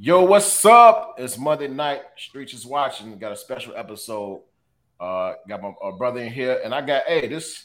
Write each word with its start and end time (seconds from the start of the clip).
Yo, 0.00 0.22
what's 0.22 0.64
up? 0.64 1.16
It's 1.18 1.36
Monday 1.36 1.66
night. 1.66 2.02
Streets 2.16 2.54
is 2.54 2.64
watching. 2.64 3.18
Got 3.18 3.32
a 3.32 3.36
special 3.36 3.74
episode. 3.74 4.42
Uh, 5.00 5.32
got 5.48 5.60
my 5.60 5.72
uh, 5.82 5.90
brother 5.90 6.20
in 6.20 6.32
here, 6.32 6.60
and 6.64 6.72
I 6.72 6.82
got 6.82 7.02
hey, 7.08 7.26
this 7.26 7.64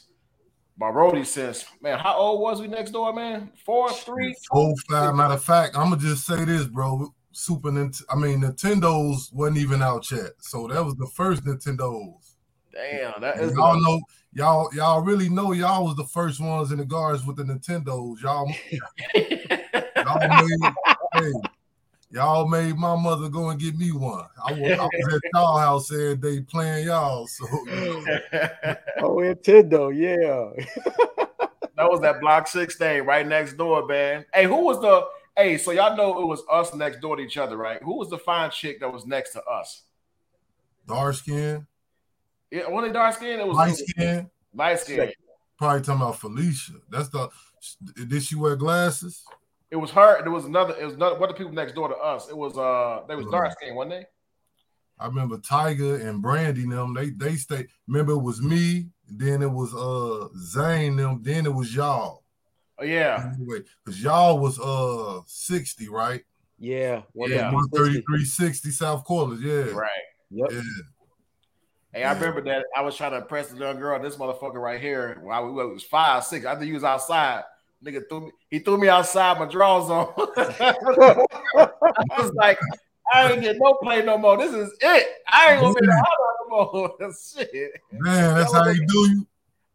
my 0.76 0.86
roadie 0.86 1.24
says, 1.24 1.64
man, 1.80 1.96
how 1.96 2.16
old 2.16 2.40
was 2.40 2.60
we 2.60 2.66
next 2.66 2.90
door, 2.90 3.12
man? 3.12 3.52
Four, 3.64 3.88
three, 3.92 4.34
four, 4.50 4.74
five. 4.90 5.14
Matter 5.14 5.34
of 5.34 5.44
fact, 5.44 5.76
I'm 5.76 5.90
gonna 5.90 6.02
just 6.02 6.26
say 6.26 6.44
this, 6.44 6.64
bro. 6.64 7.14
Super 7.30 7.70
Nintendo. 7.70 8.02
I 8.10 8.16
mean, 8.16 8.40
Nintendo's 8.40 9.30
wasn't 9.32 9.58
even 9.58 9.80
out 9.80 10.10
yet, 10.10 10.32
so 10.40 10.66
that 10.66 10.84
was 10.84 10.96
the 10.96 11.06
first 11.14 11.44
Nintendo's. 11.44 12.34
Damn, 12.72 13.20
that 13.20 13.38
is 13.38 13.52
y'all 13.52 13.80
know 13.80 14.00
y'all 14.32 14.68
y'all 14.74 15.02
really 15.02 15.28
know 15.28 15.52
y'all 15.52 15.84
was 15.84 15.94
the 15.94 16.02
first 16.02 16.40
ones 16.40 16.72
in 16.72 16.78
the 16.78 16.84
guards 16.84 17.24
with 17.24 17.36
the 17.36 17.44
Nintendos. 17.44 18.20
Y'all, 18.20 18.52
y'all 19.14 20.18
made, 20.18 20.72
hey, 21.12 21.32
Y'all 22.14 22.46
made 22.46 22.76
my 22.76 22.94
mother 22.94 23.28
go 23.28 23.50
and 23.50 23.58
get 23.58 23.76
me 23.76 23.90
one. 23.90 24.24
I 24.46 24.52
was, 24.52 24.78
I 24.78 24.84
was 24.84 25.14
at 25.14 25.20
y'all 25.34 25.58
house 25.58 25.90
every 25.90 26.14
day 26.14 26.40
playing 26.42 26.86
y'all. 26.86 27.26
So 27.26 27.44
oh, 27.50 29.16
Nintendo, 29.18 29.90
yeah. 29.92 30.64
that 31.76 31.90
was 31.90 32.00
that 32.02 32.20
block 32.20 32.46
six 32.46 32.76
thing 32.76 33.04
right 33.04 33.26
next 33.26 33.54
door, 33.54 33.84
man. 33.88 34.24
Hey, 34.32 34.44
who 34.44 34.64
was 34.64 34.80
the 34.80 35.04
hey? 35.36 35.58
So 35.58 35.72
y'all 35.72 35.96
know 35.96 36.22
it 36.22 36.26
was 36.26 36.44
us 36.48 36.72
next 36.72 37.00
door 37.00 37.16
to 37.16 37.22
each 37.24 37.36
other, 37.36 37.56
right? 37.56 37.82
Who 37.82 37.96
was 37.98 38.10
the 38.10 38.18
fine 38.18 38.52
chick 38.52 38.78
that 38.78 38.92
was 38.92 39.04
next 39.06 39.32
to 39.32 39.42
us? 39.42 39.82
Dark 40.86 41.16
skin. 41.16 41.66
Yeah, 42.48 42.68
one 42.68 42.84
only 42.84 42.92
dark 42.92 43.16
skin. 43.16 43.40
It 43.40 43.46
was 43.48 43.56
light 43.56 43.74
skin. 43.74 44.30
Light 44.54 44.78
skin. 44.78 45.10
Probably 45.58 45.80
talking 45.80 46.00
about 46.00 46.20
Felicia. 46.20 46.74
That's 46.88 47.08
the. 47.08 47.28
Did 48.06 48.22
she 48.22 48.36
wear 48.36 48.54
glasses? 48.54 49.24
It 49.74 49.80
was 49.80 49.90
her. 49.90 50.22
There 50.22 50.30
was 50.30 50.44
another. 50.44 50.76
It 50.80 50.84
was 50.84 50.94
another. 50.94 51.18
What 51.18 51.30
the 51.30 51.34
people 51.34 51.50
next 51.50 51.74
door 51.74 51.88
to 51.88 51.96
us? 51.96 52.28
It 52.28 52.36
was 52.36 52.56
uh. 52.56 53.04
They 53.08 53.16
was 53.16 53.26
dark 53.26 53.50
skin, 53.50 53.74
wasn't 53.74 53.94
they? 53.94 54.06
I 55.00 55.08
remember 55.08 55.36
Tiger 55.38 55.96
and 55.96 56.22
Brandy 56.22 56.64
them. 56.64 56.94
They 56.94 57.10
they 57.10 57.34
stayed. 57.34 57.66
Remember 57.88 58.12
it 58.12 58.22
was 58.22 58.40
me. 58.40 58.90
Then 59.08 59.42
it 59.42 59.50
was 59.50 59.74
uh 59.74 60.28
Zane 60.38 60.94
them. 60.94 61.22
Then 61.24 61.44
it 61.44 61.52
was 61.52 61.74
y'all. 61.74 62.22
Oh 62.78 62.84
yeah. 62.84 63.32
Anyway, 63.34 63.62
because 63.84 64.00
y'all 64.00 64.38
was 64.38 64.60
uh 64.60 65.22
sixty, 65.26 65.88
right? 65.88 66.22
Yeah. 66.60 67.02
Yeah. 67.16 67.52
One 67.52 67.68
thirty 67.70 68.00
three 68.02 68.24
sixty 68.24 68.70
South 68.70 69.02
Corliss. 69.02 69.40
Yeah. 69.40 69.72
Right. 69.72 69.90
Yep. 70.30 70.52
Yeah. 70.52 70.62
Hey, 71.92 72.04
I 72.04 72.12
remember 72.12 72.42
that 72.42 72.64
I 72.76 72.82
was 72.82 72.96
trying 72.96 73.10
to 73.10 73.16
impress 73.18 73.48
the 73.48 73.58
young 73.58 73.80
girl. 73.80 74.00
This 74.00 74.14
motherfucker 74.14 74.62
right 74.62 74.80
here. 74.80 75.18
While 75.20 75.46
we 75.46 75.50
was 75.50 75.82
five, 75.82 76.22
six. 76.22 76.46
I 76.46 76.54
think 76.54 76.66
he 76.66 76.74
was 76.74 76.84
outside. 76.84 77.42
Nigga 77.84 78.08
threw 78.08 78.20
me, 78.26 78.30
he 78.50 78.58
threw 78.60 78.78
me 78.78 78.88
outside 78.88 79.38
my 79.38 79.46
drawers 79.46 79.90
on. 79.90 80.12
I 80.16 80.74
was 82.18 82.32
like, 82.34 82.58
I 83.12 83.32
ain't 83.32 83.42
get 83.42 83.56
no 83.58 83.74
play 83.74 84.02
no 84.02 84.16
more. 84.16 84.36
This 84.38 84.54
is 84.54 84.72
it. 84.80 85.06
I 85.28 85.52
ain't 85.52 85.60
gonna 85.60 85.74
be 85.74 85.86
the 85.86 86.06
no 86.50 86.70
more. 86.72 86.96
Shit. 87.34 87.72
Man, 87.92 88.34
that's 88.34 88.52
how 88.52 88.66
you 88.68 88.86
do 88.86 89.10
you. 89.10 89.26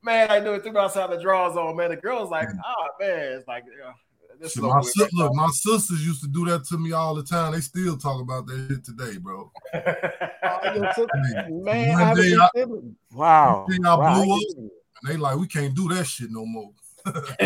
Man, 0.02 0.32
I 0.32 0.40
knew 0.40 0.54
it 0.54 0.64
threw 0.64 0.72
me 0.72 0.80
outside 0.80 1.12
the 1.12 1.22
drawers 1.22 1.56
on. 1.56 1.76
Man, 1.76 1.90
the 1.90 1.98
girl's 1.98 2.32
like, 2.32 2.48
oh 2.50 2.88
man, 3.00 3.34
it's 3.34 3.48
like 3.48 3.66
yeah. 3.80 3.92
This 4.40 4.54
so 4.54 4.62
my 4.62 4.82
si- 4.82 5.06
look, 5.14 5.34
my 5.34 5.50
sisters 5.52 6.06
used 6.06 6.22
to 6.22 6.30
do 6.30 6.46
that 6.46 6.64
to 6.66 6.78
me 6.78 6.94
all 6.94 7.14
the 7.14 7.24
time. 7.24 7.52
They 7.52 7.60
still 7.60 7.98
talk 7.98 8.22
about 8.22 8.48
that 8.48 8.68
shit 8.70 8.86
today, 8.86 9.18
bro. 9.18 9.52
oh, 9.74 11.48
man, 11.50 11.96
I, 11.98 12.66
wow. 13.14 13.68
I 13.68 13.98
wow. 13.98 14.24
blew 14.24 14.36
up, 14.36 14.42
and 14.58 14.72
they 15.04 15.18
like, 15.18 15.38
we 15.38 15.46
can't 15.46 15.76
do 15.76 15.90
that 15.90 16.08
shit 16.08 16.32
no 16.32 16.46
more. 16.46 16.72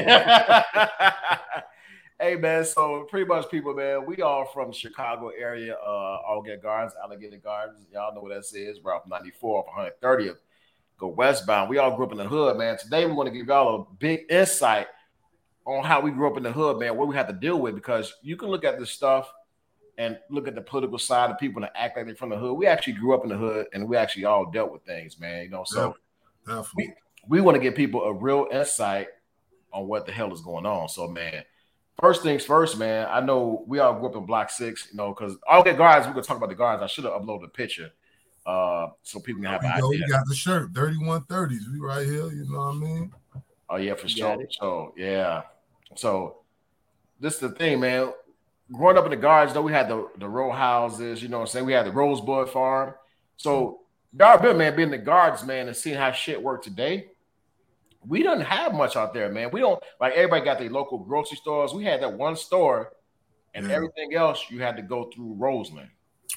hey 2.19 2.35
man, 2.35 2.63
so 2.65 3.05
pretty 3.09 3.25
much 3.25 3.49
people, 3.49 3.73
man, 3.73 4.05
we 4.05 4.21
all 4.21 4.45
from 4.45 4.71
Chicago 4.71 5.29
area, 5.29 5.75
uh, 5.75 6.19
Alligator 6.29 6.61
Gardens, 6.61 6.93
Alligator 7.03 7.37
Gardens. 7.37 7.85
Y'all 7.91 8.13
know 8.13 8.21
what 8.21 8.29
that 8.29 8.57
is, 8.57 8.79
Route 8.83 9.07
94 9.07 9.65
off 9.67 9.91
130th. 10.01 10.37
Go 10.97 11.07
westbound. 11.07 11.69
We 11.69 11.79
all 11.79 11.95
grew 11.95 12.05
up 12.05 12.11
in 12.11 12.17
the 12.17 12.27
hood, 12.27 12.57
man. 12.57 12.77
Today 12.77 13.05
we 13.05 13.13
want 13.13 13.27
to 13.27 13.33
give 13.35 13.47
y'all 13.47 13.81
a 13.81 13.95
big 13.95 14.25
insight 14.29 14.87
on 15.65 15.83
how 15.83 16.01
we 16.01 16.11
grew 16.11 16.29
up 16.29 16.37
in 16.37 16.43
the 16.43 16.51
hood, 16.51 16.79
man, 16.79 16.97
what 16.97 17.07
we 17.07 17.15
have 17.15 17.27
to 17.27 17.33
deal 17.33 17.59
with 17.59 17.75
because 17.75 18.13
you 18.21 18.35
can 18.35 18.49
look 18.49 18.65
at 18.65 18.79
this 18.79 18.91
stuff 18.91 19.31
and 19.97 20.17
look 20.29 20.47
at 20.47 20.55
the 20.55 20.61
political 20.61 20.97
side 20.97 21.29
of 21.29 21.37
people 21.37 21.63
and 21.63 21.71
act 21.75 21.95
like 21.95 22.05
they're 22.05 22.15
from 22.15 22.29
the 22.29 22.37
hood. 22.37 22.57
We 22.57 22.67
actually 22.67 22.93
grew 22.93 23.13
up 23.13 23.23
in 23.23 23.29
the 23.29 23.37
hood 23.37 23.67
and 23.73 23.87
we 23.87 23.95
actually 23.95 24.25
all 24.25 24.49
dealt 24.49 24.71
with 24.71 24.83
things, 24.83 25.19
man. 25.19 25.43
You 25.43 25.49
know, 25.49 25.63
so 25.65 25.95
Definitely. 26.45 26.95
we, 27.27 27.37
we 27.37 27.41
want 27.41 27.55
to 27.55 27.61
give 27.61 27.75
people 27.75 28.03
a 28.03 28.13
real 28.13 28.47
insight 28.51 29.07
on 29.73 29.87
what 29.87 30.05
the 30.05 30.11
hell 30.11 30.31
is 30.33 30.41
going 30.41 30.65
on. 30.65 30.87
So, 30.87 31.07
man, 31.07 31.43
first 31.99 32.23
things 32.23 32.45
first, 32.45 32.77
man. 32.77 33.07
I 33.09 33.19
know 33.19 33.63
we 33.67 33.79
all 33.79 33.93
grew 33.93 34.09
up 34.09 34.15
in 34.15 34.25
Block 34.25 34.49
Six, 34.49 34.89
you 34.91 34.97
know, 34.97 35.09
because 35.09 35.35
all 35.47 35.61
okay, 35.61 35.75
guys, 35.75 36.05
we're 36.05 36.13
gonna 36.13 36.23
talk 36.23 36.37
about 36.37 36.49
the 36.49 36.55
guards. 36.55 36.81
I 36.81 36.87
should 36.87 37.03
have 37.03 37.13
uploaded 37.13 37.45
a 37.45 37.49
picture, 37.49 37.91
uh, 38.45 38.87
so 39.01 39.19
people 39.19 39.41
can 39.41 39.51
have 39.51 39.63
an 39.63 39.71
idea. 39.71 39.99
You 39.99 40.07
got 40.07 40.27
the 40.27 40.35
shirt, 40.35 40.71
thirty-one 40.73 41.23
thirties. 41.23 41.67
We 41.71 41.79
right 41.79 42.05
here. 42.05 42.31
You 42.31 42.45
know 42.49 42.59
what 42.59 42.75
I 42.75 42.79
mean? 42.79 43.13
Oh 43.69 43.77
yeah, 43.77 43.95
for 43.95 44.07
sure. 44.07 44.37
So 44.51 44.93
yeah, 44.95 45.43
so 45.95 46.43
this 47.19 47.33
is 47.35 47.39
the 47.39 47.49
thing, 47.49 47.79
man. 47.79 48.13
Growing 48.71 48.97
up 48.97 49.05
in 49.05 49.11
the 49.11 49.17
guards, 49.17 49.53
though, 49.53 49.61
we 49.61 49.71
had 49.71 49.89
the 49.89 50.07
the 50.17 50.27
row 50.27 50.51
houses. 50.51 51.21
You 51.21 51.29
know, 51.29 51.39
what 51.39 51.43
I'm 51.43 51.47
saying 51.47 51.65
we 51.65 51.73
had 51.73 51.85
the 51.85 51.91
Rosebud 51.91 52.49
Farm. 52.49 52.93
So, 53.35 53.81
God, 54.15 54.43
man, 54.43 54.75
being 54.75 54.91
the 54.91 54.97
guards, 54.97 55.43
man, 55.43 55.67
and 55.67 55.75
seeing 55.75 55.97
how 55.97 56.11
shit 56.11 56.41
worked 56.41 56.63
today 56.63 57.07
we 58.07 58.23
don't 58.23 58.41
have 58.41 58.73
much 58.73 58.95
out 58.95 59.13
there, 59.13 59.31
man. 59.31 59.49
We 59.51 59.59
don't 59.59 59.81
like 59.99 60.13
everybody 60.13 60.43
got 60.43 60.59
their 60.59 60.69
local 60.69 60.99
grocery 60.99 61.37
stores. 61.37 61.73
We 61.73 61.83
had 61.83 62.01
that 62.01 62.13
one 62.13 62.35
store, 62.35 62.93
and 63.53 63.67
yeah. 63.67 63.75
everything 63.75 64.13
else 64.15 64.45
you 64.49 64.61
had 64.61 64.75
to 64.77 64.81
go 64.81 65.09
through 65.13 65.33
Roseland. 65.33 65.89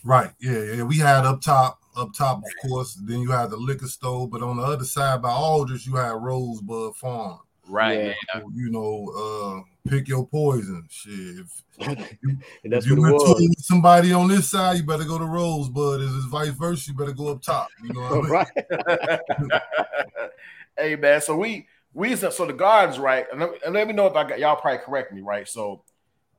Right. 0.04 0.31
Yeah. 0.41 0.62
Yeah. 0.62 0.82
We 0.82 0.99
had 0.99 1.25
up 1.25 1.41
top, 1.41 1.81
up 1.97 2.12
top, 2.15 2.38
of 2.38 2.69
course. 2.69 2.94
Then 2.94 3.21
you 3.21 3.31
had 3.31 3.50
the 3.50 3.56
liquor 3.56 3.88
store, 3.88 4.28
but 4.28 4.43
on 4.43 4.59
the 4.59 4.62
other 4.62 4.84
side 4.84 5.22
by 5.22 5.31
Aldridge, 5.31 5.87
you 5.87 5.97
had 5.97 6.12
Rosebud 6.12 6.97
Farm. 6.97 7.41
Right. 7.69 8.15
Yeah. 8.34 8.41
You 8.54 8.71
know, 8.71 9.65
uh, 9.65 9.91
pick 9.91 10.09
your 10.09 10.27
poison. 10.27 10.87
Shit. 10.88 11.12
If, 11.19 11.62
you, 12.22 12.38
if 12.65 12.87
you 12.87 13.00
went 13.00 13.19
to 13.19 13.54
somebody 13.59 14.12
on 14.12 14.28
this 14.28 14.50
side, 14.50 14.77
you 14.77 14.84
better 14.84 15.04
go 15.04 15.19
to 15.19 15.25
Rosebud. 15.25 16.00
If 16.00 16.10
it's 16.15 16.27
vice 16.27 16.48
versa, 16.50 16.91
you 16.91 16.97
better 16.97 17.12
go 17.12 17.28
up 17.28 17.43
top. 17.43 17.69
You 17.83 17.93
know 17.93 18.00
what 18.00 18.12
I 18.12 18.60
mean? 19.41 19.48
right. 19.48 20.31
Hey 20.78 20.97
man, 20.97 21.20
so 21.20 21.37
we 21.37 21.66
we 21.92 22.14
so 22.14 22.28
the 22.28 22.53
guards 22.53 22.98
right, 22.98 23.26
and 23.31 23.41
let, 23.41 23.50
me, 23.50 23.59
and 23.64 23.75
let 23.75 23.87
me 23.88 23.94
know 23.94 24.06
if 24.06 24.14
I 24.14 24.28
got 24.28 24.38
y'all 24.38 24.56
probably 24.56 24.78
correct 24.78 25.12
me 25.12 25.22
right. 25.22 25.48
So 25.48 25.82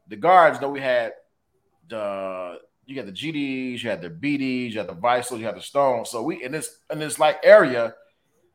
the 0.08 0.16
guards, 0.16 0.60
though 0.60 0.70
we 0.70 0.80
had 0.80 1.14
the 1.90 2.60
you 2.86 2.96
got 2.96 3.06
the 3.06 3.12
GDs, 3.12 3.82
you 3.82 3.90
had 3.90 4.02
the 4.02 4.10
BDs, 4.10 4.72
you 4.72 4.78
had 4.78 4.88
the 4.88 4.94
Vice 4.94 5.32
Lords, 5.32 5.42
you 5.42 5.48
had 5.48 5.58
the 5.58 5.62
Stones. 5.62 6.10
So 6.10 6.22
we 6.22 6.44
in 6.44 6.52
this 6.52 6.80
in 6.92 7.00
this 7.00 7.20
like 7.20 7.40
area 7.44 7.96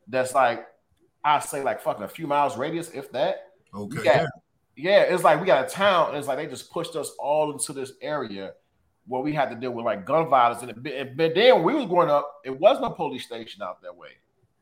that's 0.07 0.33
like 0.33 0.65
I 1.23 1.39
say 1.39 1.63
like 1.63 1.81
fucking 1.81 2.03
a 2.03 2.07
few 2.07 2.27
miles 2.27 2.57
radius, 2.57 2.89
if 2.91 3.11
that. 3.11 3.51
Okay. 3.73 4.03
Got, 4.03 4.05
yeah. 4.05 4.25
yeah, 4.75 5.01
it's 5.01 5.23
like 5.23 5.39
we 5.39 5.45
got 5.47 5.65
a 5.65 5.69
town, 5.69 6.09
and 6.09 6.17
it's 6.17 6.27
like 6.27 6.37
they 6.37 6.47
just 6.47 6.71
pushed 6.71 6.95
us 6.95 7.11
all 7.19 7.51
into 7.51 7.73
this 7.73 7.93
area 8.01 8.53
where 9.07 9.21
we 9.21 9.33
had 9.33 9.49
to 9.49 9.55
deal 9.55 9.71
with 9.71 9.85
like 9.85 10.05
gun 10.05 10.29
violence. 10.29 10.61
And, 10.63 10.87
it, 10.87 11.17
but 11.17 11.35
then 11.35 11.55
when 11.55 11.63
we 11.63 11.75
was 11.75 11.85
growing 11.85 12.09
up, 12.09 12.41
it 12.45 12.57
was 12.57 12.79
no 12.79 12.89
police 12.89 13.25
station 13.25 13.61
out 13.61 13.81
that 13.81 13.95
way. 13.95 14.09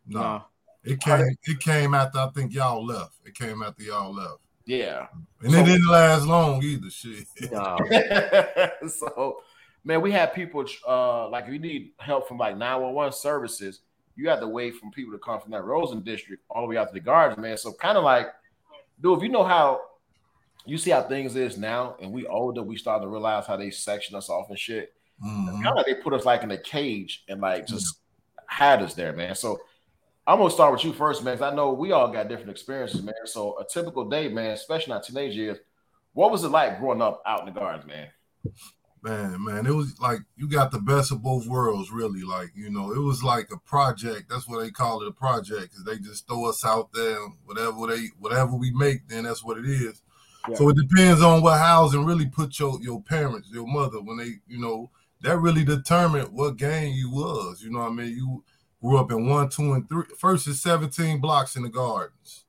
No. 0.07 0.43
It 0.83 0.99
came. 0.99 1.35
It 1.43 1.59
came 1.59 1.93
after 1.93 2.19
I 2.19 2.29
think 2.33 2.53
y'all 2.53 2.85
left. 2.85 3.15
It 3.25 3.35
came 3.35 3.61
after 3.61 3.83
y'all 3.83 4.13
left. 4.13 4.39
Yeah, 4.65 5.07
and 5.41 5.51
so, 5.51 5.59
it 5.59 5.65
didn't 5.65 5.87
last 5.87 6.25
long 6.25 6.61
either. 6.63 6.89
Shit. 6.89 7.27
No. 7.51 7.77
so, 8.87 9.41
man, 9.83 10.01
we 10.01 10.11
had 10.11 10.33
people 10.33 10.65
uh 10.87 11.29
like 11.29 11.45
if 11.45 11.53
you 11.53 11.59
need 11.59 11.91
help 11.97 12.27
from 12.27 12.37
like 12.37 12.57
911 12.57 13.13
services, 13.13 13.81
you 14.15 14.29
have 14.29 14.39
to 14.39 14.47
wait 14.47 14.75
for 14.75 14.89
people 14.91 15.13
to 15.13 15.19
come 15.19 15.39
from 15.39 15.51
that 15.51 15.63
Rosen 15.63 16.01
district 16.01 16.43
all 16.49 16.63
the 16.63 16.67
way 16.67 16.77
out 16.77 16.87
to 16.87 16.93
the 16.93 16.99
guards, 16.99 17.37
man. 17.37 17.57
So 17.57 17.73
kind 17.73 17.97
of 17.97 18.03
like, 18.03 18.27
dude, 19.01 19.17
if 19.17 19.23
you 19.23 19.29
know 19.29 19.43
how 19.43 19.81
you 20.65 20.77
see 20.77 20.91
how 20.91 21.01
things 21.01 21.35
is 21.35 21.57
now, 21.57 21.95
and 22.01 22.11
we 22.11 22.25
older, 22.27 22.61
we 22.61 22.77
start 22.77 23.01
to 23.01 23.07
realize 23.07 23.47
how 23.47 23.57
they 23.57 23.71
section 23.71 24.15
us 24.15 24.29
off 24.29 24.49
and 24.49 24.59
shit. 24.59 24.93
Mm-hmm. 25.23 25.63
Kind 25.63 25.67
of 25.67 25.75
like 25.75 25.85
they 25.85 25.95
put 25.95 26.13
us 26.13 26.25
like 26.25 26.43
in 26.43 26.51
a 26.51 26.57
cage 26.57 27.23
and 27.27 27.41
like 27.41 27.67
just 27.67 27.99
had 28.47 28.81
us 28.81 28.93
there, 28.93 29.13
man. 29.13 29.35
So 29.35 29.59
I'm 30.27 30.37
gonna 30.37 30.51
start 30.51 30.71
with 30.71 30.83
you 30.83 30.93
first, 30.93 31.23
man. 31.23 31.41
I 31.41 31.53
know 31.53 31.73
we 31.73 31.91
all 31.91 32.11
got 32.11 32.29
different 32.29 32.51
experiences, 32.51 33.01
man. 33.01 33.13
So 33.25 33.57
a 33.59 33.65
typical 33.65 34.07
day, 34.07 34.29
man, 34.29 34.51
especially 34.51 34.93
not 34.93 35.03
teenage 35.03 35.35
years, 35.35 35.57
what 36.13 36.31
was 36.31 36.43
it 36.43 36.49
like 36.49 36.79
growing 36.79 37.01
up 37.01 37.21
out 37.25 37.39
in 37.39 37.53
the 37.53 37.59
gardens, 37.59 37.87
man? 37.87 38.07
Man, 39.03 39.43
man, 39.43 39.65
it 39.65 39.73
was 39.73 39.99
like 39.99 40.19
you 40.35 40.47
got 40.47 40.71
the 40.71 40.79
best 40.79 41.11
of 41.11 41.23
both 41.23 41.47
worlds, 41.47 41.91
really. 41.91 42.21
Like, 42.21 42.51
you 42.55 42.69
know, 42.69 42.91
it 42.91 42.99
was 42.99 43.23
like 43.23 43.49
a 43.51 43.57
project. 43.57 44.29
That's 44.29 44.47
what 44.47 44.61
they 44.61 44.69
call 44.69 45.01
it, 45.01 45.07
a 45.07 45.11
project, 45.11 45.71
because 45.71 45.83
they 45.85 45.97
just 45.97 46.27
throw 46.27 46.47
us 46.47 46.63
out 46.63 46.93
there. 46.93 47.17
Whatever 47.45 47.87
they, 47.87 48.09
whatever 48.19 48.55
we 48.55 48.69
make, 48.71 49.07
then 49.07 49.23
that's 49.23 49.43
what 49.43 49.57
it 49.57 49.65
is. 49.65 50.03
Yeah. 50.47 50.55
So 50.55 50.69
it 50.69 50.77
depends 50.77 51.23
on 51.23 51.41
what 51.41 51.57
housing 51.57 52.05
really 52.05 52.27
put 52.27 52.59
your 52.59 52.79
your 52.79 53.01
parents, 53.01 53.49
your 53.51 53.65
mother, 53.65 53.99
when 54.01 54.17
they, 54.17 54.33
you 54.47 54.59
know, 54.59 54.91
that 55.21 55.39
really 55.39 55.63
determined 55.63 56.29
what 56.31 56.57
gang 56.57 56.93
you 56.93 57.09
was. 57.09 57.63
You 57.63 57.71
know 57.71 57.79
what 57.79 57.91
I 57.91 57.93
mean? 57.93 58.15
You 58.15 58.43
grew 58.81 58.97
up 58.97 59.11
in 59.11 59.27
one, 59.27 59.49
two, 59.49 59.73
and 59.73 59.87
three. 59.87 60.05
First 60.17 60.47
is 60.47 60.61
17 60.61 61.19
blocks 61.19 61.55
in 61.55 61.63
the 61.63 61.69
gardens. 61.69 62.45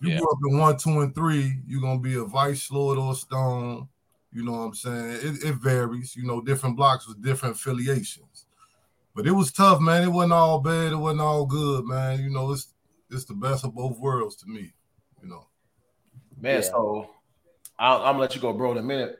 You 0.00 0.12
yeah. 0.12 0.18
grew 0.18 0.30
up 0.30 0.38
in 0.48 0.58
one, 0.58 0.76
two, 0.76 1.00
and 1.00 1.14
three, 1.14 1.58
you're 1.66 1.80
gonna 1.80 1.98
be 1.98 2.14
a 2.14 2.24
vice 2.24 2.70
lord 2.70 2.98
or 2.98 3.14
stone. 3.14 3.88
You 4.32 4.44
know 4.44 4.52
what 4.52 4.58
I'm 4.58 4.74
saying? 4.74 5.10
It, 5.22 5.44
it 5.44 5.54
varies. 5.56 6.14
You 6.14 6.26
know, 6.26 6.40
different 6.40 6.76
blocks 6.76 7.08
with 7.08 7.22
different 7.22 7.56
affiliations. 7.56 8.46
But 9.14 9.26
it 9.26 9.32
was 9.32 9.50
tough, 9.50 9.80
man. 9.80 10.04
It 10.04 10.12
wasn't 10.12 10.34
all 10.34 10.60
bad. 10.60 10.92
It 10.92 10.96
wasn't 10.96 11.22
all 11.22 11.46
good, 11.46 11.84
man. 11.84 12.20
You 12.20 12.30
know, 12.30 12.52
it's 12.52 12.68
it's 13.10 13.24
the 13.24 13.34
best 13.34 13.64
of 13.64 13.74
both 13.74 13.98
worlds 13.98 14.36
to 14.36 14.46
me. 14.46 14.72
You 15.22 15.28
know, 15.28 15.46
man. 16.40 16.56
Yeah. 16.56 16.60
So 16.60 17.10
i 17.78 17.94
am 17.94 18.02
gonna 18.02 18.18
let 18.18 18.34
you 18.34 18.40
go, 18.40 18.52
bro, 18.52 18.72
in 18.72 18.78
a 18.78 18.82
minute. 18.82 19.18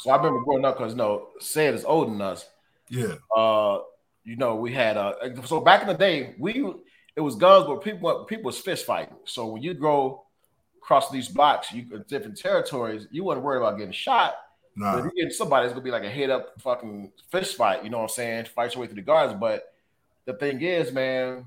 So 0.00 0.10
I 0.10 0.16
remember 0.16 0.40
growing 0.42 0.64
up 0.64 0.78
because 0.78 0.92
you 0.92 0.98
know, 0.98 1.28
said 1.40 1.74
is 1.74 1.84
older 1.84 2.10
than 2.10 2.20
us. 2.20 2.48
Yeah. 2.88 3.14
Uh, 3.36 3.80
you 4.24 4.36
know, 4.36 4.56
we 4.56 4.72
had 4.72 4.96
uh 4.96 5.14
so 5.44 5.60
back 5.60 5.82
in 5.82 5.88
the 5.88 5.94
day, 5.94 6.34
we 6.38 6.64
it 7.16 7.20
was 7.20 7.36
guns, 7.36 7.66
but 7.66 7.82
people 7.82 8.24
people 8.24 8.44
was 8.44 8.58
fist 8.58 8.86
fighting. 8.86 9.16
So 9.24 9.46
when 9.46 9.62
you 9.62 9.74
go 9.74 10.24
across 10.82 11.10
these 11.10 11.28
blocks, 11.28 11.72
you 11.72 11.84
different 12.08 12.38
territories, 12.38 13.06
you 13.10 13.24
wasn't 13.24 13.44
worried 13.44 13.58
about 13.58 13.78
getting 13.78 13.92
shot. 13.92 14.34
Nah. 14.76 14.98
If 14.98 15.04
you 15.04 15.24
get 15.24 15.32
somebody, 15.32 15.66
it's 15.66 15.74
gonna 15.74 15.84
be 15.84 15.90
like 15.90 16.04
a 16.04 16.10
head 16.10 16.30
up 16.30 16.60
fucking 16.60 17.12
fist 17.30 17.56
fight. 17.56 17.84
You 17.84 17.90
know 17.90 17.98
what 17.98 18.04
I'm 18.04 18.08
saying? 18.10 18.44
Fight 18.46 18.74
your 18.74 18.82
way 18.82 18.86
through 18.86 18.96
the 18.96 19.02
guards. 19.02 19.34
But 19.34 19.72
the 20.24 20.34
thing 20.34 20.60
is, 20.62 20.92
man, 20.92 21.46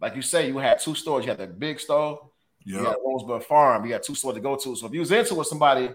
like 0.00 0.16
you 0.16 0.22
say, 0.22 0.48
you 0.48 0.58
had 0.58 0.80
two 0.80 0.94
stores. 0.94 1.24
You 1.24 1.30
had 1.30 1.38
the 1.38 1.46
big 1.46 1.80
store. 1.80 2.28
Yep. 2.64 2.80
You 2.80 2.86
had 2.86 2.96
Rosebud 3.04 3.44
Farm. 3.44 3.86
You 3.86 3.92
had 3.92 4.02
two 4.02 4.14
stores 4.14 4.34
to 4.34 4.40
go 4.40 4.56
to. 4.56 4.76
So 4.76 4.86
if 4.86 4.92
you 4.92 5.00
was 5.00 5.12
into 5.12 5.34
with 5.34 5.46
somebody 5.46 5.90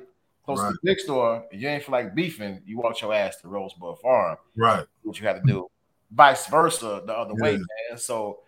close 0.45 0.59
right. 0.59 0.69
to 0.69 0.73
the 0.73 0.79
big 0.83 0.99
store 0.99 1.45
and 1.51 1.61
you 1.61 1.67
ain't 1.67 1.83
feel 1.83 1.93
like 1.93 2.15
beefing, 2.15 2.61
you 2.65 2.77
walk 2.77 2.99
your 3.01 3.13
ass 3.13 3.37
to 3.41 3.47
Rosebud 3.47 3.99
Farm. 3.99 4.37
Right. 4.55 4.85
What 5.03 5.19
you 5.19 5.27
had 5.27 5.41
to 5.41 5.41
do. 5.45 5.69
Vice 6.11 6.47
versa, 6.47 7.03
the 7.06 7.13
other 7.13 7.33
yeah. 7.38 7.44
way, 7.44 7.51
man. 7.57 7.97
So 7.97 8.39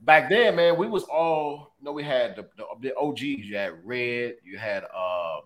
back 0.00 0.30
then, 0.30 0.56
man, 0.56 0.76
we 0.76 0.88
was 0.88 1.04
all 1.04 1.74
you 1.78 1.84
know. 1.84 1.92
We 1.92 2.04
had 2.04 2.36
the, 2.36 2.48
the, 2.56 2.64
the 2.80 2.96
OGs. 2.96 3.20
You 3.20 3.56
had 3.56 3.72
Red. 3.84 4.36
You 4.44 4.58
had 4.58 4.84
uh, 4.84 5.40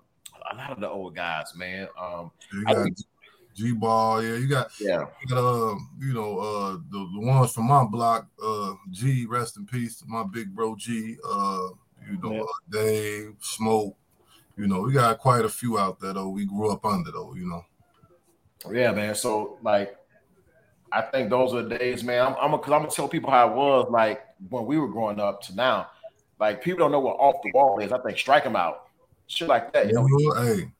a 0.52 0.56
lot 0.56 0.70
of 0.70 0.80
the 0.80 0.88
old 0.88 1.14
guys, 1.14 1.52
man. 1.56 1.88
Um, 2.00 2.30
G 3.54 3.72
Ball, 3.72 4.22
yeah. 4.22 4.36
You 4.36 4.48
got 4.48 4.70
yeah. 4.80 5.04
You, 5.22 5.28
got, 5.28 5.38
uh, 5.38 5.74
you 5.98 6.14
know 6.14 6.38
uh, 6.38 6.72
the, 6.90 7.10
the 7.14 7.26
ones 7.26 7.52
from 7.52 7.66
my 7.66 7.84
block. 7.84 8.28
Uh, 8.42 8.74
G, 8.90 9.26
rest 9.26 9.56
in 9.56 9.66
peace, 9.66 10.02
my 10.06 10.24
big 10.24 10.54
bro 10.54 10.76
G. 10.76 11.16
Uh, 11.24 11.68
you 12.08 12.18
know 12.22 12.32
yeah. 12.32 12.40
uh, 12.40 12.44
Dave, 12.70 13.34
Smoke. 13.40 13.96
You 14.56 14.66
know, 14.66 14.82
we 14.82 14.92
got 14.92 15.18
quite 15.18 15.44
a 15.44 15.48
few 15.48 15.78
out 15.78 16.00
there 16.00 16.12
though. 16.12 16.28
We 16.28 16.44
grew 16.44 16.70
up 16.70 16.84
under 16.84 17.10
though. 17.10 17.34
You 17.34 17.48
know. 17.48 17.64
Yeah, 18.72 18.92
man. 18.92 19.14
So 19.14 19.58
like 19.62 19.96
I 20.92 21.02
think 21.02 21.30
those 21.30 21.54
are 21.54 21.62
the 21.62 21.78
days, 21.78 22.02
man. 22.02 22.26
I'm, 22.26 22.34
I'm, 22.40 22.50
cause 22.58 22.72
I'm 22.72 22.82
gonna 22.82 22.90
tell 22.90 23.08
people 23.08 23.30
how 23.30 23.50
it 23.50 23.54
was 23.54 23.88
like 23.90 24.22
when 24.48 24.66
we 24.66 24.78
were 24.78 24.88
growing 24.88 25.20
up 25.20 25.42
to 25.42 25.54
now. 25.54 25.88
Like 26.38 26.62
people 26.62 26.78
don't 26.78 26.92
know 26.92 27.00
what 27.00 27.16
off 27.16 27.36
the 27.42 27.50
wall 27.52 27.78
is. 27.80 27.92
I 27.92 27.98
think 27.98 28.18
strike 28.18 28.44
them 28.44 28.56
out, 28.56 28.86
shit 29.26 29.48
like 29.48 29.72
that. 29.72 29.88
You 29.88 29.92
know, 29.92 30.34
hey, 30.42 30.70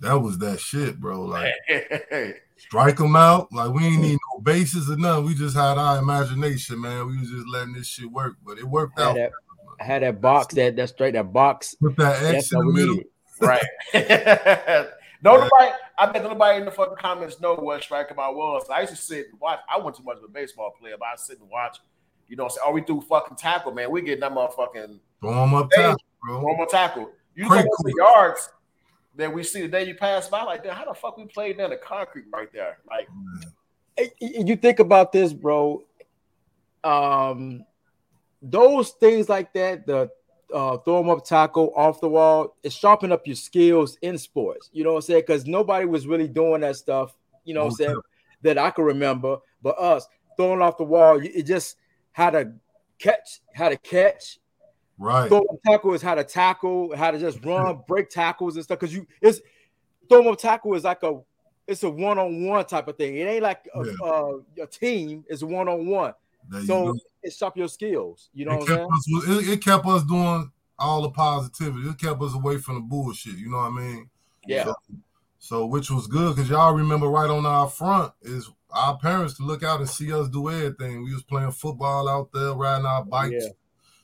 that 0.00 0.18
was 0.18 0.38
that 0.38 0.60
shit, 0.60 1.00
bro. 1.00 1.22
Like 1.22 1.52
strike 2.58 2.98
them 2.98 3.16
out. 3.16 3.50
Like 3.52 3.72
we 3.72 3.86
ain't 3.86 4.02
need 4.02 4.18
no 4.34 4.40
bases 4.42 4.90
or 4.90 4.96
nothing. 4.96 5.24
We 5.24 5.34
just 5.34 5.56
had 5.56 5.78
our 5.78 5.98
imagination, 5.98 6.80
man. 6.80 7.06
We 7.06 7.18
was 7.18 7.30
just 7.30 7.48
letting 7.48 7.72
this 7.72 7.86
shit 7.86 8.10
work, 8.10 8.36
but 8.44 8.58
it 8.58 8.64
worked 8.64 8.98
I 9.00 9.04
out. 9.04 9.14
That, 9.14 9.32
I 9.80 9.84
had 9.84 10.02
that 10.02 10.20
box, 10.20 10.54
that 10.54 10.76
that 10.76 10.88
straight 10.90 11.14
that 11.14 11.32
box. 11.32 11.74
With 11.80 11.96
that 11.96 12.22
X 12.22 12.52
in 12.52 12.58
the 12.58 12.72
middle. 12.72 13.00
Right. 13.40 13.64
No, 15.22 15.32
nobody. 15.36 15.72
I 15.98 16.10
bet 16.10 16.22
nobody 16.22 16.58
in 16.58 16.64
the 16.64 16.70
fucking 16.70 16.96
comments 16.96 17.40
know 17.40 17.54
what 17.54 17.82
striker 17.82 18.18
I 18.18 18.30
was. 18.30 18.64
I 18.70 18.80
used 18.80 18.92
to 18.92 18.98
sit 18.98 19.28
and 19.30 19.40
watch. 19.40 19.60
I 19.68 19.76
wasn't 19.78 19.96
too 19.96 20.02
much 20.04 20.18
of 20.18 20.24
a 20.24 20.28
baseball 20.28 20.74
player, 20.78 20.96
but 20.98 21.06
I 21.06 21.16
sit 21.16 21.38
and 21.40 21.48
watch. 21.50 21.78
You 22.28 22.36
know, 22.36 22.48
say, 22.48 22.60
"Are 22.64 22.72
we 22.72 22.82
through 22.82 23.02
fucking 23.02 23.36
tackle, 23.36 23.72
man? 23.72 23.90
We 23.90 24.02
getting 24.02 24.20
that 24.20 24.32
motherfucking 24.32 24.98
throw 25.20 25.44
him 25.44 25.54
up 25.54 25.70
tackle, 25.70 26.02
bro. 26.22 26.40
Throw 26.40 26.54
him 26.54 26.60
up 26.60 26.68
tackle. 26.70 27.10
You 27.34 27.48
know 27.48 27.56
the 27.58 27.94
yards 27.96 28.50
that 29.16 29.32
we 29.32 29.42
see 29.42 29.62
the 29.62 29.68
day 29.68 29.86
you 29.86 29.94
pass 29.94 30.28
by, 30.28 30.42
like 30.42 30.62
that. 30.64 30.74
How 30.74 30.84
the 30.84 30.94
fuck 30.94 31.16
we 31.16 31.24
played 31.26 31.58
down 31.58 31.70
the 31.70 31.76
concrete 31.76 32.26
right 32.32 32.52
there? 32.52 32.78
Like, 32.88 33.08
you 34.20 34.56
think 34.56 34.78
about 34.78 35.12
this, 35.12 35.32
bro. 35.32 35.82
Um, 36.82 37.64
those 38.40 38.90
things 38.90 39.28
like 39.28 39.52
that, 39.52 39.86
the 39.86 40.10
uh, 40.52 40.76
throw 40.78 40.98
them 40.98 41.10
up 41.10 41.24
tackle 41.24 41.72
off 41.76 42.00
the 42.00 42.08
wall. 42.08 42.56
It 42.62 42.72
sharpen 42.72 43.12
up 43.12 43.26
your 43.26 43.36
skills 43.36 43.96
in 44.02 44.18
sports. 44.18 44.70
You 44.72 44.84
know 44.84 44.90
what 44.90 44.98
I'm 44.98 45.02
saying? 45.02 45.24
Because 45.26 45.46
nobody 45.46 45.86
was 45.86 46.06
really 46.06 46.28
doing 46.28 46.60
that 46.62 46.76
stuff. 46.76 47.16
You 47.44 47.54
know 47.54 47.64
what 47.64 47.70
I'm 47.70 47.76
saying? 47.76 48.00
That 48.42 48.58
I 48.58 48.70
can 48.70 48.84
remember. 48.84 49.38
But 49.62 49.78
us 49.78 50.06
throwing 50.36 50.62
off 50.62 50.76
the 50.76 50.84
wall, 50.84 51.20
it 51.22 51.42
just 51.42 51.76
how 52.12 52.30
to 52.30 52.52
catch, 52.98 53.40
how 53.54 53.68
to 53.68 53.76
catch. 53.76 54.38
Right. 54.98 55.28
Throw 55.28 55.46
tackle 55.66 55.94
is 55.94 56.02
how 56.02 56.14
to 56.14 56.24
tackle, 56.24 56.94
how 56.94 57.10
to 57.10 57.18
just 57.18 57.44
run, 57.44 57.80
break 57.88 58.10
tackles 58.10 58.56
and 58.56 58.64
stuff. 58.64 58.78
Because 58.78 58.94
you 58.94 59.06
it's 59.20 59.40
throw 60.08 60.30
up 60.30 60.38
tackle 60.38 60.74
is 60.74 60.84
like 60.84 61.02
a 61.02 61.20
it's 61.66 61.82
a 61.84 61.90
one-on-one 61.90 62.66
type 62.66 62.88
of 62.88 62.96
thing. 62.96 63.16
It 63.16 63.22
ain't 63.22 63.42
like 63.42 63.68
a, 63.74 63.84
yeah. 63.86 63.92
uh, 64.04 64.32
a 64.62 64.66
team, 64.66 65.24
it's 65.28 65.42
a 65.42 65.46
one-on-one. 66.48 66.66
so 66.66 66.98
it 67.22 67.32
sharp 67.32 67.56
your 67.56 67.68
skills. 67.68 68.30
You 68.32 68.46
know, 68.46 68.58
it 68.58 68.66
kept, 68.66 68.82
us, 68.82 69.08
it, 69.28 69.48
it 69.48 69.64
kept 69.64 69.86
us 69.86 70.02
doing 70.04 70.50
all 70.78 71.02
the 71.02 71.10
positivity. 71.10 71.88
It 71.88 71.98
kept 71.98 72.22
us 72.22 72.34
away 72.34 72.58
from 72.58 72.76
the 72.76 72.80
bullshit. 72.80 73.36
You 73.36 73.50
know 73.50 73.58
what 73.58 73.72
I 73.72 73.80
mean? 73.80 74.10
Yeah. 74.46 74.64
So, 74.64 74.74
so 75.38 75.66
which 75.66 75.90
was 75.90 76.06
good 76.06 76.34
because 76.34 76.50
y'all 76.50 76.74
remember 76.74 77.08
right 77.08 77.30
on 77.30 77.46
our 77.46 77.68
front 77.68 78.12
is 78.22 78.50
our 78.70 78.96
parents 78.98 79.34
to 79.34 79.42
look 79.42 79.62
out 79.62 79.80
and 79.80 79.88
see 79.88 80.12
us 80.12 80.28
do 80.28 80.50
everything. 80.50 81.04
We 81.04 81.12
was 81.12 81.22
playing 81.22 81.52
football 81.52 82.08
out 82.08 82.32
there, 82.32 82.52
riding 82.52 82.86
our 82.86 83.02
oh, 83.02 83.04
bikes. 83.04 83.44
Yeah. 83.44 83.48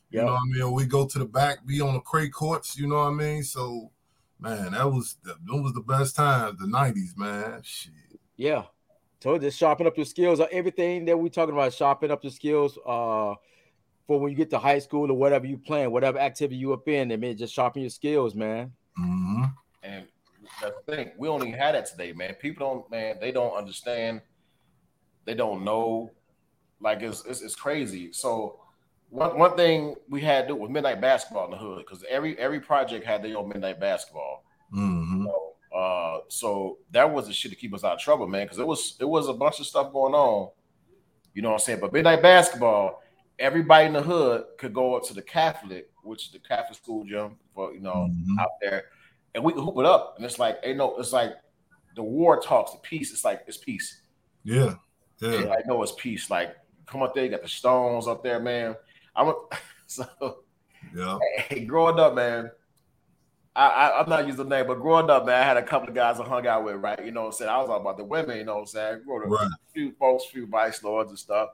You 0.09 0.25
know 0.25 0.33
what 0.33 0.41
I 0.41 0.45
mean? 0.45 0.71
we 0.71 0.85
go 0.85 1.05
to 1.05 1.19
the 1.19 1.25
back, 1.25 1.65
be 1.65 1.81
on 1.81 1.93
the 1.93 1.99
crate 1.99 2.31
courts. 2.31 2.77
You 2.77 2.87
know 2.87 2.95
what 2.95 3.07
I 3.07 3.11
mean? 3.11 3.43
So, 3.43 3.91
man, 4.39 4.71
that 4.71 4.89
was 4.89 5.17
that 5.23 5.37
was 5.47 5.73
the 5.73 5.81
best 5.81 6.15
times. 6.15 6.59
The 6.59 6.65
'90s, 6.65 7.17
man. 7.17 7.61
Shit. 7.63 7.91
Yeah, 8.37 8.63
so 9.19 9.37
just 9.37 9.57
sharpen 9.57 9.87
up 9.87 9.97
your 9.97 10.05
skills. 10.05 10.39
Uh, 10.39 10.47
everything 10.51 11.05
that 11.05 11.17
we're 11.17 11.29
talking 11.29 11.53
about, 11.53 11.73
sharpen 11.73 12.11
up 12.11 12.23
your 12.23 12.31
skills 12.31 12.77
uh, 12.85 13.33
for 14.05 14.19
when 14.19 14.31
you 14.31 14.37
get 14.37 14.49
to 14.51 14.59
high 14.59 14.79
school 14.79 15.09
or 15.11 15.15
whatever 15.15 15.45
you 15.45 15.57
plan, 15.57 15.91
whatever 15.91 16.19
activity 16.19 16.57
you 16.57 16.73
up 16.73 16.87
in. 16.87 17.11
I 17.11 17.17
mean, 17.17 17.35
just 17.35 17.53
sharpen 17.53 17.81
your 17.81 17.89
skills, 17.89 18.35
man. 18.35 18.71
Mm-hmm. 18.99 19.43
And 19.83 20.05
the 20.61 20.73
thing, 20.85 21.11
we 21.17 21.27
don't 21.27 21.41
even 21.41 21.59
have 21.59 21.73
that 21.73 21.87
today, 21.87 22.13
man. 22.13 22.35
People 22.35 22.67
don't, 22.67 22.91
man, 22.91 23.17
they 23.19 23.31
don't 23.31 23.55
understand. 23.55 24.21
They 25.25 25.33
don't 25.33 25.63
know. 25.63 26.11
Like 26.79 27.01
it's 27.01 27.25
it's, 27.25 27.41
it's 27.41 27.55
crazy. 27.55 28.13
So 28.13 28.59
one 29.09 29.37
one 29.37 29.55
thing 29.55 29.95
we 30.09 30.21
had 30.21 30.43
to 30.43 30.47
do 30.49 30.55
was 30.55 30.69
midnight 30.69 31.01
basketball 31.01 31.45
in 31.45 31.51
the 31.51 31.57
hood 31.57 31.85
because 31.85 32.03
every 32.09 32.37
every 32.37 32.59
project 32.59 33.05
had 33.05 33.23
their 33.23 33.37
own 33.37 33.49
midnight 33.49 33.79
basketball. 33.79 34.43
Mm-hmm. 34.73 34.96
Uh, 35.75 36.19
so 36.29 36.77
that 36.91 37.11
was 37.11 37.27
the 37.27 37.33
shit 37.33 37.51
to 37.51 37.57
keep 37.57 37.73
us 37.73 37.83
out 37.83 37.93
of 37.93 37.99
trouble, 37.99 38.27
man, 38.27 38.45
because 38.45 38.59
it 38.59 38.67
was 38.67 38.95
it 38.99 39.05
was 39.05 39.27
a 39.27 39.33
bunch 39.33 39.59
of 39.59 39.65
stuff 39.65 39.91
going 39.91 40.13
on. 40.13 40.49
You 41.33 41.41
know 41.41 41.49
what 41.49 41.55
I'm 41.55 41.59
saying? 41.59 41.79
But 41.79 41.93
midnight 41.93 42.21
basketball, 42.21 43.01
everybody 43.37 43.87
in 43.87 43.93
the 43.93 44.01
hood 44.01 44.45
could 44.57 44.73
go 44.73 44.95
up 44.95 45.03
to 45.05 45.13
the 45.13 45.21
Catholic, 45.21 45.89
which 46.03 46.25
is 46.25 46.31
the 46.31 46.39
Catholic 46.39 46.77
school 46.77 47.03
gym, 47.05 47.37
for 47.53 47.73
you 47.73 47.79
know, 47.79 48.07
mm-hmm. 48.09 48.39
out 48.39 48.51
there, 48.61 48.85
and 49.35 49.43
we 49.43 49.53
could 49.53 49.63
hoop 49.63 49.77
it 49.77 49.85
up. 49.85 50.15
And 50.17 50.25
it's 50.25 50.39
like, 50.39 50.59
ain't 50.63 50.77
no, 50.77 50.97
it's 50.97 51.13
like 51.13 51.33
the 51.95 52.03
war 52.03 52.39
talks, 52.39 52.71
the 52.71 52.79
peace. 52.79 53.11
It's 53.11 53.25
like 53.25 53.43
it's 53.47 53.57
peace. 53.57 54.01
Yeah, 54.43 54.75
yeah. 55.21 55.53
I 55.53 55.67
know 55.67 55.83
it's 55.83 55.93
peace. 55.97 56.29
Like, 56.29 56.55
come 56.85 57.03
up 57.03 57.13
there, 57.13 57.25
you 57.25 57.29
got 57.29 57.43
the 57.43 57.49
stones 57.49 58.07
up 58.07 58.23
there, 58.23 58.39
man. 58.39 58.75
I'm 59.15 59.27
a, 59.27 59.33
so 59.87 60.05
yeah. 60.95 61.17
Hey, 61.37 61.65
growing 61.65 61.99
up, 61.99 62.15
man, 62.15 62.49
I, 63.57 64.01
am 64.01 64.09
not 64.09 64.27
using 64.27 64.47
the 64.47 64.55
name, 64.55 64.67
but 64.67 64.79
growing 64.79 65.09
up, 65.09 65.25
man, 65.25 65.41
I 65.41 65.43
had 65.43 65.57
a 65.57 65.63
couple 65.63 65.89
of 65.89 65.95
guys 65.95 66.19
I 66.19 66.23
hung 66.23 66.45
out 66.45 66.63
with, 66.63 66.75
right? 66.75 67.03
You 67.03 67.11
know 67.11 67.21
what 67.21 67.27
I'm 67.27 67.33
saying? 67.33 67.49
I 67.49 67.57
was 67.59 67.69
all 67.69 67.81
about 67.81 67.97
the 67.97 68.03
women, 68.03 68.37
you 68.37 68.45
know 68.45 68.55
what 68.55 68.61
I'm 68.61 68.67
saying? 68.67 69.01
Grew 69.03 69.23
up 69.23 69.29
Right. 69.29 69.47
A 69.47 69.73
few 69.73 69.91
folks, 69.93 70.25
few 70.25 70.45
vice 70.45 70.83
lords 70.83 71.09
and 71.09 71.17
stuff. 71.17 71.49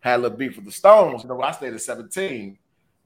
Had 0.00 0.20
a 0.20 0.22
little 0.22 0.38
beef 0.38 0.56
with 0.56 0.64
the 0.64 0.72
Stones. 0.72 1.24
You 1.24 1.28
know, 1.28 1.42
I 1.42 1.50
stayed 1.50 1.74
at 1.74 1.80
17. 1.80 2.56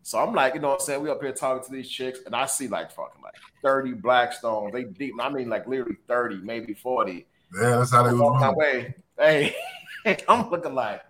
So 0.02 0.18
I'm 0.18 0.34
like, 0.34 0.54
you 0.54 0.60
know 0.60 0.68
what 0.68 0.80
I'm 0.80 0.86
saying? 0.86 1.02
We 1.02 1.10
up 1.10 1.22
here 1.22 1.32
talking 1.32 1.64
to 1.64 1.72
these 1.72 1.88
chicks, 1.88 2.20
and 2.26 2.34
I 2.34 2.46
see 2.46 2.68
like 2.68 2.90
fucking 2.90 3.22
like 3.22 3.34
30 3.62 3.94
black 3.94 4.32
stones. 4.32 4.72
They 4.72 4.84
deep. 4.84 5.14
I 5.20 5.28
mean, 5.28 5.48
like 5.48 5.66
literally 5.66 5.96
30, 6.08 6.36
maybe 6.42 6.74
40. 6.74 7.26
Yeah, 7.54 7.76
that's 7.78 7.92
how 7.92 8.02
they 8.02 8.12
was. 8.12 8.40
My 8.40 8.52
way. 8.52 8.94
Hey, 9.18 9.54
I'm 10.28 10.50
looking 10.50 10.74
like, 10.74 11.02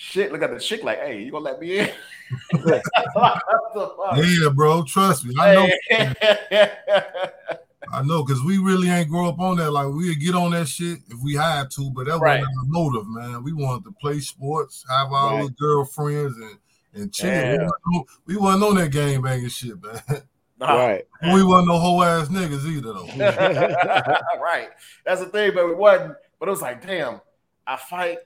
shit, 0.00 0.32
look 0.32 0.42
at 0.42 0.50
the 0.50 0.58
chick 0.58 0.82
like, 0.82 0.98
hey, 0.98 1.22
you 1.22 1.30
gonna 1.30 1.44
let 1.44 1.60
me 1.60 1.78
in? 1.78 1.90
yeah, 4.16 4.48
bro, 4.54 4.82
trust 4.84 5.26
me. 5.26 5.34
I 5.38 5.54
know. 5.54 5.68
I 7.92 8.04
know, 8.04 8.22
cause 8.24 8.40
we 8.42 8.58
really 8.58 8.88
ain't 8.88 9.10
grow 9.10 9.28
up 9.28 9.40
on 9.40 9.58
that. 9.58 9.72
Like 9.72 9.88
we 9.88 10.14
get 10.14 10.34
on 10.34 10.52
that 10.52 10.68
shit 10.68 11.00
if 11.08 11.18
we 11.22 11.34
had 11.34 11.70
to, 11.72 11.90
but 11.90 12.06
that 12.06 12.18
right. 12.18 12.40
wasn't 12.40 12.56
our 12.58 12.64
motive, 12.66 13.06
man. 13.08 13.44
We 13.44 13.52
wanted 13.52 13.84
to 13.84 13.92
play 14.00 14.20
sports, 14.20 14.86
have 14.88 15.12
our 15.12 15.40
right. 15.40 15.54
girlfriends, 15.56 16.34
and 16.36 16.56
and 16.94 17.12
chill. 17.12 17.30
We, 17.30 17.58
wasn't, 17.58 18.08
we 18.26 18.36
wasn't 18.36 18.64
on 18.64 18.74
that 18.76 18.92
game 18.92 19.20
banging 19.22 19.48
shit, 19.48 19.82
man. 19.82 20.00
Right. 20.60 21.06
We 21.22 21.42
wasn't 21.42 21.68
no 21.68 21.78
whole 21.78 22.04
ass 22.04 22.28
niggas 22.28 22.66
either, 22.66 22.92
though. 22.92 23.06
right. 24.38 24.68
That's 25.06 25.22
the 25.22 25.28
thing, 25.28 25.52
but 25.54 25.66
we 25.66 25.72
wasn't. 25.72 26.16
But 26.38 26.48
it 26.48 26.50
was 26.50 26.60
like, 26.60 26.86
damn, 26.86 27.22
I 27.66 27.78
fight 27.78 28.18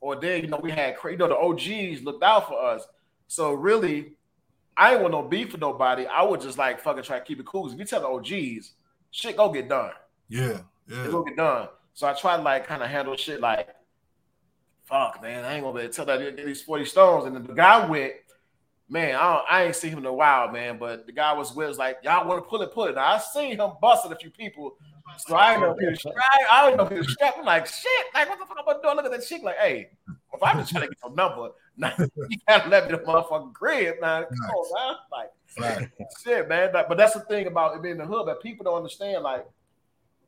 or 0.00 0.16
then 0.16 0.42
you 0.42 0.48
know 0.48 0.60
we 0.62 0.70
had 0.70 0.96
you 1.04 1.16
know 1.16 1.28
the 1.28 1.36
OGs 1.36 2.02
looked 2.02 2.22
out 2.22 2.48
for 2.48 2.60
us. 2.62 2.86
So 3.28 3.52
really, 3.52 4.12
I 4.76 4.92
ain't 4.92 5.02
want 5.02 5.12
no 5.12 5.22
beef 5.22 5.52
with 5.52 5.60
nobody. 5.60 6.06
I 6.06 6.22
would 6.22 6.40
just 6.40 6.58
like 6.58 6.80
fucking 6.80 7.04
try 7.04 7.18
to 7.18 7.24
keep 7.24 7.38
it 7.38 7.46
cool. 7.46 7.70
If 7.70 7.78
you 7.78 7.84
tell 7.84 8.00
the 8.00 8.08
OGs, 8.08 8.72
shit 9.10 9.36
go 9.36 9.50
get 9.50 9.68
done. 9.68 9.92
Yeah, 10.28 10.60
Yeah. 10.88 11.04
It's 11.04 11.12
gonna 11.12 11.24
get 11.24 11.36
done. 11.36 11.68
So 11.94 12.06
I 12.06 12.14
try 12.14 12.36
to 12.36 12.42
like 12.42 12.66
kind 12.66 12.82
of 12.82 12.88
handle 12.88 13.16
shit 13.16 13.40
like, 13.40 13.68
fuck, 14.84 15.20
man, 15.22 15.44
I 15.44 15.54
ain't 15.54 15.62
gonna 15.62 15.76
be 15.76 15.82
able 15.82 15.92
to 15.92 15.96
tell 15.96 16.06
that 16.06 16.36
these 16.36 16.62
40 16.62 16.84
stones. 16.86 17.26
And 17.26 17.46
the 17.46 17.52
guy 17.52 17.86
went, 17.86 18.14
man, 18.88 19.14
I, 19.14 19.34
don't, 19.34 19.44
I 19.50 19.64
ain't 19.64 19.76
seen 19.76 19.92
him 19.92 19.98
in 19.98 20.06
a 20.06 20.12
while, 20.12 20.50
man. 20.50 20.78
But 20.78 21.06
the 21.06 21.12
guy 21.12 21.32
was 21.32 21.54
with 21.54 21.68
was 21.68 21.78
like, 21.78 21.98
y'all 22.02 22.26
want 22.26 22.42
to 22.42 22.48
pull 22.48 22.62
it, 22.62 22.72
pull 22.72 22.84
it. 22.84 22.94
Now 22.94 23.14
I 23.14 23.18
seen 23.18 23.58
him 23.58 23.70
busting 23.80 24.12
a 24.12 24.16
few 24.16 24.30
people. 24.30 24.76
So 25.18 25.36
I 25.36 25.54
didn't 25.54 25.62
know 25.62 25.72
if 25.72 25.78
he 25.80 25.86
was 25.86 26.06
I, 26.06 26.38
I 26.50 26.66
don't 26.68 26.76
know 26.76 26.84
if 26.84 26.92
he 26.92 26.98
was 26.98 27.12
strapped. 27.12 27.38
I'm 27.38 27.44
like, 27.44 27.66
shit, 27.66 28.06
like 28.14 28.28
what 28.28 28.38
the 28.38 28.46
fuck 28.46 28.58
am 28.58 28.64
I 28.68 28.82
doing? 28.82 28.96
Look 28.96 29.04
at 29.06 29.10
that 29.12 29.26
chick, 29.26 29.42
like, 29.42 29.56
hey, 29.58 29.90
if 30.32 30.42
I'm 30.42 30.58
just 30.58 30.70
trying 30.72 30.82
to 30.84 30.88
get 30.88 30.98
your 31.04 31.14
number, 31.14 31.50
now 31.76 31.92
you 31.98 32.36
gotta 32.48 32.68
let 32.68 32.86
me 32.90 32.92
the 32.96 33.02
motherfucking 33.04 33.52
crib. 33.54 33.96
Now, 34.00 34.22
come 34.24 34.28
Nice. 34.30 34.50
on, 34.50 34.88
man. 34.88 34.96
Like, 35.10 35.30
Fact. 35.46 35.92
shit, 36.24 36.48
man. 36.48 36.70
But, 36.72 36.88
but 36.88 36.96
that's 36.98 37.14
the 37.14 37.20
thing 37.20 37.46
about 37.46 37.76
it 37.76 37.82
being 37.82 37.92
in 37.92 37.98
the 37.98 38.06
hood 38.06 38.26
that 38.28 38.40
people 38.42 38.64
don't 38.64 38.76
understand. 38.76 39.22
Like, 39.22 39.46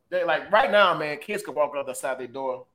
they 0.09 0.23
like 0.23 0.51
right 0.51 0.69
now, 0.71 0.97
man, 0.97 1.17
kids 1.19 1.43
can 1.43 1.55
walk 1.55 1.75
up 1.75 1.85
the 1.85 1.93
side 1.93 2.13
of 2.13 2.17
their 2.19 2.27
door. 2.27 2.65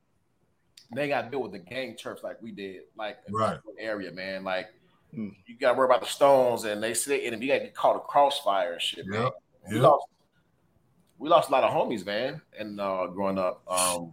They 0.94 1.08
got 1.08 1.22
to 1.22 1.30
deal 1.30 1.42
with 1.42 1.52
the 1.52 1.58
gang 1.58 1.96
church 1.96 2.20
like 2.22 2.40
we 2.40 2.50
did, 2.50 2.82
like 2.96 3.18
in 3.26 3.34
Right. 3.34 3.58
the 3.76 3.82
area, 3.82 4.10
man. 4.10 4.44
Like, 4.44 4.66
Hmm. 5.14 5.28
you 5.46 5.56
got 5.58 5.72
to 5.72 5.78
worry 5.78 5.86
about 5.86 6.00
the 6.02 6.06
stones, 6.06 6.64
and 6.64 6.82
they 6.82 6.92
sit 6.92 7.22
in, 7.22 7.32
and 7.32 7.42
you 7.42 7.48
got 7.48 7.58
to 7.58 7.64
get 7.64 7.74
caught 7.74 7.96
a 7.96 8.00
crossfire 8.00 8.72
and 8.74 8.82
shit, 8.82 9.06
man. 9.06 9.22
Yep. 9.22 9.32
We 9.70 9.78
lost, 9.78 10.06
we 11.18 11.28
lost 11.28 11.48
a 11.48 11.52
lot 11.52 11.64
of 11.64 11.72
homies, 11.72 12.06
man, 12.06 12.40
and 12.58 12.80
uh, 12.80 13.06
growing 13.06 13.38
up. 13.38 13.62
Um, 13.68 14.10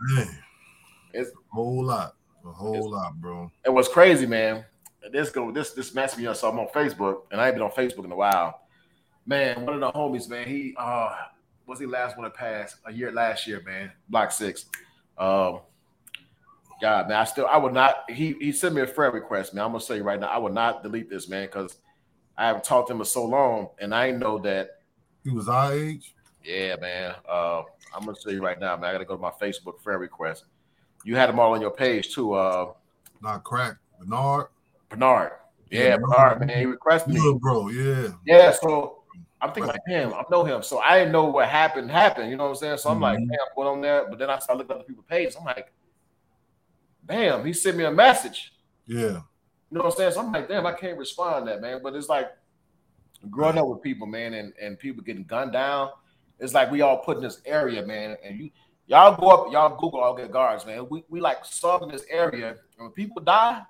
it's 1.14 1.30
a 1.30 1.34
whole 1.54 1.84
lot. 1.86 2.16
A 2.46 2.52
whole 2.52 2.92
lot, 2.92 3.16
bro. 3.16 3.52
it 3.66 3.72
was 3.72 3.88
crazy, 3.88 4.28
man. 4.28 4.66
This 5.12 5.30
go 5.30 5.52
this 5.52 5.72
this 5.72 5.94
messed 5.94 6.18
me 6.18 6.28
up. 6.28 6.36
So 6.36 6.50
I'm 6.50 6.60
on 6.60 6.68
Facebook, 6.68 7.24
and 7.32 7.42
I 7.42 7.48
ain't 7.48 7.56
been 7.56 7.64
on 7.64 7.72
Facebook 7.72 8.06
in 8.06 8.12
a 8.12 8.16
while. 8.16 8.62
Man, 9.26 9.66
one 9.66 9.76
of 9.76 9.80
the 9.82 9.92
homies, 9.92 10.30
man, 10.30 10.48
he 10.48 10.76
uh 10.78 11.10
was 11.68 11.80
he 11.80 11.86
last 11.88 12.18
one 12.18 12.26
to 12.26 12.30
pass 12.30 12.76
a 12.86 12.94
year 12.94 13.12
last 13.12 13.48
year, 13.48 13.62
man. 13.66 13.92
Block 14.10 14.32
six. 14.32 14.66
Um 15.18 15.62
God, 16.82 17.08
man, 17.08 17.18
I 17.18 17.24
still 17.24 17.48
I 17.48 17.58
would 17.58 17.74
not 17.74 18.10
he 18.10 18.36
he 18.40 18.52
sent 18.52 18.76
me 18.76 18.82
a 18.82 18.88
friend 18.88 19.14
request, 19.14 19.54
man. 19.54 19.66
I'm 19.66 19.72
gonna 19.72 19.82
say 19.82 20.02
right 20.02 20.20
now, 20.20 20.28
I 20.28 20.38
would 20.38 20.54
not 20.54 20.84
delete 20.84 21.10
this, 21.10 21.28
man, 21.28 21.46
because 21.48 21.78
I 22.38 22.48
haven't 22.48 22.64
talked 22.64 22.90
to 22.90 22.94
him 22.94 23.00
in 23.00 23.06
so 23.06 23.26
long, 23.26 23.70
and 23.80 23.94
I 23.94 24.12
know 24.12 24.38
that 24.40 24.82
He 25.24 25.32
was 25.32 25.48
our 25.48 25.74
age. 25.74 26.15
Yeah, 26.46 26.76
man. 26.78 27.16
Uh, 27.28 27.64
I'm 27.94 28.06
gonna 28.06 28.18
tell 28.22 28.34
you 28.34 28.44
right 28.44 28.60
now, 28.60 28.76
man. 28.78 28.90
I 28.90 28.92
gotta 28.94 29.06
go 29.06 29.16
to 29.16 29.22
my 29.22 29.32
Facebook 29.32 29.82
friend 29.82 30.00
request. 30.00 30.46
You 31.04 31.16
had 31.16 31.30
them 31.30 31.40
all 31.40 31.54
on 31.54 31.62
your 31.62 31.72
page 31.72 32.14
too, 32.14 32.34
uh 32.34 32.74
Not 33.22 33.44
crack. 33.44 33.76
Bernard. 34.00 34.48
Bernard. 34.90 35.32
Yeah, 35.72 35.98
Bernard, 35.98 36.40
man. 36.46 36.58
He 36.60 36.66
requested 36.66 37.14
me. 37.14 37.20
Good, 37.20 37.40
bro. 37.40 37.70
Yeah. 37.70 38.10
Yeah, 38.26 38.52
so 38.52 39.04
I'm 39.42 39.52
thinking 39.52 39.68
like, 39.72 39.82
damn, 39.88 40.14
I 40.14 40.24
know 40.32 40.44
him. 40.44 40.64
So 40.64 40.80
I 40.80 41.00
didn't 41.00 41.12
know 41.12 41.26
what 41.26 41.48
happened 41.48 41.92
happened. 41.92 42.30
You 42.30 42.38
know 42.38 42.46
what 42.46 42.50
I'm 42.52 42.56
saying? 42.56 42.78
So 42.78 42.90
I'm 42.90 43.00
like, 43.00 43.20
Mhm. 43.20 43.30
damn, 43.30 43.48
what 43.56 43.68
on 43.68 43.82
there? 43.82 44.08
But 44.10 44.20
then 44.20 44.30
I 44.30 44.40
started 44.40 44.60
looking 44.60 44.76
at 44.76 44.80
the 44.80 44.86
people's 44.86 45.06
pages. 45.08 45.36
I'm 45.36 45.46
like, 45.46 45.72
damn, 47.06 47.46
he 47.46 47.54
sent 47.54 47.78
me 47.78 47.84
a 47.84 47.92
message. 47.92 48.54
Yeah. 48.88 49.22
You 49.70 49.78
know 49.80 49.84
what 49.84 49.86
I'm 49.86 49.92
saying? 49.98 50.12
So 50.14 50.20
I'm 50.22 50.32
like, 50.32 50.48
damn, 50.48 50.66
I 50.66 50.74
can't 50.74 50.98
respond 50.98 51.46
to 51.46 51.52
that, 51.52 51.62
man. 51.62 51.82
But 51.84 51.96
it's 51.96 52.10
like 52.10 52.32
growing 53.30 53.58
up 53.58 53.68
with 53.68 53.82
people, 53.82 54.08
man, 54.08 54.34
and, 54.34 54.54
and 54.62 54.80
people 54.80 55.04
getting 55.04 55.24
gunned 55.24 55.54
down. 55.54 55.90
It's 56.40 56.54
like 56.54 56.72
we 56.72 56.82
all 56.82 56.98
put 56.98 57.18
in 57.18 57.24
this 57.24 57.42
area, 57.46 57.86
man. 57.86 58.18
And 58.24 58.38
you 58.40 58.50
y'all 58.88 59.16
go 59.16 59.28
up, 59.30 59.52
y'all 59.54 59.76
Google 59.78 60.02
Altgeld 60.02 60.32
guards, 60.32 60.66
man. 60.66 60.88
We 60.90 61.04
we 61.10 61.20
like 61.20 61.46
serving 61.46 61.90
this 61.90 62.06
area. 62.10 62.50
And 62.50 62.58
when 62.88 62.92
people 62.92 63.22
die, 63.22 63.62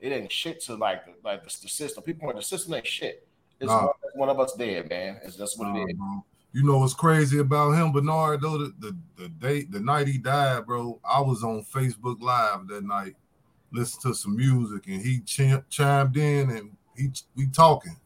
it 0.00 0.12
ain't 0.12 0.32
shit 0.32 0.60
to 0.62 0.74
like 0.76 1.04
the 1.06 1.12
like 1.22 1.42
the, 1.44 1.56
the 1.62 1.68
system. 1.68 2.02
People 2.02 2.30
in 2.30 2.36
the 2.36 2.42
system 2.42 2.74
ain't 2.74 2.86
shit. 2.86 3.26
It's 3.60 3.68
Nah. 3.70 3.82
one, 3.86 3.94
one 4.14 4.28
of 4.30 4.40
us 4.40 4.54
dead, 4.54 4.88
man. 4.88 5.20
It's 5.24 5.36
just 5.36 5.58
what 5.58 5.68
Nah, 5.68 5.82
it 5.84 5.90
is. 5.90 5.96
bro. 5.96 6.24
You 6.52 6.62
know 6.64 6.78
what's 6.78 6.94
crazy 6.94 7.38
about 7.40 7.72
him, 7.72 7.90
Bernard? 7.92 8.40
Though 8.40 8.58
the, 8.58 8.74
the 8.78 8.96
the 9.16 9.28
date, 9.28 9.72
the 9.72 9.80
night 9.80 10.06
he 10.06 10.18
died, 10.18 10.66
bro. 10.66 11.00
I 11.04 11.20
was 11.20 11.42
on 11.42 11.64
Facebook 11.64 12.20
Live 12.22 12.68
that 12.68 12.84
night, 12.84 13.16
listening 13.72 14.12
to 14.12 14.18
some 14.18 14.36
music, 14.36 14.86
and 14.86 15.02
he 15.02 15.20
chim- 15.20 15.64
chimed 15.68 16.16
in, 16.16 16.50
and 16.50 16.76
he 16.96 17.10
we 17.36 17.46
talking. 17.48 17.96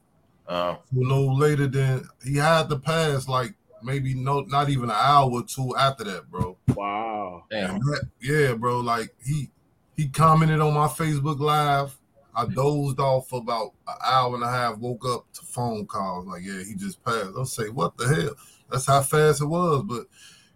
Uh, 0.46 0.76
No 0.92 1.26
later 1.26 1.66
than 1.66 2.08
he 2.24 2.36
had 2.36 2.70
to 2.70 2.78
pass, 2.78 3.28
like 3.28 3.52
maybe 3.82 4.14
no, 4.14 4.40
not 4.40 4.68
even 4.70 4.84
an 4.84 4.96
hour 4.96 5.30
or 5.30 5.42
two 5.42 5.74
after 5.76 6.04
that, 6.04 6.30
bro. 6.30 6.56
Wow. 6.74 7.44
damn. 7.50 7.78
That- 7.80 8.08
yeah, 8.20 8.54
bro. 8.54 8.80
Like 8.80 9.14
he 9.24 9.50
he 9.96 10.08
commented 10.08 10.60
on 10.60 10.74
my 10.74 10.86
Facebook 10.86 11.40
Live. 11.40 11.96
I 12.34 12.44
mm-hmm. 12.44 12.54
dozed 12.54 13.00
off 13.00 13.28
for 13.28 13.40
about 13.40 13.72
an 13.88 13.94
hour 14.04 14.34
and 14.34 14.44
a 14.44 14.48
half. 14.48 14.78
Woke 14.78 15.04
up 15.06 15.32
to 15.32 15.42
phone 15.42 15.86
calls. 15.86 16.26
Like, 16.26 16.42
yeah, 16.44 16.62
he 16.62 16.74
just 16.74 17.02
passed. 17.04 17.30
I 17.38 17.42
say, 17.44 17.68
what 17.68 17.96
the 17.96 18.06
hell? 18.06 18.34
That's 18.70 18.86
how 18.86 19.02
fast 19.02 19.42
it 19.42 19.46
was. 19.46 19.82
But 19.82 20.06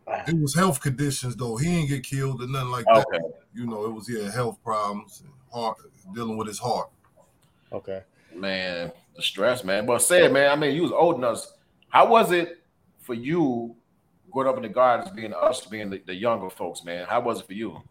ah. 0.07 0.23
it 0.29 0.39
was 0.39 0.55
health 0.55 0.81
conditions 0.81 1.35
though. 1.35 1.57
He 1.57 1.67
didn't 1.67 1.89
get 1.89 2.05
killed 2.05 2.43
or 2.43 2.47
nothing 2.47 2.71
like 2.71 2.85
that. 2.85 3.33
You 3.55 3.67
know, 3.67 3.85
it 3.85 3.93
was 3.93 4.09
yeah, 4.09 4.31
health 4.31 4.63
problems, 4.63 5.23
and 5.25 5.33
heart 5.53 5.79
dealing 6.15 6.37
with 6.37 6.47
his 6.47 6.59
heart. 6.59 6.91
Okay. 7.73 8.03
Man, 8.35 8.93
the 9.17 9.23
stress, 9.23 9.65
man. 9.65 9.87
But 9.87 10.03
say 10.03 10.25
it, 10.27 10.33
man. 10.33 10.51
I 10.51 10.57
mean, 10.57 10.75
you 10.75 10.83
was 10.83 10.93
old 10.93 11.17
enough. 11.17 11.45
How 11.89 12.07
was 12.07 12.33
it 12.33 12.62
for 13.03 13.15
you 13.15 13.77
growing 14.31 14.49
up 14.49 14.57
in 14.57 14.63
the 14.63 14.69
gardens, 14.69 15.11
being 15.11 15.35
us, 15.35 15.67
being 15.67 15.91
the, 15.91 16.03
the 16.07 16.15
younger 16.15 16.49
folks, 16.49 16.85
man? 16.85 17.07
How 17.07 17.21
was 17.21 17.41
it 17.41 17.47
for 17.47 17.53
you? 17.53 17.83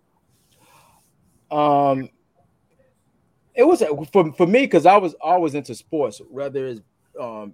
Um, 1.52 2.10
it 3.54 3.64
was 3.64 3.84
for 4.12 4.32
for 4.34 4.48
me 4.48 4.62
because 4.62 4.86
I 4.86 4.98
was 4.98 5.14
always 5.22 5.54
into 5.54 5.76
sports. 5.76 6.22
Rather, 6.32 6.68
it's, 6.68 6.82
um, 7.20 7.54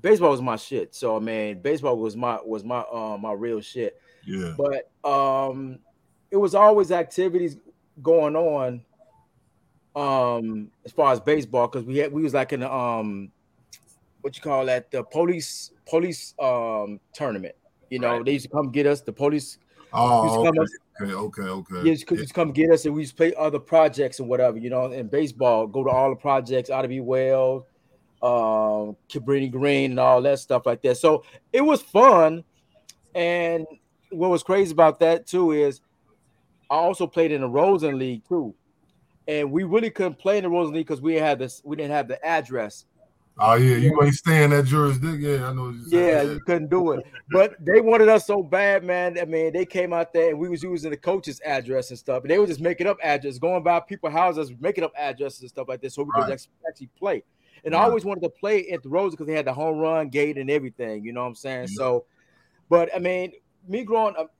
baseball 0.00 0.30
was 0.30 0.40
my 0.40 0.56
shit. 0.56 0.94
So 0.94 1.16
I 1.16 1.20
mean, 1.20 1.60
baseball 1.60 1.98
was 1.98 2.16
my 2.16 2.38
was 2.44 2.64
my 2.64 2.80
uh, 2.80 3.18
my 3.20 3.32
real 3.32 3.60
shit. 3.60 4.00
Yeah, 4.24 4.54
But 4.56 4.90
um, 5.08 5.80
it 6.30 6.36
was 6.36 6.54
always 6.54 6.92
activities 6.92 7.56
going 8.00 8.36
on. 8.36 8.84
Um, 9.94 10.70
as 10.86 10.92
far 10.92 11.12
as 11.12 11.20
baseball, 11.20 11.66
because 11.66 11.84
we 11.84 11.98
had 11.98 12.12
we 12.12 12.22
was 12.22 12.32
like 12.32 12.52
in 12.52 12.62
um, 12.62 13.30
what 14.22 14.36
you 14.36 14.42
call 14.42 14.64
that 14.66 14.90
the 14.90 15.04
police 15.04 15.70
police 15.88 16.34
um 16.38 16.98
tournament. 17.14 17.54
You 17.90 17.98
know, 17.98 18.16
Right. 18.16 18.24
they 18.24 18.32
used 18.32 18.46
to 18.46 18.50
come 18.50 18.72
get 18.72 18.86
us. 18.86 19.02
The 19.02 19.12
police 19.12 19.58
Oh, 19.92 20.24
used 20.24 20.36
to 20.36 20.44
come 20.44 20.58
okay, 20.58 20.60
up 20.60 20.68
okay, 21.02 21.42
okay, 21.42 21.42
okay. 21.42 21.88
yeah, 21.88 21.94
just, 21.94 22.08
just 22.08 22.34
come 22.34 22.50
get 22.52 22.70
us, 22.70 22.86
and 22.86 22.94
we 22.94 23.02
just 23.02 23.16
play 23.16 23.34
other 23.34 23.58
projects 23.58 24.20
and 24.20 24.28
whatever, 24.28 24.56
you 24.56 24.70
know. 24.70 24.90
In 24.90 25.08
baseball, 25.08 25.66
go 25.66 25.84
to 25.84 25.90
all 25.90 26.10
the 26.10 26.16
projects, 26.16 26.70
ought 26.70 26.82
to 26.82 26.88
be 26.88 27.00
well, 27.00 27.66
um, 28.22 28.96
Cabrini 29.10 29.50
Green, 29.50 29.90
and 29.92 30.00
all 30.00 30.22
that 30.22 30.38
stuff 30.38 30.64
like 30.64 30.80
that. 30.82 30.96
So 30.96 31.24
it 31.52 31.60
was 31.60 31.82
fun. 31.82 32.44
And 33.14 33.66
what 34.10 34.30
was 34.30 34.42
crazy 34.42 34.72
about 34.72 35.00
that 35.00 35.26
too 35.26 35.52
is 35.52 35.80
I 36.70 36.76
also 36.76 37.06
played 37.06 37.32
in 37.32 37.42
the 37.42 37.48
Rosen 37.48 37.98
League 37.98 38.26
too, 38.26 38.54
and 39.28 39.52
we 39.52 39.64
really 39.64 39.90
couldn't 39.90 40.18
play 40.18 40.38
in 40.38 40.44
the 40.44 40.50
Rosen 40.50 40.72
League 40.74 40.86
because 40.86 41.02
we 41.02 41.14
had 41.16 41.38
this, 41.38 41.60
we 41.64 41.76
didn't 41.76 41.92
have 41.92 42.08
the 42.08 42.24
address. 42.24 42.86
Oh 43.38 43.54
yeah, 43.54 43.76
you 43.76 43.98
ain't 44.02 44.14
stay 44.14 44.44
in 44.44 44.50
that 44.50 44.66
jurisdiction. 44.66 45.20
Yeah, 45.20 45.48
I 45.48 45.52
know. 45.52 45.74
Yeah, 45.86 46.22
you 46.22 46.40
couldn't 46.40 46.68
do 46.68 46.92
it. 46.92 47.04
But 47.30 47.54
they 47.64 47.80
wanted 47.80 48.08
us 48.08 48.26
so 48.26 48.42
bad, 48.42 48.84
man. 48.84 49.18
I 49.18 49.24
mean, 49.24 49.52
they 49.52 49.64
came 49.64 49.92
out 49.92 50.12
there 50.12 50.30
and 50.30 50.38
we 50.38 50.48
was 50.48 50.62
using 50.62 50.90
the 50.90 50.96
coach's 50.96 51.40
address 51.40 51.90
and 51.90 51.98
stuff. 51.98 52.22
And 52.22 52.30
they 52.30 52.38
were 52.38 52.46
just 52.46 52.60
making 52.60 52.86
up 52.86 52.98
addresses, 53.02 53.38
going 53.38 53.62
by 53.62 53.80
people's 53.80 54.12
houses, 54.12 54.52
making 54.60 54.84
up 54.84 54.92
addresses 54.96 55.40
and 55.40 55.48
stuff 55.48 55.66
like 55.66 55.80
this, 55.80 55.94
so 55.94 56.02
we 56.02 56.10
could 56.12 56.22
Right. 56.22 56.32
actually, 56.32 56.52
actually 56.68 56.90
play. 56.98 57.24
And 57.64 57.74
I 57.74 57.84
always 57.84 58.04
wanted 58.04 58.22
to 58.22 58.28
play 58.28 58.68
at 58.68 58.82
the 58.82 58.88
Rose 58.88 59.12
because 59.12 59.26
they 59.26 59.34
had 59.34 59.46
the 59.46 59.54
home 59.54 59.78
run 59.78 60.08
gate 60.08 60.36
and 60.36 60.50
everything. 60.50 61.04
You 61.04 61.12
know 61.12 61.22
what 61.22 61.28
I'm 61.28 61.34
saying? 61.34 61.68
Yeah. 61.70 61.76
So, 61.76 62.04
but 62.68 62.94
I 62.94 62.98
mean, 62.98 63.32
me 63.66 63.84
growing 63.84 64.16
up, 64.16 64.34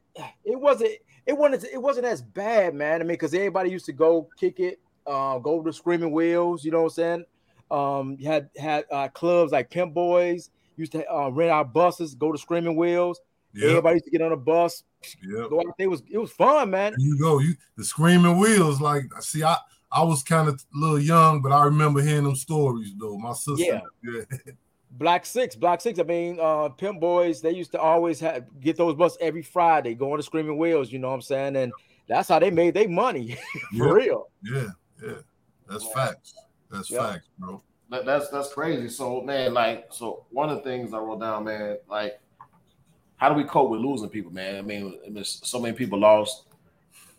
it 0.44 0.58
wasn't. 0.58 0.92
It 1.24 1.38
wasn't. 1.38 1.64
It 1.72 1.80
wasn't 1.80 2.06
as 2.06 2.20
bad, 2.20 2.74
man. 2.74 3.00
I 3.00 3.04
mean, 3.04 3.14
because 3.14 3.32
everybody 3.32 3.70
used 3.70 3.86
to 3.86 3.92
go 3.92 4.28
kick 4.38 4.58
it, 4.58 4.80
uh, 5.06 5.38
go 5.38 5.62
to 5.62 5.72
Screaming 5.72 6.10
Wheels. 6.10 6.64
You 6.64 6.72
know 6.72 6.82
what 6.82 6.84
I'm 6.84 6.90
saying? 6.90 7.24
Um, 7.70 8.16
you 8.18 8.26
had 8.26 8.50
had 8.58 8.84
uh, 8.90 9.08
clubs 9.08 9.52
like 9.52 9.70
Pimp 9.70 9.94
Boys 9.94 10.50
used 10.76 10.92
to 10.92 11.06
uh, 11.12 11.28
rent 11.28 11.50
our 11.50 11.64
buses, 11.64 12.14
go 12.14 12.32
to 12.32 12.38
Screaming 12.38 12.76
Wheels. 12.76 13.20
yeah, 13.54 13.68
Everybody 13.70 13.94
used 13.96 14.04
to 14.06 14.10
get 14.10 14.22
on 14.22 14.32
a 14.32 14.36
bus, 14.36 14.84
yeah. 15.22 15.46
go 15.48 15.58
out 15.60 15.74
there. 15.78 15.86
It 15.86 15.90
was 15.90 16.02
it 16.10 16.18
was 16.18 16.30
fun, 16.32 16.70
man. 16.70 16.92
There 16.92 17.00
you 17.06 17.18
go. 17.18 17.38
You 17.38 17.54
the 17.76 17.84
screaming 17.84 18.38
wheels. 18.38 18.80
Like, 18.80 19.04
see, 19.20 19.42
I 19.44 19.56
I 19.90 20.02
was 20.02 20.22
kind 20.22 20.48
of 20.48 20.54
a 20.54 20.78
little 20.78 20.98
young, 20.98 21.42
but 21.42 21.52
I 21.52 21.64
remember 21.64 22.00
hearing 22.02 22.24
them 22.24 22.36
stories 22.36 22.94
though. 22.98 23.16
My 23.18 23.32
sister, 23.34 23.62
Yeah. 23.64 23.80
yeah, 24.02 24.52
Black 24.92 25.24
Six, 25.26 25.54
Black 25.56 25.80
Six. 25.80 25.98
I 25.98 26.02
mean, 26.02 26.38
uh, 26.40 26.68
Pimp 26.70 27.00
Boys. 27.00 27.40
They 27.40 27.52
used 27.52 27.72
to 27.72 27.80
always 27.80 28.20
have 28.20 28.44
get 28.60 28.76
those 28.76 28.94
buses 28.94 29.18
every 29.20 29.42
Friday, 29.42 29.94
going 29.94 30.18
to 30.18 30.22
Screaming 30.22 30.56
Wheels. 30.58 30.92
You 30.92 30.98
know 30.98 31.08
what 31.08 31.14
I'm 31.14 31.22
saying? 31.22 31.56
And 31.56 31.72
that's 32.08 32.28
how 32.28 32.38
they 32.38 32.50
made 32.50 32.74
their 32.74 32.88
money 32.88 33.36
for 33.76 33.86
Yeah. 33.88 33.92
real. 33.92 34.28
yeah, 34.42 34.66
yeah. 35.02 35.12
That's 35.68 35.84
Yeah. 35.84 35.94
facts. 35.94 36.34
That's 36.72 36.90
Yeah. 36.90 37.12
facts, 37.12 37.28
bro. 37.38 37.62
That, 37.90 38.06
that's 38.06 38.28
that's 38.30 38.52
crazy. 38.52 38.88
So 38.88 39.20
man, 39.20 39.52
like, 39.52 39.86
so 39.90 40.24
one 40.30 40.48
of 40.48 40.56
the 40.56 40.62
things 40.62 40.94
I 40.94 40.98
wrote 40.98 41.20
down, 41.20 41.44
man, 41.44 41.76
like, 41.88 42.18
how 43.16 43.28
do 43.28 43.34
we 43.34 43.44
cope 43.44 43.70
with 43.70 43.80
losing 43.80 44.08
people, 44.08 44.32
man? 44.32 44.56
I 44.56 44.62
mean, 44.62 44.98
so 45.24 45.60
many 45.60 45.76
people 45.76 45.98
lost 45.98 46.46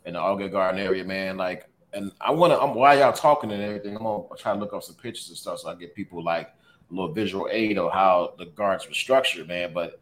in 0.06 0.14
the 0.14 0.20
Altgeld 0.20 0.52
Garden 0.52 0.82
area, 0.82 1.04
man. 1.04 1.38
Like, 1.38 1.70
and 1.94 2.12
I 2.20 2.32
want 2.32 2.52
to, 2.52 2.60
I'm 2.60 2.74
while 2.74 2.98
y'all 2.98 3.14
talking 3.14 3.52
and 3.52 3.62
everything, 3.62 3.96
I'm 3.96 4.04
gonna 4.04 4.24
try 4.38 4.54
to 4.54 4.60
look 4.60 4.74
up 4.74 4.84
some 4.84 4.96
pictures 4.96 5.30
and 5.30 5.38
stuff 5.38 5.60
so 5.60 5.70
I 5.70 5.76
get 5.76 5.94
people 5.94 6.24
like 6.24 6.48
a 6.48 6.94
little 6.94 7.14
visual 7.14 7.48
aid 7.52 7.78
of 7.78 7.94
how 7.94 8.34
the 8.40 8.48
guards 8.48 8.88
were 8.88 8.96
structured, 8.96 9.48
man. 9.48 9.74
But 9.74 10.02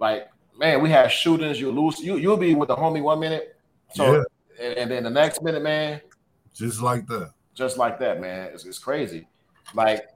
like, 0.00 0.28
man, 0.58 0.82
we 0.82 0.90
have 0.90 1.12
shootings. 1.12 1.60
You 1.60 1.70
lose. 1.70 2.00
You 2.00 2.16
you'll 2.16 2.36
be 2.36 2.56
with 2.56 2.68
the 2.68 2.76
homie 2.76 3.02
one 3.02 3.20
minute, 3.20 3.56
so 3.94 4.14
Yeah. 4.16 4.22
and, 4.60 4.74
and 4.78 4.90
then 4.90 5.04
the 5.04 5.10
next 5.10 5.42
minute, 5.42 5.62
man, 5.62 6.00
Just 6.52 6.82
like 6.82 7.06
that. 7.06 7.30
Just 7.56 7.76
like 7.78 7.98
that, 7.98 8.20
man. 8.20 8.50
It's, 8.52 8.64
it's 8.64 8.78
crazy. 8.78 9.26
Like, 9.74 10.06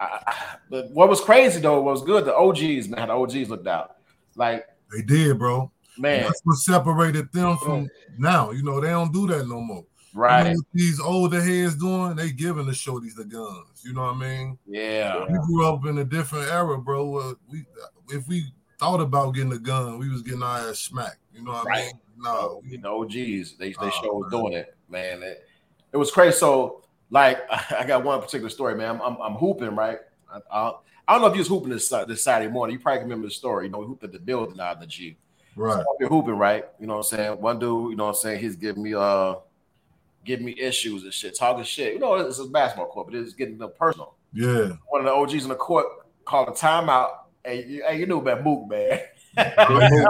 I, 0.00 0.20
I, 0.26 0.56
but 0.68 0.90
what 0.90 1.08
was 1.08 1.20
crazy 1.20 1.60
though 1.60 1.80
was 1.82 2.02
good. 2.02 2.24
The 2.24 2.34
OGs, 2.34 2.88
man, 2.88 3.08
the 3.08 3.14
OGs 3.14 3.48
looked 3.50 3.68
out. 3.68 3.96
Like, 4.34 4.66
They 4.92 5.02
did, 5.02 5.38
bro. 5.38 5.70
man, 5.98 6.24
That's 6.24 6.40
what 6.44 6.56
separated 6.56 7.30
them 7.32 7.56
from 7.58 7.88
now. 8.18 8.50
You 8.50 8.64
know, 8.64 8.80
they 8.80 8.88
don't 8.88 9.12
do 9.12 9.28
that 9.28 9.46
no 9.46 9.60
more. 9.60 9.84
You 10.12 10.20
know 10.20 10.26
right? 10.28 10.56
these 10.72 11.00
older 11.00 11.40
heads 11.42 11.76
doing? 11.76 12.14
They 12.16 12.30
giving 12.30 12.66
the 12.66 12.72
shorties 12.72 13.14
the 13.16 13.24
guns. 13.24 13.82
You 13.84 13.92
know 13.94 14.02
what 14.02 14.16
I 14.16 14.18
mean? 14.18 14.58
Yeah, 14.66 15.24
We 15.28 15.38
grew 15.46 15.66
up 15.66 15.84
in 15.86 15.98
a 15.98 16.04
different 16.04 16.48
era, 16.50 16.78
bro. 16.78 17.16
Uh, 17.18 17.34
we 17.50 17.64
if 18.10 18.26
we 18.28 18.44
thought 18.78 19.00
about 19.00 19.34
getting 19.34 19.52
a 19.52 19.58
gun, 19.58 19.98
we 19.98 20.08
was 20.08 20.22
getting 20.22 20.42
our 20.42 20.68
ass 20.70 20.78
smacked. 20.78 21.18
You 21.32 21.42
know 21.42 21.52
what 21.52 21.66
I 21.66 21.70
Right. 21.70 21.84
mean? 21.86 22.00
No, 22.16 22.62
you 22.64 22.78
know, 22.78 23.02
OGs, 23.02 23.56
they 23.58 23.74
they 23.80 23.90
show 23.90 24.14
was 24.14 24.30
doing 24.30 24.52
it, 24.52 24.76
man. 24.88 25.22
It, 25.24 25.44
it 25.94 25.96
was 25.96 26.10
crazy. 26.10 26.36
So, 26.36 26.82
like, 27.10 27.38
I 27.72 27.84
got 27.86 28.04
one 28.04 28.20
particular 28.20 28.50
story, 28.50 28.74
man. 28.74 28.90
I'm 28.90 29.00
I'm, 29.00 29.16
I'm 29.22 29.34
hooping, 29.34 29.74
right? 29.74 29.98
I, 30.30 30.40
I, 30.52 30.72
I 31.08 31.12
don't 31.14 31.22
know 31.22 31.28
if 31.28 31.34
you 31.34 31.40
was 31.40 31.48
hooping 31.48 31.70
this 31.70 31.88
Sa- 31.88 32.04
this 32.04 32.22
Saturday 32.24 32.50
morning. 32.52 32.74
You 32.76 32.80
probably 32.80 32.98
can 33.00 33.08
remember 33.08 33.28
the 33.28 33.32
story. 33.34 33.66
You 33.66 33.72
know, 33.72 33.78
we 33.78 33.86
hooped 33.86 34.04
at 34.04 34.12
the 34.12 34.18
building 34.18 34.58
out 34.60 34.76
in 34.76 34.80
the 34.80 34.86
G. 34.86 35.16
right. 35.56 35.78
up 35.80 35.86
here 35.98 36.08
hooping, 36.08 36.36
right? 36.36 36.64
You 36.80 36.86
know 36.86 36.94
what 36.98 37.12
I'm 37.12 37.16
saying? 37.18 37.40
One 37.40 37.58
dude, 37.58 37.90
you 37.92 37.96
know 37.96 38.04
what 38.04 38.10
I'm 38.10 38.16
saying, 38.16 38.40
he's 38.40 38.56
giving 38.56 38.82
me 38.82 38.94
uh 38.94 39.36
giving 40.24 40.46
me 40.46 40.58
issues 40.58 41.04
and 41.04 41.12
shit, 41.12 41.36
talking 41.38 41.64
shit. 41.64 41.92
You 41.94 41.98
know, 42.00 42.14
it's 42.16 42.38
a 42.38 42.46
basketball 42.46 42.86
court, 42.88 43.08
but 43.08 43.14
it's 43.16 43.34
getting 43.34 43.60
personal. 43.78 44.14
Yeah. 44.32 44.72
One 44.88 45.00
of 45.00 45.04
the 45.04 45.12
OGs 45.12 45.44
in 45.44 45.48
the 45.50 45.54
court 45.54 45.86
called 46.24 46.48
a 46.48 46.52
timeout. 46.52 47.10
Hey, 47.44 47.64
you, 47.66 47.84
hey, 47.86 47.98
you 48.00 48.06
knew 48.06 48.18
about 48.18 48.42
Mook, 48.42 48.68
man. 48.68 49.00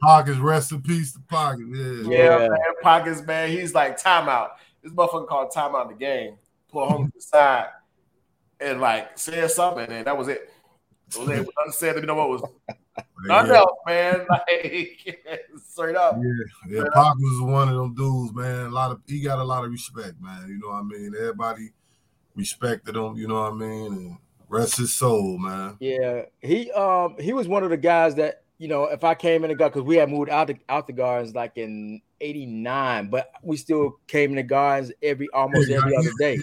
Pockets, 0.00 0.38
rest 0.38 0.72
in 0.72 0.80
peace 0.82 1.12
to 1.12 1.20
Pockets. 1.28 1.68
Yeah. 1.70 2.02
yeah, 2.10 2.38
Yeah. 2.40 2.48
man. 2.48 2.58
Pockets, 2.82 3.22
man. 3.22 3.50
He's 3.50 3.74
like 3.74 4.00
timeout. 4.00 4.50
This 4.82 4.92
motherfucker 4.92 5.28
called 5.28 5.52
timeout 5.52 5.90
in 5.90 5.98
the 5.98 5.98
game. 5.98 6.36
Pull 6.70 6.88
home 6.88 7.06
to 7.06 7.12
the 7.14 7.22
side 7.22 7.68
and 8.60 8.80
like 8.80 9.18
said 9.18 9.50
something, 9.50 9.86
and 9.90 10.06
that 10.06 10.16
was 10.16 10.28
it. 10.28 10.50
It 11.14 11.18
was 11.18 11.28
it. 11.28 11.48
Nothing 11.58 11.72
said. 11.72 11.96
You 11.96 12.02
know 12.02 12.14
what 12.14 12.28
was 12.30 12.42
nothing 13.24 13.52
yeah. 13.52 13.58
else, 13.58 13.78
man. 13.86 14.26
Like 14.30 15.40
straight 15.64 15.96
up. 15.96 16.16
Yeah, 16.18 16.76
yeah. 16.76 16.84
Pac 16.92 17.14
was 17.16 17.40
one 17.40 17.68
of 17.68 17.76
them 17.76 17.94
dudes, 17.94 18.34
man. 18.34 18.66
A 18.66 18.70
lot 18.70 18.90
of 18.90 19.00
he 19.06 19.20
got 19.20 19.38
a 19.38 19.44
lot 19.44 19.64
of 19.64 19.70
respect, 19.70 20.20
man. 20.20 20.48
You 20.48 20.58
know 20.58 20.68
what 20.68 20.80
I 20.80 20.82
mean? 20.82 21.14
Everybody 21.18 21.70
respected 22.34 22.96
him, 22.96 23.16
you 23.16 23.28
know 23.28 23.40
what 23.40 23.52
I 23.52 23.56
mean? 23.56 23.92
And 23.92 24.16
rest 24.48 24.76
his 24.76 24.94
soul, 24.94 25.38
man. 25.38 25.76
Yeah, 25.80 26.22
he 26.40 26.70
um 26.72 27.16
he 27.18 27.32
was 27.32 27.48
one 27.48 27.62
of 27.62 27.70
the 27.70 27.76
guys 27.76 28.14
that 28.16 28.42
you 28.58 28.68
know 28.68 28.84
if 28.84 29.04
I 29.04 29.14
came 29.14 29.44
in 29.44 29.50
the 29.50 29.56
guard 29.56 29.72
because 29.72 29.86
we 29.86 29.96
had 29.96 30.10
moved 30.10 30.30
out 30.30 30.48
the 30.48 30.56
out 30.68 30.86
the 30.86 30.92
gardens 30.92 31.34
like 31.34 31.56
in 31.56 32.00
'89, 32.22 33.10
but 33.10 33.30
we 33.42 33.56
still 33.56 33.98
came 34.06 34.30
in 34.30 34.36
the 34.36 34.42
gardens 34.42 34.92
every 35.02 35.28
almost 35.30 35.70
every 35.70 35.94
other 35.96 36.12
day. 36.18 36.40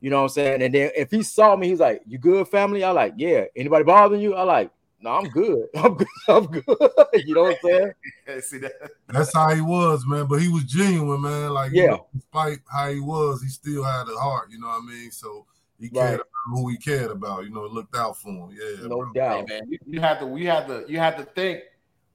You 0.00 0.10
know 0.10 0.16
what 0.18 0.22
I'm 0.24 0.28
saying? 0.30 0.62
And 0.62 0.74
then 0.74 0.90
if 0.96 1.10
he 1.10 1.22
saw 1.22 1.56
me, 1.56 1.68
he's 1.68 1.80
like, 1.80 2.02
"You 2.06 2.18
good, 2.18 2.48
family?" 2.48 2.84
I 2.84 2.90
like, 2.90 3.14
"Yeah." 3.16 3.44
Anybody 3.54 3.84
bothering 3.84 4.20
you? 4.20 4.34
I 4.34 4.42
like, 4.42 4.70
"No, 5.00 5.10
I'm 5.10 5.28
good. 5.30 5.66
I'm 5.76 5.94
good. 5.94 6.08
I'm 6.28 6.46
good." 6.46 6.64
you 7.24 7.34
know 7.34 7.44
what 7.44 7.58
I'm 7.64 7.92
saying? 8.26 8.40
See 8.42 8.58
that? 8.58 8.72
That's 9.08 9.32
how 9.32 9.54
he 9.54 9.60
was, 9.60 10.04
man. 10.06 10.26
But 10.26 10.40
he 10.40 10.48
was 10.48 10.64
genuine, 10.64 11.22
man. 11.22 11.50
Like, 11.50 11.72
you 11.72 11.82
Yeah. 11.82 11.90
know, 11.90 12.06
despite 12.14 12.58
how 12.70 12.90
he 12.90 13.00
was, 13.00 13.42
he 13.42 13.48
still 13.48 13.84
had 13.84 14.08
a 14.08 14.16
heart, 14.18 14.50
you 14.50 14.58
know 14.58 14.66
what 14.66 14.82
I 14.82 14.86
mean? 14.86 15.10
So 15.10 15.46
he 15.78 15.88
Right. 15.88 16.08
cared 16.08 16.14
about 16.14 16.26
who 16.46 16.68
he 16.68 16.76
cared 16.76 17.10
about, 17.10 17.44
you 17.44 17.50
know, 17.50 17.66
looked 17.66 17.96
out 17.96 18.16
for 18.16 18.30
him. 18.30 18.50
Yeah. 18.52 18.88
No 18.88 18.96
bro. 18.96 19.12
Hey, 19.14 19.20
doubt. 19.20 19.48
man, 19.48 19.62
you, 19.68 19.78
you 19.86 20.00
have 20.00 20.20
to, 20.20 20.36
you 20.36 20.48
have 20.48 20.66
to, 20.66 20.84
you 20.88 20.98
have 20.98 21.16
to 21.16 21.24
think 21.24 21.62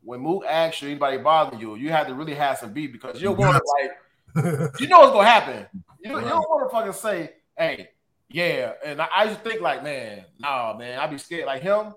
when 0.03 0.21
Mook 0.21 0.43
asks 0.47 0.81
you 0.81 0.89
anybody 0.89 1.17
bothering 1.17 1.59
you, 1.61 1.75
you 1.75 1.89
have 1.91 2.07
to 2.07 2.13
really 2.13 2.33
have 2.35 2.57
some 2.57 2.73
beef 2.73 2.91
because 2.91 3.21
you 3.21 3.29
don't 3.29 3.37
want 3.39 3.55
to 3.55 4.41
like, 4.41 4.71
you 4.79 4.87
know 4.87 4.99
what's 5.01 5.11
gonna 5.13 5.27
happen. 5.27 5.67
You, 6.03 6.15
you 6.15 6.21
don't 6.21 6.49
want 6.49 6.69
to 6.69 6.75
fucking 6.75 6.93
say, 6.93 7.33
"Hey, 7.57 7.89
yeah," 8.29 8.73
and 8.85 9.01
I, 9.01 9.07
I 9.15 9.23
used 9.25 9.43
to 9.43 9.49
think 9.49 9.61
like, 9.61 9.83
man, 9.83 10.25
nah, 10.39 10.75
man, 10.77 10.97
I'd 10.99 11.11
be 11.11 11.17
scared 11.17 11.45
like 11.45 11.61
him. 11.61 11.93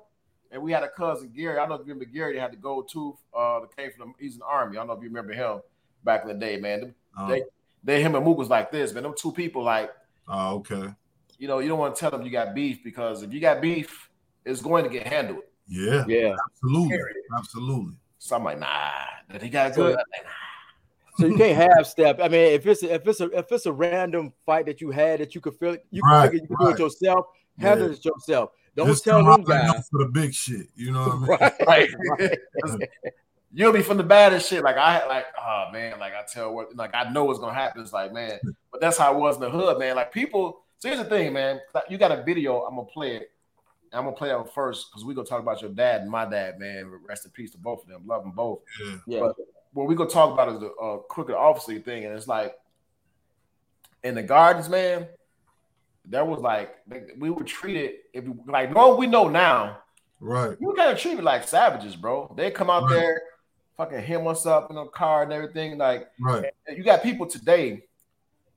And 0.51 0.63
we 0.63 0.71
had 0.71 0.83
a 0.85 0.89
cousin 0.89 1.33
Gary. 1.35 1.57
I 1.59 1.61
don't 1.63 1.71
know 1.71 1.75
if 1.77 1.81
you 1.87 1.93
remember 1.95 2.05
Gary. 2.13 2.39
Had 2.39 2.53
to 2.53 2.59
go 2.59 2.83
to 2.83 3.17
uh, 3.37 3.61
that 3.61 3.77
came 3.77 3.91
from 3.97 4.09
the, 4.19 4.25
he's 4.25 4.39
the 4.39 4.45
army. 4.45 4.77
I 4.77 4.81
don't 4.81 4.87
know 4.89 4.93
if 4.95 5.03
you 5.03 5.09
remember 5.09 5.33
him 5.33 5.61
back 6.05 6.23
in 6.23 6.29
the 6.29 6.35
day, 6.35 6.57
man. 6.59 6.81
Them- 6.81 6.95
Oh, 7.17 7.29
They, 7.29 7.43
they 7.85 8.03
him 8.03 8.17
and 8.17 8.25
Mook 8.25 8.37
was 8.37 8.51
like 8.51 8.73
this, 8.73 8.93
man. 8.93 9.05
Them 9.05 9.15
two 9.17 9.31
people 9.31 9.63
like. 9.63 9.91
oh, 10.27 10.57
okay. 10.57 10.93
you 11.39 11.47
know, 11.47 11.61
you 11.61 11.69
don't 11.69 11.79
want 11.79 11.95
to 11.95 12.01
tell 12.01 12.11
them 12.11 12.23
you 12.23 12.31
got 12.31 12.53
beef 12.55 12.83
because 12.83 13.23
if 13.23 13.33
you 13.33 13.39
got 13.41 13.61
beef, 13.61 14.11
it's 14.45 14.61
going 14.61 14.83
to 14.83 14.91
get 14.91 15.07
handled. 15.07 15.43
Yeah, 15.67 16.05
Yeah. 16.07 16.35
absolutely. 16.51 16.97
Period. 16.97 17.17
Absolutely. 17.37 17.95
So 18.19 18.37
I'm 18.37 18.45
like, 18.45 18.59
nah, 18.59 18.91
that 19.31 19.43
he 19.43 19.49
got 19.49 19.75
good. 19.75 19.93
I'm 19.93 20.05
like, 20.13 20.25
nah. 20.25 20.31
So 21.19 21.27
you 21.27 21.37
can't 21.37 21.57
half 21.57 21.87
step. 21.87 22.19
I 22.21 22.29
mean, 22.29 22.53
if 22.55 22.67
it's 22.67 22.83
a, 22.83 22.95
if 22.95 23.07
it's 23.07 23.21
a 23.21 23.27
if 23.39 23.51
it's 23.53 23.67
a 23.67 23.73
random 23.73 24.33
fight 24.45 24.67
that 24.67 24.81
you 24.81 24.91
had 24.91 25.21
that 25.21 25.35
you 25.35 25.41
could 25.41 25.55
feel 25.55 25.77
you 25.91 26.03
can 26.03 26.11
Right, 26.11 26.31
figure 26.31 26.47
you 26.49 26.57
can 26.57 26.67
do 26.67 26.73
it 26.73 26.79
yourself, 26.81 27.27
handle 27.59 27.87
Yeah. 27.89 27.93
it 27.95 28.05
yourself. 28.05 28.51
Don't 28.75 28.89
Just 28.89 29.05
tell 29.05 29.19
them 29.19 29.29
out 29.29 29.45
guys. 29.45 29.89
for 29.89 29.99
the 30.05 30.11
big 30.11 30.35
shit. 30.35 30.67
You 30.75 30.91
know 30.91 31.07
what 31.07 31.41
I 31.41 31.49
mean? 31.67 31.67
Right. 31.69 31.91
Right. 32.19 32.39
You'll 33.57 33.73
be 33.73 33.83
from 33.83 33.99
the 33.99 34.03
baddest 34.03 34.49
shit. 34.51 34.65
Like 34.65 34.77
I 34.77 34.95
had 34.95 35.07
like, 35.07 35.27
oh 35.41 35.67
man, 35.73 36.01
like 36.01 36.13
I 36.15 36.23
tell 36.31 36.53
what 36.53 36.75
like 36.75 36.91
I 36.95 37.09
know 37.11 37.25
what's 37.25 37.39
gonna 37.39 37.55
happen. 37.55 37.83
It's 37.83 37.93
like, 37.93 38.13
man, 38.13 38.41
but 38.73 38.81
that's 38.81 38.99
how 38.99 39.15
it 39.15 39.21
was 39.21 39.37
in 39.37 39.43
the 39.43 39.51
hood, 39.51 39.79
man. 39.79 39.95
Like 39.95 40.13
people, 40.13 40.65
so 40.79 40.89
here's 40.89 41.01
the 41.01 41.09
thing, 41.09 41.33
man. 41.33 41.61
You 41.89 41.97
got 41.97 42.11
a 42.11 42.25
video, 42.25 42.63
I'm 42.65 42.75
gonna 42.75 42.89
play 42.89 43.17
it. 43.19 43.31
I'm 43.95 44.05
gonna 44.05 44.17
play 44.17 44.31
it 44.31 44.49
first 44.55 44.91
because 44.91 45.05
we're 45.05 45.15
gonna 45.15 45.27
talk 45.27 45.41
about 45.41 45.61
your 45.63 45.71
dad 45.71 46.03
and 46.03 46.11
my 46.11 46.25
dad, 46.25 46.59
man. 46.59 46.91
Rest 47.07 47.25
in 47.25 47.31
peace 47.31 47.51
to 47.53 47.59
both 47.59 47.83
of 47.83 47.89
them. 47.89 48.03
Love 48.07 48.23
them 48.23 48.33
both. 48.33 48.61
Yeah. 48.83 48.97
Yeah. 49.07 49.21
But 49.21 49.37
what 49.73 49.87
we 49.89 49.95
gonna 49.95 50.11
talk 50.11 50.33
about 50.33 50.49
is 50.51 50.61
the 50.61 50.71
uh, 50.75 50.99
crooked 51.09 51.35
officer 51.35 51.79
thing, 51.79 52.05
and 52.05 52.15
it's 52.15 52.29
like 52.29 52.55
in 54.03 54.15
the 54.15 54.23
gardens, 54.23 54.69
man. 54.69 55.07
That 56.11 56.27
was 56.27 56.41
like 56.41 56.77
we 57.19 57.31
were 57.31 57.45
treated 57.45 57.93
if 58.13 58.25
we, 58.25 58.35
like 58.47 58.75
no, 58.75 58.95
we 58.97 59.07
know 59.07 59.29
now. 59.29 59.79
Right. 60.21 60.59
We 60.61 60.67
were 60.67 60.75
kind 60.75 60.91
of 60.93 60.99
treated 60.99 61.25
like 61.25 61.49
savages, 61.49 61.97
bro. 61.97 62.33
They 62.37 62.51
come 62.51 62.69
out 62.71 62.85
Right. 62.85 62.95
there, 62.95 63.23
fucking 63.77 64.01
hem 64.01 64.27
us 64.27 64.45
up 64.47 64.71
in 64.71 64.77
a 64.77 64.87
car 64.89 65.23
and 65.23 65.33
everything. 65.33 65.79
Like 65.79 66.09
Right. 66.21 66.53
you 66.69 66.83
got 66.85 67.03
people 67.03 67.27
today 67.27 67.85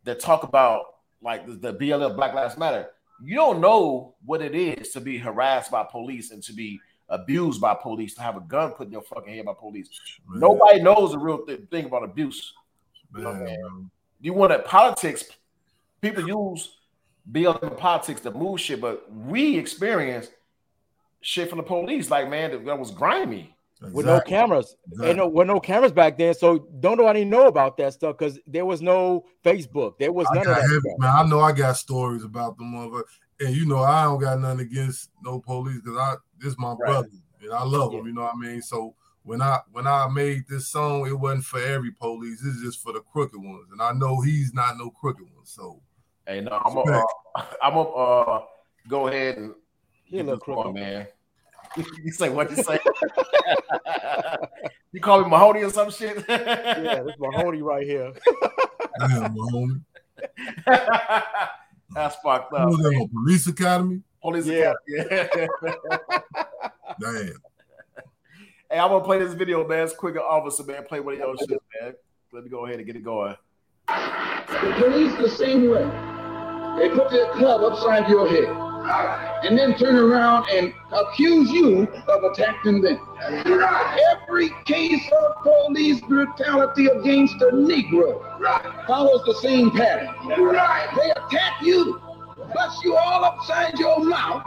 that 0.04 0.19
talk 0.19 0.43
about 0.43 0.95
like 1.21 1.45
the, 1.45 1.54
the 1.54 1.73
BLM 1.73 2.15
Black 2.15 2.34
Lives 2.34 2.58
Matter. 2.58 2.89
You 3.23 3.36
don't 3.36 3.60
know 3.62 4.15
what 4.25 4.41
it 4.41 4.56
is 4.56 4.89
to 4.91 5.01
be 5.01 5.17
harassed 5.17 5.71
by 5.71 5.84
police 5.84 6.32
and 6.32 6.43
to 6.43 6.53
be 6.53 6.80
abused 7.10 7.62
by 7.62 7.73
police, 7.73 8.13
to 8.15 8.21
have 8.21 8.38
a 8.38 8.41
gun 8.41 8.71
put 8.71 8.88
in 8.88 8.93
your 8.93 9.01
fucking 9.01 9.34
head 9.34 9.45
by 9.45 9.53
police. 9.58 9.89
Man, 10.27 10.39
Nobody 10.39 10.82
knows 10.82 11.12
the 11.12 11.17
real 11.19 11.45
th- 11.45 11.62
thing 11.71 11.86
about 11.86 12.03
abuse. 12.03 12.53
man, 13.12 13.25
oh, 13.25 13.30
Okay. 13.30 13.58
You 14.19 14.34
want 14.34 14.51
to 14.51 14.60
politics, 14.60 15.25
people 16.01 16.27
use 16.27 16.77
BLM 17.32 17.77
politics 17.77 18.21
to 18.21 18.32
move 18.32 18.60
shit, 18.60 18.82
but 18.82 19.12
we 19.13 19.58
experienced 19.58 20.32
shit 21.21 21.49
from 21.49 21.58
the 21.58 21.63
police. 21.63 22.10
Like, 22.10 22.30
man, 22.30 22.51
that, 22.51 22.65
that 22.65 22.80
was 22.80 22.91
grimy. 22.91 23.56
With 23.81 24.05
no 24.05 24.19
cameras. 24.21 24.75
Exactly. 24.87 25.07
Ain't 25.09 25.17
no 25.17 25.27
with 25.27 25.47
no 25.47 25.59
cameras 25.59 25.91
back 25.91 26.17
then, 26.17 26.33
so 26.33 26.59
don't 26.79 26.97
nobody 26.97 27.23
know 27.25 27.47
about 27.47 27.77
that 27.77 27.93
stuff 27.93 28.17
because 28.17 28.39
there 28.47 28.65
was 28.65 28.81
no 28.81 29.25
Facebook. 29.43 29.97
There 29.99 30.11
was 30.11 30.27
I 30.31 30.35
none 30.35 30.47
of 30.47 30.55
that. 30.55 30.61
heavy, 30.61 30.79
stuff. 30.79 30.99
man. 30.99 31.13
I 31.15 31.23
know 31.27 31.39
I 31.39 31.51
got 31.51 31.77
stories 31.77 32.23
about 32.23 32.57
them 32.57 32.73
motherfuckers. 32.73 33.03
And 33.39 33.55
you 33.55 33.65
know, 33.65 33.79
I 33.79 34.03
don't 34.03 34.19
got 34.19 34.39
nothing 34.39 34.61
against 34.61 35.11
no 35.23 35.39
police 35.39 35.79
because 35.83 35.97
I 35.97 36.15
this 36.39 36.57
my 36.57 36.69
Right. 36.69 36.77
brother 36.87 37.07
and 37.41 37.53
I 37.53 37.63
love 37.63 37.93
Yeah. 37.93 37.99
him, 37.99 38.07
you 38.07 38.13
know 38.13 38.21
what 38.23 38.33
I 38.35 38.37
mean? 38.37 38.61
So 38.61 38.95
when 39.23 39.41
I 39.41 39.59
when 39.71 39.85
I 39.85 40.07
made 40.07 40.43
this 40.49 40.67
song, 40.69 41.05
it 41.07 41.13
wasn't 41.19 41.43
for 41.45 41.59
every 41.59 41.91
police, 41.91 42.41
it's 42.43 42.61
just 42.61 42.81
for 42.81 42.93
the 42.93 43.01
crooked 43.01 43.39
ones. 43.39 43.67
And 43.71 43.81
I 43.81 43.91
know 43.91 44.21
he's 44.21 44.53
not 44.53 44.77
no 44.77 44.89
crooked 44.89 45.23
one. 45.23 45.45
So 45.45 45.81
Hey, 46.25 46.41
no, 46.41 46.59
I'm 46.65 46.73
gonna, 46.73 46.97
uh, 47.35 47.45
I'm 47.61 47.73
gonna 47.73 47.89
uh, 47.89 48.41
go 48.87 49.07
ahead 49.07 49.37
and 49.37 49.53
He 50.03 50.17
a 50.17 50.23
get 50.23 50.25
little 50.25 50.39
crooked. 50.39 50.73
man. 50.73 51.07
you 52.03 52.12
say 52.12 52.30
what 52.30 52.49
you 52.49 52.63
say? 52.63 52.80
you 54.91 54.99
call 54.99 55.23
me 55.23 55.30
Mahoney 55.30 55.63
or 55.63 55.69
some 55.69 55.91
shit? 55.91 56.25
Yeah, 56.27 57.03
this 57.03 57.15
Mahoney 57.19 57.62
right 57.62 57.86
here. 57.86 58.12
damn, 58.99 59.36
my 59.36 59.51
homie. 59.51 59.82
That's 61.93 62.15
fucked 62.23 62.53
up. 62.53 62.69
was 62.69 62.77
that 62.77 62.95
on 62.95 63.10
Police 63.10 63.47
Academy? 63.47 64.01
Police 64.21 64.45
Yeah. 64.45 64.73
Academy. 64.97 65.47
Damn. 66.99 67.34
hey, 68.71 68.80
I'm 68.80 68.89
gonna 68.89 69.03
play 69.03 69.19
this 69.19 69.34
video, 69.34 69.67
man. 69.67 69.84
It's 69.84 69.93
quicker 69.93 70.19
officer, 70.19 70.63
man. 70.63 70.84
Play 70.86 70.99
one 70.99 71.13
of 71.13 71.19
your 71.19 71.38
shit, 71.38 71.62
man. 71.82 71.93
Let 72.34 72.43
me 72.43 72.49
go 72.49 72.65
ahead 72.65 72.77
and 72.77 72.86
get 72.86 72.95
it 72.95 73.03
going. 73.03 73.36
The 73.88 74.75
police 74.80 75.13
the 75.15 75.30
same 75.30 75.69
way. 75.69 75.84
They 76.80 76.89
put 76.89 77.10
their 77.10 77.32
club 77.34 77.62
upside 77.62 78.10
your 78.10 78.27
head 78.27 78.47
and 79.43 79.57
then 79.57 79.77
turn 79.77 79.95
around 79.95 80.47
and 80.51 80.73
accuse 80.91 81.49
you 81.51 81.87
of 82.07 82.23
attacking 82.31 82.81
them. 82.81 82.99
Every 83.21 84.49
case 84.65 85.09
of 85.11 85.43
police 85.43 86.01
brutality 86.01 86.87
against 86.87 87.35
a 87.41 87.51
Negro 87.53 88.21
follows 88.87 89.23
the 89.25 89.35
same 89.35 89.71
pattern. 89.71 90.13
They 90.27 91.11
attack 91.11 91.61
you, 91.61 92.01
bust 92.53 92.83
you 92.83 92.95
all 92.95 93.25
upside 93.25 93.77
your 93.79 94.03
mouth, 94.03 94.43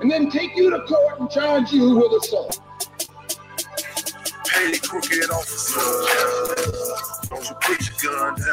and 0.00 0.10
then 0.10 0.30
take 0.30 0.56
you 0.56 0.70
to 0.70 0.80
court 0.82 1.20
and 1.20 1.30
charge 1.30 1.72
you 1.72 1.96
with 1.96 2.22
assault. 2.22 2.60
Hey, 4.52 4.78
crooked 4.78 5.30
officer, 5.30 5.80
don't 7.30 7.48
you 7.48 7.54
put 7.60 8.02
your 8.02 8.12
gun 8.12 8.34
down. 8.36 8.46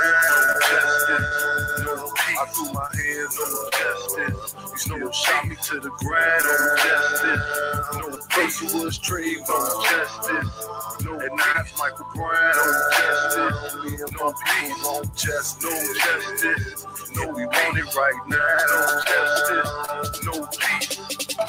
I 2.39 2.45
threw 2.53 2.71
my 2.71 2.87
hands 2.95 3.37
on 3.37 3.71
justice. 3.71 4.87
You 4.87 4.99
know, 4.99 5.11
shot 5.11 5.47
me 5.47 5.55
to 5.61 5.79
the 5.79 5.89
ground 5.89 6.45
on 6.45 6.77
justice. 6.77 7.99
No 7.99 8.05
face 8.31 8.61
was 8.73 8.99
Trayvon 8.99 9.83
justice. 9.91 11.03
No, 11.03 11.19
it's 11.19 11.79
Michael 11.79 12.07
Brown 12.15 12.55
on 12.55 12.91
justice. 12.97 14.11
No 14.19 14.33
peace 14.45 14.85
on 14.85 15.03
justice. 15.15 15.63
No 15.63 15.71
justice. 15.95 16.85
No, 17.15 17.27
we 17.33 17.45
want 17.45 17.77
it 17.77 17.95
right 17.95 18.21
now. 18.27 18.57
No 18.69 19.01
justice. 19.05 20.25
No 20.25 20.47
peace. 20.47 20.99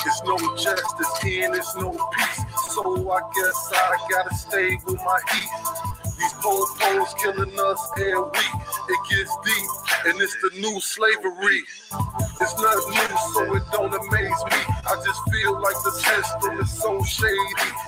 It's 0.07 0.23
no 0.25 0.37
justice 0.57 1.25
and 1.25 1.55
it's 1.55 1.77
no 1.77 1.93
peace. 2.17 2.50
So 2.71 3.11
I 3.11 3.21
guess 3.35 3.73
I 3.75 3.97
gotta 4.11 4.35
stay 4.37 4.79
with 4.87 4.97
my 4.99 5.21
heat. 5.33 5.51
These 6.19 6.33
po-pos 6.35 7.15
killing 7.15 7.59
us 7.59 7.91
every 7.97 8.23
week. 8.23 8.55
It 8.89 9.01
gets 9.11 9.37
deep, 9.45 9.71
and 10.07 10.21
it's 10.23 10.37
the 10.41 10.51
new 10.61 10.81
slavery. 10.81 11.65
It's 12.41 12.55
nothing 12.61 12.95
new, 12.95 13.17
so 13.35 13.55
it 13.57 13.63
don't 13.73 13.93
amaze 13.93 14.45
me. 14.53 14.63
I 14.87 15.03
just 15.05 15.21
feel 15.33 15.61
like 15.61 15.75
the 15.83 15.91
system 15.91 16.61
is 16.61 16.71
so 16.81 17.03
shady. 17.03 17.37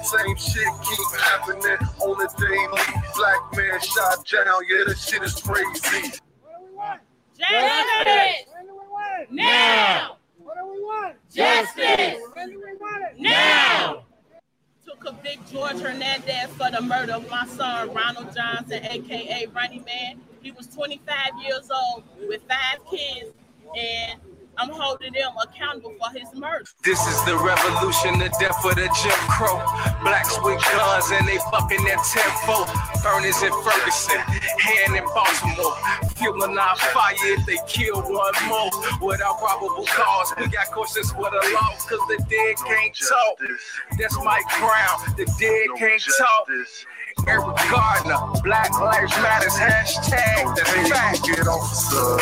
Same 0.03 0.37
shit 0.37 0.67
keep 0.83 1.21
happening 1.21 1.79
on 2.01 2.19
the 2.19 2.29
daily. 2.39 3.03
Black 3.15 3.57
man 3.57 3.81
shot 3.81 4.27
down, 4.27 4.63
yeah, 4.69 4.85
that 4.89 4.99
shit 4.99 5.23
is 5.23 5.35
crazy. 5.35 6.19
What 6.41 6.59
do 6.59 6.67
we 6.67 6.75
want? 6.75 7.01
Justice! 7.39 8.47
When 8.53 8.67
do 8.67 8.73
we 8.73 8.89
want? 8.91 9.31
Now! 9.31 10.17
What 10.39 10.57
do 10.59 10.67
we 10.73 10.81
want? 10.81 11.17
Justice! 11.33 12.21
When 12.33 12.51
do 12.51 12.57
we 12.57 12.77
want 12.81 13.05
it? 13.13 13.21
Now! 13.21 14.07
To 14.93 14.99
convict 14.99 15.51
George 15.51 15.81
Hernandez 15.81 16.51
for 16.59 16.71
the 16.71 16.83
murder 16.83 17.13
of 17.13 17.31
my 17.31 17.47
son, 17.47 17.95
Ronald 17.95 18.35
Johnson, 18.35 18.85
aka 18.85 19.47
Running 19.55 19.85
Man. 19.85 20.21
He 20.43 20.51
was 20.51 20.67
25 20.67 21.17
years 21.43 21.71
old 21.71 22.05
with 22.29 22.43
five 22.49 22.85
kids, 22.91 23.33
and 23.77 24.21
I'm 24.59 24.69
holding 24.69 25.13
them 25.15 25.33
accountable 25.43 25.95
for 25.99 26.19
his 26.19 26.29
murder. 26.35 26.67
This 26.85 27.01
is 27.07 27.25
the 27.25 27.39
revolution, 27.39 28.19
the 28.19 28.29
death 28.39 28.65
of 28.65 28.75
the 28.75 28.91
Jim 29.03 29.21
Crow. 29.33 29.57
Blacks 30.03 30.37
with 30.43 30.61
guns 30.61 31.11
and 31.11 31.27
they 31.27 31.39
fucking 31.51 31.85
their 31.85 31.97
tempo. 32.13 32.65
Furnace 33.01 33.43
in 33.43 33.53
Ferguson. 33.65 34.21
Fueling 36.53 36.69
our 36.69 36.77
fire 36.77 37.15
if 37.23 37.47
they 37.47 37.59
kill 37.67 38.03
one 38.03 38.35
more. 38.47 38.71
Without 39.01 39.39
probable 39.39 39.85
cause, 39.87 40.35
we 40.39 40.47
got 40.49 40.71
questions 40.71 41.11
for 41.11 41.31
the 41.31 41.51
law, 41.55 41.75
cause 41.89 42.01
the 42.09 42.23
dead 42.29 42.57
can't 42.67 42.95
talk. 42.95 43.39
That's 43.99 44.17
my 44.23 44.41
Brown, 44.59 45.17
the 45.17 45.25
dead 45.39 45.69
can't 45.79 46.03
talk. 46.19 46.49
Eric 47.27 47.57
Gardner, 47.71 48.41
Black 48.43 48.71
Lives 48.81 49.13
Matters 49.19 49.55
hashtag. 49.55 50.53
A 50.53 50.89
fact. 50.89 51.25
Get 51.25 51.47
officer, 51.47 52.17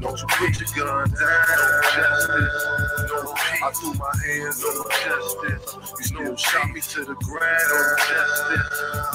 don't 0.00 0.18
you 0.20 0.26
put 0.28 0.60
your 0.60 0.86
gun 0.86 1.10
down. 1.10 1.82
Justice, 1.94 3.08
no 3.08 3.32
peace. 3.34 3.62
I 3.62 3.70
threw 3.72 3.94
my 3.94 4.12
hands 4.26 4.64
on 4.64 4.84
justice. 5.04 6.10
You 6.10 6.24
know, 6.24 6.36
shot 6.36 6.70
me 6.70 6.80
to 6.80 7.04
the 7.04 7.14
ground. 7.14 7.68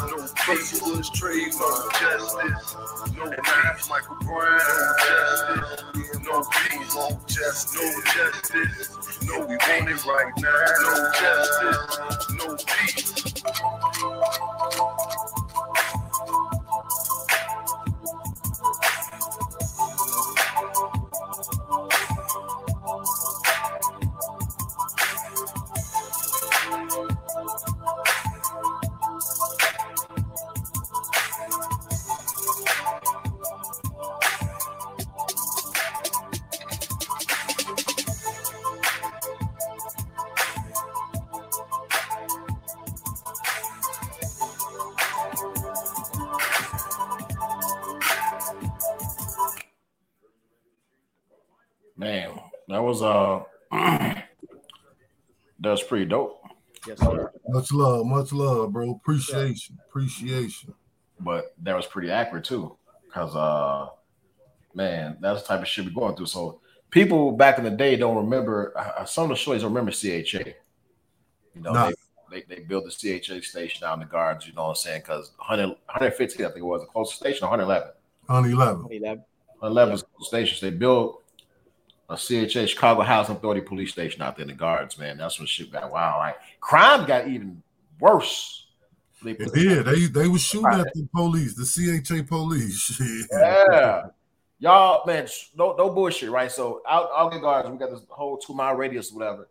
No 0.09 0.19
justice, 0.39 0.41
no 0.41 0.55
peace. 0.55 0.81
was 0.81 1.09
Trayvon. 1.11 1.79
Justice, 1.99 2.75
no 3.17 3.25
peace. 3.29 3.89
Michael 3.89 4.15
Brown. 4.21 4.59
No 4.63 4.93
Justice, 5.03 6.19
no 6.23 6.43
peace. 6.51 6.95
No 6.95 7.05
justice, 7.27 7.75
no 7.75 7.85
justice. 8.13 8.89
No, 9.27 9.39
we 9.45 9.55
want 9.55 9.89
it 9.89 10.05
right 10.05 10.33
now. 10.37 10.65
No 10.81 11.11
justice, 11.19 12.29
no 12.37 12.45
peace. 12.55 13.33
Uh 14.43 14.59
that 14.59 14.79
was 14.79 15.42
pretty 55.93 56.05
dope. 56.05 56.41
Yes, 56.87 56.99
sir. 56.99 57.31
Much 57.49 57.71
love, 57.71 58.07
much 58.07 58.33
love, 58.33 58.73
bro. 58.73 58.89
Appreciation, 58.93 59.77
appreciation. 59.87 60.73
But 61.19 61.53
that 61.61 61.75
was 61.75 61.85
pretty 61.85 62.09
accurate 62.09 62.45
too. 62.45 62.75
Cause 63.13 63.35
uh 63.35 63.89
man, 64.73 65.17
that's 65.21 65.43
the 65.43 65.47
type 65.49 65.61
of 65.61 65.67
shit 65.67 65.85
we're 65.85 65.91
going 65.91 66.15
through. 66.15 66.25
So 66.25 66.61
people 66.89 67.31
back 67.33 67.59
in 67.59 67.63
the 67.63 67.69
day 67.69 67.95
don't 67.95 68.15
remember 68.17 68.73
uh, 68.75 69.05
some 69.05 69.25
of 69.25 69.29
the 69.29 69.35
shows 69.35 69.61
don't 69.61 69.71
remember 69.71 69.91
CHA. 69.91 70.49
You 71.53 71.61
know, 71.61 71.73
Nah. 71.73 71.91
they, 72.31 72.39
they, 72.41 72.55
they 72.55 72.61
built 72.63 72.85
the 72.85 73.19
CHA 73.19 73.41
station 73.41 73.85
out 73.85 73.93
in 73.93 73.99
the 73.99 74.07
guards, 74.07 74.47
you 74.47 74.53
know 74.53 74.63
what 74.63 74.69
I'm 74.69 74.75
saying? 74.77 75.01
Because 75.01 75.31
100, 75.37 75.67
115, 75.67 76.43
I 76.43 76.49
think 76.49 76.57
it 76.57 76.63
was 76.63 76.81
the 76.81 76.87
closest 76.87 77.19
station, 77.19 77.45
or 77.45 77.51
111. 77.51 77.89
111. 78.25 78.81
111 79.59 79.93
is 79.93 80.01
the 80.01 80.25
stations. 80.25 80.59
They 80.59 80.71
built 80.71 81.22
a 82.09 82.15
CHA 82.17 82.65
Chicago 82.65 83.01
Housing 83.01 83.35
Authority 83.35 83.61
police 83.61 83.91
station 83.91 84.21
out 84.21 84.35
there 84.35 84.43
in 84.43 84.49
the 84.49 84.53
guards, 84.53 84.97
man. 84.97 85.17
That's 85.17 85.39
when 85.39 85.47
shit 85.47 85.71
got 85.71 85.91
wild. 85.91 86.19
Like 86.19 86.35
crime 86.59 87.05
got 87.07 87.27
even 87.27 87.61
worse. 87.99 88.67
They 89.23 89.33
did. 89.33 89.85
They 89.85 90.05
they 90.07 90.27
was 90.27 90.41
shooting 90.41 90.79
at 90.79 90.93
the 90.93 91.07
police, 91.15 91.55
the 91.55 92.01
CHA 92.03 92.23
police. 92.27 93.01
Yeah. 93.31 94.07
Y'all, 94.59 95.05
man, 95.05 95.27
no, 95.57 95.75
no 95.77 95.89
bullshit, 95.89 96.31
right? 96.31 96.49
So 96.49 96.81
out, 96.87 97.09
out 97.17 97.33
the 97.33 97.39
guards, 97.39 97.69
we 97.69 97.77
got 97.77 97.89
this 97.89 98.05
whole 98.07 98.37
two 98.37 98.53
mile 98.53 98.75
radius, 98.75 99.11
whatever. 99.11 99.49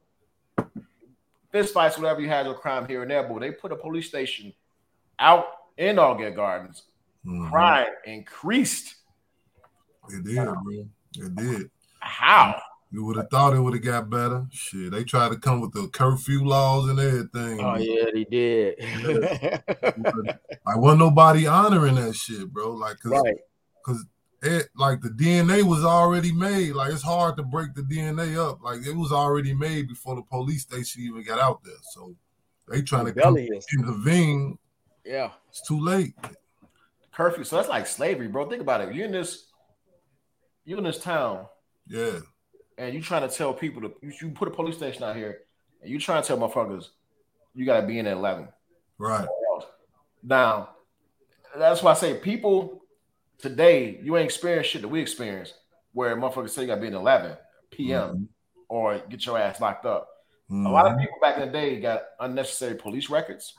Fist 1.50 1.74
fights, 1.74 1.98
whatever 1.98 2.22
you 2.22 2.28
had, 2.28 2.46
your 2.46 2.54
crime 2.54 2.86
here 2.88 3.02
and 3.02 3.10
there, 3.10 3.22
but 3.22 3.40
they 3.40 3.50
put 3.50 3.72
a 3.72 3.76
police 3.76 4.08
station 4.08 4.54
out 5.18 5.44
in 5.76 5.96
Altgeld 5.96 6.34
Gardens. 6.34 6.84
Mhm. 7.26 7.50
Crime 7.50 7.88
increased. 8.06 8.94
It 10.08 10.24
did, 10.24 10.36
bro. 10.36 10.86
It 11.16 11.36
did. 11.36 11.70
How? 12.02 12.60
You 12.90 13.04
would 13.06 13.16
have 13.16 13.30
thought 13.30 13.54
it 13.54 13.60
would 13.60 13.72
have 13.72 13.82
got 13.82 14.10
better. 14.10 14.46
Shit, 14.50 14.92
they 14.92 15.02
tried 15.02 15.30
to 15.30 15.38
come 15.38 15.60
with 15.62 15.72
the 15.72 15.88
curfew 15.88 16.44
laws 16.44 16.90
and 16.90 17.00
everything. 17.00 17.60
Oh 17.64 17.76
yeah, 17.76 18.04
they 18.12 18.24
did. 18.24 18.78
Like 20.64 20.76
wasn't 20.76 21.00
nobody 21.00 21.46
honoring 21.46 21.96
that 21.96 22.14
shit, 22.14 22.52
bro. 22.52 22.70
Like, 22.70 23.00
cause, 23.00 23.12
right. 23.12 23.36
cause 23.84 24.04
it 24.42 24.68
like 24.76 25.00
the 25.00 25.08
DNA 25.08 25.62
was 25.62 25.84
already 25.84 26.32
made. 26.32 26.74
Like 26.74 26.92
it's 26.92 27.02
hard 27.02 27.36
to 27.36 27.42
break 27.42 27.74
the 27.74 27.82
DNA 27.82 28.36
up. 28.36 28.62
Like 28.62 28.86
it 28.86 28.94
was 28.94 29.10
already 29.10 29.54
made 29.54 29.88
before 29.88 30.14
the 30.14 30.22
police 30.22 30.62
station 30.62 31.02
even 31.02 31.24
got 31.24 31.40
out 31.40 31.64
there. 31.64 31.74
So 31.92 32.14
they 32.68 32.82
trying 32.82 33.06
to 33.06 33.12
come 33.12 33.34
Rebellious. 33.34 33.66
intervene. 33.76 34.58
Yeah. 35.04 35.30
It's 35.48 35.66
too 35.66 35.80
late. 35.80 36.14
Curfew. 37.12 37.44
So 37.44 37.56
that's 37.56 37.68
like 37.68 37.86
slavery, 37.86 38.28
bro. 38.28 38.48
Think 38.48 38.62
about 38.62 38.80
it. 38.80 38.94
You're 38.94 39.06
in 39.06 39.12
this, 39.12 39.46
you're 40.64 40.78
in 40.78 40.84
this 40.84 40.98
town, 40.98 41.46
Yeah. 41.88 42.20
and 42.78 42.94
you 42.94 43.02
trying 43.02 43.28
to 43.28 43.34
tell 43.34 43.52
people 43.52 43.82
to 43.82 43.92
you, 44.02 44.12
you 44.20 44.30
put 44.30 44.48
a 44.48 44.50
police 44.50 44.76
station 44.76 45.02
out 45.02 45.16
here, 45.16 45.40
and 45.82 45.90
you 45.90 45.98
trying 45.98 46.22
to 46.22 46.28
tell 46.28 46.38
motherfuckers 46.38 46.88
you 47.54 47.64
gotta 47.66 47.86
be 47.86 47.98
in 47.98 48.06
at 48.06 48.16
11. 48.16 48.48
Right. 48.98 49.26
Now, 50.22 50.70
that's 51.56 51.82
why 51.82 51.90
I 51.90 51.94
say 51.94 52.14
people 52.14 52.82
today, 53.38 53.98
you 54.02 54.16
ain't 54.16 54.24
experience 54.26 54.68
shit 54.68 54.82
that 54.82 54.88
we 54.88 55.00
experience 55.00 55.52
where 55.92 56.16
motherfuckers 56.16 56.50
say 56.50 56.62
you 56.62 56.68
gotta 56.68 56.80
be 56.80 56.86
in 56.86 56.94
11 56.94 57.36
p.m. 57.70 58.28
or 58.68 58.98
get 59.10 59.26
your 59.26 59.38
ass 59.38 59.60
locked 59.60 59.84
up. 59.84 60.08
A 60.50 60.54
lot 60.54 60.86
of 60.86 60.92
Mhm. 60.92 61.00
people 61.00 61.16
back 61.20 61.36
in 61.38 61.46
the 61.46 61.52
day 61.52 61.80
got 61.80 62.02
unnecessary 62.20 62.74
police 62.76 63.08
records 63.10 63.54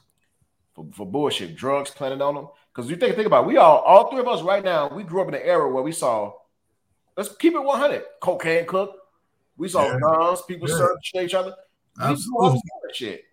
for, 0.76 0.86
for 0.94 1.06
bullshit, 1.08 1.56
drugs 1.56 1.90
planted 1.92 2.22
on 2.22 2.36
them. 2.36 2.48
Because 2.74 2.90
you 2.90 2.96
think 2.96 3.16
think 3.16 3.28
about 3.28 3.44
it, 3.44 3.48
we 3.48 3.58
all 3.58 3.80
all 3.80 4.10
three 4.10 4.20
of 4.20 4.28
us 4.28 4.42
right 4.42 4.64
now, 4.64 4.88
we 4.94 5.04
grew 5.04 5.22
up 5.22 5.28
in 5.28 5.34
an 5.36 5.42
era 5.44 5.70
where 5.72 5.84
we 5.84 5.92
saw 5.92 6.34
let's 7.18 7.36
keep 7.36 7.54
it 7.54 7.64
100. 7.64 8.04
Cocaine 8.22 8.66
cook. 8.66 8.96
We 9.58 9.70
saw 9.70 9.86
Yeah. 9.86 10.00
guns, 10.00 10.42
people 10.44 10.70
Yeah. 10.70 10.78
searching 10.78 11.22
each 11.22 11.34
other. 11.34 11.56
We 11.98 12.04
saw 12.04 12.10
Absolutely. 12.12 12.50
this 12.54 12.62
other 12.84 12.94
shit. 12.94 13.24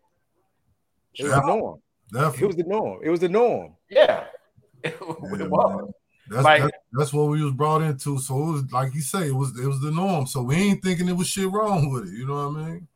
It 1.19 1.23
was 1.25 1.33
the 1.33 1.47
norm. 1.47 1.81
Definitely. 2.13 2.43
It 2.43 2.47
was 2.47 2.57
the 2.57 2.65
norm. 2.65 3.01
It 3.05 3.11
was 3.11 3.21
the 3.21 3.29
norm. 3.29 3.77
Yeah. 3.89 4.25
It 4.83 4.97
Yeah, 5.01 5.47
was. 5.47 5.77
man. 5.83 5.93
That's, 6.31 6.45
Like- 6.45 6.63
that's 6.63 6.77
that's 6.93 7.13
what 7.13 7.25
we 7.29 7.43
was 7.45 7.53
brought 7.53 7.83
into. 7.83 8.19
So 8.19 8.35
it 8.49 8.53
was 8.53 8.73
like 8.73 8.95
you 8.95 9.01
say, 9.03 9.27
it 9.29 9.35
was 9.35 9.51
it 9.59 9.67
was 9.67 9.81
the 9.81 9.91
norm. 9.91 10.27
So 10.27 10.43
we 10.43 10.55
ain't 10.57 10.83
thinking 10.83 11.09
it 11.09 11.17
was 11.17 11.27
shit 11.27 11.51
wrong 11.51 11.91
with 11.93 12.05
it. 12.09 12.13
You 12.17 12.27
know 12.27 12.49
what 12.49 12.57
I 12.61 12.65
mean? 12.67 12.89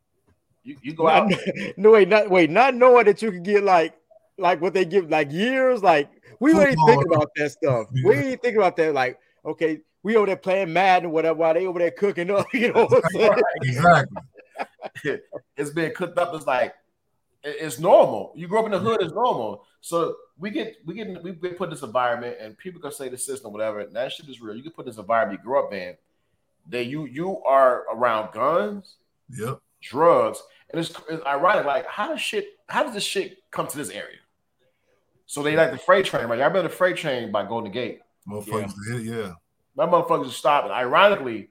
You, 0.62 0.76
you 0.82 0.94
go 0.94 1.08
out. 1.08 1.30
No, 1.76 1.90
wait, 1.90 2.08
not 2.08 2.30
wait, 2.30 2.48
not 2.50 2.74
knowing 2.74 3.04
that 3.06 3.20
you 3.22 3.32
could 3.32 3.42
get 3.44 3.62
like 3.64 3.94
like 4.38 4.60
what 4.62 4.72
they 4.72 4.84
give 4.84 5.10
like 5.10 5.30
years. 5.32 5.82
Like 5.82 6.08
we 6.40 6.52
ain't 6.52 6.60
Football. 6.70 6.86
thinking 6.86 7.12
about 7.12 7.30
that 7.36 7.50
stuff. 7.50 7.86
We 7.92 8.02
Yeah. 8.14 8.22
ain't 8.22 8.42
thinking 8.42 8.58
about 8.60 8.76
that. 8.76 8.94
Like 8.94 9.18
okay, 9.44 9.80
we 10.04 10.16
over 10.16 10.26
there 10.26 10.36
playing 10.36 10.72
Madden 10.72 11.08
or 11.08 11.12
whatever 11.12 11.38
while 11.38 11.54
they 11.54 11.66
over 11.66 11.80
there 11.80 11.90
cooking 11.90 12.30
up. 12.30 12.46
You 12.54 12.72
know 12.72 12.86
what 12.86 13.04
I'm? 13.18 13.42
Exactly. 13.62 14.22
it's 15.56 15.70
being 15.70 15.92
cooked 15.94 16.18
up. 16.18 16.32
It's 16.34 16.46
like 16.46 16.74
it's 17.42 17.78
normal. 17.78 18.32
You 18.36 18.46
grew 18.46 18.60
up 18.60 18.66
in 18.66 18.70
the 18.70 18.78
hood, 18.78 19.02
it's 19.02 19.12
normal. 19.12 19.64
So 19.80 20.14
we 20.38 20.50
get 20.50 20.76
we 20.84 20.94
get 20.94 21.22
we 21.22 21.32
get 21.32 21.58
put 21.58 21.64
in 21.64 21.70
this 21.70 21.82
environment, 21.82 22.36
and 22.40 22.56
people 22.56 22.80
can 22.80 22.92
say 22.92 23.08
the 23.08 23.18
system, 23.18 23.52
whatever. 23.52 23.80
And 23.80 23.96
that 23.96 24.12
shit 24.12 24.28
is 24.28 24.40
real. 24.40 24.54
You 24.54 24.62
get 24.62 24.76
put 24.76 24.84
in 24.84 24.90
this 24.90 24.98
environment 24.98 25.40
you 25.40 25.44
grew 25.44 25.58
up 25.58 25.72
in. 25.72 25.96
That 26.68 26.84
you 26.84 27.06
you 27.06 27.42
are 27.42 27.84
around 27.92 28.32
guns, 28.32 28.96
Yep. 29.30 29.58
drugs, 29.82 30.42
and 30.70 30.80
it's, 30.80 30.92
it's 31.10 31.24
ironic. 31.26 31.64
Like 31.64 31.86
how 31.86 32.08
does 32.08 32.20
shit? 32.20 32.46
How 32.68 32.84
does 32.84 32.94
this 32.94 33.04
shit 33.04 33.38
come 33.50 33.66
to 33.66 33.76
this 33.76 33.90
area? 33.90 34.18
So 35.26 35.42
they 35.42 35.56
like 35.56 35.72
the 35.72 35.78
freight 35.78 36.04
train, 36.04 36.26
right? 36.26 36.40
I 36.40 36.44
remember 36.46 36.62
the 36.62 36.74
freight 36.74 36.96
train 36.96 37.32
by 37.32 37.46
Golden 37.46 37.72
Gate. 37.72 38.00
Motherfuckers, 38.28 38.72
yeah. 38.88 39.16
yeah. 39.16 39.32
My 39.76 39.86
motherfuckers 39.86 40.26
just 40.26 40.38
stopped. 40.38 40.64
And 40.64 40.72
ironically, 40.74 41.50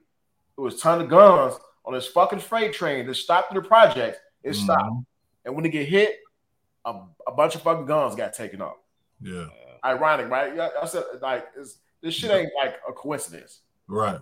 it 0.56 0.60
was 0.60 0.80
ton 0.80 1.00
of 1.00 1.08
guns 1.08 1.54
on 1.84 1.92
this 1.94 2.06
fucking 2.06 2.38
freight 2.38 2.72
train 2.72 3.06
that 3.06 3.14
stopped 3.14 3.50
through 3.52 3.60
the 3.62 3.68
project. 3.68 4.20
It 4.42 4.54
stopped. 4.54 4.82
Mhm. 4.82 5.04
And 5.44 5.54
when 5.56 5.64
it 5.66 5.70
get 5.70 5.86
hit, 5.86 6.20
a, 6.86 7.00
a 7.26 7.32
bunch 7.32 7.54
of 7.54 7.62
fucking 7.62 7.86
guns 7.86 8.14
got 8.14 8.32
taken 8.34 8.60
off. 8.62 8.76
Yeah. 9.20 9.46
Ironic, 9.84 10.30
right? 10.30 10.54
Yeah, 10.54 10.68
I 10.80 10.86
said 10.86 11.04
like 11.20 11.46
it's, 11.56 11.78
this 12.02 12.14
shit 12.14 12.30
ain't 12.30 12.50
like 12.56 12.76
a 12.88 12.92
coincidence. 12.92 13.60
Right. 13.86 14.18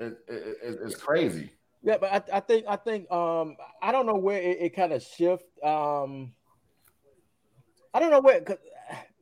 It, 0.00 0.18
it, 0.28 0.58
it- 0.62 0.78
it's 0.84 0.94
crazy. 0.96 1.50
Yeah, 1.82 1.98
but 1.98 2.10
I, 2.12 2.36
I 2.38 2.40
think 2.40 2.64
I 2.68 2.76
think 2.76 3.10
um 3.12 3.56
I 3.80 3.92
don't 3.92 4.06
know 4.06 4.16
where 4.16 4.40
it, 4.40 4.58
it 4.60 4.76
kind 4.76 4.92
of 4.92 5.02
shift. 5.02 5.44
Um 5.64 6.32
I 7.94 8.00
don't 8.00 8.10
know 8.10 8.20
where 8.20 8.40
cause, 8.40 8.58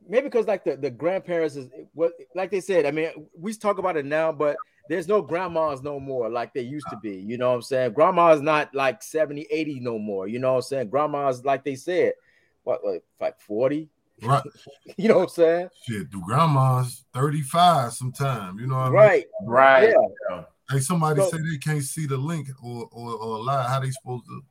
maybe 0.08 0.24
because 0.28 0.46
like 0.46 0.64
the, 0.64 0.76
the 0.76 0.90
grandparents 0.90 1.56
is 1.56 1.68
what 1.94 2.12
like 2.34 2.50
they 2.50 2.60
said, 2.60 2.86
I 2.86 2.90
mean, 2.90 3.10
we 3.38 3.54
talk 3.54 3.78
about 3.78 3.96
it 3.96 4.04
now, 4.04 4.32
but 4.32 4.56
there's 4.88 5.08
no 5.08 5.22
grandmas 5.22 5.82
no 5.82 5.98
more 5.98 6.28
like 6.28 6.52
they 6.52 6.60
used 6.60 6.86
to 6.90 6.96
be. 6.96 7.16
You 7.16 7.38
know 7.38 7.50
what 7.50 7.56
I'm 7.56 7.62
saying? 7.62 7.92
Grandma's 7.92 8.42
not 8.42 8.74
like 8.74 9.02
70, 9.02 9.46
80 9.50 9.80
no 9.80 9.98
more. 9.98 10.28
You 10.28 10.38
know 10.38 10.52
what 10.52 10.56
I'm 10.56 10.62
saying? 10.62 10.90
Grandma's 10.90 11.44
like 11.44 11.64
they 11.64 11.74
said, 11.74 12.12
what 12.64 12.84
like, 12.84 13.02
like 13.20 13.40
40? 13.40 13.88
Right. 14.22 14.42
You 14.96 15.08
know 15.08 15.16
what 15.16 15.22
I'm 15.24 15.28
saying? 15.30 15.68
Shit, 15.88 16.10
do 16.10 16.22
grandma's 16.24 17.04
35 17.14 17.92
sometime. 17.94 18.58
You 18.58 18.66
know 18.66 18.76
what 18.76 18.82
I 18.82 18.90
mean? 18.90 18.94
Right. 18.94 19.26
Right. 19.42 19.94
Yeah. 20.30 20.44
Hey, 20.70 20.80
somebody 20.80 21.20
So- 21.20 21.30
say 21.30 21.38
they 21.38 21.58
can't 21.58 21.82
see 21.82 22.06
the 22.06 22.16
link 22.16 22.48
or 22.62 22.88
or, 22.92 23.12
or 23.12 23.42
lie. 23.42 23.66
How 23.66 23.80
they 23.80 23.90
supposed 23.90 24.24
to? 24.26 24.42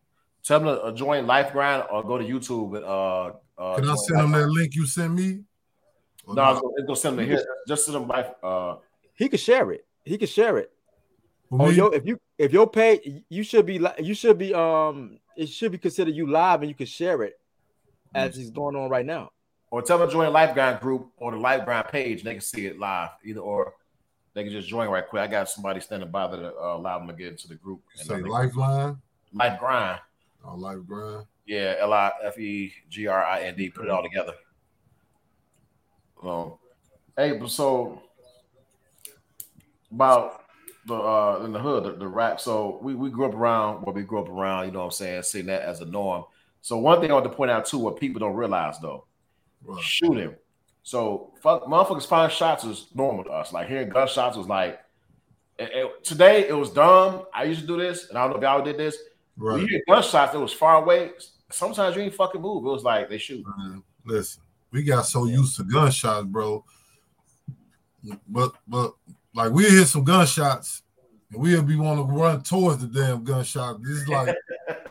Tell 0.44 0.60
them 0.60 0.78
to 0.78 0.94
join 0.94 1.26
Life 1.26 1.54
Grind 1.54 1.86
or 1.90 2.04
go 2.04 2.18
to 2.18 2.24
YouTube 2.24 2.76
and 2.76 2.86
uh, 2.86 3.32
uh 3.58 3.76
Can 3.76 3.90
I 3.90 3.96
send 3.96 4.20
them 4.20 4.32
that 4.34 4.48
link 4.48 4.76
you 4.76 4.86
sent 4.86 5.14
me? 5.14 5.44
Or 6.26 6.36
Grind. 6.36 6.38
No, 6.38 6.44
not? 6.44 6.52
it's 6.54 6.62
gonna, 6.62 6.74
it's 6.78 6.86
gonna 6.88 6.96
send 6.98 7.20
them 7.20 7.26
here. 7.26 7.46
Just 7.68 7.86
send 7.86 7.96
them 7.96 8.08
life. 8.08 8.28
Uh, 8.44 8.76
He 9.16 9.30
could 9.30 9.40
share 9.40 9.72
it. 9.72 9.86
He 10.04 10.18
could 10.18 10.30
share 10.30 10.58
it. 10.58 10.72
For 11.50 11.62
Oh, 11.68 11.70
yo, 11.70 11.88
if 11.88 12.06
you 12.06 12.20
if 12.38 12.52
your 12.52 12.68
page, 12.70 13.24
you 13.30 13.44
should 13.44 13.66
be 13.66 13.80
li- 13.80 14.00
you 14.00 14.14
should 14.14 14.38
be 14.38 14.54
um 14.54 15.20
it 15.38 15.48
should 15.48 15.72
be 15.72 15.78
considered 15.78 16.16
you 16.16 16.28
live 16.30 16.62
and 16.62 16.70
you 16.70 16.76
can 16.76 16.86
share 16.86 17.24
it 17.24 17.40
as 18.16 18.38
it's 18.38 18.50
going 18.52 18.76
on 18.76 18.90
right 18.90 19.06
now. 19.06 19.32
or 19.72 19.82
tell 19.82 19.98
them 19.98 20.08
to 20.08 20.14
join 20.14 20.32
Life 20.32 20.54
Grind 20.54 20.80
group 20.80 21.10
or 21.18 21.32
the 21.32 21.38
Life 21.38 21.66
Grind 21.66 21.88
page. 21.88 22.24
They 22.24 22.34
can 22.34 22.42
see 22.42 22.66
it 22.68 22.78
live, 22.80 23.10
either 23.24 23.40
or. 23.42 23.74
They 24.36 24.44
can 24.44 24.52
just 24.52 24.68
join 24.68 24.90
right 24.90 25.08
quick. 25.08 25.22
I 25.22 25.28
got 25.28 25.48
somebody 25.48 25.80
standing 25.80 26.10
by 26.10 26.26
that 26.26 26.44
uh, 26.44 26.76
allow 26.76 26.98
them 26.98 27.08
to 27.08 27.14
get 27.14 27.28
into 27.28 27.48
the 27.48 27.54
group. 27.54 27.82
And 28.00 28.08
say 28.08 28.20
Lifeline 28.22 28.98
Life 29.32 29.60
Grind. 29.60 30.00
or 30.44 30.58
Life 30.58 30.80
Grind. 30.88 31.26
Yeah, 31.46 31.76
L 31.80 31.94
I 31.94 32.12
F 32.24 32.40
E 32.40 32.74
G 32.90 33.06
R 33.06 33.24
I 33.24 33.42
N 33.44 33.56
D. 33.56 33.70
Put 33.70 33.86
it 33.86 33.92
all 33.92 34.02
together. 34.02 34.34
Um, 36.26 36.54
hey, 37.18 37.34
but 37.38 37.50
so 37.50 38.02
about 39.92 40.44
the 40.86 40.96
uh 40.96 41.42
in 41.46 41.52
the 41.54 41.60
hood, 41.60 41.84
the, 41.84 41.92
the 41.94 42.08
rap. 42.08 42.40
So 42.40 42.80
we 42.82 42.96
we 42.96 43.10
grew 43.10 43.26
up 43.26 43.34
around 43.36 43.82
what 43.84 43.96
we 43.96 44.04
grew 44.04 44.20
up 44.22 44.30
around. 44.30 44.66
You 44.66 44.72
know 44.72 44.80
what 44.80 44.86
I'm 44.86 44.92
saying? 44.92 45.24
Seeing 45.24 45.46
that 45.48 45.62
as 45.62 45.82
a 45.82 45.86
norm. 45.86 46.26
So 46.62 46.78
one 46.78 47.02
thing 47.02 47.12
I 47.12 47.14
want 47.14 47.26
to 47.26 47.30
point 47.32 47.52
out 47.52 47.66
too, 47.66 47.78
what 47.78 48.00
people 48.00 48.20
don't 48.20 48.36
realize 48.36 48.80
though, 48.80 49.06
Right. 49.64 49.82
shooting. 49.82 50.36
So 50.84 51.34
fuck, 51.42 51.64
motherfuckers 51.66 52.06
find 52.06 52.32
shots 52.32 52.64
is 52.64 52.88
normal 52.94 53.24
to 53.26 53.30
us. 53.32 53.54
Like 53.54 53.68
hearing 53.68 53.90
gunshots 53.90 54.38
was 54.38 54.48
like. 54.48 54.80
it- 55.60 55.72
it- 55.72 56.04
today 56.04 56.48
it 56.48 56.54
was 56.54 56.70
dumb. 56.72 57.24
I 57.34 57.44
used 57.44 57.62
to 57.62 57.68
do 57.68 57.78
this, 57.78 58.10
and 58.10 58.18
I 58.18 58.22
don't 58.24 58.32
know 58.32 58.38
if 58.38 58.42
y'all 58.44 58.64
did 58.64 58.78
this. 58.78 58.98
When 59.38 59.54
Right. 59.54 59.62
you 59.62 59.68
hear 59.68 59.82
gunshots, 59.88 60.34
it 60.34 60.40
was 60.40 60.52
far 60.54 60.82
away. 60.84 61.12
Sometimes 61.52 61.96
you 61.96 62.02
ain't 62.02 62.14
fucking 62.16 62.42
move. 62.42 62.66
It 62.66 62.70
was 62.70 62.84
like 62.84 63.08
they 63.10 63.18
shoot. 63.20 63.46
Listen, 64.06 64.43
we 64.74 64.84
got 64.84 65.06
so 65.06 65.26
used 65.26 65.56
to 65.58 65.64
gunshots, 65.64 66.26
bro. 66.26 66.66
But 68.28 68.54
but 68.68 68.94
like 69.34 69.52
we 69.52 69.70
hear 69.70 69.86
some 69.86 70.04
gunshots 70.04 70.82
and 71.32 71.42
we'll 71.42 71.64
be 71.64 71.76
want 71.76 72.00
to 72.00 72.14
run 72.14 72.42
towards 72.42 72.86
the 72.86 72.88
damn 72.88 73.24
gunshot. 73.24 73.82
This 73.84 74.02
is 74.02 74.08
like 74.08 74.36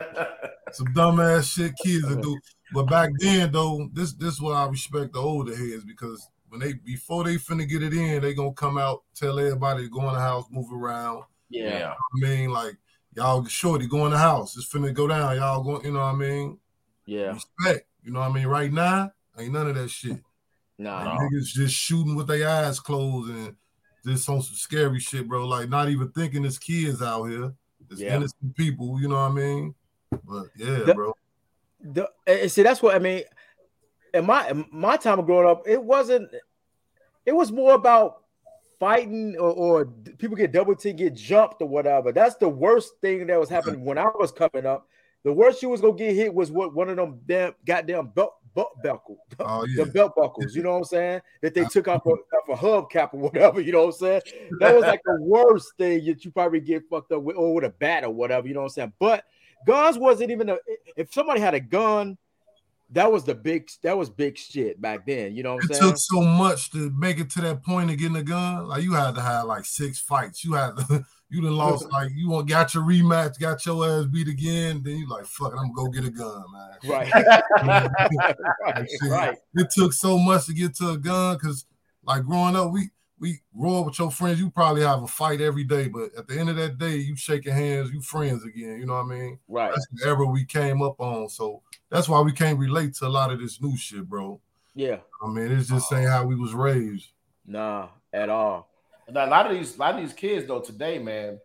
some 0.71 0.87
dumbass 0.87 1.53
shit 1.53 1.73
kids 1.83 2.07
that 2.07 2.21
do. 2.21 2.39
But 2.73 2.85
back 2.85 3.09
then 3.19 3.51
though, 3.51 3.89
this 3.93 4.13
this 4.13 4.35
is 4.35 4.41
what 4.41 4.55
I 4.55 4.65
respect 4.67 5.13
the 5.13 5.19
older 5.19 5.55
heads 5.55 5.83
because 5.83 6.27
when 6.47 6.61
they 6.61 6.73
before 6.73 7.25
they 7.25 7.35
finna 7.35 7.67
get 7.67 7.83
it 7.83 7.93
in, 7.93 8.21
they 8.21 8.33
gonna 8.33 8.53
come 8.53 8.77
out, 8.77 9.03
tell 9.13 9.37
everybody 9.37 9.83
to 9.83 9.89
go 9.89 10.07
in 10.07 10.13
the 10.13 10.19
house, 10.19 10.45
move 10.49 10.71
around. 10.71 11.23
yeah. 11.49 11.93
I 11.93 12.19
mean, 12.19 12.51
like 12.51 12.77
y'all 13.15 13.45
shorty 13.45 13.87
go 13.87 14.05
in 14.05 14.11
the 14.11 14.17
house, 14.17 14.55
it's 14.57 14.67
finna 14.67 14.93
go 14.93 15.07
down. 15.07 15.35
Y'all 15.35 15.61
going, 15.61 15.85
you 15.85 15.91
know 15.91 15.99
what 15.99 16.15
I 16.15 16.17
mean? 16.17 16.57
Yeah. 17.05 17.33
Respect. 17.33 17.85
You 18.03 18.11
know 18.11 18.19
what 18.19 18.31
I 18.31 18.33
mean? 18.33 18.47
Right 18.47 18.71
now, 18.71 19.11
ain't 19.37 19.51
none 19.53 19.67
of 19.67 19.75
that 19.75 19.89
shit. 19.89 20.17
Nah. 20.77 21.03
Like, 21.03 21.19
niggas 21.19 21.45
just 21.45 21.75
shooting 21.75 22.15
with 22.15 22.27
their 22.27 22.47
eyes 22.47 22.79
closed 22.79 23.29
and 23.29 23.55
just 24.05 24.27
on 24.27 24.41
some 24.41 24.55
scary 24.55 24.99
shit, 24.99 25.27
bro. 25.27 25.45
Like 25.47 25.69
not 25.69 25.89
even 25.89 26.09
thinking 26.11 26.41
there's 26.41 26.59
kids 26.59 27.01
out 27.01 27.25
here. 27.25 27.53
There's 27.87 28.01
Yeah. 28.01 28.15
innocent 28.15 28.55
people, 28.55 28.99
you 28.99 29.07
know 29.07 29.15
what 29.15 29.31
I 29.31 29.33
mean? 29.33 29.75
But 30.23 30.47
yeah, 30.55 30.79
The- 30.79 30.93
bro. 30.93 31.13
The, 31.81 32.09
and 32.25 32.49
see, 32.51 32.63
that's 32.63 32.81
what 32.81 32.95
I 32.95 32.99
mean. 32.99 33.23
In 34.13 34.25
my 34.25 34.47
in 34.49 34.65
my 34.71 34.95
time 34.95 35.19
of 35.19 35.25
growing 35.25 35.49
up, 35.49 35.67
it 35.67 35.83
wasn't. 35.83 36.29
It 37.25 37.33
was 37.33 37.51
more 37.51 37.73
about 37.73 38.23
fighting 38.79 39.35
or, 39.37 39.51
or 39.51 39.85
people 40.17 40.35
get 40.35 40.51
double 40.51 40.75
teamed, 40.75 40.97
get 40.99 41.13
jumped 41.13 41.61
or 41.61 41.67
whatever. 41.67 42.11
That's 42.11 42.35
the 42.35 42.49
worst 42.49 42.93
thing 43.01 43.27
that 43.27 43.39
was 43.39 43.49
happening 43.49 43.83
when 43.85 43.97
I 43.97 44.09
was 44.19 44.31
coming 44.31 44.65
up. 44.65 44.87
The 45.23 45.31
worst 45.33 45.61
you 45.61 45.69
was 45.69 45.81
gonna 45.81 45.93
get 45.93 46.15
hit 46.15 46.33
was 46.33 46.51
what 46.51 46.73
one 46.73 46.89
of 46.89 46.95
them 46.97 47.21
damn 47.25 47.53
goddamn 47.65 48.07
belt 48.07 48.35
belt 48.55 48.77
buckle, 48.83 49.17
Oh 49.39 49.65
yeah. 49.65 49.83
the 49.83 49.91
belt 49.91 50.13
buckles. 50.15 50.55
You 50.55 50.63
know 50.63 50.71
what 50.71 50.77
I'm 50.77 50.83
saying? 50.85 51.21
That 51.41 51.53
they 51.53 51.65
took 51.65 51.87
off 51.87 52.05
a, 52.05 52.09
off 52.09 52.49
a 52.49 52.55
hubcap 52.55 53.13
or 53.13 53.17
whatever. 53.17 53.61
You 53.61 53.71
know 53.71 53.85
what 53.85 53.95
I'm 53.95 53.99
saying? 53.99 54.21
That 54.59 54.75
was 54.75 54.83
like 54.83 55.01
the 55.05 55.17
worst 55.21 55.73
thing 55.77 56.05
that 56.05 56.23
you 56.25 56.31
probably 56.31 56.59
get 56.59 56.83
fucked 56.89 57.11
up 57.11 57.21
with, 57.21 57.35
or 57.35 57.55
with 57.55 57.65
a 57.65 57.69
bat 57.69 58.03
or 58.03 58.11
whatever. 58.11 58.47
You 58.47 58.53
know 58.53 58.61
what 58.61 58.65
I'm 58.67 58.69
saying? 58.69 58.93
But 58.99 59.25
guns 59.65 59.97
wasn't 59.97 60.31
even 60.31 60.49
a. 60.49 60.57
If 60.95 61.13
somebody 61.13 61.39
had 61.39 61.53
a 61.53 61.59
gun, 61.59 62.17
that 62.93 63.11
was 63.11 63.23
the 63.23 63.35
big. 63.35 63.69
That 63.81 63.97
was 63.97 64.09
big 64.09 64.37
shit 64.37 64.79
back 64.81 65.05
then. 65.05 65.35
You 65.35 65.43
know 65.43 65.55
what 65.55 65.65
I'm 65.65 65.71
It 65.71 65.75
saying? 65.75 65.91
took 65.91 65.97
so 65.97 66.21
much 66.21 66.71
to 66.71 66.89
make 66.91 67.19
it 67.19 67.29
to 67.31 67.41
that 67.41 67.63
point 67.63 67.91
of 67.91 67.97
getting 67.97 68.15
a 68.15 68.23
gun. 68.23 68.67
Like 68.67 68.83
you 68.83 68.93
had 68.93 69.15
to 69.15 69.21
have 69.21 69.45
like 69.45 69.65
six 69.65 69.99
fights. 69.99 70.43
You 70.43 70.53
had 70.53 70.77
to, 70.77 71.05
you 71.29 71.41
done 71.41 71.55
lost 71.55 71.85
like 71.91 72.11
you 72.15 72.29
want 72.29 72.47
got 72.47 72.73
your 72.73 72.83
rematch, 72.83 73.39
got 73.39 73.65
your 73.65 73.85
ass 73.85 74.05
beat 74.05 74.27
again. 74.27 74.81
Then 74.83 74.97
you 74.97 75.09
like 75.09 75.25
fuck, 75.25 75.53
it, 75.53 75.57
I'm 75.57 75.73
gonna 75.73 75.89
go 75.89 75.91
get 75.91 76.05
a 76.05 76.11
gun, 76.11 76.43
man. 76.53 76.91
Right. 76.91 77.13
right. 78.65 78.87
Right. 79.09 79.37
It 79.55 79.67
took 79.75 79.93
so 79.93 80.17
much 80.17 80.45
to 80.45 80.53
get 80.53 80.75
to 80.75 80.91
a 80.91 80.97
gun 80.97 81.37
because, 81.37 81.65
like, 82.03 82.23
growing 82.23 82.55
up, 82.55 82.71
we 82.71 82.89
we 83.19 83.39
roll 83.55 83.79
up 83.79 83.85
with 83.85 83.99
your 83.99 84.11
friends. 84.11 84.39
You 84.39 84.49
probably 84.49 84.81
have 84.83 85.01
a 85.01 85.07
fight 85.07 85.39
every 85.39 85.63
day, 85.63 85.87
but 85.87 86.09
at 86.17 86.27
the 86.27 86.37
end 86.37 86.49
of 86.49 86.57
that 86.57 86.77
day, 86.77 86.97
you 86.97 87.15
shaking 87.15 87.53
hands, 87.53 87.89
you 87.91 88.01
friends 88.01 88.43
again. 88.43 88.79
You 88.79 88.85
know 88.85 88.95
what 88.95 89.05
I 89.05 89.17
mean? 89.17 89.39
Right. 89.47 89.71
That's 89.71 89.87
the 89.93 90.07
era 90.09 90.25
we 90.25 90.43
came 90.43 90.81
up 90.81 90.99
on. 90.99 91.29
So 91.29 91.61
that's 91.93 92.09
why 92.09 92.19
we 92.21 92.31
can't 92.31 92.57
relate 92.57 92.95
to 92.95 93.05
a 93.05 93.07
lot 93.07 93.31
of 93.31 93.39
this 93.39 93.61
new 93.61 93.77
shit, 93.77 94.09
bro. 94.09 94.41
Yeah. 94.73 94.97
I 95.21 95.27
mean, 95.27 95.51
it's 95.51 95.69
just 95.69 95.87
saying 95.87 96.07
how 96.07 96.25
we 96.25 96.35
was 96.35 96.51
raised. 96.51 97.11
Nah. 97.45 97.89
At 98.11 98.29
all. 98.29 98.67
And 99.07 99.15
a 99.15 99.27
lot 99.27 99.45
of 99.45 99.55
these, 99.55 99.75
a 99.75 99.79
lot 99.79 99.93
of 99.93 100.01
these 100.01 100.13
kids 100.13 100.47
though 100.47 100.59
today, 100.59 100.97
man, 100.97 101.39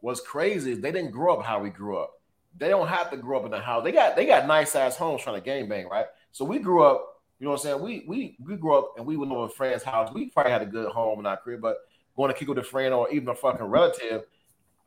what's 0.00 0.20
crazy 0.20 0.70
is 0.70 0.80
they 0.80 0.92
didn't 0.92 1.10
grow 1.10 1.34
up 1.34 1.44
how 1.44 1.58
we 1.58 1.70
grew 1.70 1.98
up. 1.98 2.12
They 2.56 2.68
don't 2.68 2.86
have 2.86 3.10
to 3.10 3.16
grow 3.16 3.40
up 3.40 3.44
in 3.44 3.50
the 3.50 3.58
house. 3.58 3.82
They 3.82 3.90
got 3.90 4.14
they 4.14 4.24
got 4.24 4.46
nice 4.46 4.76
ass 4.76 4.96
homes 4.96 5.22
trying 5.22 5.36
to 5.36 5.44
game 5.44 5.68
bang, 5.68 5.88
right? 5.88 6.06
So 6.30 6.44
we 6.44 6.60
grew 6.60 6.84
up. 6.84 7.20
You 7.40 7.46
know 7.46 7.52
what 7.52 7.60
I'm 7.60 7.62
saying? 7.62 7.82
We 7.82 8.04
we 8.06 8.36
we 8.44 8.56
grew 8.56 8.78
up 8.78 8.94
and 8.98 9.06
we 9.06 9.16
went 9.16 9.32
over 9.32 9.46
a 9.46 9.48
friend's 9.48 9.82
house. 9.82 10.12
We 10.14 10.30
probably 10.30 10.52
had 10.52 10.62
a 10.62 10.66
good 10.66 10.90
home 10.90 11.18
in 11.18 11.26
our 11.26 11.36
crib, 11.36 11.60
but 11.60 11.78
going 12.16 12.32
to 12.32 12.38
kick 12.38 12.48
with 12.48 12.58
a 12.58 12.62
friend 12.62 12.94
or 12.94 13.10
even 13.10 13.28
a 13.28 13.34
fucking 13.34 13.66
relative, 13.66 14.24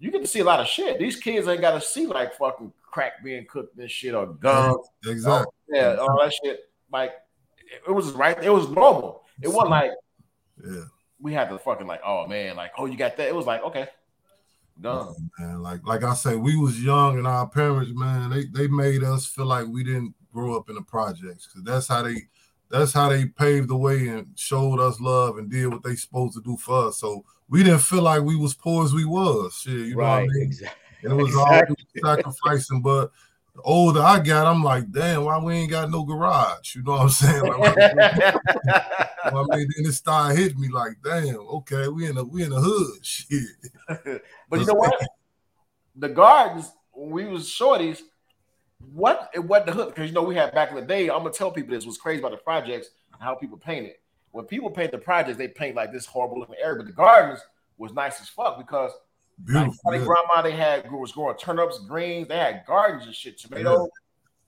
you 0.02 0.12
get 0.12 0.22
to 0.22 0.28
see 0.28 0.40
a 0.40 0.44
lot 0.44 0.60
of 0.60 0.68
shit. 0.68 0.98
These 0.98 1.18
kids 1.18 1.48
ain't 1.48 1.62
got 1.62 1.74
to 1.74 1.82
see 1.82 2.08
like 2.08 2.34
fucking 2.36 2.74
crack 2.82 3.24
being 3.24 3.46
cooked 3.46 3.78
and 3.78 3.90
shit 3.90 4.16
or 4.16 4.26
guns. 4.26 4.78
Exactly. 5.06 5.46
Oh, 5.46 5.76
yeah, 5.76 5.96
all 5.98 6.20
that 6.22 6.34
shit. 6.44 6.62
Like 6.92 7.14
it, 7.88 7.92
was 7.92 8.12
right. 8.12 8.44
It 8.44 8.50
was 8.50 8.68
normal. 8.70 9.24
It 9.42 9.48
wasn't 9.48 9.70
like 9.70 9.92
Yeah. 10.66 10.86
we 11.20 11.34
had 11.34 11.50
to 11.50 11.60
fucking 11.60 11.86
like, 11.86 12.02
oh 12.04 12.28
man, 12.28 12.56
like 12.56 12.72
oh 12.80 12.88
you 12.88 12.98
got 12.98 13.16
that. 13.18 13.28
It 13.28 13.36
was 13.36 13.46
like 13.46 13.64
okay, 13.64 13.88
done. 14.82 15.10
Oh, 15.10 15.16
man, 15.38 15.62
like 15.62 15.86
like 15.86 16.04
I 16.04 16.16
say, 16.16 16.36
we 16.36 16.58
was 16.58 16.84
young 16.84 17.20
and 17.20 17.28
our 17.28 17.48
parents, 17.48 17.92
man, 17.94 18.32
they 18.32 18.46
they 18.46 18.68
made 18.68 19.04
us 19.04 19.28
feel 19.28 19.46
like 19.46 19.68
we 19.68 19.84
didn't 19.84 20.16
grow 20.34 20.58
up 20.58 20.68
in 20.70 20.76
the 20.76 20.82
projects 20.82 21.46
because 21.48 21.64
that's 21.64 21.88
how 21.88 22.02
they 22.02 22.24
that's 22.72 22.94
how 22.94 23.10
they 23.10 23.26
paved 23.26 23.68
the 23.70 23.78
way 23.78 24.08
and 24.08 24.28
showed 24.36 24.80
us 24.80 25.00
love 25.00 25.38
and 25.38 25.52
did 25.52 25.68
what 25.68 25.84
they 25.84 25.96
supposed 25.96 26.34
to 26.34 26.42
do 26.42 26.58
for 26.58 26.88
us. 26.88 26.98
So 26.98 27.24
we 27.52 27.64
didn't 27.64 27.80
feel 27.80 28.02
like 28.02 28.24
we 28.24 28.38
was 28.38 28.54
poor 28.54 28.86
as 28.86 28.94
we 28.94 29.04
was. 29.04 29.60
Shit, 29.62 29.74
you 29.74 29.96
know 29.96 30.04
what 30.04 30.08
I 30.08 30.22
mean? 30.22 30.42
exactly. 30.42 30.80
And 31.04 31.12
it 31.12 31.16
was 31.16 31.30
Exactly. 31.36 31.76
all 32.04 32.16
sacrificing, 32.16 32.82
but 32.82 33.12
the 33.54 33.62
older 33.64 34.02
I 34.02 34.20
got, 34.20 34.48
I'm 34.48 34.64
like, 34.64 34.90
damn, 34.90 35.26
why 35.26 35.38
we 35.38 35.56
ain't 35.56 35.72
got 35.72 35.92
no 35.92 36.04
garage? 36.04 36.76
You 36.76 36.84
know 36.84 36.94
what 36.94 37.02
I'm 37.02 37.10
saying? 37.10 37.44
Like, 37.44 37.60
well, 37.60 39.48
I 39.52 39.58
mean, 39.58 39.68
then 39.76 39.86
it 39.86 39.94
started 39.94 40.40
hitting 40.40 40.62
me 40.62 40.70
like, 40.70 40.94
damn, 41.04 41.36
okay, 41.36 41.90
we 41.90 42.06
in 42.06 42.16
the 42.16 42.24
we 42.24 42.44
in 42.44 42.52
the 42.52 42.62
hood, 42.62 43.06
shit. 43.06 43.44
but 44.50 44.60
you 44.60 44.66
know 44.66 44.74
what? 44.74 44.96
The 45.98 46.08
gardens 46.08 46.72
when 46.94 47.10
we 47.12 47.26
was 47.26 47.50
shorties, 47.50 48.00
what 48.94 49.30
it 49.34 49.40
what 49.40 49.66
the 49.66 49.74
hood 49.74 49.90
because 49.90 50.08
you 50.08 50.16
know 50.16 50.24
we 50.24 50.36
had 50.36 50.54
back 50.54 50.70
in 50.70 50.76
the 50.76 50.82
day. 50.82 51.10
I'm 51.10 51.20
gonna 51.20 51.32
tell 51.32 51.52
people 51.52 51.76
this 51.76 51.86
was 51.86 51.98
crazy 51.98 52.20
about 52.20 52.32
the 52.32 52.38
projects 52.38 52.92
and 53.12 53.22
how 53.22 53.36
people 53.36 53.58
paint 53.58 53.88
it. 53.88 54.01
When 54.32 54.46
people 54.46 54.70
paint 54.70 54.92
the 54.92 54.98
projects, 54.98 55.38
they 55.38 55.48
paint 55.48 55.76
like 55.76 55.92
this 55.92 56.06
horrible 56.06 56.40
looking 56.40 56.56
area, 56.62 56.78
but 56.78 56.86
the 56.88 56.94
gardens 56.94 57.40
was 57.78 57.94
nice 57.94 58.22
as 58.22 58.30
fuck 58.30 58.58
because 58.58 58.92
Beautiful. 59.44 59.76
my 59.86 59.96
yeah. 59.96 60.06
grandma 60.06 60.42
they 60.42 60.52
had 60.52 60.90
was 60.92 61.12
growing 61.12 61.36
turnips, 61.38 61.80
greens, 61.80 62.28
they 62.28 62.38
had 62.38 62.64
gardens 62.68 63.06
and 63.06 63.16
shit, 63.16 63.38
tomatoes. 63.40 63.90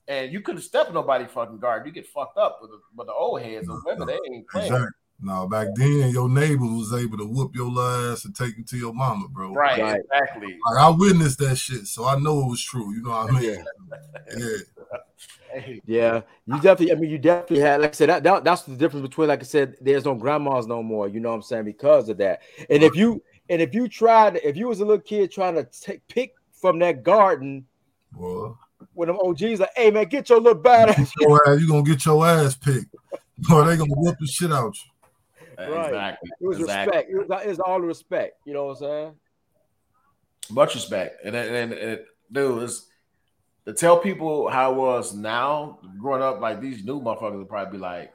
And 0.06 0.32
you 0.32 0.40
couldn't 0.42 0.60
step 0.62 0.88
in 0.88 0.94
nobody 0.94 1.24
fucking 1.24 1.58
garden. 1.58 1.86
You 1.86 1.92
get 1.92 2.06
fucked 2.06 2.36
up. 2.36 2.58
with 2.60 2.70
the, 2.70 2.78
but 2.94 3.06
the 3.06 3.12
old 3.14 3.40
heads, 3.40 3.66
the 3.66 3.80
women, 3.86 4.06
they 4.06 4.18
ain't 4.30 4.46
playing. 4.48 4.66
Exactly. 4.72 4.88
No, 5.20 5.46
back 5.48 5.68
then 5.76 6.10
your 6.10 6.28
neighbors 6.28 6.68
was 6.68 6.92
able 6.92 7.16
to 7.18 7.24
whoop 7.24 7.54
your 7.54 7.70
ass 7.80 8.24
and 8.26 8.34
take 8.36 8.58
you 8.58 8.64
to 8.64 8.76
your 8.76 8.92
mama, 8.92 9.28
bro. 9.28 9.54
Right, 9.54 9.80
Right. 9.80 10.00
exactly. 10.12 10.58
Like 10.66 10.78
I 10.78 10.90
witnessed 10.90 11.38
that 11.38 11.56
shit, 11.56 11.86
so 11.86 12.04
I 12.04 12.18
know 12.18 12.40
it 12.40 12.48
was 12.50 12.62
true. 12.62 12.92
You 12.94 13.02
know 13.02 13.10
what 13.10 13.32
I 13.34 13.40
mean? 13.40 13.64
Yeah. 14.36 14.56
Yeah. 15.54 15.60
Hey, 15.60 15.80
Yeah, 15.86 16.20
you 16.46 16.60
definitely. 16.60 16.92
I 16.92 16.94
mean, 16.96 17.10
you 17.10 17.18
definitely 17.18 17.60
had. 17.60 17.80
Like 17.80 17.90
I 17.90 17.94
said, 17.94 18.08
that, 18.08 18.22
that 18.22 18.44
that's 18.44 18.62
the 18.62 18.76
difference 18.76 19.06
between. 19.06 19.28
Like 19.28 19.40
I 19.40 19.44
said, 19.44 19.76
there's 19.80 20.04
no 20.04 20.14
grandmas 20.14 20.66
no 20.66 20.82
more. 20.82 21.08
You 21.08 21.20
know 21.20 21.30
what 21.30 21.36
I'm 21.36 21.42
saying? 21.42 21.64
Because 21.64 22.08
of 22.08 22.18
that. 22.18 22.42
And 22.70 22.82
if 22.82 22.94
you 22.96 23.22
and 23.48 23.60
if 23.60 23.74
you 23.74 23.88
tried, 23.88 24.36
if 24.36 24.56
you 24.56 24.68
was 24.68 24.80
a 24.80 24.84
little 24.84 25.02
kid 25.02 25.30
trying 25.30 25.54
to 25.54 25.64
take 25.64 26.06
pick 26.08 26.34
from 26.52 26.78
that 26.80 27.02
garden, 27.02 27.66
Boy, 28.12 28.52
when 28.94 29.08
them 29.08 29.18
OGs 29.22 29.60
like, 29.60 29.70
hey 29.76 29.90
man, 29.90 30.06
get 30.06 30.28
your 30.28 30.40
little 30.40 30.60
badass. 30.60 31.10
your 31.20 31.40
ass, 31.48 31.60
you 31.60 31.68
gonna 31.68 31.82
get 31.82 32.04
your 32.04 32.26
ass 32.26 32.56
picked. 32.56 32.94
or 33.50 33.64
they 33.64 33.76
gonna 33.76 33.92
whoop 33.94 34.16
the 34.20 34.26
shit 34.26 34.52
out 34.52 34.76
you. 34.76 34.90
Right. 35.58 35.86
Exactly. 35.86 36.30
It 36.40 36.46
was 36.46 36.60
exactly. 36.60 36.98
respect. 36.98 37.10
It 37.10 37.28
was, 37.28 37.42
it 37.44 37.48
was 37.48 37.60
all 37.60 37.80
the 37.80 37.86
respect. 37.86 38.38
You 38.44 38.54
know 38.54 38.66
what 38.66 38.70
I'm 38.72 38.78
saying? 38.78 39.14
Much 40.50 40.74
respect. 40.74 41.24
And 41.24 41.34
and, 41.36 41.54
and, 41.54 41.72
and 41.72 42.00
dude, 42.32 42.62
it's, 42.62 42.86
to 43.66 43.72
tell 43.72 43.98
people 43.98 44.48
how 44.48 44.72
it 44.72 44.76
was 44.76 45.14
now, 45.14 45.78
growing 45.98 46.22
up, 46.22 46.40
like 46.40 46.60
these 46.60 46.84
new 46.84 47.00
motherfuckers 47.00 47.38
would 47.38 47.48
probably 47.48 47.78
be 47.78 47.82
like, 47.82 48.12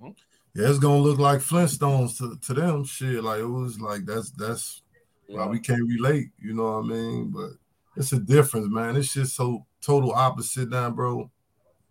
hmm? 0.00 0.10
Yeah, 0.54 0.70
it's 0.70 0.78
gonna 0.78 0.98
look 0.98 1.18
like 1.18 1.40
Flintstones 1.40 2.18
to, 2.18 2.36
to 2.46 2.54
them. 2.54 2.84
Shit, 2.84 3.22
like 3.22 3.40
it 3.40 3.46
was 3.46 3.80
like 3.80 4.04
that's 4.06 4.30
that's 4.30 4.82
why 5.28 5.46
we 5.46 5.60
can't 5.60 5.86
relate. 5.86 6.30
You 6.38 6.54
know 6.54 6.80
what 6.80 6.84
I 6.84 6.88
mean? 6.88 7.30
But 7.30 7.50
it's 7.96 8.12
a 8.12 8.18
difference, 8.18 8.68
man. 8.68 8.96
It's 8.96 9.12
just 9.12 9.36
so 9.36 9.66
total 9.80 10.12
opposite 10.12 10.70
now, 10.70 10.90
bro. 10.90 11.30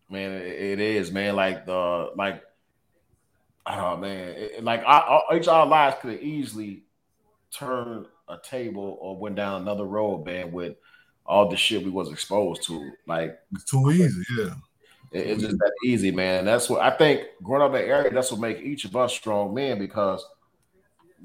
man, 0.09 0.33
it, 0.33 0.47
it 0.47 0.79
is, 0.79 1.11
man. 1.11 1.35
Like 1.35 1.65
the 1.65 2.11
like, 2.15 2.43
oh 3.67 3.97
man, 3.97 4.29
it, 4.35 4.63
like 4.63 4.81
our, 4.85 5.01
our, 5.03 5.37
each 5.37 5.47
our 5.47 5.65
lives 5.65 5.97
could 6.01 6.13
have 6.13 6.21
easily 6.21 6.83
turned 7.51 8.07
a 8.27 8.37
table 8.43 8.97
or 8.99 9.17
went 9.17 9.35
down 9.35 9.61
another 9.61 9.85
road, 9.85 10.25
man, 10.25 10.51
with 10.51 10.75
all 11.27 11.49
the 11.49 11.57
shit 11.57 11.83
we 11.83 11.89
was 11.91 12.11
exposed 12.11 12.63
to. 12.63 12.91
Like 13.05 13.39
It's 13.53 13.63
too 13.65 13.89
easy. 13.91 14.23
Yeah, 14.37 14.53
It- 15.11 15.27
it's 15.27 15.41
just 15.43 15.57
that 15.57 15.71
easy, 15.85 16.11
man. 16.11 16.45
That's 16.45 16.69
what 16.69 16.81
I 16.81 16.91
think. 16.91 17.23
Growing 17.43 17.61
up 17.63 17.75
in 17.75 17.81
the 17.81 17.87
area, 17.87 18.11
that's 18.11 18.31
what 18.31 18.39
make 18.41 18.59
each 18.61 18.85
of 18.85 18.95
us 18.95 19.13
strong 19.13 19.53
men 19.53 19.77
because 19.79 20.25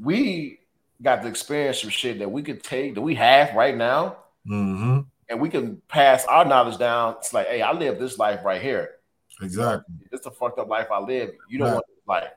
we 0.00 0.58
got 1.02 1.22
to 1.22 1.28
experience 1.28 1.80
some 1.80 1.90
shit 1.90 2.18
that 2.18 2.30
we 2.30 2.42
could 2.42 2.62
take 2.62 2.94
that 2.94 3.00
we 3.00 3.14
have 3.14 3.54
right 3.54 3.76
now, 3.76 4.16
mm-hmm. 4.48 5.00
and 5.28 5.40
we 5.40 5.48
can 5.48 5.80
pass 5.88 6.24
our 6.26 6.44
knowledge 6.44 6.78
down. 6.78 7.16
It's 7.18 7.32
like, 7.34 7.46
hey, 7.48 7.62
I 7.62 7.72
live 7.72 7.98
this 7.98 8.18
life 8.18 8.40
right 8.44 8.62
here. 8.62 8.96
exactly, 9.40 9.94
It's 10.12 10.24
the 10.24 10.30
fucked 10.30 10.58
up 10.58 10.68
life 10.68 10.88
I 10.92 10.98
live. 11.00 11.32
You 11.48 11.58
don't 11.58 11.66
Right. 11.68 11.74
want 11.74 11.86
this 11.88 12.06
life. 12.06 12.30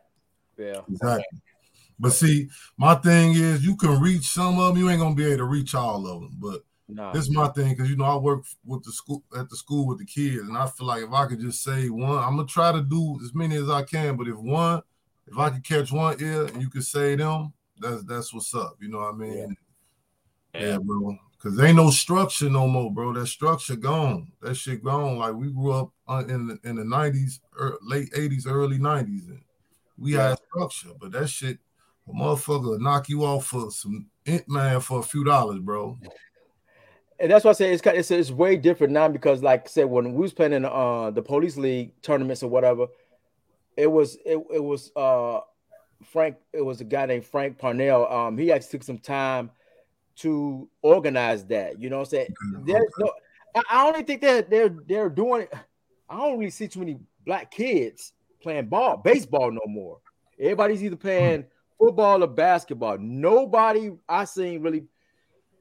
Yeah. 0.58 0.82
exactly. 0.90 1.42
But 2.00 2.12
see, 2.12 2.50
my 2.78 2.96
thing 2.96 3.34
is, 3.34 3.66
you 3.66 3.76
can 3.78 4.02
reach 4.02 4.24
some 4.26 4.60
of 4.60 4.74
them. 4.74 4.84
You 4.84 4.90
ain't 4.90 5.00
gonna 5.00 5.16
be 5.16 5.26
able 5.26 5.38
to 5.38 5.44
reach 5.46 5.74
all 5.76 6.06
of 6.08 6.22
them. 6.22 6.32
But 6.40 6.64
Nah. 6.88 7.12
this 7.14 7.24
is 7.24 7.32
my 7.32 7.48
thing 7.48 7.70
because 7.70 7.90
you 7.90 7.96
know 7.96 8.06
I 8.06 8.16
work 8.16 8.46
with 8.64 8.84
the 8.84 8.92
school 8.92 9.24
at 9.36 9.50
the 9.50 9.56
school 9.56 9.88
with 9.88 9.98
the 9.98 10.06
kids, 10.06 10.48
and 10.48 10.58
I 10.58 10.68
feel 10.68 10.86
like 10.86 11.04
if 11.04 11.12
I 11.12 11.26
could 11.26 11.40
just 11.40 11.64
say 11.64 11.90
one, 11.90 12.24
I'm 12.24 12.36
gonna 12.36 12.46
try 12.46 12.72
to 12.72 12.82
do 12.82 13.20
as 13.24 13.34
many 13.34 13.56
as 13.56 13.70
I 13.70 13.84
can. 13.84 14.16
But 14.16 14.28
if 14.28 14.36
one, 14.36 14.84
if 15.28 15.38
I 15.38 15.50
could 15.50 15.64
catch 15.64 15.92
one 15.92 16.22
ear 16.22 16.46
and 16.46 16.62
you 16.62 16.70
could 16.70 16.86
say 16.86 17.16
them, 17.16 17.54
that's 17.80 18.04
that's 18.04 18.34
what's 18.34 18.54
up. 18.54 18.78
You 18.80 18.90
know 18.90 19.00
what 19.00 19.16
I 19.16 19.18
mean? 19.18 19.58
Yeah, 20.54 20.78
bro. 20.78 21.18
Cause 21.40 21.60
ain't 21.60 21.76
no 21.76 21.92
structure 21.92 22.50
no 22.50 22.68
more, 22.68 22.92
bro. 22.92 23.14
That 23.14 23.28
structure 23.28 23.76
gone. 23.76 24.32
That 24.42 24.56
shit 24.56 24.84
gone. 24.84 25.18
Like 25.18 25.36
we 25.36 25.52
grew 25.52 25.74
up 25.74 25.92
uh, 26.08 26.24
in 26.28 26.48
the, 26.48 26.60
in 26.64 26.76
the 26.78 26.84
'90s, 26.84 27.40
er, 27.60 27.78
late 27.84 28.12
'80s, 28.14 28.48
early 28.48 28.80
'90s, 28.80 29.28
and 29.28 29.42
we 29.98 30.14
had 30.14 30.40
structure. 30.50 30.90
But 31.00 31.12
that 31.12 31.28
shit, 31.28 31.60
a 32.08 32.12
motherfucker 32.12 32.80
knock 32.80 33.10
you 33.10 33.26
off 33.26 33.48
for 33.48 33.70
some 33.70 34.08
int 34.26 34.50
man 34.50 34.80
for 34.80 35.00
a 35.00 35.04
few 35.04 35.24
dollars, 35.24 35.60
bro. 35.60 36.00
And 37.20 37.32
that's 37.32 37.46
why 37.46 37.52
I 37.52 37.54
say 37.54 37.72
it's 37.72 37.82
kind 37.82 37.98
it's, 37.98 38.12
it's 38.12 38.32
way 38.32 38.58
different 38.58 38.94
now 38.94 39.08
because, 39.08 39.42
like 39.42 39.64
I 39.66 39.70
said, 39.70 39.86
when 39.86 40.14
we 40.14 40.22
was 40.22 40.34
playing 40.34 40.54
in 40.54 40.66
uh 40.66 41.12
the 41.12 41.22
police 41.22 41.58
league 41.58 42.00
tournaments 42.02 42.44
or 42.44 42.50
whatever, 42.50 42.88
it 43.78 43.88
was 43.88 44.16
it, 44.26 44.38
it 44.54 44.64
was 44.64 44.92
uh 44.96 45.40
Frank. 46.04 46.38
It 46.54 46.62
was 46.62 46.82
a 46.82 46.84
guy 46.84 47.06
named 47.06 47.26
Frank 47.26 47.58
Parnell. 47.58 48.12
Um, 48.12 48.38
he 48.38 48.52
actually 48.52 48.72
took 48.72 48.84
some 48.84 48.98
time 48.98 49.52
to 50.18 50.70
organize 50.82 51.46
that. 51.46 51.82
You 51.82 51.90
know 51.90 52.00
what 52.00 52.08
I'm 52.08 52.12
saying? 52.12 52.28
There's 52.66 52.92
no, 53.00 53.12
I, 53.56 53.62
I 53.70 53.92
don't 53.92 54.06
think 54.06 54.22
they're 54.22 54.42
they're 54.42 54.76
they're 54.88 55.10
doing. 55.10 55.48
I 56.10 56.18
don't 56.18 56.38
really 56.38 56.52
see 56.52 56.68
too 56.68 56.80
many 56.80 57.00
black 57.26 57.50
kids 57.50 58.14
playing 58.42 58.68
ball, 58.68 58.98
baseball 58.98 59.52
no 59.52 59.62
more. 59.66 60.00
Everybody's 60.40 60.84
either 60.84 60.96
playing 60.96 61.46
football 61.80 62.24
or 62.24 62.28
basketball. 62.28 62.98
Nobody 63.00 63.92
I 64.08 64.26
seen 64.26 64.62
really 64.62 64.84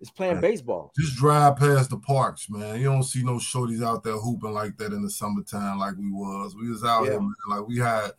is 0.04 0.10
playing 0.10 0.40
baseball. 0.40 0.92
Just 0.98 1.16
drive 1.16 1.56
past 1.56 1.90
the 1.90 1.98
parks, 1.98 2.48
man. 2.48 2.78
You 2.78 2.84
don't 2.84 3.02
see 3.02 3.22
no 3.22 3.34
shorties 3.34 3.84
out 3.84 4.04
there 4.04 4.16
hooping 4.16 4.52
like 4.52 4.76
that 4.78 4.92
in 4.92 5.02
the 5.02 5.10
summertime 5.10 5.78
like 5.78 5.96
we 5.96 6.10
was. 6.10 6.54
We 6.54 6.68
was 6.70 6.84
out 6.84 7.04
Yeah. 7.04 7.12
here, 7.12 7.20
man. 7.20 7.34
Like 7.48 7.66
we 7.66 7.78
had 7.78 8.10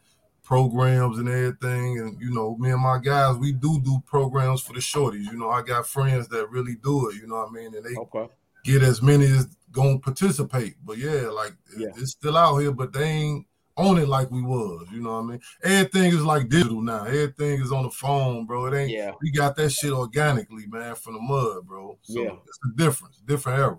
programs 0.43 1.17
and 1.17 1.30
everything. 1.30 2.00
And 2.00 2.19
you 2.21 2.32
know, 2.34 2.56
me 2.58 2.71
and 2.71 2.82
my 2.82 3.00
guys, 3.00 3.38
we 3.38 3.52
do 3.52 3.80
do 3.82 4.00
programs 4.06 4.62
for 4.62 4.74
the 4.74 4.80
shorties. 4.80 5.26
You 5.26 5.38
know, 5.38 5.50
I 5.50 5.62
got 5.62 5.88
friends 5.88 6.28
that 6.30 6.50
really 6.50 6.76
do 6.76 7.10
it. 7.10 7.15
You 7.15 7.28
know 7.28 7.36
what 7.36 7.50
I 7.50 7.52
mean? 7.52 7.76
And 7.76 7.86
they 7.86 7.95
Okay. 7.95 8.28
get 8.63 8.82
as 8.84 9.02
many 9.02 9.26
as 9.26 9.48
gonna 9.71 10.00
participate. 10.00 10.76
But 10.84 10.98
yeah, 10.98 11.28
like 11.30 11.54
Yeah. 11.78 11.89
it's 11.98 12.12
still 12.12 12.38
out 12.38 12.58
here, 12.58 12.71
but 12.71 12.93
they 12.93 13.04
ain't 13.04 13.48
on 13.77 13.97
it 13.97 14.07
like 14.07 14.31
we 14.31 14.41
was. 14.41 14.88
You 14.91 15.01
know 15.01 15.13
what 15.15 15.23
I 15.23 15.27
mean? 15.27 15.41
Everything 15.63 16.13
is 16.13 16.23
like 16.23 16.49
digital 16.49 16.81
now. 16.81 17.03
Everything 17.05 17.61
is 17.61 17.71
on 17.71 17.83
the 17.83 17.89
phone, 17.89 18.45
bro. 18.45 18.65
It 18.67 18.77
ain't. 18.77 18.91
Yeah. 18.91 19.11
We 19.21 19.31
got 19.31 19.55
that 19.57 19.69
shit 19.71 19.91
organically, 19.91 20.65
man, 20.67 20.95
from 20.95 21.13
the 21.15 21.21
mud, 21.21 21.65
bro. 21.65 21.97
So 22.03 22.21
Yeah. 22.21 22.35
it's 22.47 22.59
a 22.65 22.77
difference, 22.77 23.21
different 23.25 23.59
era. 23.59 23.77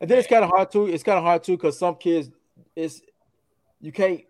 And 0.00 0.10
then 0.10 0.18
it's 0.18 0.28
kind 0.28 0.44
of 0.44 0.50
hard 0.50 0.70
too. 0.70 0.86
It's 0.86 1.02
kind 1.02 1.18
of 1.18 1.24
hard 1.24 1.42
too 1.42 1.56
because 1.56 1.78
some 1.78 1.96
kids, 1.96 2.30
it's 2.74 3.02
you 3.80 3.92
can't 3.92 4.22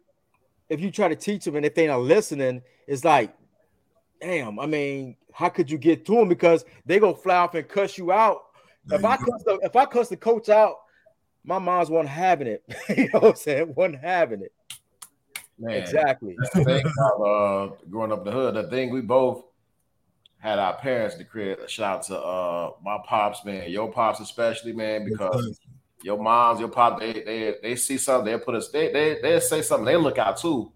if 0.69 0.81
you 0.81 0.91
try 0.91 1.09
to 1.09 1.17
teach 1.17 1.45
them 1.45 1.57
and 1.57 1.65
if 1.65 1.75
they're 1.75 1.89
not 1.89 2.01
listening, 2.01 2.63
it's 2.87 3.05
like, 3.05 3.33
damn. 4.21 4.59
I 4.59 4.67
mean, 4.67 5.17
how 5.33 5.49
could 5.49 5.71
you 5.71 5.79
get 5.79 6.05
to 6.07 6.15
them 6.17 6.29
because 6.29 6.65
they 6.85 6.99
gonna 6.99 7.15
fly 7.17 7.37
off 7.37 7.55
and 7.55 7.69
cuss 7.69 7.97
you 7.99 8.11
out? 8.13 8.43
There 8.85 8.97
if 8.99 9.03
you 9.03 9.09
I 9.09 9.17
go. 9.17 9.25
cuss 9.25 9.43
the, 9.45 9.59
if 9.63 9.77
I 9.77 9.85
cuss 9.87 10.09
the 10.09 10.17
coach 10.17 10.49
out, 10.49 10.77
my 11.45 11.59
mom's 11.59 11.91
one 11.91 12.07
having 12.07 12.49
it. 12.49 12.65
you 12.89 13.05
know 13.13 13.21
what 13.21 13.31
I'm 13.31 13.37
saying? 13.37 13.67
One 13.75 13.95
having 13.95 14.43
it. 14.43 14.53
Man, 15.59 15.77
Exactly. 15.77 16.37
About 16.55 17.21
uh, 17.27 17.71
growing 17.91 18.13
up 18.13 18.19
in 18.21 18.25
the 18.27 18.31
hood. 18.33 18.55
The 18.55 18.69
thing 18.69 18.91
we 18.91 19.01
both 19.01 19.45
had 20.39 20.59
our 20.59 20.75
parents 20.75 21.17
to 21.17 21.25
create. 21.25 21.59
A 21.59 21.69
shout 21.69 21.99
out 21.99 22.03
to 22.05 22.19
uh, 22.19 22.71
my 22.85 22.99
pops, 23.07 23.45
man, 23.45 23.71
your 23.71 23.91
pops 23.91 24.21
especially, 24.21 24.73
man, 24.73 25.05
because 25.05 25.59
your 26.03 26.19
moms, 26.19 26.61
your 26.61 26.69
pop, 26.69 27.01
they 27.01 27.13
they 27.13 27.55
they 27.63 27.75
see 27.77 27.97
something, 27.97 28.31
they 28.31 28.39
put 28.39 28.55
us, 28.55 28.69
they 28.69 28.93
they 28.93 29.19
they 29.23 29.41
say 29.41 29.63
something, 29.63 29.87
they 29.87 29.97
look 29.97 30.19
out 30.19 30.37
too. 30.37 30.71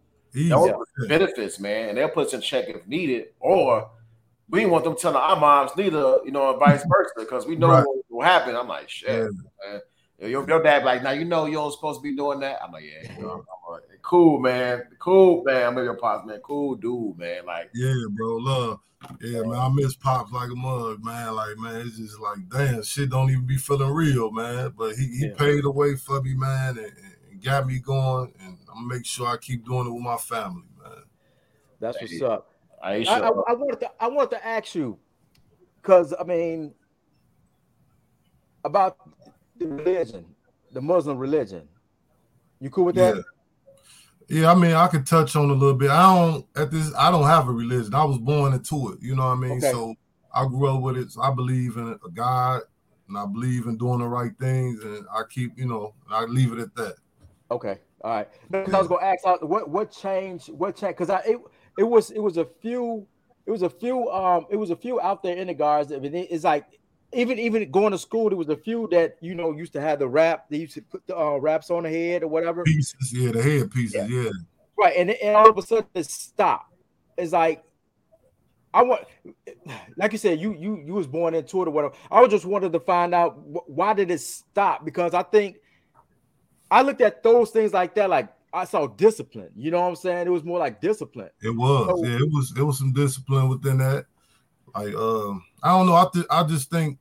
Those 0.48 0.70
benefits, 1.08 1.60
man, 1.60 1.90
and 1.90 1.98
they'll 1.98 2.08
put 2.08 2.28
us 2.28 2.34
in 2.34 2.40
check 2.40 2.68
if 2.68 2.86
needed, 2.86 3.26
or 3.38 3.90
we 4.48 4.60
didn't 4.60 4.72
want 4.72 4.84
them 4.84 4.96
telling 4.96 5.16
our 5.18 5.36
moms 5.38 5.72
neither, 5.76 6.18
you 6.24 6.30
know, 6.30 6.50
and 6.50 6.58
vice 6.58 6.82
versa, 6.88 7.12
because 7.18 7.46
we 7.46 7.54
know 7.54 7.68
Right. 7.68 7.84
what 7.86 8.04
will 8.08 8.22
happen. 8.24 8.56
I'm 8.56 8.66
like, 8.66 8.88
shit, 8.88 9.10
Yeah. 9.10 9.28
man. 9.70 9.80
Your, 10.30 10.46
your 10.46 10.62
dad 10.62 10.84
like, 10.84 11.02
now 11.02 11.12
you 11.12 11.24
know 11.24 11.46
you 11.46 11.54
don't 11.54 11.72
supposed 11.72 12.00
to 12.00 12.02
be 12.02 12.14
doing 12.14 12.40
that. 12.40 12.62
I'm 12.62 12.72
like, 12.72 12.84
yeah, 12.84 13.10
you 13.16 13.22
know, 13.22 13.30
I'm 13.30 13.44
cool, 14.10 14.40
man, 14.40 14.82
cool, 14.98 15.44
man. 15.44 15.68
I'm 15.68 15.76
your 15.76 15.94
pops, 15.94 16.26
man, 16.26 16.40
cool 16.40 16.74
dude, 16.74 17.16
man. 17.16 17.46
Like, 17.46 17.70
Yeah, 17.72 17.94
bro, 18.10 18.36
love. 18.38 18.80
Yeah, 19.22 19.42
man, 19.42 19.54
I 19.54 19.68
miss 19.68 19.94
pops 19.94 20.32
like 20.32 20.50
a 20.50 20.56
mug, 20.56 21.04
man. 21.04 21.32
Like, 21.36 21.56
man, 21.58 21.86
it's 21.86 21.96
just 21.96 22.18
like, 22.18 22.38
damn, 22.48 22.82
shit 22.82 23.08
don't 23.08 23.30
even 23.30 23.46
be 23.46 23.56
feeling 23.56 23.92
real, 23.92 24.32
man. 24.32 24.74
But 24.76 24.96
he, 24.96 25.06
he 25.06 25.26
Yeah. 25.28 25.34
paid 25.34 25.62
the 25.62 25.70
way 25.70 25.94
for 25.94 26.20
me, 26.22 26.34
man, 26.34 26.76
and, 26.76 26.92
and 27.30 27.42
got 27.42 27.68
me 27.68 27.78
going, 27.78 28.34
and 28.40 28.58
I'm 28.68 28.82
gonna 28.82 28.94
make 28.94 29.06
sure 29.06 29.28
I 29.28 29.36
keep 29.36 29.64
doing 29.64 29.86
it 29.86 29.92
with 29.92 30.02
my 30.02 30.16
family, 30.16 30.66
man. 30.82 31.04
That's 31.78 32.00
what's 32.00 32.20
up. 32.20 32.50
Aisha, 32.84 33.08
I, 33.08 33.18
I, 33.20 33.28
I 33.28 33.52
wanted 33.54 33.80
to 33.80 33.90
I 34.00 34.08
wanted 34.08 34.30
to 34.30 34.46
ask 34.46 34.74
you 34.74 34.98
because 35.76 36.14
I 36.18 36.24
mean 36.24 36.74
about 38.64 38.96
the 39.56 39.66
religion, 39.66 40.26
the 40.72 40.80
Muslim 40.80 41.16
religion. 41.16 41.68
You 42.58 42.70
cool 42.70 42.86
with 42.86 42.96
that? 42.96 43.14
Yeah. 43.16 43.22
Yeah, 44.30 44.52
I 44.52 44.54
mean, 44.54 44.72
I 44.74 44.86
could 44.86 45.06
touch 45.06 45.34
on 45.34 45.50
a 45.50 45.52
little 45.52 45.74
bit. 45.74 45.90
I 45.90 46.14
don't 46.14 46.46
at 46.54 46.70
this. 46.70 46.94
I 46.96 47.10
don't 47.10 47.26
have 47.26 47.48
a 47.48 47.52
religion. 47.52 47.92
I 47.94 48.04
was 48.04 48.18
born 48.18 48.52
into 48.52 48.92
it. 48.92 49.02
You 49.02 49.16
know 49.16 49.26
what 49.26 49.32
I 49.32 49.40
mean? 49.40 49.58
Okay. 49.58 49.72
So 49.72 49.96
I 50.32 50.46
grew 50.46 50.68
up 50.68 50.82
with 50.82 50.98
it. 50.98 51.10
So 51.10 51.20
I 51.20 51.34
believe 51.34 51.76
in 51.76 51.98
a 52.04 52.10
God, 52.10 52.62
and 53.08 53.18
I 53.18 53.26
believe 53.26 53.66
in 53.66 53.76
doing 53.76 53.98
the 53.98 54.06
right 54.06 54.30
things, 54.38 54.84
and 54.84 55.04
I 55.12 55.22
keep, 55.28 55.58
you 55.58 55.66
know, 55.66 55.94
I 56.08 56.26
leave 56.26 56.52
it 56.52 56.60
at 56.60 56.72
that. 56.76 56.94
Okay, 57.50 57.78
all 58.04 58.12
right. 58.12 58.28
Because 58.48 58.72
I 58.72 58.78
was 58.78 58.86
gonna 58.86 59.04
ask, 59.04 59.24
what 59.42 59.68
what 59.68 59.90
changed? 59.90 60.48
What 60.50 60.76
changed? 60.76 60.98
Because 60.98 61.10
I 61.10 61.22
it, 61.26 61.40
it 61.76 61.82
was 61.82 62.12
it 62.12 62.20
was 62.20 62.36
a 62.36 62.44
few 62.44 63.04
it 63.46 63.50
was 63.50 63.62
a 63.62 63.70
few 63.70 64.08
um 64.10 64.46
it 64.48 64.56
was 64.56 64.70
a 64.70 64.76
few 64.76 65.00
out 65.00 65.24
there 65.24 65.36
in 65.36 65.48
the 65.48 65.54
guards. 65.54 65.90
It's 65.90 66.44
like 66.44 66.66
even 67.12 67.38
even 67.38 67.70
going 67.70 67.92
to 67.92 67.98
school, 67.98 68.28
there 68.28 68.38
was 68.38 68.48
a 68.48 68.56
few 68.56 68.88
that 68.92 69.16
you 69.20 69.34
know 69.34 69.52
used 69.52 69.72
to 69.72 69.80
have 69.80 69.98
the 69.98 70.08
wrap. 70.08 70.48
They 70.48 70.58
used 70.58 70.74
to 70.74 70.82
put 70.82 71.06
the 71.06 71.16
uh, 71.18 71.36
wraps 71.38 71.70
on 71.70 71.82
the 71.82 71.90
head 71.90 72.22
or 72.22 72.28
whatever. 72.28 72.62
Pieces, 72.64 73.12
yeah, 73.12 73.32
the 73.32 73.42
head 73.42 73.70
pieces, 73.70 74.08
yeah. 74.08 74.30
Right, 74.78 74.94
and, 74.96 75.10
and 75.10 75.36
all 75.36 75.50
of 75.50 75.58
a 75.58 75.62
sudden 75.62 75.86
it 75.94 76.06
stopped. 76.06 76.72
It's 77.18 77.32
like 77.32 77.64
I 78.72 78.82
want, 78.82 79.04
like 79.96 80.12
you 80.12 80.18
said, 80.18 80.40
you 80.40 80.54
you 80.54 80.82
you 80.86 80.94
was 80.94 81.06
born 81.08 81.34
into 81.34 81.60
it 81.62 81.68
or 81.68 81.70
whatever. 81.72 81.94
I 82.10 82.20
was 82.20 82.30
just 82.30 82.44
wanted 82.44 82.72
to 82.72 82.80
find 82.80 83.14
out 83.14 83.32
wh- 83.34 83.68
why 83.68 83.92
did 83.92 84.10
it 84.10 84.20
stop 84.20 84.84
because 84.84 85.12
I 85.12 85.22
think 85.24 85.56
I 86.70 86.82
looked 86.82 87.00
at 87.00 87.22
those 87.24 87.50
things 87.50 87.72
like 87.72 87.96
that, 87.96 88.08
like 88.08 88.28
I 88.52 88.64
saw 88.64 88.86
discipline. 88.86 89.50
You 89.56 89.72
know 89.72 89.80
what 89.80 89.88
I'm 89.88 89.96
saying? 89.96 90.26
It 90.28 90.30
was 90.30 90.44
more 90.44 90.60
like 90.60 90.80
discipline. 90.80 91.30
It 91.42 91.50
was, 91.50 91.88
So- 91.88 92.04
yeah, 92.04 92.16
it 92.16 92.30
was. 92.30 92.54
It 92.56 92.62
was 92.62 92.78
some 92.78 92.92
discipline 92.92 93.48
within 93.48 93.78
that. 93.78 94.06
Like, 94.72 94.94
um, 94.94 95.44
I 95.64 95.70
don't 95.70 95.86
know. 95.86 95.96
I 95.96 96.06
th- 96.12 96.26
I 96.30 96.44
just 96.44 96.70
think 96.70 96.99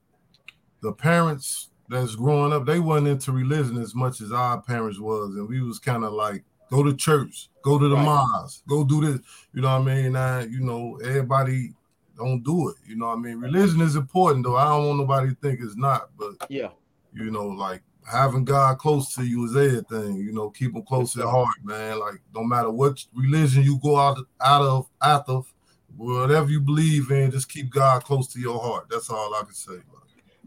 the 0.82 0.92
parents 0.94 1.70
that's 1.90 2.16
growing 2.16 2.54
up, 2.54 2.66
they 2.66 2.80
wasn't 2.80 3.08
into 3.08 3.32
religion 3.32 3.78
as 3.78 3.96
much 3.96 4.22
as 4.22 4.32
our 4.32 4.62
parents 4.62 5.00
was, 5.00 5.36
and 5.36 5.48
we 5.48 5.62
was 5.62 5.80
kind 5.80 6.04
of 6.04 6.14
like, 6.14 6.44
go 6.70 6.84
to 6.84 6.94
church, 6.96 7.50
go 7.64 7.80
to 7.80 7.88
the 7.88 7.96
Right. 7.96 8.06
mosque, 8.06 8.64
go 8.68 8.84
do 8.84 9.02
this. 9.02 9.20
You 9.54 9.62
know 9.62 9.80
what 9.80 9.90
I 9.90 9.96
mean? 9.96 10.14
Now, 10.14 10.40
you 10.40 10.60
know, 10.60 11.00
everybody 11.04 11.74
don't 12.16 12.44
do 12.44 12.70
it. 12.70 12.76
You 12.88 12.96
know 12.96 13.08
what 13.08 13.18
I 13.18 13.22
mean? 13.22 13.40
Religion 13.40 13.82
is 13.82 13.96
important, 13.96 14.46
though. 14.46 14.56
I 14.56 14.66
don't 14.66 14.86
want 14.88 15.00
nobody 15.00 15.30
to 15.30 15.36
think 15.36 15.62
it's 15.62 15.76
not, 15.76 16.10
but 16.18 16.34
Yeah, 16.50 16.70
you 17.14 17.32
know, 17.32 17.48
like 17.48 17.82
having 18.10 18.44
God 18.46 18.78
close 18.78 19.14
to 19.16 19.24
you 19.24 19.46
is 19.46 19.56
everything. 19.56 20.18
You 20.18 20.32
know, 20.32 20.50
keep 20.50 20.76
him 20.76 20.84
close 20.84 21.14
to 21.14 21.20
your 21.20 21.32
heart, 21.32 21.56
man. 21.64 22.00
Like 22.00 22.22
no 22.36 22.44
matter 22.44 22.70
what 22.70 23.04
religion 23.16 23.64
you 23.64 23.80
go 23.82 23.98
out 23.98 24.20
out 24.42 24.62
of, 24.62 24.90
out 25.02 25.28
of, 25.28 25.52
whatever 25.96 26.50
you 26.50 26.60
believe 26.62 27.10
in, 27.12 27.32
just 27.32 27.50
keep 27.50 27.72
God 27.72 28.04
close 28.04 28.28
to 28.34 28.40
your 28.40 28.60
heart. 28.60 28.88
That's 28.90 29.10
all 29.10 29.34
I 29.34 29.44
can 29.44 29.54
say. 29.54 29.80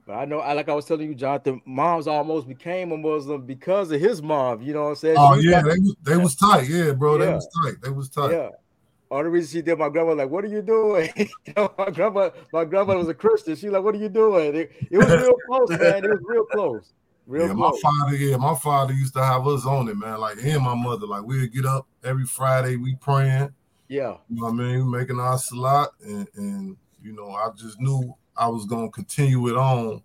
But 0.07 0.15
I 0.15 0.25
know, 0.25 0.41
I 0.41 0.53
like 0.53 0.69
I 0.69 0.75
was 0.75 0.85
telling 0.85 1.09
you, 1.09 1.15
Jonathan, 1.15 1.63
moms 1.65 2.09
almost 2.09 2.49
became 2.49 2.91
a 2.91 2.97
Muslim 2.97 3.47
because 3.47 3.91
of 3.93 4.01
his 4.01 4.21
mom. 4.21 4.61
You 4.61 4.75
know 4.75 4.85
what 4.85 4.89
I'm 4.91 4.97
saying? 4.97 5.17
Oh 5.19 5.35
yeah, 5.35 5.63
they 5.63 5.79
was 5.79 5.97
they 6.03 6.17
was 6.17 6.35
tight. 6.35 6.69
Yeah, 6.69 6.93
bro, 6.93 7.19
they 7.19 7.33
was 7.33 7.49
tight. 7.63 7.75
They 7.83 7.91
was 7.91 8.09
tight. 8.09 8.33
Yeah. 8.33 8.51
All 9.11 9.23
the 9.23 9.29
reason 9.29 9.59
she 9.59 9.63
did, 9.63 9.79
my 9.79 9.91
grandma 9.91 10.15
like, 10.15 10.31
"What 10.31 10.45
are 10.45 10.49
you 10.49 10.63
doing?" 10.63 11.11
you 11.17 11.53
know, 11.57 11.73
my 11.79 11.91
grandma, 11.91 12.31
my 12.53 12.65
grandma 12.65 12.97
was 12.97 13.09
a 13.09 13.15
Christian. 13.15 13.55
She 13.55 13.69
like, 13.69 13.83
"What 13.83 13.95
are 13.95 13.99
you 13.99 14.09
doing?" 14.09 14.57
It, 14.57 14.73
it 14.91 14.99
was 14.99 15.07
real 15.07 15.37
close, 15.47 15.71
man. 15.71 16.05
It 16.05 16.11
was 16.11 16.21
real 16.25 16.45
close, 16.47 16.93
real 17.27 17.47
yeah, 17.47 17.53
my 17.53 17.73
father, 17.81 18.17
yeah, 18.17 18.37
my 18.39 18.55
father 18.55 18.95
used 18.95 19.15
to 19.15 19.23
have 19.23 19.47
us 19.47 19.67
on 19.67 19.89
it, 19.89 19.97
man. 19.97 20.19
Like 20.19 20.39
him 20.39 20.55
and 20.55 20.65
my 20.65 20.75
mother, 20.75 21.07
like 21.07 21.23
we'd 21.25 21.53
get 21.53 21.67
up 21.67 21.87
every 22.03 22.25
Friday, 22.25 22.77
we 22.77 22.97
praying. 22.97 23.53
Yeah, 23.87 24.17
You 24.31 24.41
know 24.41 24.45
what 24.45 24.53
I 24.53 24.55
mean? 24.55 24.91
Making 24.91 25.21
our 25.21 25.37
salat, 25.37 25.91
and, 26.03 26.27
and 26.35 26.77
you 27.03 27.13
know, 27.13 27.33
I 27.33 27.51
just 27.55 27.79
knew 27.79 28.17
I 28.37 28.49
was 28.49 28.67
gonna 28.67 28.91
continue 28.91 29.49
it 29.49 29.57
on. 29.57 30.03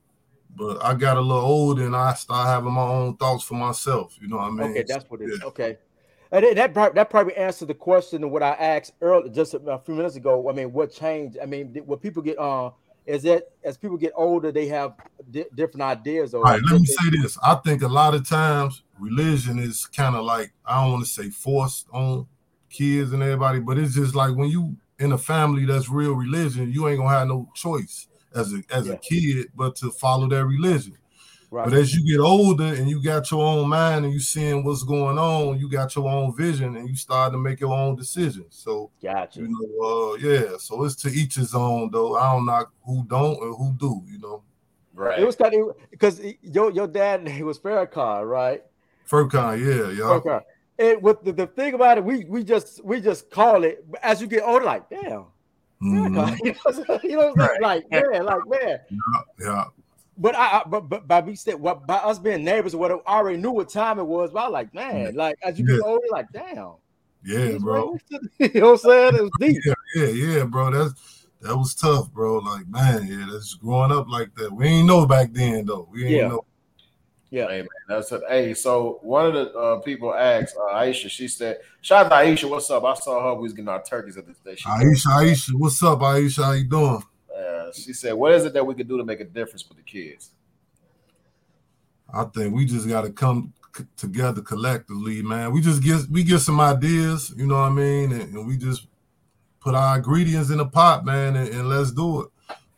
But 0.57 0.83
I 0.83 0.95
got 0.95 1.17
a 1.17 1.21
little 1.21 1.43
older 1.43 1.85
and 1.85 1.95
I 1.95 2.15
started 2.15 2.49
having 2.49 2.73
my 2.73 2.81
own 2.81 3.15
thoughts 3.17 3.43
for 3.43 3.53
myself. 3.53 4.17
You 4.19 4.27
know 4.27 4.37
what 4.37 4.47
I 4.47 4.49
mean? 4.49 4.71
okay, 4.71 4.85
that's 4.87 5.07
what 5.07 5.21
it 5.21 5.25
is. 5.25 5.39
Yeah. 5.39 5.47
Okay, 5.47 5.77
and 6.31 6.57
that 6.57 6.73
that 6.73 7.09
probably 7.09 7.35
answered 7.35 7.67
the 7.67 7.75
question 7.75 8.23
of 8.23 8.31
what 8.31 8.41
I 8.41 8.53
asked 8.53 8.93
earlier, 8.99 9.31
just 9.31 9.53
a, 9.53 9.79
few 9.85 9.93
minutes 9.93 10.15
ago. 10.15 10.49
I 10.49 10.53
mean, 10.53 10.73
what 10.73 10.91
changed? 10.91 11.37
I 11.41 11.45
mean, 11.45 11.75
what 11.85 12.01
people 12.01 12.23
get 12.23 12.39
uh, 12.39 12.71
is 13.05 13.21
that 13.23 13.51
as 13.63 13.77
people 13.77 13.97
get 13.97 14.13
older, 14.15 14.51
they 14.51 14.67
have 14.67 14.95
di- 15.29 15.45
different 15.53 15.83
ideas. 15.83 16.33
Or 16.33 16.39
All 16.39 16.53
right, 16.53 16.61
let 16.71 16.81
me 16.81 16.87
say 16.87 17.09
this. 17.11 17.37
I 17.43 17.53
think 17.55 17.83
a 17.83 17.87
lot 17.87 18.15
of 18.15 18.27
times 18.27 18.81
religion 18.99 19.59
is 19.59 19.85
kind 19.85 20.15
of 20.15 20.25
like 20.25 20.53
I 20.65 20.81
don't 20.81 20.93
want 20.93 21.05
to 21.05 21.09
say 21.09 21.29
forced 21.29 21.87
on 21.93 22.25
kids 22.69 23.13
and 23.13 23.21
everybody, 23.21 23.59
but 23.59 23.77
it's 23.77 23.93
just 23.93 24.15
like 24.15 24.35
when 24.35 24.49
you 24.49 24.75
in 24.97 25.11
a 25.11 25.19
family 25.19 25.65
that's 25.65 25.87
real 25.87 26.13
religion, 26.13 26.71
you 26.71 26.87
ain't 26.87 26.97
gonna 26.97 27.09
have 27.11 27.27
no 27.27 27.47
choice 27.53 28.07
as 28.37 28.53
a 28.53 28.61
as 28.71 28.87
Yeah. 28.87 28.93
a 28.93 28.97
kid 28.97 29.47
but 29.55 29.75
to 29.77 29.91
follow 29.91 30.27
their 30.29 30.45
religion. 30.45 30.97
right? 31.51 31.65
But 31.65 31.73
as 31.73 31.93
you 31.95 32.05
get 32.05 32.21
older 32.23 32.65
and 32.65 32.89
you 32.89 33.01
got 33.01 33.29
your 33.31 33.43
own 33.45 33.69
mind 33.69 34.05
and 34.05 34.13
you 34.13 34.19
seeing 34.19 34.63
what's 34.65 34.83
going 34.83 35.17
on, 35.17 35.57
you 35.59 35.69
got 35.69 35.95
your 35.95 36.07
own 36.09 36.35
vision 36.35 36.75
and 36.75 36.89
you 36.89 36.95
start 36.95 37.31
to 37.31 37.37
make 37.37 37.59
your 37.61 37.73
own 37.73 37.95
decisions. 37.95 38.55
So 38.65 38.91
Gotcha. 39.01 39.39
you 39.41 39.47
know, 39.47 39.87
uh, 39.87 40.13
yeah. 40.15 40.57
So 40.59 40.83
it's 40.83 40.95
to 41.03 41.09
each 41.09 41.35
his 41.35 41.55
own, 41.55 41.89
though. 41.91 42.15
I 42.17 42.33
don't 42.33 42.45
know 42.45 42.65
who 42.85 43.03
don't 43.07 43.37
or 43.41 43.55
who 43.55 43.73
do. 43.77 44.01
You 44.11 44.19
know, 44.19 44.43
right. 44.93 45.19
It 45.19 45.25
was 45.25 45.35
kind 45.35 45.53
of 45.55 45.75
because 45.89 46.21
your 46.41 46.69
your 46.71 46.87
dad 46.87 47.27
he 47.27 47.43
was 47.43 47.57
Farrakhan, 47.59 48.29
right? 48.29 48.63
Farrakhan, 49.09 49.59
yeah, 49.65 49.89
yeah. 49.97 50.11
Okay. 50.19 50.39
And 50.79 51.01
with 51.01 51.23
the, 51.23 51.31
the 51.31 51.47
thing 51.47 51.73
about 51.73 51.97
it, 51.97 52.03
we 52.03 52.25
we 52.25 52.43
just 52.43 52.83
we 52.83 52.99
just 53.01 53.31
call 53.31 53.63
it 53.63 53.89
but 53.89 54.03
as 54.03 54.21
you 54.21 54.27
get 54.27 54.43
older, 54.43 54.65
like 54.65 54.89
damn, 54.89 55.25
Mhm. 55.81 56.37
You 56.43 56.51
know 56.51 56.57
what 56.63 56.75
I'm 56.77 56.85
saying? 56.85 56.99
You 57.03 57.17
know 57.17 57.33
what 57.33 57.61
Like 57.61 57.91
man, 57.91 58.25
like 58.25 58.47
man. 58.47 58.79
Yeah, 58.89 59.21
yeah. 59.39 59.65
But 60.17 60.35
I, 60.35 60.59
I 60.59 60.63
but, 60.67 60.89
but 60.89 61.07
by 61.07 61.19
we 61.21 61.35
said 61.35 61.55
what 61.55 61.85
by 61.85 61.97
us 61.97 62.17
being 62.17 62.43
neighbors 62.43 62.73
or 62.73 62.79
whatever, 62.79 63.01
I 63.05 63.17
already 63.17 63.37
knew 63.37 63.51
what 63.51 63.69
time 63.69 63.99
it 63.99 64.03
was. 64.05 64.31
But 64.31 64.39
I 64.39 64.43
was 64.47 64.53
like, 64.53 64.73
man, 64.73 65.13
like 65.15 65.35
as 65.43 65.59
you 65.59 65.65
get 65.65 65.75
Yeah. 65.75 65.81
older, 65.83 66.07
like 66.11 66.27
damn, 66.33 66.73
yeah, 67.23 67.57
bro. 67.59 67.91
right 67.91 67.91
next 67.91 68.09
to 68.09 68.19
the- 68.39 68.53
you 68.53 68.61
know 68.61 68.71
what 68.71 68.85
I'm 68.85 68.89
saying? 68.89 69.15
It 69.15 69.21
was 69.21 69.31
deep. 69.39 69.61
Yeah, 69.65 69.73
yeah, 69.95 70.07
yeah, 70.07 70.43
bro. 70.45 70.71
That's 70.71 71.27
that 71.41 71.55
was 71.55 71.75
tough, 71.75 72.11
bro. 72.11 72.37
Like, 72.39 72.67
man, 72.67 73.05
yeah, 73.05 73.27
that's 73.31 73.53
growing 73.53 73.91
up 73.91 74.09
like 74.09 74.33
that. 74.35 74.51
We 74.51 74.65
ain't 74.65 74.87
know 74.87 75.05
back 75.05 75.33
then, 75.33 75.65
though. 75.67 75.87
We 75.91 76.05
ain't 76.05 76.11
Yeah. 76.15 76.27
know. 76.29 76.45
Yeah. 77.29 77.47
Hey 77.47 77.59
man, 77.59 77.67
that's 77.89 78.11
it. 78.11 78.21
Hey, 78.29 78.53
so 78.53 78.99
one 79.01 79.25
of 79.25 79.33
the 79.33 79.51
uh, 79.53 79.79
people 79.81 80.13
asked 80.13 80.55
uh, 80.57 80.73
Aisha. 80.75 81.09
She 81.09 81.27
said, 81.27 81.57
"Shout 81.81 82.05
out 82.05 82.09
to 82.09 82.15
Aisha. 82.15 82.49
What's 82.49 82.69
up? 82.71 82.83
I 82.85 82.93
saw 82.95 83.21
her. 83.21 83.35
We 83.35 83.43
was 83.43 83.53
getting 83.53 83.67
our 83.67 83.83
turkeys 83.83 84.15
at 84.17 84.25
this 84.25 84.37
day. 84.37 84.55
She, 84.55 84.63
Aisha, 84.69 85.07
Aisha, 85.07 85.49
what's 85.53 85.83
up, 85.83 85.99
Aisha? 85.99 86.43
How 86.45 86.51
you 86.53 86.63
doing? 86.63 87.03
uh, 87.37 87.71
she 87.73 87.91
said, 87.93 88.13
"What 88.13 88.31
is 88.33 88.45
it 88.45 88.53
that 88.53 88.65
we 88.65 88.75
can 88.75 88.87
do 88.87 88.97
to 88.97 89.03
make 89.03 89.19
a 89.19 89.25
difference 89.25 89.67
with 89.67 89.77
the 89.77 89.83
kids?" 89.83 90.31
I 92.13 92.23
think 92.23 92.55
we 92.55 92.65
just 92.65 92.87
got 92.87 93.01
to 93.01 93.09
come 93.09 93.53
c- 93.75 93.83
together 93.97 94.41
collectively, 94.41 95.21
man. 95.21 95.51
We 95.51 95.59
just 95.61 95.83
get 95.83 96.03
we 96.09 96.23
get 96.23 96.39
some 96.39 96.61
ideas, 96.61 97.33
you 97.35 97.45
know 97.45 97.55
what 97.55 97.71
I 97.71 97.73
mean, 97.73 98.13
and, 98.13 98.33
and 98.35 98.47
we 98.47 98.55
just 98.57 98.87
put 99.59 99.75
our 99.75 99.97
ingredients 99.97 100.49
in 100.49 100.61
a 100.61 100.65
pot, 100.65 101.03
man, 101.03 101.35
and, 101.35 101.49
and 101.49 101.67
let's 101.67 101.91
do 101.91 102.21
it. 102.21 102.29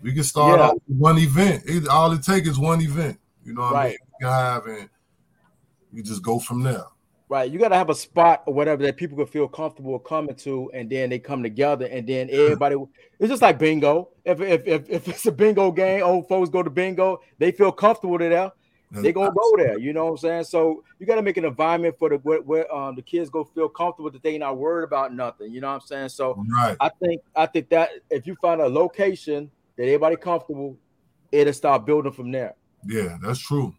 We 0.02 0.14
can 0.14 0.24
start 0.24 0.60
Yeah. 0.60 0.68
off 0.70 0.74
with 0.88 0.97
one 0.97 1.20
event. 1.20 1.64
It, 1.68 1.88
all 1.88 2.12
it 2.14 2.24
takes 2.24 2.47
is 2.47 2.58
one 2.58 2.82
event, 2.82 3.20
you 3.45 3.54
know 3.54 3.62
what 3.62 3.76
I 3.76 3.88
mean? 3.89 3.97
Can 4.20 4.30
have 4.30 4.66
and 4.66 4.90
you 5.92 6.04
just 6.04 6.22
go 6.22 6.40
from 6.40 6.64
there. 6.64 6.86
Right. 7.30 7.52
You 7.52 7.60
gotta 7.60 7.76
have 7.76 7.92
a 7.92 7.96
spot 7.96 8.44
or 8.48 8.54
whatever 8.56 8.82
that 8.84 8.98
people 8.98 9.16
can 9.16 9.28
feel 9.28 9.48
comfortable 9.48 10.00
coming 10.00 10.36
to, 10.38 10.72
and 10.74 10.90
then 10.90 11.12
they 11.12 11.20
come 11.20 11.44
together, 11.44 11.86
and 11.86 12.08
then 12.08 12.28
everybody 12.32 12.76
it's 13.20 13.30
just 13.30 13.44
like 13.44 13.60
bingo. 13.60 14.10
If 14.26 14.42
if 14.42 14.66
if, 14.66 14.90
if 14.90 15.08
it's 15.08 15.26
a 15.28 15.32
bingo 15.32 15.72
game, 15.72 16.02
old 16.04 16.28
folks 16.28 16.50
go 16.50 16.64
to 16.64 16.72
bingo, 16.72 17.22
they 17.38 17.52
feel 17.52 17.72
comfortable 17.72 18.18
there. 18.18 18.52
they 18.92 19.14
gonna 19.14 19.32
go 19.32 19.58
there. 19.58 19.78
You 19.78 19.94
know 19.94 20.06
what 20.06 20.12
I'm 20.12 20.18
saying? 20.18 20.44
So 20.46 20.84
you 20.98 21.06
got 21.06 21.18
to 21.18 21.22
make 21.22 21.38
an 21.38 21.46
environment 21.46 21.96
for 22.00 22.10
the 22.10 22.16
where, 22.18 22.42
where 22.42 22.74
um 22.74 22.96
the 22.96 23.04
kids 23.04 23.30
go 23.30 23.44
feel 23.44 23.70
comfortable 23.70 24.10
that 24.10 24.24
they 24.24 24.40
not 24.40 24.58
worried 24.58 24.86
about 24.86 25.14
nothing. 25.14 25.52
You 25.52 25.62
know 25.62 25.68
what 25.68 25.82
I'm 25.84 25.88
saying? 25.88 26.10
So 26.10 26.44
Right. 26.58 26.76
I 26.80 26.90
think 27.00 27.22
I 27.36 27.46
think 27.46 27.70
that 27.70 27.92
if 28.10 28.26
you 28.26 28.36
find 28.42 28.60
a 28.60 28.68
location 28.68 29.52
that 29.78 29.84
everybody 29.84 30.16
comfortable, 30.16 30.78
it'll 31.32 31.54
start 31.54 31.86
building 31.86 32.12
from 32.12 32.32
there. 32.32 32.56
Yeah, 32.88 33.18
that's 33.22 33.40
true. 33.40 33.76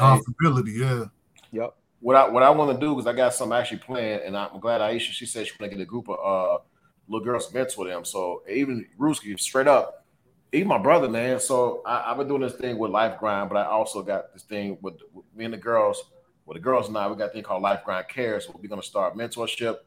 Comfortability, 0.00 0.78
yeah. 0.78 1.04
Yep. 1.52 1.74
What 2.00 2.16
I 2.16 2.28
what 2.28 2.42
I 2.42 2.50
want 2.50 2.78
to 2.78 2.86
do 2.86 2.98
is 2.98 3.06
I 3.06 3.12
got 3.12 3.34
something 3.34 3.56
actually 3.56 3.78
planned, 3.78 4.22
and 4.22 4.36
I'm 4.36 4.58
glad 4.60 4.80
Aisha. 4.80 5.10
She 5.12 5.26
said 5.26 5.46
she 5.46 5.52
want 5.60 5.70
to 5.70 5.76
get 5.76 5.82
a 5.82 5.86
group 5.86 6.08
of 6.08 6.18
uh 6.18 6.62
little 7.08 7.24
girls 7.24 7.48
to 7.48 7.54
mentor 7.54 7.86
them. 7.86 8.04
So 8.04 8.42
even 8.48 8.86
Ruski, 8.98 9.38
straight 9.38 9.66
up, 9.66 10.06
even 10.52 10.68
my 10.68 10.78
brother, 10.78 11.08
man. 11.08 11.40
So 11.40 11.82
I, 11.84 12.10
I've 12.10 12.16
been 12.16 12.28
doing 12.28 12.42
this 12.42 12.54
thing 12.54 12.78
with 12.78 12.90
Life 12.90 13.18
Grind, 13.18 13.50
but 13.50 13.56
I 13.56 13.66
also 13.66 14.02
got 14.02 14.32
this 14.32 14.44
thing 14.44 14.78
with, 14.80 14.94
with 15.12 15.26
me 15.34 15.44
and 15.44 15.54
the 15.54 15.58
girls. 15.58 16.02
With 16.46 16.56
the 16.56 16.62
girls 16.62 16.88
and 16.88 16.96
I, 16.96 17.06
we 17.06 17.16
got 17.16 17.30
a 17.30 17.32
thing 17.32 17.42
called 17.42 17.62
Life 17.62 17.84
Grind 17.84 18.08
Cares. 18.08 18.46
So 18.46 18.58
we're 18.60 18.68
gonna 18.68 18.82
start 18.82 19.16
mentorship. 19.16 19.78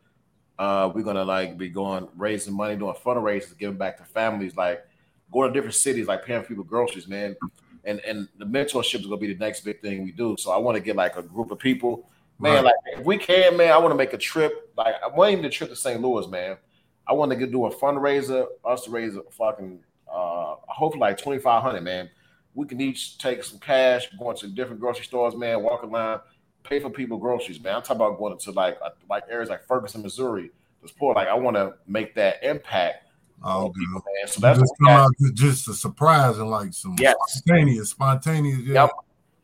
Uh, 0.60 0.92
we're 0.94 1.04
gonna 1.04 1.26
like 1.26 1.58
be 1.58 1.70
going 1.70 2.08
raising 2.16 2.54
money, 2.54 2.76
doing 2.76 2.94
fundraisers, 3.04 3.58
giving 3.58 3.78
back 3.78 3.98
to 3.98 4.04
families, 4.04 4.56
like 4.56 4.86
going 5.34 5.52
to 5.52 5.54
different 5.54 5.76
cities, 5.76 6.08
like 6.08 6.24
paying 6.24 6.44
people 6.44 6.64
groceries, 6.64 7.08
man. 7.08 7.36
And 7.86 8.00
and 8.02 8.28
the 8.38 8.46
mentorship 8.46 9.00
is 9.02 9.06
gonna 9.06 9.18
be 9.18 9.34
the 9.34 9.40
next 9.40 9.62
big 9.62 9.82
thing 9.82 10.04
we 10.04 10.12
do. 10.12 10.36
So 10.40 10.52
I 10.52 10.58
want 10.58 10.76
to 10.76 10.82
get 10.82 10.96
like 10.96 11.18
a 11.18 11.22
group 11.24 11.52
of 11.52 11.60
people 11.60 12.10
Man, 12.40 12.56
Right. 12.56 12.66
like 12.66 13.00
if 13.00 13.06
we 13.06 13.18
can, 13.18 13.56
man, 13.58 13.72
I 13.72 13.78
want 13.78 13.92
to 13.92 13.96
make 13.96 14.14
a 14.14 14.18
trip. 14.18 14.72
Like 14.76 14.96
I 15.04 15.08
want 15.08 15.32
even 15.32 15.44
the 15.44 15.50
trip 15.50 15.70
to 15.70 15.76
St. 15.76 16.02
Louis, 16.02 16.28
man. 16.28 16.58
I 17.08 17.14
want 17.14 17.32
to 17.32 17.38
get 17.38 17.52
do 17.52 17.66
a 17.66 17.72
fundraiser, 17.76 18.48
us 18.66 18.84
to 18.86 18.92
raise 18.92 19.16
a 19.16 19.24
fucking 19.32 19.80
uh 20.12 20.56
hopefully 20.68 21.00
like 21.02 21.18
twenty 21.18 21.40
five 21.40 21.62
hundred, 21.64 21.82
man. 21.84 22.10
We 22.56 22.66
can 22.68 22.80
each 22.82 23.18
take 23.18 23.44
some 23.44 23.60
cash, 23.60 24.10
going 24.20 24.38
to 24.38 24.48
different 24.48 24.80
grocery 24.80 25.06
stores, 25.06 25.36
man, 25.36 25.64
walk 25.64 25.84
a 25.84 25.88
line, 25.88 26.20
pay 26.64 26.80
for 26.80 26.90
people 26.90 27.18
groceries, 27.18 27.62
man. 27.62 27.76
I'm 27.76 27.82
talking 27.82 27.98
about 27.98 28.18
going 28.20 28.38
to 28.38 28.52
like 28.52 28.78
like 29.10 29.24
areas 29.30 29.50
like 29.50 29.66
Ferguson, 29.66 30.02
Missouri. 30.02 30.52
This 30.82 30.92
poor, 30.92 31.14
like 31.16 31.28
I 31.28 31.36
want 31.36 31.56
to 31.56 31.76
make 31.88 32.14
that 32.16 32.44
impact 32.44 33.03
Oh, 33.44 33.66
on 33.68 33.74
people, 33.74 34.00
good. 34.02 34.12
man. 34.20 34.28
So 34.28 34.38
You 34.38 34.42
that's 34.42 34.60
just 34.60 34.74
come 34.80 34.88
out 34.90 35.12
to 35.20 35.32
just 35.34 35.68
a 35.68 35.74
surprise 35.74 36.38
and 36.38 36.50
like 36.50 36.74
some 36.74 36.96
Yes. 37.00 37.16
spontaneous, 37.28 37.90
spontaneous. 37.90 38.60
Yeah. 38.60 38.84
Yep. 38.84 38.90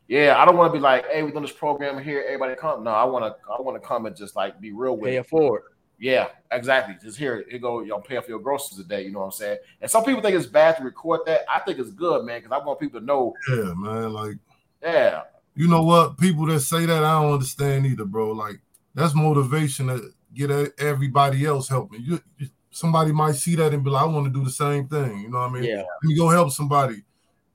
Yeah, 0.07 0.35
I 0.41 0.45
don't 0.45 0.57
want 0.57 0.73
to 0.73 0.77
be 0.77 0.81
like, 0.81 1.05
hey, 1.11 1.21
we're 1.21 1.29
doing 1.31 1.43
this 1.43 1.51
program 1.51 2.01
here, 2.03 2.23
everybody 2.25 2.55
come. 2.55 2.83
No, 2.83 2.91
I 2.91 3.03
want 3.03 3.25
to, 3.25 3.35
I 3.51 3.61
want 3.61 3.79
to 3.79 3.87
come 3.87 4.07
and 4.07 4.15
just 4.15 4.35
like 4.35 4.59
be 4.59 4.71
real 4.71 4.97
with 4.97 5.09
Pay 5.11 5.17
it. 5.17 5.19
it 5.19 5.27
forward. 5.27 5.61
Yeah, 5.99 6.29
exactly. 6.51 6.95
Just 7.03 7.17
here, 7.19 7.43
it 7.47 7.59
go. 7.61 7.81
Y'all 7.81 7.99
pay 8.01 8.19
for 8.21 8.29
your 8.29 8.39
groceries 8.39 8.79
a 8.79 8.85
day. 8.85 9.03
You 9.03 9.11
know 9.11 9.19
what 9.19 9.25
I'm 9.25 9.31
saying? 9.33 9.57
And 9.81 9.91
some 9.91 10.03
people 10.05 10.21
think 10.21 10.35
it's 10.35 10.45
bad 10.47 10.77
to 10.77 10.83
record 10.83 11.19
that. 11.25 11.41
I 11.53 11.59
think 11.59 11.77
it's 11.77 11.91
good, 11.91 12.25
man, 12.25 12.39
because 12.41 12.57
I 12.59 12.65
want 12.65 12.79
people 12.79 13.01
to 13.01 13.05
know. 13.05 13.33
Yeah, 13.49 13.73
man. 13.75 14.13
Like 14.13 14.37
Yeah, 14.81 15.23
you 15.55 15.67
know 15.67 15.83
what? 15.83 16.17
People 16.17 16.45
that 16.47 16.61
say 16.61 16.85
that 16.85 17.03
I 17.03 17.21
don't 17.21 17.33
understand 17.33 17.85
either, 17.85 18.05
bro. 18.05 18.31
Like 18.31 18.61
that's 18.95 19.13
motivation 19.13 19.87
to 19.87 20.09
get 20.33 20.49
everybody 20.79 21.45
else 21.45 21.67
helping. 21.67 22.01
You 22.01 22.19
you- 22.37 22.47
somebody 22.71 23.11
might 23.11 23.35
see 23.35 23.55
that 23.55 23.73
and 23.73 23.83
be 23.83 23.89
like, 23.89 24.03
I 24.03 24.07
want 24.07 24.25
to 24.25 24.39
do 24.39 24.43
the 24.43 24.51
same 24.51 24.87
thing. 24.87 25.21
You 25.21 25.29
know 25.29 25.39
what 25.39 25.49
I 25.49 25.53
mean? 25.53 25.63
Yeah. 25.63 25.77
Let 25.77 26.03
me 26.03 26.15
go 26.15 26.29
help 26.29 26.51
somebody. 26.51 27.03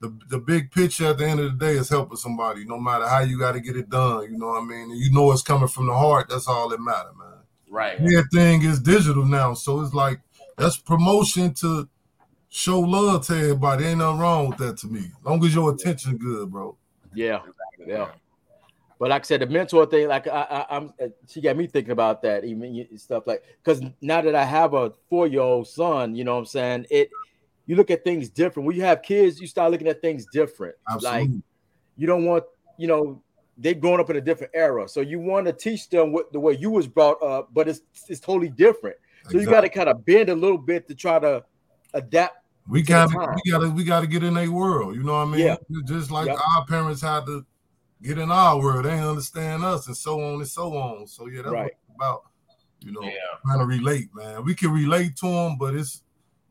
The, 0.01 0.15
the 0.29 0.39
big 0.39 0.71
picture 0.71 1.07
at 1.07 1.17
the 1.17 1.25
end 1.25 1.39
of 1.39 1.57
the 1.57 1.65
day 1.65 1.73
is 1.73 1.89
helping 1.89 2.17
somebody, 2.17 2.65
no 2.65 2.79
matter 2.79 3.07
how 3.07 3.21
you 3.21 3.39
got 3.39 3.53
to 3.53 3.61
get 3.61 3.77
it 3.77 3.89
done. 3.89 4.23
You 4.23 4.37
know 4.37 4.47
what 4.47 4.63
I 4.63 4.65
mean? 4.65 4.91
And 4.91 4.99
you 4.99 5.11
know 5.11 5.31
it's 5.31 5.41
coming 5.41 5.67
from 5.69 5.87
the 5.87 5.93
heart. 5.93 6.27
That's 6.29 6.47
all 6.47 6.69
that 6.69 6.81
matter, 6.81 7.11
man. 7.17 7.39
right. 7.69 7.97
thing 8.31 8.63
is 8.63 8.79
digital 8.79 9.25
now, 9.25 9.53
so 9.53 9.81
it's 9.81 9.93
like 9.93 10.19
that's 10.57 10.77
promotion 10.77 11.53
to 11.55 11.87
show 12.49 12.79
love 12.79 13.25
to 13.27 13.33
everybody. 13.33 13.85
Ain't 13.85 13.99
nothing 13.99 14.19
wrong 14.19 14.49
with 14.49 14.57
that 14.59 14.77
to 14.79 14.87
me. 14.87 15.11
long 15.23 15.43
as 15.43 15.55
your 15.55 15.73
attention 15.73 16.17
good, 16.17 16.51
bro. 16.51 16.77
Yeah. 17.13 17.41
Yeah. 17.85 18.09
But 18.99 19.09
like 19.09 19.23
I 19.23 19.25
said, 19.25 19.41
the 19.41 19.47
mentor 19.47 19.85
thing, 19.85 20.07
like 20.07 20.27
I, 20.27 20.41
I, 20.41 20.77
I'm, 20.77 20.93
uh, 21.01 21.07
she 21.27 21.41
got 21.41 21.57
me 21.57 21.67
thinking 21.67 21.91
about 21.91 22.21
that, 22.21 22.45
even 22.45 22.87
stuff 22.97 23.27
like 23.27 23.43
because 23.63 23.81
now 24.01 24.21
that 24.21 24.35
I 24.35 24.45
have 24.45 24.73
a 24.73 24.93
four 25.09 25.27
year 25.27 25.41
old 25.41 25.67
son, 25.67 26.15
you 26.15 26.23
know 26.23 26.33
what 26.33 26.39
I'm 26.39 26.45
saying? 26.45 26.85
It, 26.89 27.09
you 27.65 27.75
look 27.75 27.91
at 27.91 28.03
things 28.03 28.29
different. 28.29 28.67
When 28.67 28.75
you 28.75 28.83
have 28.83 29.01
kids, 29.01 29.39
you 29.41 29.47
start 29.47 29.71
looking 29.71 29.87
at 29.87 30.01
things 30.01 30.25
different. 30.31 30.75
Like 31.01 31.29
you 31.97 32.07
don't 32.07 32.25
want, 32.25 32.45
you 32.77 32.87
know, 32.87 33.21
they 33.57 33.73
growing 33.73 33.99
up 33.99 34.09
in 34.09 34.15
a 34.15 34.21
different 34.21 34.51
era, 34.55 34.87
so 34.87 35.01
you 35.01 35.19
want 35.19 35.47
to 35.47 35.53
teach 35.53 35.89
them 35.89 36.11
what 36.11 36.31
the 36.31 36.39
way 36.39 36.53
you 36.53 36.69
was 36.69 36.87
brought 36.87 37.21
up, 37.23 37.49
but 37.53 37.67
it's 37.67 37.81
it's 38.07 38.19
totally 38.19 38.49
different. 38.49 38.97
So 39.29 39.39
you 39.39 39.45
got 39.45 39.61
to 39.61 39.69
kind 39.69 39.89
of 39.89 40.05
bend 40.05 40.29
a 40.29 40.35
little 40.35 40.57
bit 40.57 40.87
to 40.87 40.95
try 40.95 41.19
to 41.19 41.43
adapt. 41.93 42.37
We 42.67 42.81
got 42.81 43.11
time. 43.11 43.35
we 43.43 43.51
got 43.51 43.59
to 43.59 43.69
we 43.69 43.83
got 43.83 44.01
to 44.01 44.07
get 44.07 44.23
in 44.23 44.33
their 44.35 44.51
world. 44.51 44.95
You 44.95 45.03
know 45.03 45.13
what 45.13 45.27
I 45.27 45.31
mean? 45.31 45.41
Yeah. 45.41 45.55
Just 45.85 46.11
like 46.11 46.27
Yep. 46.27 46.37
our 46.55 46.65
parents 46.65 47.01
had 47.01 47.25
to 47.25 47.45
get 48.01 48.17
in 48.17 48.31
our 48.31 48.59
world. 48.59 48.85
They 48.85 48.91
ain't 48.93 49.05
understand 49.05 49.63
us, 49.63 49.87
and 49.87 49.97
so 49.97 50.21
on 50.21 50.35
and 50.35 50.47
so 50.47 50.75
on. 50.77 51.07
So 51.07 51.27
yeah, 51.27 51.41
that's 51.43 51.53
Right. 51.53 51.71
it's 51.71 51.95
about. 51.95 52.23
You 52.81 52.91
know, 52.91 53.01
Yeah, 53.03 53.11
trying 53.43 53.59
to 53.59 53.65
relate, 53.65 54.09
man. 54.13 54.43
We 54.43 54.53
can 54.53 54.69
relate 54.69 55.15
to 55.17 55.27
them, 55.27 55.57
but 55.57 55.73
it's 55.73 56.03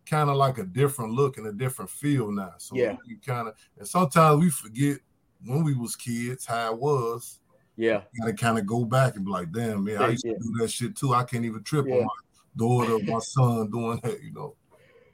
kind 0.05 0.29
of 0.29 0.37
like 0.37 0.59
a 0.59 0.65
different 0.65 1.13
look 1.13 1.39
and 1.39 1.47
a 1.47 1.53
different 1.53 1.91
feel 1.91 2.33
now. 2.33 2.55
So 2.59 2.77
Yeah. 2.77 2.97
you 3.07 3.19
kind 3.25 3.47
of 3.47 3.55
and 3.79 3.87
sometimes 3.87 4.41
we 4.41 4.51
forget 4.51 4.99
when 5.45 5.63
we 5.63 5.75
was 5.75 5.95
kids 5.95 6.45
how 6.47 6.73
it 6.73 6.79
was. 6.79 7.41
Yeah, 7.77 8.03
You 8.13 8.23
gotta 8.23 8.35
kind 8.35 8.59
of 8.59 8.67
go 8.67 8.85
back 8.85 9.15
and 9.17 9.25
be 9.25 9.31
like, 9.31 9.53
damn, 9.53 9.85
man, 9.85 9.99
I 9.99 10.09
used 10.11 10.25
yeah. 10.25 10.33
to 10.33 10.39
do 10.39 10.53
that 10.59 10.71
shit 10.71 10.97
too. 10.97 11.15
I 11.15 11.23
can't 11.25 11.45
even 11.45 11.63
trip 11.63 11.87
Yeah. 11.87 11.97
on 11.97 12.05
my 12.05 12.09
daughter, 12.57 12.99
my 13.05 13.19
son 13.21 13.71
doing 13.71 14.01
that, 14.03 14.23
you 14.23 14.33
know. 14.33 14.57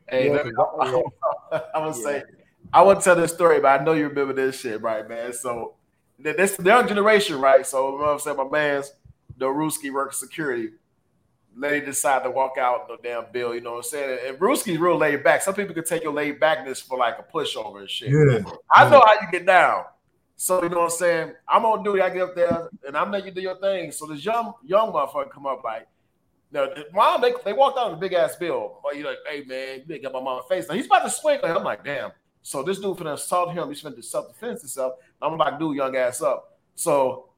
Hey, 0.09 0.27
Yeah, 0.27 0.33
let 0.33 0.47
I- 0.47 1.61
I'm 1.75 1.83
gonna 1.83 1.87
Yeah. 1.89 1.93
say, 1.93 2.23
I 2.73 2.83
want 2.83 3.01
to 3.01 3.05
tell 3.05 3.17
this 3.17 3.33
story, 3.33 3.61
but 3.61 3.81
I 3.81 3.85
know 3.85 3.93
you 3.93 4.09
remember 4.09 4.33
this 4.33 4.59
shit, 4.61 4.81
right, 4.81 5.07
man? 5.09 5.33
So 5.33 5.75
th- 6.23 6.37
this 6.37 6.57
the 6.57 6.65
young 6.65 6.87
generation, 6.89 7.41
right? 7.41 7.67
So 7.67 7.93
you 7.93 7.99
know 7.99 8.05
what 8.05 8.13
I'm 8.13 8.19
saying, 8.19 8.37
my 8.37 8.49
man's 8.49 8.93
the 9.37 9.47
Ruski 9.47 9.93
works 9.93 10.19
security. 10.19 10.71
Lady 11.57 11.85
decide 11.85 12.23
to 12.23 12.31
walk 12.31 12.57
out 12.59 12.87
the 12.87 12.97
damn 13.03 13.25
bill, 13.33 13.55
you 13.55 13.61
know 13.61 13.73
what 13.73 13.79
I'm 13.79 13.83
saying? 13.83 14.19
And 14.27 14.39
Ruski's 14.39 14.79
real 14.79 14.97
laid 14.97 15.25
back. 15.25 15.43
Some 15.43 15.55
people 15.55 15.75
can 15.75 15.85
take 15.85 16.03
your 16.03 16.13
laid 16.13 16.39
backness 16.39 16.81
for 16.81 16.97
like 16.97 17.19
a 17.19 17.23
pushover 17.23 17.81
and 17.81 17.91
shit. 17.91 18.11
Yeah. 18.11 18.53
I 18.73 18.89
know 18.89 19.03
how 19.05 19.15
you 19.21 19.31
get 19.33 19.47
down. 19.47 19.85
So 20.37 20.63
you 20.63 20.69
know 20.69 20.79
what 20.79 20.85
I'm 20.85 20.91
saying? 20.91 21.33
I'm 21.49 21.67
on 21.67 21.83
duty. 21.83 22.01
I 22.01 22.09
get 22.09 22.23
up 22.23 22.35
there 22.35 22.69
and 22.87 22.97
I'm 22.97 23.11
letting 23.11 23.27
you 23.27 23.33
do 23.33 23.41
your 23.43 23.57
thing. 23.57 23.91
So 23.93 24.07
this 24.07 24.25
young 24.25 24.55
young 24.65 24.93
motherfucker 24.93 25.31
come 25.31 25.47
up 25.47 25.63
like, 25.65 25.87
no, 26.53 26.67
the 26.67 26.87
mom, 26.95 27.21
they, 27.21 27.35
they 27.45 27.53
walked 27.53 27.79
out 27.79 27.89
on 27.89 27.95
a 27.95 27.97
big 27.97 28.13
ass 28.13 28.37
bill. 28.37 28.79
But 28.83 28.97
you're 28.97 29.09
like, 29.09 29.19
hey 29.29 29.45
man, 29.45 29.81
you 29.81 29.85
didn't 29.85 30.03
get 30.03 30.13
my 30.13 30.23
mom 30.23 30.43
face. 30.49 30.67
Now 30.69 30.77
he's 30.77 30.87
about 30.87 31.03
to 31.03 31.11
swing. 31.11 31.41
Like, 31.43 31.55
I'm 31.55 31.65
like, 31.65 31.85
damn. 31.85 32.13
So 32.43 32.63
this 32.63 32.79
dude 32.79 32.97
finna 32.97 33.15
assault 33.15 33.53
him. 33.53 33.69
He's 33.69 33.83
finna 33.83 34.03
self 34.03 34.29
defense 34.29 34.61
himself. 34.63 34.95
I'm 35.21 35.37
like, 35.37 35.59
dude, 35.59 35.77
young 35.77 35.95
ass 35.97 36.23
up. 36.23 36.59
So 36.75 37.29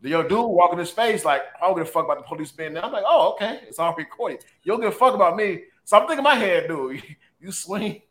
the 0.00 0.10
young 0.10 0.28
dude 0.28 0.44
walking 0.46 0.78
his 0.78 0.90
face 0.90 1.24
like, 1.24 1.42
I 1.60 1.66
don't 1.66 1.76
give 1.76 1.86
a 1.86 1.90
fuck 1.90 2.04
about 2.04 2.18
the 2.18 2.24
police 2.24 2.52
being 2.52 2.74
there. 2.74 2.84
I'm 2.84 2.92
like, 2.92 3.04
oh, 3.06 3.32
okay, 3.32 3.60
it's 3.66 3.78
all 3.78 3.94
recorded. 3.98 4.44
You 4.62 4.72
don't 4.72 4.80
give 4.80 4.90
a 4.92 4.96
fuck 4.96 5.14
about 5.14 5.36
me. 5.36 5.64
So 5.84 5.96
I'm 5.96 6.02
thinking 6.06 6.18
in 6.18 6.24
my 6.24 6.34
head, 6.36 6.68
dude, 6.68 7.02
you 7.40 7.52
swing. 7.52 8.02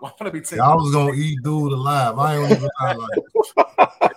Well, 0.00 0.10
I'm 0.12 0.16
gonna 0.18 0.30
be 0.32 0.40
taking. 0.40 0.60
I 0.60 0.74
was 0.74 0.92
gonna 0.92 1.14
eat 1.14 1.38
dude 1.42 1.72
alive. 1.72 2.18
I 2.18 2.36
ain't 2.36 2.50
even 2.50 2.68
lie 2.80 2.92
like 2.94 4.12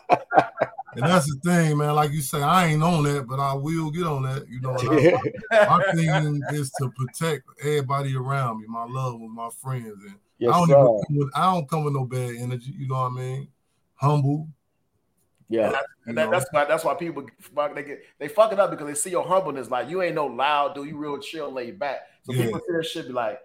And 0.97 1.05
that's 1.05 1.27
the 1.27 1.39
thing, 1.43 1.77
man. 1.77 1.93
Like 1.93 2.11
you 2.11 2.21
say, 2.21 2.41
I 2.41 2.67
ain't 2.67 2.81
on 2.81 3.03
that, 3.03 3.27
but 3.27 3.39
I 3.39 3.53
will 3.53 3.91
get 3.91 4.07
on 4.07 4.23
that. 4.23 4.49
You 4.49 4.59
know, 4.61 4.75
and 4.75 5.15
I- 5.51 5.77
my 5.77 5.91
thing 5.93 6.41
is 6.51 6.71
to 6.79 6.89
protect 6.89 7.43
everybody 7.61 8.15
around 8.15 8.59
me, 8.61 8.65
my 8.67 8.85
love 8.85 9.19
with 9.21 9.29
my 9.29 9.49
friends, 9.61 10.03
and 10.03 10.15
yes, 10.39 10.53
I 10.53 10.57
don't 10.59 10.67
sir. 10.69 11.05
with, 11.09 11.29
I 11.35 11.53
don't 11.53 11.69
come 11.69 11.83
with 11.85 11.93
no 11.93 12.05
bad 12.05 12.35
energy. 12.37 12.73
You 12.77 12.87
know 12.87 12.95
what 13.01 13.11
I 13.11 13.15
mean? 13.15 13.47
Humble. 13.95 14.47
yeah, 15.49 15.69
you 15.71 15.75
And 16.07 16.17
that, 16.17 16.29
that's 16.29 16.45
why 16.51 16.65
that's 16.65 16.83
why 16.83 16.93
people 16.93 17.25
they 17.75 17.83
get 17.83 18.03
they 18.19 18.27
fuck 18.27 18.51
it 18.51 18.59
up 18.59 18.69
because 18.71 18.87
they 18.87 18.93
see 18.95 19.09
your 19.11 19.25
humbleness. 19.27 19.69
Like 19.69 19.89
you 19.89 20.01
ain't 20.01 20.15
no 20.15 20.27
loud 20.27 20.75
dude, 20.75 20.87
you 20.87 20.97
real 20.97 21.17
chill, 21.19 21.51
laid 21.51 21.79
back. 21.79 22.01
So 22.23 22.33
Yeah. 22.33 22.45
people 22.45 22.59
see 22.59 22.73
that 22.75 22.85
shit 22.85 23.07
be 23.07 23.13
like, 23.13 23.39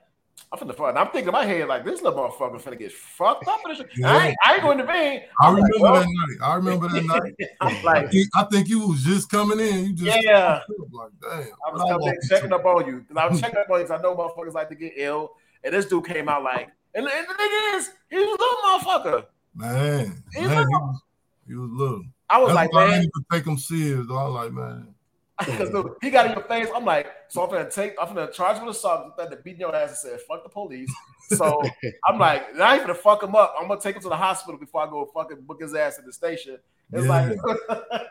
I'm 0.51 0.59
finna 0.59 0.77
fuck. 0.77 0.97
I'm 0.97 1.07
thinking 1.07 1.29
in 1.29 1.33
my 1.33 1.45
head 1.47 1.69
like 1.69 1.85
this 1.85 2.03
little 2.03 2.19
motherfucker 2.19 2.61
finna 2.61 2.79
get 2.79 2.93
fucked 2.93 3.47
up. 3.49 3.61
in 3.65 3.71
this 3.71 3.79
shit. 3.79 3.89
Yeah. 3.97 4.09
I 4.13 4.27
ain't 4.29 4.37
I 4.45 4.53
ain't 4.55 4.63
going 4.63 4.79
to 4.79 4.85
intervene. 4.85 5.23
I 5.41 5.51
like, 5.51 5.63
remember 5.63 5.79
well- 5.83 5.95
that 5.95 6.07
night. 6.09 6.37
I 6.47 6.55
remember 6.57 6.89
that 6.89 7.05
night. 7.05 7.35
I'm 7.61 7.77
I 7.77 7.83
like, 7.83 8.11
think, 8.11 8.29
I 8.35 8.45
think 8.45 8.69
you 8.69 8.89
was 8.89 9.03
just 9.05 9.31
coming 9.31 9.61
in. 9.61 9.87
You 9.87 9.93
just 9.95 10.23
yeah. 10.25 10.61
like, 10.93 11.11
damn. 11.23 11.53
I 11.67 11.73
was 11.73 11.83
coming 11.89 12.09
in 12.09 12.15
checking 12.29 12.53
up 12.53 12.65
on 12.67 12.87
you 12.87 13.01
because 13.01 13.17
I 13.17 13.27
was 13.29 13.41
checking 13.41 13.59
up 13.59 13.71
on 13.71 13.79
you 13.81 13.85
because 13.87 13.99
I 13.99 14.03
know 14.03 14.15
motherfuckers 14.17 14.53
like 14.55 14.69
to 14.71 14.75
get 14.75 14.93
ill. 14.97 15.31
And 15.65 15.73
this 15.73 15.87
dude 15.87 16.05
came 16.07 16.29
out 16.29 16.43
like, 16.43 16.71
and, 16.95 17.07
and 17.07 17.27
the 17.29 17.35
thing 17.35 17.51
is, 17.75 17.91
he 18.11 18.17
was 18.17 18.27
a 18.27 18.41
little 18.41 18.59
motherfucker. 18.93 19.27
Man, 19.55 20.23
He's 20.33 20.49
man, 20.49 20.67
he 20.69 20.75
was, 20.75 21.01
he 21.49 21.55
was 21.55 21.71
little. 21.71 22.05
I 22.31 22.39
was 22.39 22.49
That's 22.49 22.57
like, 22.57 22.73
why 22.73 22.83
I 22.85 22.87
man, 22.87 23.01
didn't 23.03 23.13
even 23.17 23.25
take 23.31 23.47
him 23.47 23.59
serious. 23.59 24.07
Though. 24.09 24.17
I 24.17 24.25
was 24.25 24.35
like, 24.35 24.53
man, 24.53 24.95
Because 25.39 25.71
look, 25.71 25.99
he 26.01 26.11
got 26.11 26.27
in 26.27 26.33
your 26.33 26.43
face. 26.45 26.69
I'm 26.75 26.85
like, 26.85 27.07
so 27.29 27.43
I'm 27.45 27.51
gonna 27.51 27.71
take, 27.71 27.95
I'm 28.01 28.15
gonna 28.15 28.31
charge 28.31 28.59
him 28.59 28.67
with 28.67 28.77
assault. 28.77 29.13
I'm 29.19 29.25
gonna 29.25 29.37
beat 29.43 29.59
your 29.59 29.75
ass 29.75 30.05
and 30.05 30.13
say, 30.19 30.25
fuck 30.27 30.43
the 30.43 30.49
police. 30.49 30.93
So 31.29 31.63
I'm 32.09 32.19
like, 32.19 32.59
I 32.59 32.75
ain't 32.75 32.83
gonna 32.83 32.95
fuck 32.95 33.23
him 33.23 33.35
up. 33.35 33.55
I'm 33.61 33.69
gonna 33.69 33.81
take 33.81 33.97
him 33.97 34.03
to 34.03 34.09
the 34.09 34.17
hospital 34.17 34.59
before 34.59 34.83
I 34.87 34.91
go 34.91 35.05
fucking 35.13 35.43
book 35.43 35.61
his 35.61 35.75
ass 35.75 35.99
at 35.99 36.07
the 36.07 36.13
station. 36.13 36.59
It's 36.93 37.05
Yeah. 37.05 37.11
like, 37.11 37.29
the 37.43 37.59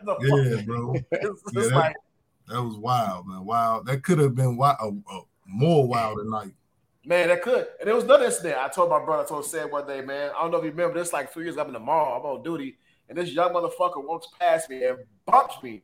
fuck- 0.05 0.19
yeah, 0.21 0.61
bro. 0.65 0.93
it's, 0.95 1.03
it's 1.11 1.41
Yeah, 1.53 1.61
that- 1.63 1.71
like, 1.71 1.95
That 2.49 2.61
was 2.63 2.75
wild, 2.75 3.27
man. 3.27 3.45
Wild. 3.45 3.85
That 3.85 4.03
could 4.03 4.19
have 4.19 4.35
been 4.35 4.57
wild, 4.57 4.77
uh, 4.81 5.17
uh, 5.17 5.21
more 5.47 5.87
wild 5.87 6.17
than 6.19 6.25
tonight. 6.25 6.53
Man, 7.05 7.29
that 7.29 7.41
could. 7.41 7.67
And 7.79 7.89
it 7.89 7.95
was 7.95 8.03
another 8.03 8.25
incident. 8.25 8.57
I 8.57 8.67
told 8.69 8.89
my 8.89 9.03
brother, 9.03 9.23
I 9.23 9.27
told 9.27 9.45
Sam 9.45 9.71
one 9.71 9.87
day, 9.87 10.01
man. 10.01 10.31
I 10.37 10.41
don't 10.41 10.51
know 10.51 10.57
if 10.57 10.65
you 10.65 10.71
remember 10.71 10.99
this. 10.99 11.13
Like 11.13 11.31
three 11.31 11.45
years, 11.45 11.55
ago, 11.55 11.61
I'm 11.63 11.67
in 11.67 11.73
the 11.73 11.79
mall. 11.79 12.19
I'm 12.19 12.25
on 12.25 12.43
duty, 12.43 12.77
and 13.09 13.17
this 13.17 13.31
young 13.31 13.53
motherfucker 13.53 14.03
walks 14.05 14.27
past 14.39 14.69
me 14.69 14.83
and 14.85 14.97
bumps 15.25 15.55
me. 15.63 15.83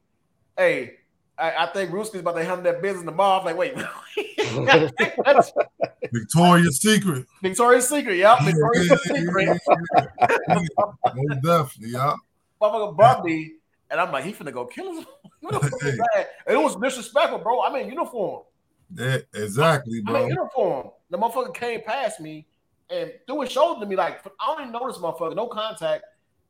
Hey. 0.57 0.95
I, 1.39 1.65
I 1.65 1.67
think 1.67 1.91
Rooster's 1.91 2.21
about 2.21 2.33
to 2.33 2.43
handle 2.43 2.63
that 2.63 2.81
business 2.81 3.01
in 3.01 3.05
the 3.05 3.11
mall. 3.11 3.41
I'm 3.41 3.45
like, 3.45 3.55
wait, 3.55 3.75
Victoria's 6.11 6.81
Secret. 6.81 7.27
Victoria's 7.43 7.87
Secret, 7.87 8.15
yeah, 8.17 8.43
Victoria's 8.43 8.89
Yeah, 8.89 8.95
Secret. 8.97 9.45
yeah, 9.45 9.57
yeah, 10.49 10.49
yeah. 10.49 11.35
Definitely, 11.43 11.89
yeah. 11.91 12.15
motherfucker 12.59 12.97
bumped 12.97 13.25
me, 13.25 13.53
and 13.91 14.01
I'm 14.01 14.11
like, 14.11 14.23
he 14.23 14.33
finna 14.33 14.51
go 14.51 14.65
kill 14.65 15.05
uniform. 15.41 15.71
And 16.47 16.49
it 16.57 16.57
was 16.57 16.75
disrespectful, 16.77 17.37
bro. 17.37 17.61
I'm 17.61 17.75
in 17.75 17.89
uniform. 17.89 18.41
That, 18.91 19.25
exactly, 19.33 20.01
I'm 20.07 20.15
in 20.15 20.21
bro. 20.21 20.27
uniform. 20.27 20.89
The 21.09 21.17
motherfucker 21.17 21.53
came 21.53 21.81
past 21.81 22.19
me 22.19 22.45
and 22.89 23.11
threw 23.27 23.41
his 23.41 23.51
shoulder 23.51 23.81
to 23.81 23.85
me, 23.85 23.95
like 23.95 24.25
I 24.39 24.45
don't 24.47 24.61
even 24.61 24.71
know 24.71 24.87
this 24.87 24.97
motherfucker, 24.97 25.35
no 25.35 25.47
contact. 25.47 26.03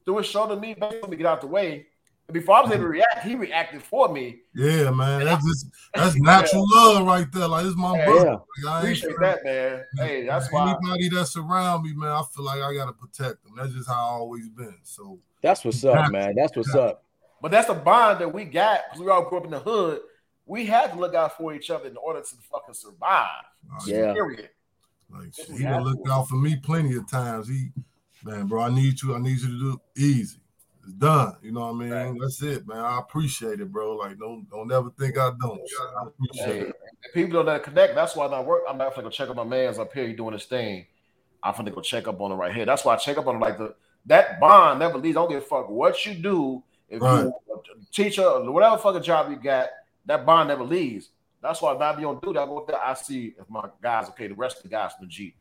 Threw 0.06 0.18
his 0.18 0.28
shoulder 0.28 0.56
to 0.56 0.62
me, 0.62 0.74
basically 0.76 1.10
me 1.10 1.18
get 1.18 1.26
out 1.26 1.42
the 1.42 1.48
way. 1.48 1.88
And 2.28 2.34
before 2.34 2.56
I 2.58 2.62
was 2.62 2.72
able 2.72 2.84
to 2.84 2.90
react, 2.90 3.24
he 3.24 3.36
reacted 3.36 3.82
for 3.82 4.10
me. 4.10 4.40
Yeah, 4.54 4.92
man. 4.92 5.24
That's 5.26 5.46
just 5.46 5.68
that's 5.94 6.16
natural 6.20 6.66
love 6.70 7.06
right 7.08 7.26
there. 7.32 7.48
Like, 7.48 7.66
this 7.66 7.76
my 7.76 7.98
Yeah. 7.98 8.06
brother. 8.06 8.26
yeah, 8.26 8.66
Like, 8.66 8.74
I 8.74 8.80
Appreciate 8.82 9.16
trying- 9.16 9.36
that, 9.36 9.44
man. 9.46 9.86
Hey, 9.98 10.26
that's 10.26 10.52
why. 10.52 10.70
Anybody 10.72 11.10
that's 11.10 11.36
around 11.38 11.84
me, 11.84 11.94
man, 11.94 12.10
I 12.12 12.22
feel 12.36 12.44
like 12.46 12.62
I 12.62 12.74
gotta 12.74 12.94
protect 12.94 13.44
them. 13.44 13.54
That's 13.58 13.74
just 13.74 13.88
how 13.90 13.96
I 13.96 14.10
always 14.12 14.50
been. 14.50 14.76
So 14.84 15.20
that's 15.42 15.64
what's 15.66 15.84
up, 15.86 16.12
man. 16.12 16.36
That's 16.36 16.56
what's 16.56 16.76
up. 16.76 17.04
But 17.42 17.52
that's 17.52 17.68
the 17.68 17.74
bond 17.76 18.20
that 18.20 18.34
we 18.34 18.44
got 18.46 18.82
because 18.90 19.04
we 19.06 19.10
all 19.12 19.24
grew 19.30 19.38
up 19.40 19.46
in 19.46 19.52
the 19.52 19.60
hood. 19.60 20.02
We 20.48 20.66
had 20.66 20.94
to 20.94 21.00
look 21.00 21.14
out 21.14 21.38
for 21.38 21.54
each 21.54 21.70
other 21.70 21.88
in 21.88 21.98
order 21.98 22.22
to 22.22 22.36
fucking 22.52 22.74
survive. 22.74 23.28
Uh, 23.72 23.80
Yeah. 23.86 24.14
Period. 24.14 24.50
Like 25.10 25.34
This 25.34 25.48
he 25.48 25.54
is 25.56 25.62
done 25.62 25.84
looked 25.84 26.08
out 26.10 26.28
for 26.28 26.36
me 26.36 26.56
plenty 26.58 26.96
of 26.98 27.10
times. 27.10 27.48
He, 27.48 27.70
man, 28.24 28.48
bro, 28.48 28.62
I 28.64 28.70
need 28.70 29.02
you. 29.02 29.16
I 29.16 29.20
need 29.20 29.40
you 29.40 29.48
to 29.48 29.60
do 29.60 29.82
easy. 29.98 30.38
It's 30.84 30.94
done. 30.94 31.36
You 31.42 31.52
know 31.52 31.62
what 31.72 31.76
I 31.76 31.80
mean? 31.80 31.92
Right. 31.92 32.14
That's 32.20 32.42
it, 32.42 32.66
man. 32.68 32.78
I 32.80 33.00
appreciate 33.00 33.60
it, 33.60 33.72
bro. 33.72 33.96
Like, 33.98 34.18
don't 34.20 34.50
don't 34.50 34.72
ever 34.72 34.90
think 34.98 35.18
I 35.18 35.32
don't. 35.40 35.60
I 36.00 36.08
appreciate 36.08 36.46
Hey, 36.46 36.60
it. 36.70 36.76
if 37.04 37.14
people 37.14 37.34
don't 37.34 37.46
let 37.46 37.64
connect. 37.64 37.96
That's 37.96 38.16
why 38.16 38.26
I 38.28 38.42
work. 38.42 38.64
I'm 38.70 38.78
definitely 38.78 39.04
gonna 39.04 39.14
check 39.14 39.30
up 39.30 39.36
my 39.36 39.44
man's 39.44 39.80
up 39.80 39.94
here. 39.94 40.08
He 40.08 40.14
doing 40.14 40.34
his 40.34 40.46
thing. 40.46 40.86
I'm 41.44 41.54
finna 41.54 41.74
go 41.76 41.82
check 41.82 42.08
up 42.08 42.20
on 42.22 42.32
him 42.32 42.40
right 42.40 42.54
here. 42.54 42.66
That's 42.66 42.84
why 42.86 42.94
I 42.94 42.98
check 42.98 43.18
up 43.18 43.28
on 43.28 43.36
him. 43.36 43.42
Like 43.42 43.58
the 43.58 43.76
that 44.08 44.40
bond 44.40 44.80
never 44.80 44.98
leaves. 44.98 45.18
I 45.18 45.22
don't 45.22 45.30
give 45.30 45.44
a 45.44 45.46
fuck 45.46 45.70
what 45.70 46.06
you 46.06 46.16
do. 46.16 46.64
If 46.90 47.02
Right. 47.02 47.24
you 47.26 47.34
a 47.54 47.86
teacher 47.94 48.24
or 48.24 48.50
whatever 48.52 48.78
fucking 48.78 49.04
job 49.04 49.30
you 49.30 49.36
got, 49.36 49.68
that 50.08 50.26
bond 50.26 50.48
never 50.50 50.64
leaves. 50.64 51.12
That's 51.42 51.62
why 51.62 51.76
if 51.76 51.82
I 51.82 51.94
be 51.94 52.04
on 52.04 52.20
duty, 52.20 52.40
I 52.40 52.46
go 52.46 52.66
there. 52.68 52.80
I 52.80 52.94
see 52.96 53.36
if 53.40 53.50
my 53.50 53.70
guys 53.82 54.10
okay. 54.10 54.28
The 54.28 54.34
rest 54.34 54.58
of 54.58 54.64
the 54.64 54.70
guys 54.70 54.94
from 54.94 55.06
the 55.06 55.12
G, 55.12 55.36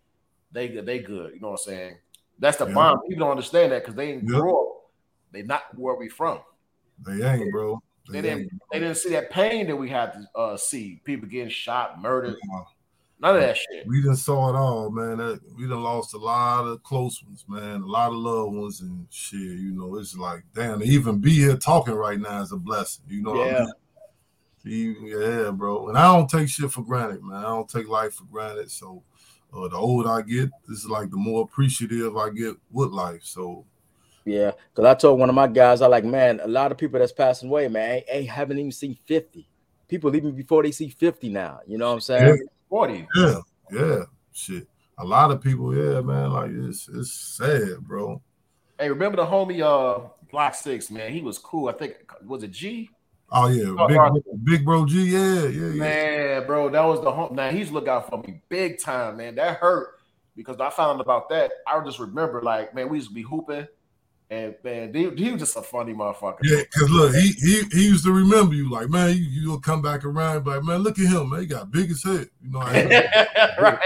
they 0.53 0.69
good. 0.69 0.85
They 0.85 0.99
good. 0.99 1.33
You 1.35 1.41
know 1.41 1.51
what 1.51 1.61
I'm 1.67 1.73
saying? 1.73 1.97
That's 2.39 2.59
the 2.59 2.67
Yeah. 2.67 2.75
bond. 2.75 3.01
People 3.09 3.25
don't 3.25 3.31
understand 3.31 3.73
that 3.73 3.83
because 3.83 3.95
they 3.95 4.09
didn't 4.09 4.29
Yeah. 4.29 4.41
grow 4.41 4.61
up. 4.61 4.77
They 5.33 5.43
not 5.43 5.63
where 5.77 5.95
we 5.95 6.09
from. 6.09 6.41
They 7.07 7.27
ain't, 7.27 7.51
bro. 7.51 7.81
They 8.09 8.21
They 8.21 8.29
didn't. 8.29 8.41
ain't. 8.43 8.53
They 8.73 8.79
didn't 8.81 8.97
see 8.99 9.11
that 9.11 9.31
pain 9.31 9.67
that 9.69 9.77
we 9.77 9.89
had 9.89 10.13
to 10.13 10.39
uh, 10.39 10.57
see. 10.57 11.01
People 11.05 11.29
getting 11.29 11.49
shot, 11.49 12.01
murdered. 12.01 12.37
Uh, 12.55 12.65
None 13.19 13.37
of 13.37 13.41
that 13.41 13.57
shit. 13.57 13.87
We 13.87 14.03
done 14.03 14.17
saw 14.17 14.51
it 14.51 14.57
all, 14.57 14.91
man. 14.91 15.17
That, 15.17 15.41
we 15.57 15.67
done 15.67 15.83
lost 15.83 16.13
a 16.13 16.19
lot 16.19 16.67
of 16.67 16.83
close 16.83 17.23
ones, 17.25 17.45
man. 17.49 17.81
A 17.81 17.87
lot 17.87 18.09
of 18.11 18.17
loved 18.17 18.55
ones 18.55 18.81
and 18.83 19.07
shit. 19.11 19.41
You 19.41 19.73
know, 19.73 19.97
it's 19.97 20.17
like, 20.17 20.43
damn, 20.55 20.81
to 20.81 20.85
even 20.87 21.19
be 21.19 21.31
here 21.31 21.57
talking 21.57 21.95
right 21.95 22.21
now 22.21 22.43
is 22.43 22.53
a 22.53 22.57
blessing. 22.57 23.05
You 23.09 23.23
know 23.23 23.31
what 23.33 23.47
I 23.47 23.51
Yeah. 23.53 23.61
mean? 23.61 23.73
See, 24.67 24.97
Yeah, 25.01 25.51
bro. 25.53 25.89
And 25.89 25.97
I 25.97 26.13
don't 26.13 26.29
take 26.29 26.49
shit 26.49 26.73
for 26.73 26.83
granted, 26.83 27.23
man. 27.23 27.37
I 27.37 27.43
don't 27.43 27.69
take 27.69 27.89
life 27.89 28.15
for 28.15 28.25
granted. 28.25 28.71
So 28.71 29.03
uh, 29.53 29.69
the 29.69 29.77
older 29.77 30.11
I 30.11 30.23
get, 30.23 30.51
this 30.69 30.79
is 30.79 30.91
like 30.91 31.11
the 31.11 31.17
more 31.17 31.43
appreciative 31.43 32.17
I 32.17 32.31
get 32.31 32.57
with 32.73 32.91
life. 32.91 33.23
So 33.23 33.65
Yeah, 34.25 34.53
because 34.75 34.89
I 34.89 34.95
told 34.95 35.21
one 35.21 35.29
of 35.29 35.37
my 35.37 35.47
guys, 35.47 35.83
I 35.83 35.87
like, 35.87 36.05
man, 36.05 36.41
a 36.43 36.49
lot 36.49 36.73
of 36.73 36.79
people 36.79 36.99
that's 36.99 37.13
passing 37.13 37.49
away, 37.49 37.69
man, 37.69 37.97
ain't, 37.97 38.05
ain't 38.09 38.29
haven't 38.29 38.59
even 38.59 38.73
seen 38.73 38.99
50. 39.07 39.49
People 39.87 40.11
leaving 40.11 40.35
before 40.35 40.65
they 40.65 40.73
see 40.73 40.89
50 40.89 41.29
now. 41.29 41.61
You 41.65 41.79
know 41.79 41.87
what 41.87 41.95
I'm 41.95 42.01
saying? 42.01 42.39
Forty. 42.69 43.07
yeah, 43.15 43.39
yeah, 43.71 44.03
shit. 44.33 44.67
A 44.99 45.05
lot 45.05 45.31
of 45.31 45.41
people, 45.41 45.77
yeah, 45.77 46.01
man. 46.01 46.33
Like 46.33 46.51
it's 46.51 46.89
it's 46.89 47.13
sad, 47.13 47.87
bro. 47.87 48.21
Hey, 48.81 48.89
remember 48.89 49.17
the 49.17 49.27
homie 49.27 49.61
uh 49.61 50.09
Block 50.33 50.57
Six, 50.57 50.91
man? 50.91 51.13
He 51.13 51.21
was 51.21 51.39
cool. 51.39 51.69
I 51.69 51.73
think 51.73 51.95
was 52.25 52.43
it 52.43 52.51
G? 52.51 52.91
Oh 53.31 53.49
yeah, 53.49 53.75
Oh, 53.77 53.89
big, 53.89 53.97
Arthur. 53.97 54.21
big 54.45 54.65
bro 54.65 54.87
G, 54.87 55.05
yeah, 55.05 55.43
yeah, 55.49 55.49
yeah. 55.49 55.73
Man, 55.75 56.47
bro, 56.47 56.69
that 56.71 56.85
was 56.85 57.01
the 57.03 57.11
home. 57.11 57.35
Now 57.35 57.51
he's 57.51 57.71
look 57.73 57.89
out 57.89 58.09
for 58.09 58.19
me 58.19 58.41
big 58.49 58.79
time, 58.79 59.17
man. 59.17 59.35
That 59.35 59.57
hurt 59.59 59.99
because 60.37 60.61
I 60.61 60.71
found 60.71 60.99
out 60.99 61.01
about 61.01 61.29
that. 61.31 61.51
I 61.67 61.83
just 61.85 61.99
remember, 61.99 62.41
like, 62.43 62.75
man, 62.75 62.89
we 62.89 62.99
used 62.99 63.09
to 63.09 63.15
be 63.15 63.23
hooping, 63.23 63.67
and 64.31 64.55
man, 64.63 64.95
he, 64.95 65.11
he 65.11 65.33
was 65.33 65.41
just 65.41 65.57
a 65.57 65.63
funny 65.63 65.93
motherfucker. 65.93 66.39
Yeah, 66.45 66.63
cause 66.79 66.89
look, 66.89 67.15
he 67.15 67.33
he 67.33 67.63
he 67.73 67.89
used 67.89 68.05
to 68.05 68.13
remember 68.13 68.55
you 68.55 68.71
like, 68.71 68.89
man, 68.91 69.17
you 69.17 69.25
you'll 69.25 69.61
come 69.61 69.83
back 69.83 70.05
around, 70.05 70.45
but 70.45 70.65
man, 70.65 70.79
look 70.85 70.99
at 71.01 71.07
him, 71.09 71.31
man, 71.31 71.41
he 71.41 71.47
got 71.47 71.71
big 71.73 71.91
as 71.91 72.05
head. 72.05 72.29
You 72.41 72.51
know, 72.53 72.61
I, 72.61 72.85
right. 73.59 73.79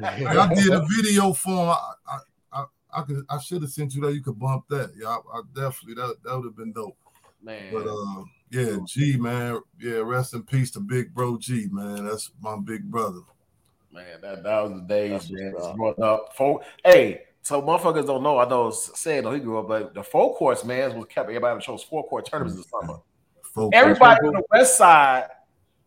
like, 0.00 0.36
I 0.36 0.54
did 0.54 0.72
a 0.72 0.86
video 0.96 1.32
for 1.32 1.50
him. 1.50 1.68
I 1.70 1.92
I 2.06 2.18
I, 2.52 2.64
I 2.92 3.02
could 3.02 3.24
I 3.28 3.38
should 3.40 3.62
have 3.62 3.70
sent 3.72 3.94
you 3.96 4.02
that. 4.02 4.14
You 4.14 4.22
could 4.22 4.38
bump 4.38 4.68
that. 4.68 4.92
Yeah, 4.96 5.08
I, 5.08 5.38
I 5.38 5.40
definitely 5.52 5.94
that 5.94 6.16
that 6.24 6.36
would 6.36 6.44
have 6.44 6.56
been 6.56 6.72
dope. 6.72 6.96
man. 7.42 7.72
But 7.72 7.86
uh, 7.88 8.22
yeah, 8.50 8.76
G 8.86 9.16
man, 9.16 9.60
yeah, 9.80 9.96
rest 9.98 10.34
in 10.34 10.42
peace 10.42 10.70
to 10.72 10.80
Big 10.80 11.14
Bro 11.14 11.38
G, 11.38 11.68
man. 11.70 12.06
That's 12.06 12.30
my 12.40 12.56
big 12.56 12.84
brother. 12.90 13.20
Man, 13.92 14.20
that, 14.22 14.42
that 14.42 14.60
was 14.62 14.72
the 14.72 14.86
days, 14.86 15.10
That's 15.12 15.30
man. 15.30 15.52
what's 15.52 15.64
up. 15.66 15.76
Growing 15.76 15.94
up, 16.02 16.36
folk, 16.36 16.62
hey, 16.84 17.22
so 17.42 17.62
motherfuckers 17.62 18.06
don't 18.06 18.22
know. 18.22 18.38
I 18.38 18.48
know 18.48 18.68
it's 18.68 18.98
saying 19.00 19.22
though 19.24 19.32
he 19.32 19.40
grew 19.40 19.58
up, 19.58 19.68
but 19.68 19.94
the 19.94 20.02
four 20.02 20.36
courts, 20.36 20.64
man, 20.64 20.94
was 20.96 21.06
kept 21.08 21.28
everybody 21.28 21.60
chose 21.60 21.82
four 21.82 22.06
court 22.06 22.26
tournaments 22.26 22.56
in 22.56 22.62
the 22.62 22.68
summer. 22.86 23.00
Folk, 23.54 23.74
Everybody 23.74 24.26
on 24.26 24.34
the 24.34 24.42
west 24.52 24.76
side, 24.76 25.28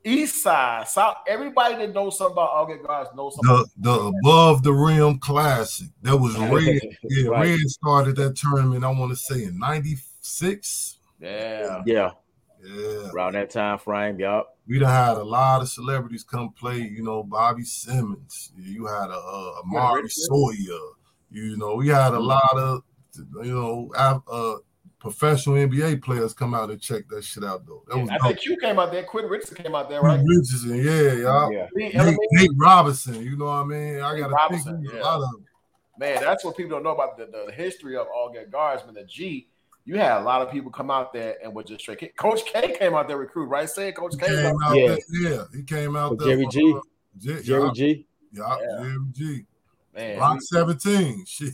east 0.03 0.41
side, 0.41 0.88
south, 0.88 1.18
everybody 1.28 1.76
that 1.76 1.93
knows 1.93 2.18
something 2.18 2.34
about 2.34 2.49
Altgeld 2.68 2.86
Gardens 2.86 3.16
knows 3.16 3.36
something. 3.36 3.72
the 3.78 3.89
the 3.91 4.18
above 4.20 4.64
the 4.64 4.74
rim 4.74 5.20
classic. 5.20 5.88
That 6.01 6.18
was 6.18 6.36
red. 6.38 6.82
Yeah, 7.03 7.28
Right. 7.30 7.49
red 7.49 7.59
started 7.70 8.16
that 8.16 8.36
tournament. 8.36 8.84
I 8.84 8.89
want 8.89 9.12
to 9.12 9.16
say 9.16 9.43
in 9.43 9.59
'96. 9.59 10.97
Yeah. 11.20 11.84
Yeah, 11.86 12.12
Yeah, 12.64 13.09
around 13.12 13.34
that 13.34 13.49
time 13.49 13.80
frame. 13.80 14.20
Yup. 14.20 14.57
we 14.68 14.80
done 14.80 14.89
had 14.89 15.18
a 15.18 15.24
lot 15.24 15.62
of 15.62 15.70
celebrities 15.70 16.24
come 16.24 16.51
play. 16.51 16.80
You 16.80 17.03
know, 17.03 17.24
Bobby 17.24 17.64
Simmons. 17.64 18.51
You 18.57 18.86
had 18.86 19.09
a, 19.09 19.14
a 19.14 19.62
Amari 19.62 20.03
Richardson. 20.03 20.26
Sawyer. 20.26 20.80
You 21.32 21.57
know, 21.57 21.76
we 21.76 21.88
had 21.88 22.14
a 22.14 22.20
lot 22.20 22.53
of 22.55 22.84
you 23.43 23.53
know 23.53 23.91
av- 23.97 24.24
uh, 24.32 24.55
professional 25.01 25.55
NBA 25.55 26.03
players 26.03 26.34
come 26.34 26.53
out 26.53 26.70
and 26.70 26.80
check 26.80 27.07
that 27.09 27.24
shit 27.24 27.43
out 27.43 27.66
though. 27.66 27.84
That 27.88 27.97
was 27.97 28.09
I 28.09 28.18
dope. 28.18 28.28
think 28.28 28.39
Q 28.41 28.57
came 28.62 28.80
out 28.80 28.91
there. 28.91 29.03
Quentin 29.03 29.32
Richardson 29.32 29.57
came 29.57 29.76
out 29.76 29.89
there, 29.89 30.01
right? 30.01 30.20
Quentin 30.20 30.28
Richardson, 30.28 30.76
yeah, 30.76 31.14
y'all. 31.14 31.51
Yeah. 31.51 31.68
Nate, 31.74 32.18
Nate 32.32 32.51
Robinson, 32.55 33.24
you 33.24 33.36
know 33.36 33.45
what 33.45 33.51
I 33.51 33.64
mean? 33.66 33.95
I 34.01 34.20
gotta 34.20 34.34
Robinson, 34.34 34.82
think 34.82 34.93
yeah. 34.93 35.01
a 35.01 35.03
lot 35.03 35.16
of 35.16 35.32
them. 35.32 35.45
Man, 35.97 36.22
that's 36.22 36.45
what 36.45 36.55
people 36.55 36.72
don't 36.72 36.84
know 36.84 36.91
about 36.91 37.18
the, 37.18 37.26
the 37.26 37.51
history 37.51 37.97
of 37.97 38.07
all 38.14 38.34
Guards. 38.51 38.86
Man, 38.86 38.93
the 38.93 39.03
G, 39.03 39.47
you 39.86 39.98
had 39.98 40.22
a 40.22 40.24
lot 40.24 40.42
of 40.42 40.52
people 40.52 40.72
come 40.72 40.92
out 40.92 41.12
there 41.14 41.36
and 41.44 41.54
were 41.54 41.64
just 41.64 41.82
straight. 41.82 42.16
Coach 42.18 42.46
K 42.46 42.76
came 42.78 42.94
out 42.94 43.08
there 43.08 43.18
recruit, 43.18 43.46
right? 43.48 43.70
Say 43.70 43.92
Coach 43.92 44.14
He 44.14 44.20
K. 44.20 44.28
came 44.28 44.54
was 44.56 44.64
out 44.66 44.76
Yeah. 44.78 44.88
there, 44.88 45.32
yeah, 45.32 45.44
he 45.56 45.64
came 45.64 45.96
out 45.96 46.12
With 46.12 46.20
there. 46.20 46.28
Jerry 46.30 46.44
for, 46.46 46.52
G. 46.52 46.74
uh, 46.76 46.80
J- 47.18 47.44
Jerry 47.44 47.64
yeah, 47.66 47.72
G. 47.74 48.08
yeah, 48.32 48.58
Yeah. 48.62 48.78
Jerry 48.84 48.98
G. 49.12 49.46
Man, 49.94 50.18
Block 50.18 50.34
we- 50.36 50.40
17. 50.42 51.26
Shit. 51.28 51.54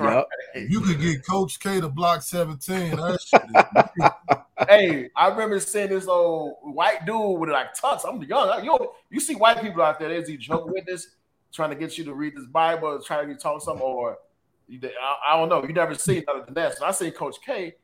Yup. 0.00 0.28
You 0.56 0.80
could 0.80 1.00
get 1.00 1.24
Coach 1.24 1.60
K 1.60 1.80
to 1.80 1.88
block 1.88 2.22
17. 2.22 2.96
That 2.96 3.20
shit 4.58 4.68
hey, 4.68 5.10
I 5.14 5.28
remember 5.28 5.60
seeing 5.60 5.90
this 5.90 6.08
old 6.08 6.56
white 6.62 7.04
dude 7.06 7.38
with 7.38 7.50
like 7.50 7.74
tux. 7.76 8.00
I'm 8.08 8.22
young. 8.24 8.64
You 8.64 8.70
know, 8.70 8.92
you 9.10 9.20
see 9.20 9.34
white 9.34 9.60
people 9.60 9.82
out 9.82 9.98
there. 10.00 10.08
There's 10.08 10.26
these 10.26 10.40
Jehovah's 10.40 10.72
Witness 10.72 11.08
trying 11.52 11.70
to 11.70 11.76
get 11.76 11.96
you 11.96 12.04
to 12.04 12.14
read 12.14 12.34
this 12.36 12.46
Bible, 12.46 13.00
trying 13.02 13.20
to 13.20 13.26
get 13.26 13.32
you 13.34 13.38
talk 13.38 13.62
something, 13.62 13.82
or 13.82 14.10
you, 14.10 14.16
I, 14.70 15.16
I 15.32 15.36
don't 15.36 15.48
know. 15.48 15.62
You 15.66 15.72
never 15.72 15.94
see 15.94 16.24
other 16.28 16.44
than 16.44 16.54
that. 16.54 16.76
So 16.78 16.84
I 16.84 16.90
seen 16.92 17.12
Coach 17.12 17.36
K. 17.44 17.74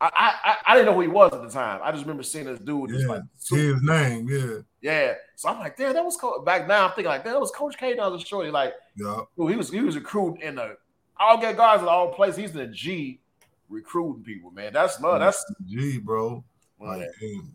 I, 0.00 0.06
I 0.06 0.50
I- 0.50 0.56
I 0.66 0.74
didn't 0.74 0.86
know 0.86 0.94
who 0.94 1.00
he 1.02 1.08
was 1.08 1.32
at 1.32 1.42
the 1.42 1.48
time. 1.50 1.80
I 1.82 1.90
just 1.92 2.04
remember 2.04 2.22
seeing 2.22 2.44
this 2.44 2.58
dude. 2.60 2.90
Just 2.90 3.02
yeah, 3.02 3.08
like 3.08 3.22
his 3.50 3.82
name, 3.82 4.28
yeah. 4.28 4.58
yeah. 4.80 5.14
So 5.36 5.48
I'm 5.48 5.58
like, 5.58 5.76
damn, 5.76 5.92
that 5.94 6.04
was 6.04 6.16
Coach. 6.16 6.44
Back 6.44 6.68
now, 6.68 6.84
I'm 6.86 6.90
thinking 6.90 7.06
like, 7.06 7.24
damn, 7.24 7.32
that 7.34 7.40
was 7.40 7.50
Coach 7.50 7.76
K. 7.76 7.94
That 7.94 8.10
was 8.10 8.22
a 8.22 8.26
shorty. 8.26 8.50
Like, 8.50 8.74
Yeah. 8.96 9.20
dude, 9.36 9.50
he 9.50 9.56
was 9.56 9.70
he 9.70 9.80
was 9.80 9.96
recruiting 9.96 10.40
in 10.42 10.54
the 10.56 10.76
all 11.18 11.38
get 11.40 11.56
guys 11.56 11.80
in 11.80 11.88
all 11.88 12.12
places. 12.12 12.36
He's 12.38 12.50
in 12.52 12.58
the 12.58 12.66
G 12.68 13.20
recruiting 13.68 14.22
people, 14.22 14.50
man. 14.52 14.72
That's 14.72 15.00
love. 15.00 15.20
That's 15.20 15.44
G, 15.66 15.98
bro. 15.98 16.44
Like, 16.80 17.08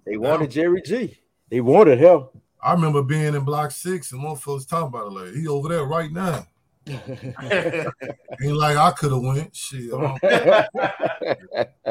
They 0.05 0.17
wanted 0.17 0.51
Jerry 0.51 0.81
G. 0.81 1.17
They 1.49 1.61
wanted 1.61 1.97
him. 1.97 2.25
I 2.61 2.73
remember 2.73 3.01
being 3.03 3.35
in 3.35 3.43
block 3.45 3.71
six 3.71 4.11
and 4.11 4.21
one 4.23 4.35
folks 4.35 4.65
talking 4.65 4.87
about 4.87 5.07
it 5.07 5.11
like 5.13 5.33
he 5.33 5.47
over 5.47 5.69
there 5.69 5.85
right 5.85 6.11
now. 6.11 6.45
Ain't 6.87 8.55
like 8.57 8.77
I 8.77 8.91
could 8.91 9.11
have 9.11 9.21
went. 9.21 9.55
Shit. 9.55 9.93
I'm- 9.93 10.17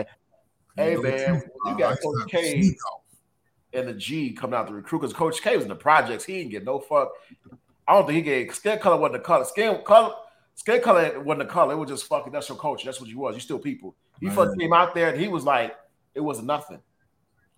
Hey, 0.75 0.93
you 0.93 1.03
man, 1.03 1.41
too. 1.43 1.47
you 1.67 1.79
got 1.79 1.91
used 1.91 2.03
Coach 2.03 2.31
K. 2.31 2.75
and 3.75 3.89
the 3.89 3.93
G 3.93 4.33
coming 4.33 4.55
out 4.59 4.67
the 4.69 4.73
recruit 4.73 5.01
because 5.01 5.13
Coach 5.13 5.43
K 5.43 5.55
was 5.55 5.65
in 5.65 5.69
the 5.69 5.75
projects. 5.75 6.25
He 6.25 6.39
didn't 6.39 6.51
get 6.51 6.65
no 6.65 6.79
fuck. 6.81 7.11
I 7.87 7.93
don't 7.93 8.07
think 8.07 8.17
he 8.17 8.23
gave 8.23 8.55
skin 8.55 8.79
color 8.79 8.97
wasn't 8.97 9.15
the 9.23 9.27
color. 9.27 9.45
Skin 9.45 9.83
color, 9.85 10.15
skin 10.55 10.81
color 10.81 11.21
wasn't 11.21 11.47
the 11.47 11.53
color. 11.53 11.75
It 11.75 11.77
was 11.77 11.91
just 11.91 12.07
fucking. 12.07 12.33
That's 12.33 12.49
your 12.49 12.57
culture. 12.57 12.87
That's 12.87 13.01
what 13.03 13.11
you 13.11 13.19
was. 13.19 13.35
You 13.35 13.43
still 13.43 13.59
people. 13.59 13.95
He 14.19 14.27
Man. 14.29 14.35
fucking 14.35 14.59
came 14.59 14.73
out 14.73 14.95
there 14.95 15.11
and 15.11 15.21
he 15.21 15.29
was 15.29 15.45
like, 15.45 15.77
it 16.15 16.21
was 16.21 16.41
nothing. 16.41 16.81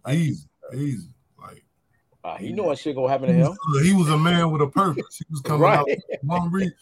Like, 0.04 0.16
Easy, 0.16 0.48
easy. 0.74 1.08
Like 1.40 1.64
Uh, 2.24 2.36
he 2.36 2.52
knew 2.52 2.64
what 2.64 2.78
shit 2.78 2.96
gonna 2.96 3.08
happen 3.12 3.28
to 3.28 3.32
him. 3.32 3.56
was, 3.68 3.86
he 3.86 3.92
was 3.94 4.08
a 4.08 4.18
man 4.18 4.50
with 4.50 4.60
a 4.62 4.66
purpose. 4.66 5.18
He 5.18 5.24
was 5.30 5.40
coming 5.40 5.60
Right. 5.62 5.78
out 5.78 5.88
one 6.22 6.50
reason. 6.50 6.74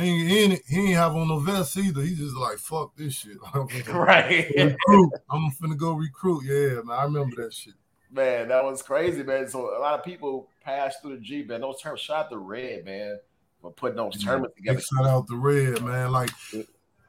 He 0.00 0.08
ain't, 0.08 0.28
he, 0.28 0.38
ain't, 0.38 0.62
he 0.66 0.80
ain't 0.80 0.96
have 0.96 1.16
on 1.16 1.28
no 1.28 1.38
vest 1.38 1.76
either. 1.76 2.02
He 2.02 2.14
just 2.14 2.36
like 2.36 2.58
fuck 2.58 2.96
this 2.96 3.14
shit. 3.14 3.36
right, 3.88 4.50
recruit. 4.56 5.12
I'm 5.30 5.50
finna 5.50 5.76
go 5.76 5.92
recruit. 5.92 6.44
Yeah, 6.44 6.82
man. 6.82 6.98
I 6.98 7.04
remember 7.04 7.42
that 7.42 7.52
shit. 7.52 7.74
man. 8.10 8.48
That 8.48 8.64
was 8.64 8.82
crazy, 8.82 9.22
man. 9.22 9.48
So 9.48 9.76
a 9.76 9.80
lot 9.80 9.98
of 9.98 10.04
people 10.04 10.48
passed 10.64 11.02
through 11.02 11.16
the 11.16 11.22
G, 11.22 11.42
man. 11.42 11.60
Those 11.60 11.80
terms 11.80 12.00
shot 12.00 12.30
the 12.30 12.38
red, 12.38 12.84
man, 12.84 13.18
for 13.60 13.72
putting 13.72 13.96
those 13.96 14.22
tournaments 14.22 14.56
together. 14.56 14.80
Shout 14.80 15.06
out 15.06 15.26
the 15.26 15.36
red, 15.36 15.82
man. 15.82 16.12
Like 16.12 16.30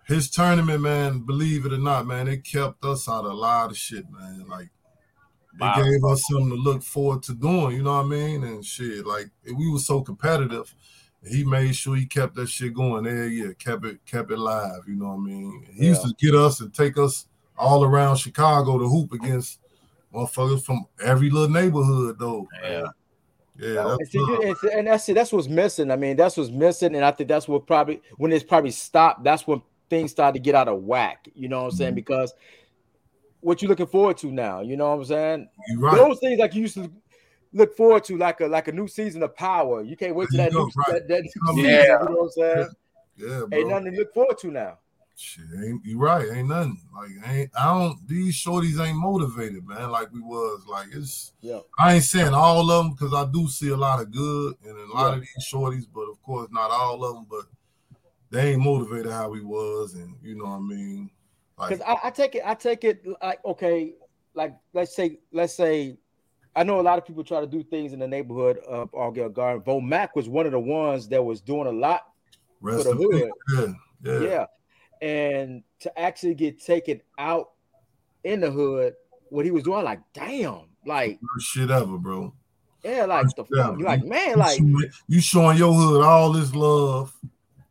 his 0.05 0.29
tournament, 0.29 0.81
man, 0.81 1.19
believe 1.19 1.65
it 1.65 1.73
or 1.73 1.77
not, 1.77 2.05
man, 2.05 2.27
it 2.27 2.43
kept 2.43 2.83
us 2.83 3.07
out 3.07 3.25
of 3.25 3.31
a 3.31 3.35
lot 3.35 3.71
of 3.71 3.77
shit, 3.77 4.05
man. 4.11 4.45
Like 4.47 4.69
it 5.59 5.83
gave 5.83 6.03
us 6.03 6.23
something 6.29 6.49
to 6.49 6.55
look 6.55 6.83
forward 6.83 7.23
to 7.23 7.33
doing, 7.33 7.75
you 7.75 7.83
know 7.83 7.95
what 7.97 8.05
I 8.05 8.09
mean? 8.09 8.43
And 8.43 8.65
shit, 8.65 9.05
like 9.05 9.29
we 9.45 9.69
were 9.69 9.79
so 9.79 10.01
competitive. 10.01 10.73
He 11.27 11.43
made 11.43 11.75
sure 11.75 11.95
he 11.95 12.05
kept 12.05 12.35
that 12.35 12.49
shit 12.49 12.73
going 12.73 13.03
there, 13.03 13.27
yeah, 13.27 13.53
kept 13.59 13.85
it, 13.85 14.03
kept 14.05 14.31
it 14.31 14.39
live, 14.39 14.87
you 14.87 14.95
know 14.95 15.09
what 15.09 15.17
I 15.17 15.25
mean? 15.25 15.67
He 15.75 15.87
used 15.87 16.01
to 16.01 16.13
get 16.19 16.33
us 16.33 16.61
and 16.61 16.73
take 16.73 16.97
us 16.97 17.27
all 17.57 17.83
around 17.83 18.17
Chicago 18.17 18.79
to 18.79 18.87
hoop 18.87 19.11
against 19.13 19.59
motherfuckers 20.13 20.63
from 20.63 20.85
every 21.03 21.29
little 21.29 21.49
neighborhood 21.49 22.17
though. 22.19 22.47
Yeah. 22.63 22.87
Yeah, 23.59 23.95
and, 23.99 24.07
see, 24.07 24.17
and, 24.17 24.55
and 24.73 24.87
that's 24.87 25.07
it. 25.07 25.13
That's 25.13 25.31
what's 25.31 25.47
missing. 25.47 25.91
I 25.91 25.95
mean, 25.95 26.15
that's 26.15 26.35
what's 26.35 26.49
missing, 26.49 26.95
and 26.95 27.05
I 27.05 27.11
think 27.11 27.27
that's 27.29 27.47
what 27.47 27.67
probably 27.67 28.01
when 28.17 28.31
it's 28.31 28.45
probably 28.45 28.71
stopped. 28.71 29.23
That's 29.23 29.45
when 29.45 29.61
things 29.87 30.09
start 30.09 30.33
to 30.33 30.39
get 30.39 30.55
out 30.55 30.67
of 30.67 30.81
whack. 30.81 31.27
You 31.35 31.47
know 31.47 31.63
what 31.63 31.73
I'm 31.73 31.77
saying? 31.77 31.89
Mm-hmm. 31.89 31.95
Because 31.95 32.33
what 33.41 33.61
you're 33.61 33.69
looking 33.69 33.85
forward 33.85 34.17
to 34.19 34.31
now? 34.31 34.61
You 34.61 34.77
know 34.77 34.89
what 34.89 34.99
I'm 35.01 35.05
saying? 35.05 35.49
Right. 35.77 35.95
Those 35.95 36.17
things 36.19 36.39
like 36.39 36.55
you 36.55 36.61
used 36.61 36.75
to 36.75 36.91
look 37.53 37.75
forward 37.75 38.03
to, 38.05 38.17
like 38.17 38.41
a 38.41 38.47
like 38.47 38.67
a 38.67 38.71
new 38.71 38.87
season 38.87 39.23
of 39.23 39.35
Power. 39.35 39.83
You 39.83 39.95
can't 39.95 40.15
wait 40.15 40.29
to 40.29 40.37
that, 40.37 40.51
new, 40.51 40.69
right. 40.75 40.87
that, 40.87 41.07
that 41.07 41.23
new 41.23 41.63
yeah. 41.63 41.81
season. 41.81 41.83
You 41.83 42.05
know 42.05 42.05
what 42.05 42.23
I'm 42.23 42.29
saying? 42.29 42.69
Yeah, 43.17 43.45
bro. 43.47 43.59
Ain't 43.59 43.69
nothing 43.69 43.91
to 43.91 43.99
look 43.99 44.13
forward 44.13 44.37
to 44.39 44.51
now. 44.51 44.77
Shit, 45.15 45.45
ain't 45.63 45.85
you 45.85 45.99
right? 45.99 46.27
Ain't 46.31 46.47
nothing. 46.47 46.81
Like 46.95 47.11
ain't 47.27 47.51
I 47.55 47.65
don't 47.65 48.07
these 48.07 48.35
shorties 48.35 48.83
ain't 48.83 48.97
motivated, 48.97 49.67
man. 49.67 49.91
Like 49.91 50.11
we 50.11 50.21
was. 50.21 50.65
Like 50.67 50.87
it's 50.93 51.33
yeah. 51.41 51.59
I 51.77 51.95
ain't 51.95 52.03
saying 52.03 52.33
all 52.33 52.71
of 52.71 52.83
them 52.83 52.93
because 52.93 53.13
I 53.13 53.29
do 53.31 53.47
see 53.47 53.69
a 53.69 53.77
lot 53.77 54.01
of 54.01 54.11
good 54.11 54.55
and 54.65 54.75
a 54.75 54.93
lot 54.93 55.09
yeah. 55.09 55.15
of 55.15 55.19
these 55.21 55.47
shorties, 55.51 55.85
but 55.93 56.09
of 56.09 56.21
course 56.23 56.47
not 56.51 56.71
all 56.71 57.03
of 57.03 57.15
them. 57.15 57.27
But 57.29 57.45
they 58.31 58.53
ain't 58.53 58.63
motivated 58.63 59.11
how 59.11 59.29
we 59.29 59.43
was, 59.43 59.93
and 59.93 60.15
you 60.23 60.35
know 60.35 60.45
what 60.45 60.51
I 60.51 60.59
mean. 60.59 61.11
Because 61.55 61.79
like, 61.81 61.99
I, 62.03 62.07
I 62.07 62.09
take 62.09 62.35
it, 62.35 62.43
I 62.43 62.53
take 62.55 62.83
it 62.83 63.05
like 63.21 63.45
okay, 63.45 63.93
like 64.33 64.55
let's 64.73 64.95
say, 64.95 65.19
let's 65.31 65.53
say 65.53 65.97
I 66.55 66.63
know 66.63 66.79
a 66.79 66.81
lot 66.81 66.97
of 66.97 67.05
people 67.05 67.23
try 67.23 67.39
to 67.39 67.47
do 67.47 67.63
things 67.63 67.93
in 67.93 67.99
the 67.99 68.07
neighborhood 68.07 68.57
of 68.67 68.91
Altgeld 68.91 69.33
Garden. 69.33 69.63
Vomac 69.63 70.09
was 70.15 70.27
one 70.27 70.45
of 70.45 70.51
the 70.51 70.59
ones 70.59 71.07
that 71.09 71.23
was 71.23 71.41
doing 71.41 71.67
a 71.67 71.71
lot 71.71 72.01
Rest 72.59 72.85
for 72.85 72.95
the 72.95 73.31
hood. 73.55 73.75
Yeah, 74.03 74.19
yeah. 74.19 74.19
yeah 74.19 74.45
and 75.01 75.63
to 75.79 75.99
actually 75.99 76.35
get 76.35 76.63
taken 76.63 77.01
out 77.17 77.49
in 78.23 78.39
the 78.39 78.51
hood, 78.51 78.93
what 79.29 79.45
he 79.45 79.51
was 79.51 79.63
doing, 79.63 79.83
like, 79.83 79.99
damn, 80.13 80.61
like 80.85 81.19
shit 81.39 81.71
ever, 81.71 81.97
bro. 81.97 82.33
Yeah, 82.83 83.05
like 83.05 83.27
the 83.35 83.45
fuck. 83.45 83.77
You 83.77 83.85
like, 83.85 84.03
man, 84.03 84.37
like 84.37 84.59
you 85.07 85.21
showing 85.21 85.57
your 85.57 85.73
hood 85.73 86.03
all 86.03 86.31
this 86.31 86.53
love. 86.55 87.15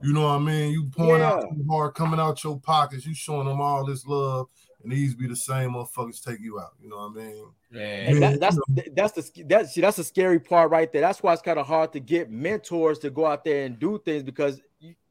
You 0.03 0.15
know 0.15 0.23
what 0.23 0.37
I 0.37 0.39
mean? 0.39 0.73
You 0.73 0.85
pouring 0.97 1.21
yeah. 1.21 1.33
out 1.33 1.43
too 1.43 1.67
hard, 1.69 1.95
coming 1.95 2.21
out 2.21 2.43
your 2.43 2.59
pockets. 2.59 3.05
You 3.05 3.15
showing 3.15 3.47
them 3.47 3.61
all 3.61 3.85
this 3.85 4.07
love, 4.07 4.49
and 4.83 4.93
these 4.93 5.15
be 5.15 5.27
the 5.27 5.37
same 5.37 5.73
motherfuckers 5.73 6.23
take 6.23 6.41
you 6.41 6.59
out. 6.59 6.75
You 6.83 6.89
know 6.89 6.97
what 6.97 7.23
I 7.23 7.27
mean? 7.27 7.47
Yeah. 7.71 8.15
That, 8.15 8.41
that's 8.41 8.59
that's 8.93 9.31
the 9.31 9.43
that's 9.45 9.75
that's 9.75 9.97
the 9.97 10.05
scary 10.05 10.41
part 10.41 10.71
right 10.71 10.91
there. 10.93 11.03
That's 11.03 11.23
why 11.23 11.33
it's 11.33 11.43
kind 11.43 11.59
of 11.59 11.67
hard 11.67 11.93
to 11.93 12.01
get 12.01 12.31
mentors 12.31 12.99
to 13.01 13.11
go 13.11 13.27
out 13.27 13.45
there 13.45 13.67
and 13.67 13.79
do 13.79 14.01
things 14.05 14.23
because 14.23 14.61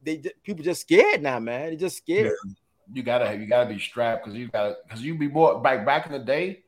they 0.01 0.23
people 0.43 0.63
just 0.63 0.81
scared 0.81 1.21
now, 1.21 1.39
man. 1.39 1.69
They 1.69 1.75
just 1.75 1.97
scared. 1.97 2.33
Yeah. 2.45 2.51
You 2.91 3.03
gotta 3.03 3.35
you 3.37 3.45
gotta 3.45 3.69
be 3.69 3.79
strapped 3.79 4.25
because 4.25 4.37
you 4.37 4.47
gotta 4.47 4.77
because 4.87 5.03
you 5.03 5.17
be 5.17 5.27
more 5.27 5.61
back 5.61 5.85
back 5.85 6.07
in 6.07 6.11
the 6.11 6.19
day. 6.19 6.63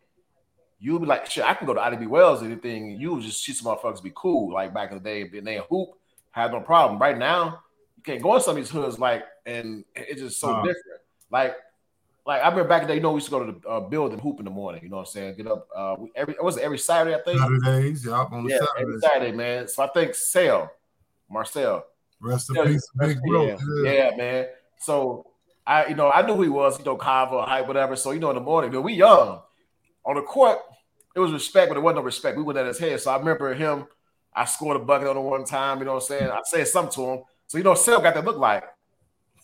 You'll 0.80 1.00
be 1.00 1.06
like, 1.06 1.28
shit, 1.28 1.44
I 1.44 1.54
can 1.54 1.68
go 1.68 1.76
to 1.76 1.80
Ida 1.80 1.98
B. 1.98 2.08
Wells, 2.08 2.42
or 2.42 2.46
anything. 2.46 3.00
You 3.00 3.14
would 3.14 3.24
just 3.24 3.44
see 3.44 3.54
some 3.54 3.68
motherfuckers 3.72 4.02
be 4.02 4.12
cool, 4.16 4.52
like 4.52 4.74
back 4.74 4.92
in 4.92 4.98
the 4.98 5.04
day, 5.04 5.22
and 5.22 5.46
they 5.46 5.62
hoop, 5.70 5.90
have 6.32 6.52
no 6.52 6.60
problem. 6.60 7.00
Right 7.00 7.18
now, 7.18 7.62
you 7.98 8.04
can't 8.04 8.22
go 8.22 8.36
in 8.36 8.42
some 8.42 8.58
of 8.58 8.64
these 8.64 8.72
hoods, 8.72 8.98
like, 8.98 9.24
and 9.46 9.86
it's 9.96 10.22
just 10.22 10.40
so 10.40 10.50
uh, 10.50 10.64
different. 10.64 11.02
Like, 11.30 11.56
like 12.26 12.42
I 12.42 12.50
remember 12.50 12.70
back 12.70 12.84
in 12.84 12.88
the 12.88 12.94
day, 12.94 12.98
you 12.98 13.02
know, 13.02 13.12
we 13.12 13.18
used 13.18 13.28
to 13.28 13.32
go 13.32 13.46
to 13.46 13.52
the 13.52 13.68
uh, 13.68 13.80
building 13.80 14.20
hoop 14.20 14.40
in 14.40 14.46
the 14.46 14.52
morning. 14.52 14.82
You 14.84 14.90
know 14.90 14.98
what 14.98 15.08
I'm 15.08 15.14
saying? 15.14 15.38
Get 15.38 15.48
up 15.48 15.68
uh, 15.76 15.96
every 16.16 16.36
was 16.40 16.58
every 16.58 16.78
Saturday, 16.78 17.16
I 17.16 17.22
think. 17.22 17.40
Saturdays, 17.40 18.06
yeah, 18.06 18.12
on 18.12 18.48
yeah, 18.48 18.58
Saturdays. 18.58 18.78
every 18.78 19.00
Saturday, 19.02 19.32
man. 19.32 19.68
So 19.68 19.84
I 19.84 19.88
think 19.88 20.14
Sale, 20.14 20.70
Marcel, 21.30 21.86
Rest 22.22 22.52
in 22.56 22.64
peace, 22.66 22.88
big 23.00 23.20
bro. 23.24 23.48
Yeah. 23.84 23.92
yeah. 23.92 24.16
man. 24.16 24.48
So 24.80 25.26
I, 25.66 25.88
you 25.88 25.96
know, 25.96 26.12
I 26.12 26.26
knew 26.26 26.36
who 26.36 26.44
he 26.44 26.50
was, 26.50 26.78
you 26.78 26.86
know, 26.86 26.96
Kava, 26.96 27.42
hype, 27.44 27.68
whatever. 27.68 27.96
So 27.96 28.12
you 28.12 28.20
know, 28.20 28.30
in 28.30 28.36
the 28.36 28.42
morning, 28.42 28.72
you 28.72 28.82
we 28.82 28.94
young 28.94 29.42
on 30.06 30.16
the 30.16 30.22
court. 30.22 30.60
It 31.16 31.20
was 31.20 31.32
respect, 31.32 31.70
but 31.70 31.78
it 31.78 31.82
wasn't 31.82 31.98
no 31.98 32.04
respect. 32.04 32.38
We 32.38 32.44
went 32.44 32.60
at 32.60 32.68
his 32.68 32.80
head. 32.80 33.02
So 33.02 33.12
I 33.12 33.18
remember 33.18 33.54
him. 33.54 33.86
I 34.34 34.46
scored 34.46 34.78
a 34.78 34.80
bucket 34.80 35.08
on 35.08 35.18
him 35.18 35.24
one 35.24 35.44
time. 35.44 35.80
You 35.80 35.86
know 35.86 35.96
what 35.96 36.04
I'm 36.04 36.08
saying? 36.08 36.30
I 36.30 36.40
said 36.46 36.68
something 36.68 36.94
to 36.94 37.12
him. 37.12 37.24
So 37.48 37.58
you 37.58 37.64
know, 37.64 37.74
Sel 37.74 38.00
got 38.00 38.14
that 38.14 38.24
look 38.24 38.38
like. 38.38 38.64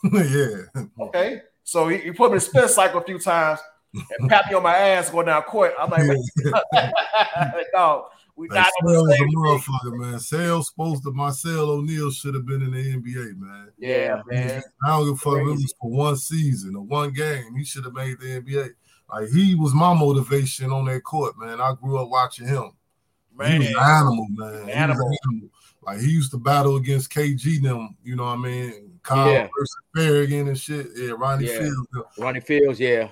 yeah. 0.13 0.83
Okay. 0.99 1.41
So 1.67 1.89
he, 1.89 1.97
he 1.97 2.11
put 2.11 2.31
me 2.31 2.35
in 2.35 2.39
spin 2.39 2.69
cycle 2.69 3.01
a 3.01 3.03
few 3.03 3.19
times 3.19 3.59
and 3.93 4.29
pat 4.29 4.47
me 4.47 4.55
on 4.55 4.63
my 4.63 4.73
ass 4.73 5.09
going 5.09 5.25
down 5.25 5.41
court. 5.41 5.73
I'm 5.77 5.89
like, 5.89 6.07
dog. 7.73 8.05
We 8.37 8.47
got 8.49 8.71
Sales 8.85 9.09
a 9.09 9.23
motherfucker, 9.35 9.97
man. 9.97 10.19
Sales 10.19 10.67
supposed 10.67 11.01
to 11.05 11.11
Marcel 11.11 11.71
O'Neal 11.71 12.11
should 12.11 12.35
have 12.35 12.45
been 12.45 12.61
in 12.61 12.69
the 12.69 12.77
NBA, 12.77 13.35
man. 13.35 13.71
Yeah, 13.79 14.21
man. 14.27 14.61
I 14.85 14.89
don't 14.89 15.05
give 15.05 15.13
a 15.15 15.17
fuck. 15.17 15.39
It 15.39 15.43
was 15.43 15.73
for 15.81 15.89
one 15.89 16.15
season 16.17 16.75
or 16.75 16.83
one 16.83 17.13
game. 17.13 17.55
He 17.55 17.63
should 17.63 17.85
have 17.85 17.95
made 17.95 18.19
the 18.19 18.39
NBA. 18.39 18.69
Like 19.11 19.29
he 19.29 19.55
was 19.55 19.73
my 19.73 19.91
motivation 19.95 20.71
on 20.71 20.85
that 20.85 21.03
court, 21.03 21.33
man. 21.39 21.59
I 21.59 21.73
grew 21.81 21.97
up 21.97 22.09
watching 22.09 22.47
him. 22.47 22.73
Man. 23.35 23.53
He 23.53 23.57
was 23.57 23.67
an 23.69 23.77
animal, 23.79 24.27
man. 24.29 24.69
Animal. 24.69 25.09
He 25.09 25.17
animal. 25.25 25.49
Like 25.81 25.99
he 25.99 26.11
used 26.11 26.29
to 26.29 26.37
battle 26.37 26.75
against 26.75 27.11
KG 27.11 27.59
them, 27.63 27.97
you 28.03 28.15
know 28.15 28.25
what 28.25 28.37
I 28.37 28.37
mean? 28.37 28.86
Kyle 29.07 29.31
yeah. 29.31 29.47
versus 29.57 29.77
Farragut 29.95 30.47
and 30.47 30.59
shit. 30.59 30.87
Yeah, 30.95 31.11
Ronnie 31.17 31.47
yeah. 31.47 31.59
Fields. 31.59 31.87
Ronnie 32.17 32.41
Fields, 32.41 32.79
yeah. 32.79 33.07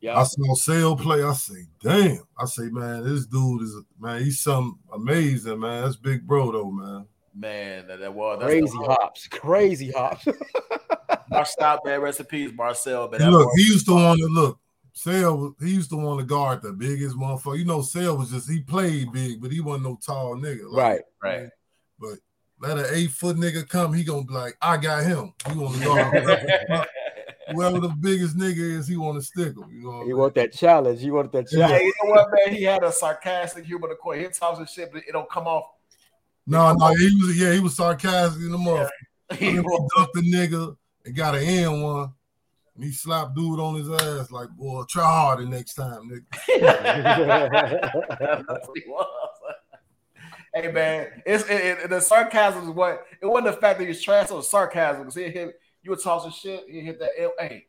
Yeah. 0.00 0.18
I 0.18 0.24
saw 0.24 0.54
Sale 0.54 0.96
play. 0.96 1.22
I 1.22 1.32
say, 1.34 1.66
damn. 1.82 2.22
I 2.38 2.46
say, 2.46 2.64
man, 2.64 3.04
this 3.04 3.26
dude 3.26 3.62
is 3.62 3.76
man. 4.00 4.22
He's 4.22 4.40
something 4.40 4.78
amazing, 4.92 5.60
man. 5.60 5.84
That's 5.84 5.96
big 5.96 6.26
bro 6.26 6.50
though, 6.50 6.70
man. 6.70 7.06
Man, 7.34 7.86
that, 7.88 8.00
that 8.00 8.14
was 8.14 8.42
crazy 8.42 8.76
hops, 8.76 9.28
crazy 9.28 9.90
hops. 9.90 10.26
Marcel, 11.28 11.80
bad 11.84 12.00
recipes, 12.00 12.52
Marcel. 12.54 13.10
Man, 13.10 13.30
look, 13.30 13.50
he 13.56 13.62
used 13.64 13.86
to 13.86 13.94
want 13.94 14.20
to 14.20 14.26
look. 14.26 14.58
Sale, 14.92 15.56
he 15.60 15.70
used 15.70 15.90
to 15.90 15.96
want 15.96 16.20
to 16.20 16.26
guard 16.26 16.62
the 16.62 16.72
biggest 16.72 17.16
motherfucker. 17.16 17.58
You 17.58 17.64
know, 17.64 17.82
Sale 17.82 18.16
was 18.16 18.30
just 18.30 18.48
he 18.48 18.60
played 18.60 19.12
big, 19.12 19.42
but 19.42 19.50
he 19.50 19.60
wasn't 19.60 19.84
no 19.84 19.98
tall 20.04 20.36
nigga. 20.36 20.70
Like, 20.70 20.82
right, 20.82 21.00
right. 21.22 21.42
But 21.42 21.50
let 22.66 22.78
an 22.78 22.86
eight 22.90 23.10
foot 23.10 23.36
nigga 23.36 23.68
come, 23.68 23.92
he 23.92 24.04
gonna 24.04 24.24
be 24.24 24.34
like, 24.34 24.56
I 24.60 24.76
got 24.76 25.04
him. 25.04 25.32
He 25.50 25.58
want 25.58 25.76
to 25.76 25.84
guard 25.84 26.86
whoever 27.52 27.80
the 27.80 27.88
biggest 27.88 28.36
nigga 28.36 28.58
is, 28.58 28.88
he 28.88 28.96
want 28.96 29.18
to 29.18 29.24
stick 29.24 29.56
him. 29.56 29.68
You 29.70 29.82
know, 29.82 30.04
he 30.04 30.12
want 30.14 30.34
that 30.34 30.52
challenge. 30.52 31.00
He 31.00 31.10
want 31.10 31.32
that 31.32 31.48
challenge. 31.48 31.72
Yeah, 31.72 31.78
you 31.78 31.92
know 32.02 32.10
what, 32.10 32.28
man? 32.32 32.54
He 32.54 32.62
had 32.64 32.82
a 32.82 32.92
sarcastic 32.92 33.64
humor 33.64 33.88
to 33.88 33.94
court. 33.94 34.18
He 34.18 34.26
talks 34.28 34.58
and 34.58 34.68
shit, 34.68 34.92
but 34.92 35.02
it 35.06 35.12
don't 35.12 35.30
come 35.30 35.46
off. 35.46 35.66
No, 36.46 36.72
no, 36.74 36.88
he 36.94 37.14
was 37.22 37.40
yeah, 37.40 37.52
he 37.52 37.60
was 37.60 37.76
sarcastic 37.76 38.42
in 38.42 38.52
the 38.52 38.58
motherfucker. 38.58 38.90
Yeah. 39.30 39.36
He 39.36 39.56
ducked 39.96 40.14
the 40.14 40.22
nigga 40.22 40.76
and 41.04 41.16
got 41.16 41.34
an 41.34 41.42
N 41.42 41.82
one. 41.82 42.12
And 42.76 42.84
he 42.84 42.90
slapped 42.90 43.36
dude 43.36 43.60
on 43.60 43.76
his 43.76 43.88
ass 43.88 44.32
like, 44.32 44.48
boy, 44.50 44.82
try 44.88 45.04
harder 45.04 45.46
next 45.46 45.74
time, 45.74 46.10
nigga. 46.10 46.24
That's 48.48 48.68
what 48.68 48.78
he 48.78 48.82
was. 48.88 49.06
Hey 50.54 50.70
man, 50.70 51.22
it's 51.26 51.44
it, 51.44 51.78
it, 51.84 51.90
the 51.90 52.00
sarcasm 52.00 52.62
is 52.62 52.70
what 52.70 53.04
it 53.20 53.26
wasn't 53.26 53.54
the 53.54 53.60
fact 53.60 53.78
that 53.78 53.84
he 53.84 53.88
was 53.88 54.02
trash, 54.02 54.30
it 54.30 54.34
was 54.34 54.48
sarcasm 54.48 55.02
because 55.02 55.16
he 55.16 55.24
hit 55.24 55.58
you 55.82 55.90
were 55.90 55.96
tossing 55.96 56.32
shit, 56.32 56.64
He 56.68 56.80
hit 56.80 56.98
that 56.98 57.10
hey, 57.38 57.66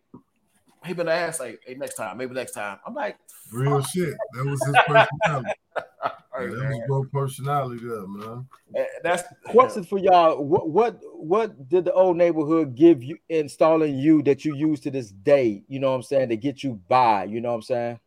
he 0.86 0.94
been 0.94 1.08
asked 1.08 1.40
like, 1.40 1.60
hey, 1.66 1.76
next 1.76 1.96
time, 1.96 2.18
maybe 2.18 2.34
next 2.34 2.54
time. 2.54 2.80
I'm 2.86 2.94
like, 2.94 3.18
real 3.52 3.82
shit. 3.84 4.14
That 4.34 4.46
was 4.46 4.66
his 4.66 4.76
personality. 4.88 5.50
yeah, 5.76 6.12
that 6.34 6.70
was 6.70 6.80
bro 6.88 7.04
personality 7.12 7.86
there, 7.86 8.08
man. 8.08 8.48
Eh, 8.76 8.86
that's 9.04 9.24
question 9.46 9.84
for 9.84 9.98
y'all. 9.98 10.44
What 10.44 10.70
what 10.70 11.00
what 11.14 11.70
did 11.70 11.86
the 11.86 11.94
old 11.94 12.18
neighborhood 12.18 12.76
give 12.76 13.04
you 13.04 13.18
installing 13.30 13.98
you 13.98 14.22
that 14.24 14.46
you 14.46 14.56
use 14.56 14.80
to 14.82 14.92
this 14.92 15.12
day? 15.12 15.64
You 15.68 15.80
know 15.80 15.90
what 15.90 15.98
I'm 15.98 16.04
saying 16.04 16.30
to 16.30 16.38
get 16.38 16.64
you 16.64 16.80
by. 16.88 17.26
You 17.26 17.42
know 17.42 17.50
what 17.50 17.56
I'm 17.56 17.62
saying? 17.64 18.00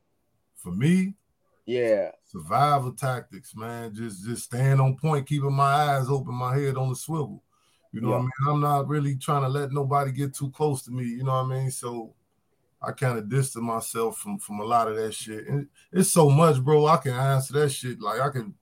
For 0.56 0.70
me, 0.70 1.14
yeah, 1.66 2.12
survival 2.28 2.92
tactics, 2.92 3.56
man. 3.56 3.94
Just 3.94 4.24
just 4.24 4.44
staying 4.44 4.80
on 4.80 4.96
point, 4.96 5.26
keeping 5.26 5.52
my 5.52 5.64
eyes 5.64 6.08
open, 6.08 6.34
my 6.34 6.56
head 6.56 6.76
on 6.76 6.90
the 6.90 6.96
swivel. 6.96 7.42
You 7.92 8.02
know 8.02 8.10
yeah. 8.10 8.16
what 8.16 8.20
I 8.20 8.22
mean? 8.22 8.54
I'm 8.54 8.60
not 8.60 8.88
really 8.88 9.16
trying 9.16 9.42
to 9.42 9.48
let 9.48 9.72
nobody 9.72 10.12
get 10.12 10.34
too 10.34 10.50
close 10.50 10.82
to 10.84 10.90
me. 10.90 11.04
You 11.04 11.24
know 11.24 11.32
what 11.32 11.56
I 11.56 11.60
mean? 11.60 11.70
So 11.70 12.14
I 12.80 12.92
kind 12.92 13.18
of 13.18 13.28
distance 13.28 13.64
myself 13.64 14.18
from 14.18 14.38
from 14.38 14.60
a 14.60 14.64
lot 14.64 14.88
of 14.88 14.96
that 14.96 15.14
shit. 15.14 15.48
And 15.48 15.68
it's 15.92 16.12
so 16.12 16.28
much, 16.28 16.62
bro. 16.62 16.86
I 16.86 16.98
can 16.98 17.12
answer 17.12 17.54
that 17.54 17.70
shit. 17.70 18.00
Like 18.00 18.20
I 18.20 18.28
can 18.28 18.54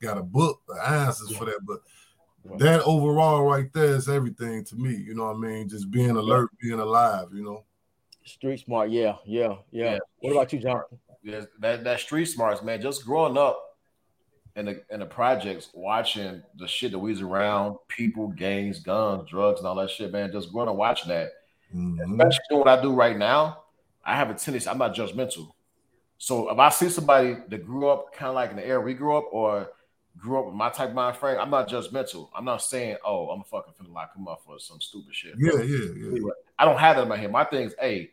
got 0.00 0.18
a 0.18 0.22
book, 0.22 0.62
the 0.68 0.88
answers 0.88 1.32
yeah. 1.32 1.38
for 1.38 1.44
that. 1.46 1.58
But 1.66 1.80
that 2.58 2.82
overall 2.82 3.42
right 3.42 3.70
there 3.72 3.96
is 3.96 4.08
everything 4.08 4.64
to 4.66 4.76
me. 4.76 4.94
You 4.94 5.14
know 5.14 5.26
what 5.26 5.36
I 5.36 5.40
mean? 5.40 5.68
Just 5.68 5.90
being 5.90 6.16
alert, 6.16 6.50
being 6.60 6.80
alive. 6.80 7.28
You 7.32 7.42
know. 7.42 7.64
Street 8.24 8.60
smart, 8.60 8.90
yeah, 8.90 9.16
yeah, 9.24 9.56
yeah. 9.70 9.92
yeah. 9.92 9.98
What 10.20 10.32
about 10.32 10.52
you, 10.52 10.58
Jonathan? 10.58 10.98
That 11.60 11.84
that 11.84 12.00
street 12.00 12.26
smarts, 12.26 12.62
man. 12.62 12.80
Just 12.80 13.04
growing 13.04 13.36
up 13.36 13.76
in 14.56 14.66
the 14.66 14.82
in 14.90 15.00
the 15.00 15.06
projects, 15.06 15.70
watching 15.74 16.42
the 16.56 16.66
shit 16.66 16.92
that 16.92 16.98
we 16.98 17.10
was 17.10 17.20
around, 17.20 17.76
people, 17.88 18.28
gangs, 18.28 18.80
guns, 18.80 19.28
drugs, 19.28 19.60
and 19.60 19.68
all 19.68 19.76
that 19.76 19.90
shit, 19.90 20.12
man. 20.12 20.32
Just 20.32 20.52
growing 20.52 20.68
up 20.68 20.76
watching 20.76 21.08
that. 21.08 21.30
Mm-hmm. 21.74 22.20
Especially 22.20 22.56
what 22.56 22.68
I 22.68 22.80
do 22.80 22.92
right 22.92 23.16
now, 23.16 23.64
I 24.04 24.16
have 24.16 24.30
a 24.30 24.34
tendency. 24.34 24.68
I'm 24.68 24.78
not 24.78 24.94
judgmental. 24.94 25.52
So 26.18 26.50
if 26.50 26.58
I 26.58 26.68
see 26.70 26.88
somebody 26.88 27.36
that 27.48 27.64
grew 27.64 27.88
up 27.88 28.12
kind 28.12 28.30
of 28.30 28.34
like 28.34 28.50
in 28.50 28.56
the 28.56 28.66
era 28.66 28.80
we 28.80 28.94
grew 28.94 29.16
up, 29.16 29.26
or 29.30 29.70
grew 30.16 30.40
up 30.40 30.46
with 30.46 30.54
my 30.54 30.68
type 30.70 30.88
of 30.88 30.94
mind 30.94 31.16
frame, 31.16 31.38
I'm 31.38 31.50
not 31.50 31.68
judgmental. 31.68 32.28
I'm 32.34 32.44
not 32.44 32.62
saying, 32.62 32.96
oh, 33.04 33.28
I'm 33.28 33.40
a 33.40 33.44
fucking 33.44 33.74
finna 33.74 33.92
lock 33.92 34.16
him 34.16 34.26
up 34.26 34.42
for 34.44 34.58
some 34.58 34.80
stupid 34.80 35.14
shit. 35.14 35.34
Yeah, 35.38 35.62
yeah, 35.62 36.10
yeah. 36.10 36.30
I 36.58 36.64
don't 36.64 36.78
have 36.78 36.96
that 36.96 37.02
in 37.02 37.08
my 37.08 37.16
head. 37.16 37.30
My 37.30 37.44
thing 37.44 37.66
is, 37.66 37.74
hey, 37.78 38.10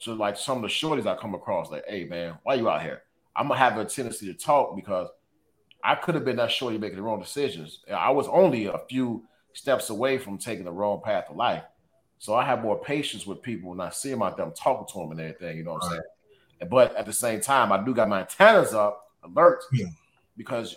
to 0.00 0.14
like 0.14 0.36
some 0.36 0.58
of 0.58 0.62
the 0.62 0.68
shorties 0.68 1.06
I 1.06 1.16
come 1.16 1.34
across, 1.34 1.70
like, 1.70 1.84
hey 1.88 2.04
man, 2.04 2.34
why 2.42 2.54
you 2.54 2.68
out 2.68 2.82
here? 2.82 3.02
I'm 3.34 3.48
gonna 3.48 3.58
have 3.60 3.76
a 3.78 3.84
tendency 3.84 4.26
to 4.26 4.34
talk 4.34 4.76
because 4.76 5.08
I 5.84 5.94
could 5.94 6.14
have 6.14 6.24
been 6.24 6.36
that 6.36 6.50
shorty 6.50 6.78
making 6.78 6.96
the 6.96 7.02
wrong 7.02 7.20
decisions. 7.20 7.80
I 7.92 8.10
was 8.10 8.28
only 8.28 8.66
a 8.66 8.78
few 8.88 9.24
steps 9.52 9.90
away 9.90 10.18
from 10.18 10.36
taking 10.38 10.64
the 10.64 10.72
wrong 10.72 11.00
path 11.04 11.26
of 11.30 11.36
life. 11.36 11.62
So 12.18 12.34
I 12.34 12.44
have 12.44 12.62
more 12.62 12.78
patience 12.80 13.26
with 13.26 13.42
people 13.42 13.70
when 13.70 13.80
I 13.80 13.90
see 13.90 14.10
them 14.10 14.22
out 14.22 14.36
there, 14.36 14.46
I'm 14.46 14.52
talking 14.52 14.86
to 14.92 14.98
them 15.00 15.12
and 15.12 15.20
everything, 15.20 15.58
you 15.58 15.64
know 15.64 15.74
what 15.74 15.84
I'm 15.84 15.90
saying? 15.90 16.68
But 16.70 16.96
at 16.96 17.04
the 17.06 17.12
same 17.12 17.40
time, 17.40 17.72
I 17.72 17.84
do 17.84 17.94
got 17.94 18.08
my 18.08 18.20
antennas 18.20 18.72
up, 18.72 19.10
alert, 19.22 19.62
Yeah. 19.72 19.86
because 20.36 20.76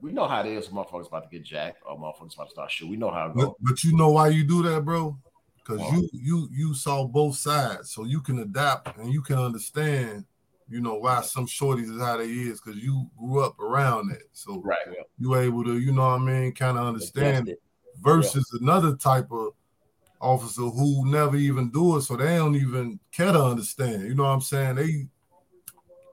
we 0.00 0.12
know 0.12 0.26
how 0.26 0.40
it 0.40 0.46
is. 0.46 0.68
Motherfuckers 0.68 1.06
about 1.06 1.22
to 1.22 1.28
get 1.30 1.44
jacked 1.44 1.82
or 1.86 1.96
motherfuckers 1.96 2.34
about 2.34 2.46
to 2.46 2.50
start 2.50 2.70
shooting. 2.72 2.90
We 2.90 2.96
know 2.96 3.10
how 3.10 3.26
it 3.28 3.34
But, 3.34 3.44
goes. 3.46 3.54
but 3.60 3.84
you 3.84 3.96
know 3.96 4.10
why 4.10 4.28
you 4.28 4.42
do 4.44 4.62
that, 4.64 4.84
bro? 4.84 5.16
Because 5.70 5.88
Why? 5.88 5.96
you 5.98 6.08
you 6.12 6.48
you 6.50 6.74
saw 6.74 7.06
both 7.06 7.36
sides, 7.36 7.92
so 7.92 8.04
you 8.04 8.20
can 8.20 8.40
adapt 8.40 8.98
and 8.98 9.12
you 9.12 9.22
can 9.22 9.38
understand, 9.38 10.24
you 10.68 10.80
know, 10.80 10.96
why 10.96 11.20
some 11.20 11.46
shorties 11.46 11.94
is 11.94 12.00
how 12.00 12.16
they 12.16 12.24
is, 12.24 12.60
because 12.60 12.82
you 12.82 13.08
grew 13.16 13.44
up 13.44 13.58
around 13.60 14.10
it. 14.10 14.24
So 14.32 14.60
Right. 14.64 14.78
you 15.18 15.36
able 15.36 15.62
to, 15.64 15.78
you 15.78 15.92
know 15.92 16.02
what 16.02 16.22
I 16.22 16.24
mean, 16.24 16.52
kind 16.52 16.76
of 16.76 16.86
understand 16.86 17.50
it. 17.50 17.62
versus 18.00 18.58
another 18.60 18.96
type 18.96 19.30
of 19.30 19.52
officer 20.20 20.62
who 20.62 21.08
never 21.08 21.36
even 21.36 21.70
do 21.70 21.96
it, 21.96 22.02
so 22.02 22.16
they 22.16 22.36
don't 22.36 22.56
even 22.56 22.98
care 23.12 23.32
to 23.32 23.44
understand. 23.44 24.02
You 24.02 24.14
know 24.14 24.24
what 24.24 24.30
I'm 24.30 24.40
saying? 24.40 24.74
They 24.74 25.06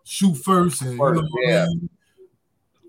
shoot 0.03 0.35
first 0.35 0.81
and 0.83 0.91
you 0.91 0.97
know 0.97 1.13
First, 1.13 1.31
what 1.31 1.53
I 1.55 1.65
mean? 1.67 1.89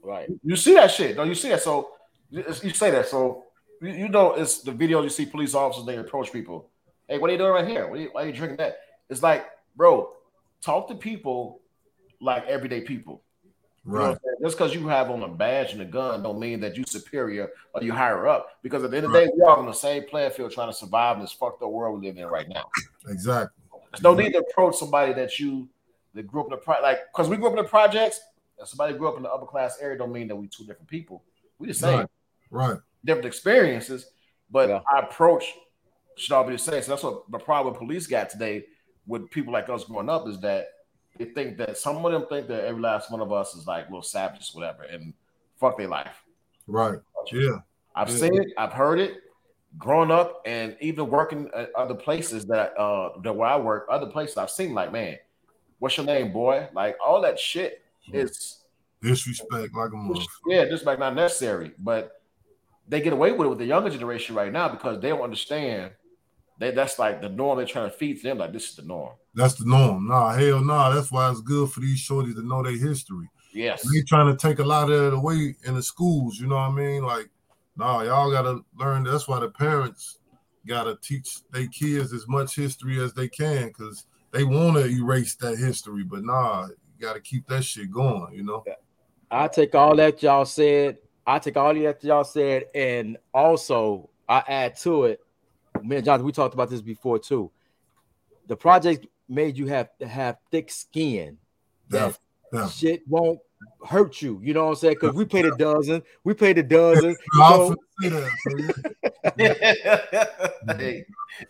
Right. 0.03 0.29
You 0.43 0.57
see 0.57 0.75
that 0.75 0.91
shit. 0.91 1.17
No, 1.17 1.23
you 1.23 1.35
see 1.35 1.49
that. 1.49 1.63
So 1.63 1.93
you 2.31 2.45
you 2.63 2.71
say 2.75 2.91
that. 2.91 3.09
So 3.09 3.45
you, 3.81 3.89
you 3.91 4.09
know 4.09 4.35
it's 4.35 4.63
the 4.63 4.73
video 4.73 5.03
you 5.03 5.09
see 5.09 5.27
police 5.27 5.55
officers 5.55 5.87
they 5.87 5.97
approach 5.97 6.33
people. 6.33 6.71
Hey, 7.09 7.19
what 7.19 7.31
are 7.31 7.33
you 7.33 7.39
doing 7.39 7.53
right 7.53 7.67
here? 7.67 7.89
What 7.89 7.99
are 7.99 8.03
you, 8.03 8.09
why 8.13 8.25
are 8.25 8.27
you 8.27 8.33
drinking 8.33 8.59
that? 8.59 8.79
It's 9.09 9.23
like, 9.23 9.47
bro, 9.77 10.11
talk 10.61 10.89
to 10.89 10.95
people 10.95 11.61
like 12.21 12.47
everyday 12.47 12.83
people. 12.83 13.23
You 13.87 13.93
know 13.93 14.01
Right. 14.01 14.19
Just 14.43 14.59
because 14.59 14.75
you 14.75 14.87
have 14.89 15.11
on 15.11 15.23
a 15.23 15.29
badge 15.29 15.73
and 15.73 15.81
a 15.81 15.85
gun 15.85 16.23
don't 16.23 16.39
mean 16.39 16.61
that 16.61 16.77
you 16.77 16.85
superior 16.87 17.51
or 17.73 17.83
you 17.83 17.93
higher 17.93 18.29
up. 18.29 18.59
Because 18.63 18.85
at 18.85 18.91
the 18.91 18.99
end 18.99 19.07
of 19.07 19.13
the 19.13 19.21
day, 19.21 19.31
we 19.35 19.43
all 19.43 19.57
on 19.57 19.67
the 19.67 19.73
same 19.73 20.05
playing 20.05 20.33
field 20.33 20.53
trying 20.53 20.69
to 20.69 20.77
survive 20.77 21.17
in 21.17 21.23
this 21.23 21.33
fucked 21.33 21.63
up 21.63 21.71
world 21.71 22.01
we 22.01 22.07
live 22.07 22.19
in 22.19 22.27
right 22.27 22.49
now. 22.49 22.69
Exactly. 23.09 23.65
There's 23.91 24.03
no 24.03 24.15
need 24.15 24.33
to 24.33 24.41
approach 24.41 24.77
somebody 24.77 25.15
that 25.15 25.39
you 25.39 25.69
that 26.15 26.27
grew 26.27 26.43
up 26.43 26.47
in 26.49 26.51
the 26.51 26.57
pro 26.59 26.81
like 26.83 27.01
because 27.13 27.29
we 27.29 27.37
grew 27.37 27.47
up 27.47 27.53
in 27.53 27.63
the 27.63 27.69
projects 27.69 28.21
and 28.59 28.69
somebody 28.69 28.93
grew 28.95 29.09
up 29.09 29.17
in 29.17 29.23
the 29.23 29.31
upper 29.31 29.47
class 29.47 29.79
area 29.81 29.97
don't 29.97 30.13
mean 30.13 30.29
that 30.29 30.37
we 30.37 30.49
two 30.49 30.65
different 30.65 30.89
people. 30.89 31.23
We 31.59 31.69
the 31.69 31.75
same, 31.75 32.01
Right. 32.01 32.09
Right. 32.51 32.79
Different 33.05 33.27
experiences, 33.27 34.11
but 34.51 34.69
Yeah. 34.69 34.81
our 34.93 35.05
approach 35.05 35.55
should 36.17 36.33
all 36.33 36.45
be 36.45 36.53
the 36.53 36.59
same. 36.59 36.83
So 36.83 36.91
that's 36.93 37.03
what 37.03 37.31
the 37.31 37.39
problem 37.39 37.75
police 37.75 38.07
got 38.07 38.29
today 38.31 38.67
with 39.07 39.31
people 39.31 39.53
like 39.53 39.69
us 39.69 39.85
growing 39.85 40.09
up 40.09 40.27
is 40.29 40.41
that 40.41 40.69
they 41.17 41.27
think 41.27 41.57
that 41.59 41.77
some 41.77 42.05
of 42.05 42.13
them 42.13 42.27
think 42.29 42.49
that 42.49 42.65
every 42.65 42.81
last 42.81 43.11
one 43.11 43.21
of 43.21 43.33
us 43.33 43.55
is 43.55 43.67
like 43.67 43.87
little 43.87 44.03
savages, 44.03 44.55
whatever, 44.55 44.83
and 44.85 45.13
fuck 45.59 45.77
their 45.79 45.89
life. 45.89 46.23
Right. 46.67 46.99
Yeah. 47.33 47.59
I've 47.95 48.09
Yeah. 48.11 48.17
seen 48.17 48.41
it, 48.41 48.49
I've 48.57 48.73
heard 48.73 48.99
it, 49.01 49.23
growing 49.79 50.11
up, 50.11 50.43
and 50.47 50.77
even 50.81 51.09
working 51.11 51.51
at 51.55 51.75
other 51.75 51.95
places 51.95 52.47
that 52.47 52.77
uh 52.79 53.19
that 53.23 53.35
where 53.35 53.49
I 53.49 53.57
work, 53.59 53.87
other 53.91 54.07
places 54.07 54.37
I've 54.37 54.51
seen 54.51 54.75
like, 54.75 54.93
man, 54.93 55.19
what's 55.79 55.97
your 55.97 56.07
name, 56.07 56.33
boy? 56.33 56.69
Like 56.73 56.97
all 57.05 57.21
that 57.23 57.39
shit 57.39 57.83
is 58.13 58.55
Disrespect 59.03 59.53
like 59.75 59.91
a 59.91 59.95
motherfucker. 59.95 60.27
yeah, 60.49 60.65
disrespect 60.65 60.99
not 61.01 61.15
necessary. 61.15 61.73
But 61.79 62.18
they 62.89 63.01
get 63.01 63.13
away 63.13 63.33
with 63.33 63.47
it 63.47 63.51
with 63.51 63.59
the 63.59 63.67
younger 63.67 63.91
generation 63.91 64.35
right 64.35 64.53
now 64.53 64.69
because 64.69 65.01
they 65.01 65.11
don't 65.11 65.21
understand 65.21 65.93
that 66.59 66.75
that's 66.75 66.99
like 66.99 67.21
the 67.21 67.29
norm 67.29 67.59
they're 67.59 67.67
trying 67.67 67.91
to 67.91 67.97
feed 67.97 68.17
to 68.19 68.23
them. 68.23 68.39
Like 68.39 68.53
this 68.53 68.71
is 68.71 68.77
the 68.77 68.83
norm. 68.83 69.15
That's 69.35 69.55
the 69.55 69.67
norm. 69.67 70.09
Nah, 70.09 70.33
hell 70.33 70.65
nah. 70.65 70.91
That's 70.91 71.13
why 71.13 71.31
it's 71.31 71.41
good 71.41 71.71
for 71.71 71.81
these 71.81 72.01
shorties 72.01 72.35
to 72.35 72.43
know 72.43 72.63
their 72.63 72.77
history. 72.77 73.29
Yes. 73.53 73.83
They 73.83 74.03
trying 74.03 74.35
to 74.35 74.37
take 74.37 74.59
a 74.59 74.65
lot 74.65 74.91
of 74.91 75.13
it 75.13 75.17
away 75.17 75.55
in 75.65 75.75
the 75.75 75.83
schools. 75.83 76.39
You 76.39 76.49
know 76.49 76.57
what 76.57 76.71
I 76.71 76.73
mean? 76.73 77.05
Like, 77.05 77.29
nah, 77.77 78.03
y'all 78.03 78.31
gotta 78.31 78.61
learn. 78.77 79.05
That's 79.05 79.29
why 79.29 79.41
the 79.41 79.51
parents 79.51 80.19
gotta 80.67 80.97
teach 81.03 81.41
their 81.53 81.67
kids 81.69 82.13
as 82.13 82.27
much 82.27 82.57
history 82.57 83.03
as 83.03 83.13
they 83.15 83.29
can 83.29 83.69
because 83.69 84.07
they 84.33 84.45
want 84.45 84.77
to 84.77 84.87
erase 84.89 85.37
that 85.37 85.57
history. 85.57 86.05
But 86.05 86.25
nah, 86.25 86.67
you 86.67 87.07
gotta 87.07 87.21
keep 87.21 87.47
that 87.49 87.65
shit 87.65 87.91
going. 87.91 88.35
You 88.35 88.45
know? 88.45 88.65
I 89.31 89.47
take 89.49 89.75
all 89.75 89.95
that 89.97 90.23
y'all 90.23 90.45
said. 90.45 90.99
I 91.29 91.39
take 91.39 91.57
all 91.59 91.75
that 91.75 92.03
y'all 92.03 92.25
said, 92.25 92.65
and 92.75 93.19
also 93.35 94.09
I 94.29 94.43
add 94.49 94.77
to 94.79 95.05
it. 95.05 95.21
Me 95.83 95.97
and 95.97 96.05
Jonathan, 96.05 96.25
we 96.27 96.33
talked 96.33 96.55
about 96.55 96.71
this 96.71 96.81
before 96.81 97.19
too. 97.19 97.51
The 98.47 98.57
project 98.57 99.07
made 99.29 99.59
you 99.59 99.67
have 99.67 99.91
to 99.99 100.09
have 100.09 100.39
thick 100.51 100.71
skin. 100.71 101.37
That 101.91 102.19
Yeah, 102.53 102.61
yeah. 102.61 102.69
shit 102.69 103.03
won't 103.07 103.41
hurt 103.87 104.23
you. 104.23 104.41
You 104.43 104.55
know 104.55 104.65
what 104.65 104.71
I'm 104.71 104.77
saying? 104.77 104.95
Because 105.01 105.15
we 105.15 105.27
played 105.27 105.45
a 105.45 105.55
dozen. 105.57 106.03
We 106.25 106.33
played 106.33 106.57
a 106.59 106.63
dozen. 106.63 107.15
No, 107.35 107.43
I 107.45 107.51
So- 107.53 107.69
was 107.69 107.77
finna 108.03 108.29
say 108.47 108.63
that. 108.63 108.95
So, 110.65 110.73
yeah. 110.73 110.77
Hey, 110.77 111.05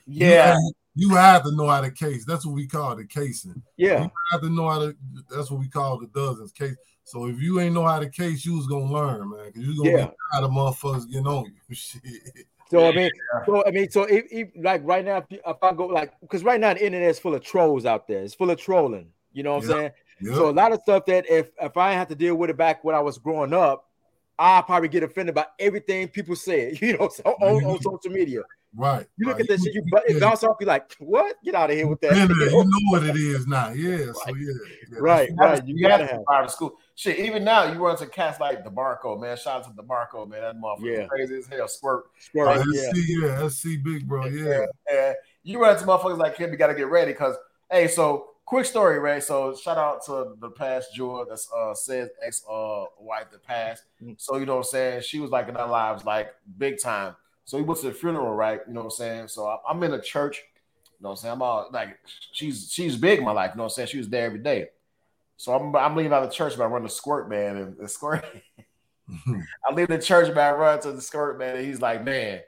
yeah. 0.06 0.56
You 0.96 1.10
have 1.14 1.44
to 1.44 1.52
know 1.54 1.68
how 1.68 1.80
to 1.82 1.90
case. 1.92 2.24
That's 2.24 2.44
what 2.44 2.56
we 2.56 2.66
call 2.66 2.96
the 2.96 3.04
casing. 3.06 3.62
yeah. 3.76 4.02
You 4.04 4.10
have 4.32 4.40
to 4.40 4.50
know 4.50 4.68
how 4.68 4.80
to. 4.80 4.96
That's 5.30 5.50
what 5.50 5.60
we 5.60 5.68
call 5.68 6.00
the 6.00 6.08
dozens 6.08 6.50
case. 6.50 6.74
So 7.08 7.24
if 7.26 7.40
you 7.40 7.58
ain't 7.58 7.74
know 7.74 7.84
how 7.84 7.98
to 8.00 8.08
case, 8.10 8.44
you 8.44 8.54
was 8.54 8.66
gonna 8.66 8.92
learn, 8.92 9.30
man. 9.30 9.50
Cause 9.52 9.62
you 9.62 9.76
gonna 9.78 9.90
Yeah. 9.90 10.06
be 10.08 10.12
tired 10.32 10.44
of 10.44 10.50
motherfuckers 10.50 11.10
getting 11.10 11.26
on 11.26 11.46
you. 11.46 11.74
Shit. 11.74 12.02
So 12.70 12.86
I 12.86 12.92
mean, 12.92 13.10
so 13.46 13.64
I 13.66 13.70
mean, 13.70 13.90
so 13.90 14.02
if, 14.02 14.26
if 14.30 14.48
like 14.54 14.82
right 14.84 15.02
now, 15.02 15.24
if, 15.30 15.40
I 15.62 15.72
go 15.72 15.86
like, 15.86 16.12
because 16.20 16.44
right 16.44 16.60
now 16.60 16.74
the 16.74 16.84
internet 16.84 17.08
is 17.08 17.18
full 17.18 17.34
of 17.34 17.42
trolls 17.42 17.86
out 17.86 18.06
there. 18.06 18.22
It's 18.22 18.34
full 18.34 18.50
of 18.50 18.60
trolling. 18.60 19.08
You 19.32 19.42
know 19.42 19.54
what 19.54 19.64
I'm 19.64 19.70
saying? 19.70 19.90
Yeah. 20.20 20.34
So 20.34 20.50
a 20.50 20.52
lot 20.52 20.72
of 20.72 20.80
stuff 20.82 21.06
that 21.06 21.24
if 21.30 21.50
if 21.62 21.78
I 21.78 21.92
had 21.92 22.10
to 22.10 22.14
deal 22.14 22.34
with 22.34 22.50
it 22.50 22.58
back 22.58 22.84
when 22.84 22.94
I 22.94 23.00
was 23.00 23.16
growing 23.16 23.54
up, 23.54 23.88
I 24.38 24.60
probably 24.60 24.88
get 24.88 25.02
offended 25.02 25.34
by 25.34 25.46
everything 25.58 26.08
people 26.08 26.36
say. 26.36 26.76
You 26.82 26.98
know, 26.98 27.08
so, 27.08 27.22
on, 27.22 27.64
on 27.64 27.80
social 27.82 28.12
media. 28.12 28.42
Right. 28.74 29.06
You 29.16 29.26
look 29.26 29.36
right. 29.36 29.42
at 29.42 29.48
that 29.48 29.60
shit, 29.64 29.74
you 29.74 29.82
it 30.06 30.20
bounce 30.20 30.44
off. 30.44 30.56
You 30.60 30.66
like, 30.66 30.92
what? 30.98 31.36
Get 31.44 31.54
out 31.54 31.70
of 31.70 31.76
here 31.76 31.86
with 31.86 32.00
that. 32.00 32.16
yeah, 32.16 32.26
You 32.28 32.50
know? 32.50 32.66
what 32.90 33.02
it 33.04 33.16
is 33.16 33.46
now. 33.46 33.70
Yeah. 33.70 33.98
So 34.26 34.34
yeah. 34.34 34.52
yeah 34.90 34.98
Right, 35.00 35.30
right. 35.36 35.66
You 35.66 35.76
You 35.76 35.88
gotta 35.88 36.06
have 36.06 36.24
private 36.24 36.50
school. 36.50 36.76
Shit, 36.94 37.18
even 37.20 37.44
now 37.44 37.70
you 37.72 37.78
run 37.78 37.96
to 37.98 38.06
cats 38.06 38.40
like 38.40 38.64
DeMarco, 38.64 39.20
man. 39.20 39.36
Shout 39.36 39.64
out 39.64 39.76
to 39.76 39.82
DeMarco, 39.82 40.28
man. 40.28 40.40
That 40.42 40.56
motherfucker 40.56 40.98
Yeah. 40.98 41.06
crazy 41.06 41.36
as 41.36 41.46
hell. 41.46 41.68
Squirt. 41.68 42.04
Squirt, 42.18 42.48
Oh, 42.58 42.64
yeah. 42.72 42.90
SC, 42.90 42.96
yeah, 43.08 43.48
SC 43.48 43.82
big 43.84 44.08
bro. 44.08 44.26
Yeah. 44.26 44.66
Yeah. 44.90 45.12
You 45.44 45.60
run 45.60 45.78
to 45.78 45.84
motherfuckers 45.84 46.18
like 46.18 46.36
him, 46.36 46.50
you 46.50 46.56
gotta 46.56 46.74
get 46.74 46.88
ready 46.88 47.12
because 47.12 47.36
hey, 47.70 47.86
so 47.88 48.30
quick 48.44 48.64
story, 48.64 48.98
right? 48.98 49.22
So 49.22 49.54
shout 49.54 49.76
out 49.78 50.04
to 50.06 50.34
the 50.40 50.50
past 50.50 50.94
jewel 50.94 51.24
that's 51.28 51.50
uh 51.52 51.74
says 51.74 52.08
ex 52.24 52.42
uh 52.50 52.86
wife 52.98 53.30
that 53.30 53.42
passed. 53.44 53.84
Mm. 54.02 54.20
So 54.20 54.36
you 54.38 54.46
know 54.46 54.54
what 54.56 54.66
I'm 54.66 54.70
saying? 54.70 55.02
She 55.02 55.20
was 55.20 55.30
like 55.30 55.48
in 55.48 55.56
our 55.56 55.68
lives 55.68 56.04
like 56.04 56.34
big 56.56 56.80
time. 56.80 57.14
So 57.48 57.56
we 57.56 57.64
went 57.64 57.80
to 57.80 57.86
the 57.86 57.94
funeral, 57.94 58.34
right? 58.34 58.60
You 58.68 58.74
know 58.74 58.80
what 58.80 58.88
I'm 58.88 58.90
saying? 58.90 59.28
So 59.28 59.46
I- 59.46 59.56
I'm 59.66 59.82
in 59.82 59.94
a 59.94 60.02
church, 60.02 60.36
you 60.36 60.42
know 61.00 61.08
what 61.08 61.12
I'm 61.12 61.16
saying? 61.16 61.32
I'm 61.32 61.40
all 61.40 61.70
like 61.72 61.98
she's 62.32 62.70
she's 62.70 62.94
big 62.94 63.20
in 63.20 63.24
my 63.24 63.32
life, 63.32 63.52
you 63.54 63.56
know 63.56 63.62
what 63.62 63.72
I'm 63.72 63.74
saying? 63.74 63.88
She 63.88 63.96
was 63.96 64.10
there 64.10 64.26
every 64.26 64.40
day. 64.40 64.66
So 65.38 65.54
I'm 65.54 65.74
I'm 65.74 65.96
leaving 65.96 66.12
out 66.12 66.22
of 66.22 66.28
the 66.28 66.34
church, 66.34 66.58
but 66.58 66.64
I 66.64 66.66
run 66.66 66.82
the 66.82 66.90
squirt 66.90 67.30
man 67.30 67.56
and 67.56 67.78
the 67.78 67.88
squirt. 67.88 68.22
I 69.66 69.72
leave 69.72 69.88
the 69.88 69.98
church, 69.98 70.26
man. 70.34 70.52
I 70.52 70.56
run 70.58 70.78
to 70.80 70.92
the 70.92 71.00
squirt 71.00 71.38
man, 71.38 71.56
and 71.56 71.66
he's 71.66 71.80
like, 71.80 72.04
"Man, 72.04 72.40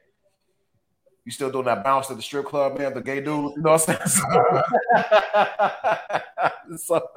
you 1.25 1.33
still 1.33 1.51
doing 1.51 1.65
that 1.65 1.83
bounce 1.83 2.11
at 2.11 2.19
the 2.19 2.23
strip 2.23 2.45
club, 2.45 2.79
man? 2.79 2.93
The 2.93 3.01
gay 3.01 3.23
dude, 3.23 3.53
you 3.57 3.63
know 3.63 3.71
what 3.71 3.89
I'm 3.89 4.07
saying?" 4.07 4.63
so, 6.79 7.09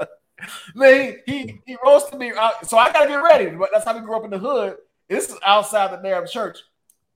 man, 0.73 1.17
he 1.25 1.59
he 1.65 1.75
roasted 1.85 2.17
me, 2.17 2.31
so 2.65 2.77
I 2.77 2.93
gotta 2.93 3.09
get 3.09 3.15
ready. 3.15 3.49
But 3.49 3.71
that's 3.73 3.83
how 3.83 3.93
we 3.93 3.99
grew 4.05 4.15
up 4.15 4.23
in 4.23 4.31
the 4.31 4.39
hood. 4.39 4.77
This 5.09 5.27
is 5.27 5.35
outside 5.45 5.91
the 5.91 5.97
damn 5.97 6.25
church, 6.25 6.59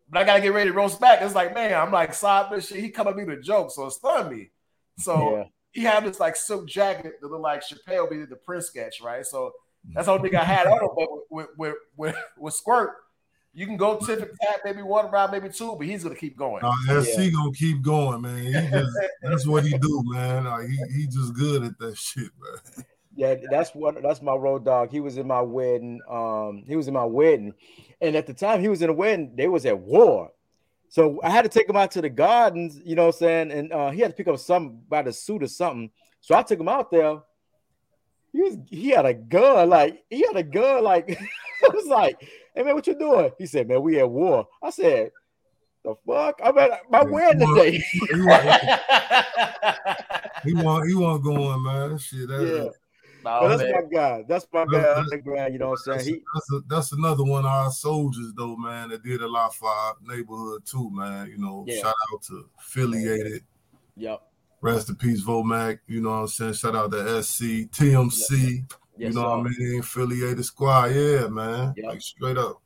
but 0.09 0.21
I 0.21 0.25
gotta 0.25 0.41
get 0.41 0.53
ready 0.53 0.69
to 0.69 0.75
roast 0.75 0.99
back. 0.99 1.21
It's 1.21 1.35
like, 1.35 1.53
man, 1.53 1.73
I'm 1.79 1.91
like 1.91 2.13
side 2.13 2.51
this 2.51 2.67
shit. 2.69 2.79
He 2.79 2.89
come 2.89 3.07
at 3.07 3.15
me 3.15 3.23
with 3.25 3.39
a 3.39 3.41
joke, 3.41 3.71
so 3.71 3.85
it 3.87 3.91
stunned 3.91 4.35
me. 4.35 4.51
So 4.97 5.37
Yeah. 5.37 5.43
he 5.71 5.81
had 5.81 6.05
this 6.05 6.19
like 6.19 6.35
silk 6.35 6.67
jacket 6.67 7.13
that 7.21 7.27
looked 7.31 7.41
like 7.43 7.61
Chappelle 7.61 8.09
be 8.09 8.23
the 8.25 8.35
Prince 8.35 8.67
sketch, 8.67 9.01
right? 9.01 9.25
So 9.25 9.53
that's 9.93 10.07
the 10.07 10.13
only 10.13 10.29
thing 10.29 10.39
I 10.39 10.43
had 10.43 10.67
on. 10.67 10.79
But 10.95 11.09
with 11.29 11.47
with 11.57 11.75
with, 11.95 12.15
with 12.37 12.53
Squirt, 12.53 12.91
you 13.53 13.65
can 13.65 13.77
go 13.77 13.97
tip 13.97 14.19
and 14.21 14.31
tap 14.41 14.59
maybe 14.65 14.81
one 14.81 15.09
round, 15.11 15.31
maybe 15.31 15.49
two, 15.49 15.75
but 15.77 15.87
he's 15.87 16.03
gonna 16.03 16.15
keep 16.15 16.37
going. 16.37 16.63
Uh, 16.63 17.01
SC 17.01 17.31
gonna 17.33 17.51
keep 17.53 17.81
going, 17.81 18.21
man. 18.21 18.43
He 18.45 18.51
just 18.51 18.97
that's 19.21 19.47
what 19.47 19.63
he 19.65 19.77
do, 19.77 20.03
man. 20.05 20.45
Like, 20.45 20.67
he 20.67 20.77
he 20.95 21.07
just 21.07 21.33
good 21.33 21.63
at 21.63 21.77
that 21.79 21.97
shit, 21.97 22.29
man. 22.39 22.85
Yeah, 23.18 23.34
that's 23.49 23.72
what 23.72 24.01
that's 24.03 24.22
my 24.22 24.36
road 24.36 24.63
dog. 24.63 24.91
He 24.91 24.99
was 24.99 25.18
in 25.18 25.26
my 25.26 25.41
wedding. 25.41 25.99
Um, 26.07 26.63
he 26.68 26.76
was 26.76 26.88
in 26.88 26.93
my 26.93 27.03
wedding, 27.03 27.51
and 27.99 28.15
at 28.15 28.28
the 28.28 28.34
time 28.34 28.61
he 28.61 28.68
was 28.68 28.84
in 28.84 28.91
a 28.91 28.93
wedding, 28.93 29.34
they 29.36 29.47
was 29.47 29.65
at 29.65 29.80
war. 29.80 30.30
So 30.89 31.20
I 31.24 31.32
had 31.32 31.41
to 31.41 31.49
take 31.49 31.68
him 31.68 31.76
out 31.76 31.89
to 31.91 32.01
the 32.01 32.09
gardens, 32.09 32.80
you 32.86 32.95
know 32.95 33.07
what 33.07 33.15
I'm 33.15 33.20
saying? 33.20 33.51
And 33.51 33.74
uh, 33.74 33.89
he 33.89 34.01
had 34.01 34.11
to 34.11 34.15
pick 34.15 34.28
up 34.28 34.38
something 34.38 34.82
by 34.88 35.01
the 35.01 35.11
suit 35.11 35.41
or 35.41 35.47
something. 35.47 35.89
So 36.22 36.36
I 36.36 36.43
took 36.43 36.59
him 36.59 36.70
out 36.70 36.91
there. 36.91 37.20
He 38.32 38.41
was 38.41 38.57
he 38.70 38.89
had 38.89 39.07
a 39.07 39.15
gun, 39.15 39.70
like 39.70 40.03
he 40.11 40.22
had 40.22 40.36
a 40.36 40.43
gun, 40.43 40.84
like 40.84 41.09
I 41.20 41.70
was 41.74 41.88
like, 41.88 42.22
hey 42.53 42.61
man, 42.61 42.76
what 42.76 42.86
you 42.86 42.93
doing? 42.99 43.32
He 43.39 43.47
said, 43.47 43.68
Man, 43.68 43.82
we 43.82 43.99
at 43.99 44.07
war. 44.07 44.47
I 44.61 44.70
said, 44.70 45.09
The 45.84 45.95
fuck? 46.05 46.39
I'm 46.43 46.55
at 46.59 46.82
my 46.91 47.01
wedding 47.01 47.47
today. 47.47 47.84
He 50.43 50.53
was, 50.53 50.84
he 50.86 50.89
he 50.89 50.95
want 50.95 51.24
going, 51.24 51.63
man. 51.63 51.97
Shit, 51.97 52.28
that, 52.28 52.41
Yeah. 52.41 52.70
Nah, 53.28 53.41
But 53.41 53.47
that's 53.57 53.61
man. 53.63 53.71
my 53.73 53.89
guy. 53.91 54.25
That's 54.28 54.47
my 54.53 54.65
guy 54.65 54.71
That's- 54.80 54.97
underground. 54.99 55.53
You 55.53 55.59
know 55.59 55.69
what 55.69 55.80
I'm 55.86 55.93
That's, 55.93 56.05
saying? 56.05 56.15
He, 56.15 56.23
that's, 56.34 56.51
a, 56.53 56.59
that's 56.69 56.91
another 56.93 57.23
one 57.25 57.45
of 57.45 57.51
our 57.51 57.71
soldiers, 57.71 58.32
though, 58.38 58.55
man, 58.55 58.89
that 58.89 59.03
did 59.03 59.21
a 59.21 59.28
lot 59.28 59.53
for 59.53 59.69
our 59.69 59.95
neighborhood 60.01 60.65
too, 60.65 60.89
man. 60.91 61.28
You 61.28 61.38
know, 61.38 61.65
Yeah. 61.67 61.82
shout 61.82 61.95
out 62.13 62.21
to 62.23 62.49
affiliated. 62.59 63.43
yep. 63.95 64.21
Rest 64.61 64.89
in 64.89 64.95
peace, 64.95 65.23
Vomac. 65.23 65.80
You 65.88 66.01
know 66.01 66.09
what 66.09 66.15
I'm 66.15 66.28
saying? 66.28 66.53
Shout 66.53 66.75
out 66.75 66.91
to 66.91 67.21
SC, 67.21 67.69
TMC. 67.71 68.63
Yes, 68.97 69.13
you 69.13 69.19
know 69.21 69.30
what 69.38 69.47
I 69.47 69.49
mean? 69.57 69.80
Affiliated 69.82 70.43
squad. 70.45 70.86
Yeah, 70.86 71.28
man. 71.28 71.73
Yeah. 71.78 71.89
Like 71.89 72.01
straight 72.01 72.38
up. 72.38 72.61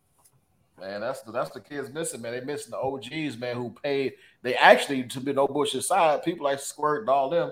Man, 0.80 1.02
that's 1.02 1.22
the 1.22 1.32
that's 1.32 1.50
the 1.52 1.60
kids 1.60 1.92
missing, 1.92 2.22
man. 2.22 2.32
They 2.32 2.42
missing 2.46 2.72
the 2.72 2.78
OGs, 2.78 3.38
man, 3.38 3.56
who 3.58 3.76
paid. 3.84 4.14
They 4.42 4.56
actually, 4.56 5.04
to 5.04 5.20
be 5.20 5.34
no 5.34 5.48
bullshit 5.48 5.84
side, 5.84 6.24
people 6.24 6.46
like 6.46 6.60
Squirt 6.60 7.02
and 7.02 7.10
all 7.10 7.30
them, 7.30 7.52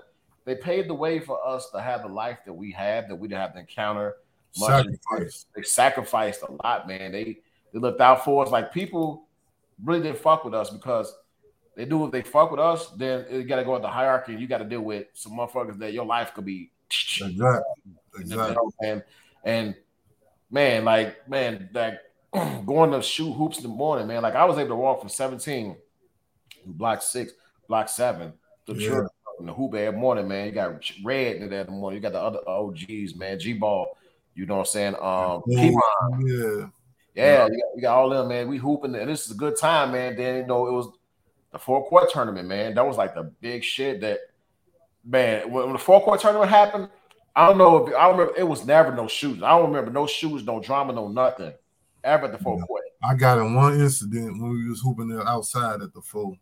they 0.50 0.56
paved 0.56 0.89
the 0.89 0.95
way 0.95 1.20
for 1.20 1.45
us 1.45 1.70
to 1.70 1.80
have 1.82 2.02
the 2.02 2.08
life 2.08 2.39
that 2.45 2.54
we 2.54 2.72
had, 2.72 3.08
that 3.08 3.16
we 3.16 3.28
didn't 3.28 3.41
have 3.41 3.54
to 3.54 3.60
encounter. 3.60 4.16
much. 4.58 4.70
Sacrifice. 4.70 5.45
They 5.56 5.62
sacrificed 5.62 6.41
a 6.41 6.52
lot, 6.64 6.88
man. 6.88 7.12
They 7.12 7.39
they 7.72 7.78
looked 7.80 8.02
out 8.02 8.26
for 8.26 8.43
us. 8.43 8.52
Like 8.52 8.74
people 8.74 9.28
really 9.84 10.02
didn't 10.02 10.18
fuck 10.18 10.43
with 10.43 10.56
us 10.56 10.72
because 10.72 11.14
they 11.76 11.86
knew 11.86 12.04
if 12.06 12.12
they 12.12 12.24
fuck 12.24 12.50
with 12.50 12.60
us, 12.60 12.88
then 12.97 13.26
you 13.32 13.43
got 13.43 13.58
to 13.58 13.64
go 13.64 13.76
in 13.76 13.84
the 13.84 13.88
hierarchy. 13.88 14.32
And 14.32 14.41
you 14.41 14.47
got 14.47 14.58
to 14.58 14.66
deal 14.66 14.82
with 14.82 15.06
some 15.14 15.34
motherfuckers 15.34 15.78
that 15.78 15.93
your 15.93 16.06
life 16.06 16.34
could 16.34 16.45
be. 16.45 16.72
Exactly. 16.88 17.62
Exactly. 18.20 18.56
what 18.80 19.06
And 19.43 19.76
man, 20.50 20.84
like 20.84 21.30
man, 21.30 21.70
like 21.74 22.00
going 22.66 22.91
to 22.91 23.04
shoot 23.04 23.32
hoops 23.34 23.58
in 23.58 23.64
the 23.64 23.70
morning, 23.70 24.08
man. 24.08 24.24
Like 24.24 24.34
I 24.36 24.45
was 24.45 24.58
able 24.58 24.70
to 24.70 24.76
walk 24.78 25.00
from 25.00 25.10
17 25.10 25.76
to 26.64 26.70
block 26.70 27.04
six, 27.04 27.34
block 27.68 27.88
seven 27.88 28.34
to 28.66 28.74
Yeah. 28.74 28.88
church 28.89 29.12
in 29.39 29.45
the 29.45 29.53
hoop 29.53 29.73
every 29.75 29.99
morning, 29.99 30.27
man. 30.27 30.47
You 30.47 30.51
got 30.51 30.81
red 31.03 31.37
in 31.37 31.49
there 31.49 31.61
in 31.61 31.67
the 31.67 31.71
morning. 31.71 31.97
You 31.97 32.01
got 32.01 32.13
the 32.13 32.21
other 32.21 32.47
OGs, 32.47 33.15
man. 33.15 33.39
G 33.39 33.53
ball, 33.53 33.87
you 34.35 34.45
know 34.45 34.55
what 34.55 34.59
I'm 34.61 34.65
saying? 34.65 34.95
Um, 35.01 35.43
Yeah. 35.47 36.67
yeah, 37.15 37.45
you 37.45 37.51
got, 37.51 37.75
you 37.75 37.81
got 37.81 37.97
all 37.97 38.09
them, 38.09 38.27
man. 38.27 38.47
We 38.47 38.57
hooping, 38.57 38.95
and 38.95 39.09
this 39.09 39.25
is 39.25 39.31
a 39.31 39.35
good 39.35 39.57
time, 39.57 39.91
man. 39.91 40.15
Then 40.15 40.37
you 40.37 40.45
know 40.47 40.67
it 40.67 40.71
was 40.71 40.87
the 41.51 41.59
four 41.59 41.87
court 41.87 42.11
tournament, 42.11 42.47
man. 42.47 42.75
That 42.75 42.85
was 42.85 42.97
like 42.97 43.15
the 43.15 43.23
big 43.41 43.63
shit 43.63 44.01
that, 44.01 44.19
man. 45.05 45.51
When, 45.51 45.73
the 45.73 45.79
four 45.79 46.01
court 46.01 46.21
tournament 46.21 46.49
happened, 46.49 46.89
I 47.35 47.47
don't 47.47 47.57
know 47.57 47.87
if 47.87 47.95
I 47.95 48.09
remember. 48.09 48.33
It 48.37 48.47
was 48.47 48.65
never 48.65 48.93
no 48.93 49.07
shoes. 49.07 49.41
I 49.41 49.49
don't 49.49 49.67
remember 49.67 49.91
no 49.91 50.07
shoes, 50.07 50.43
no 50.43 50.59
drama, 50.59 50.93
no 50.93 51.07
nothing 51.07 51.53
ever 52.03 52.25
at 52.25 52.31
the 52.31 52.37
four 52.37 52.57
Yeah. 52.57 52.63
court. 52.65 52.83
I 53.03 53.15
got 53.15 53.37
in 53.37 53.55
one 53.55 53.79
incident 53.79 54.41
when 54.41 54.51
we 54.51 54.69
was 54.69 54.81
hooping 54.81 55.07
there 55.07 55.27
outside 55.27 55.81
at 55.81 55.93
the 55.93 56.01
four. 56.01 56.37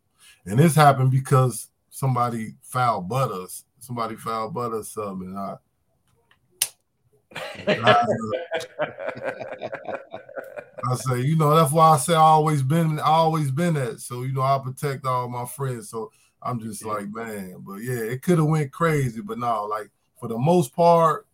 And 0.46 0.58
this 0.58 0.76
happened 0.76 1.12
because 1.12 1.68
somebody 1.98 2.54
fouled 2.62 3.10
butt 3.10 3.32
us. 3.32 3.64
Somebody 3.80 4.16
fouled 4.18 4.54
butt 4.54 4.72
us 4.72 4.90
something. 4.92 5.30
And 5.30 5.40
I, 5.40 5.58
and 7.66 7.86
I, 7.86 7.92
uh, 7.92 8.88
I 10.92 10.96
say, 10.96 11.22
you 11.22 11.36
know, 11.36 11.56
that's 11.56 11.72
why 11.72 11.90
I 11.90 11.98
say 11.98 12.14
I 12.14 12.20
always 12.20 12.62
been, 12.62 13.00
I 13.00 13.08
always 13.08 13.50
been 13.50 13.74
that. 13.74 14.00
So 14.00 14.22
you 14.22 14.32
know, 14.32 14.44
I 14.44 14.60
protect 14.64 15.08
all 15.08 15.28
my 15.28 15.46
friends. 15.46 15.90
So 15.90 16.12
I'm 16.44 16.60
just 16.60 16.86
like, 16.86 17.12
man, 17.12 17.64
but 17.66 17.78
yeah, 17.78 18.02
it 18.02 18.22
could 18.22 18.38
have 18.38 18.48
went 18.48 18.72
crazy, 18.72 19.22
but 19.22 19.40
no, 19.40 19.66
like 19.66 19.90
for 20.20 20.28
the 20.28 20.38
most 20.38 20.76
part, 20.76 21.26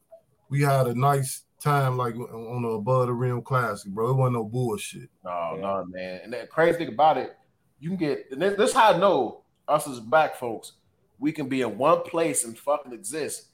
we 0.48 0.62
had 0.62 0.88
a 0.88 0.96
nice 0.96 1.44
time, 1.60 1.98
like 1.98 2.16
on 2.16 2.62
the 2.62 2.70
above 2.70 3.08
the 3.08 3.14
rim 3.14 3.42
classic, 3.42 3.92
bro. 3.92 4.12
It 4.12 4.14
wasn't 4.14 4.36
no 4.36 4.46
bullshit. 4.46 5.10
No, 5.26 5.58
no, 5.60 5.86
man. 5.90 6.22
And 6.24 6.32
the 6.32 6.48
crazy 6.50 6.78
thing 6.78 6.88
about 6.88 7.18
it, 7.18 7.36
you 7.82 7.90
can 7.90 7.98
get 7.98 8.28
and 8.32 8.42
this, 8.42 8.56
this 8.56 8.74
how 8.74 8.94
I 8.94 8.98
know 8.98 9.43
us 9.68 9.88
as 9.88 10.00
black 10.00 10.36
folks, 10.36 10.74
we 11.20 11.32
can 11.32 11.48
be 11.48 11.62
in 11.62 11.78
one 11.78 12.02
place 12.04 12.44
and 12.44 12.58
fucking 12.58 12.94
exist. 12.94 13.48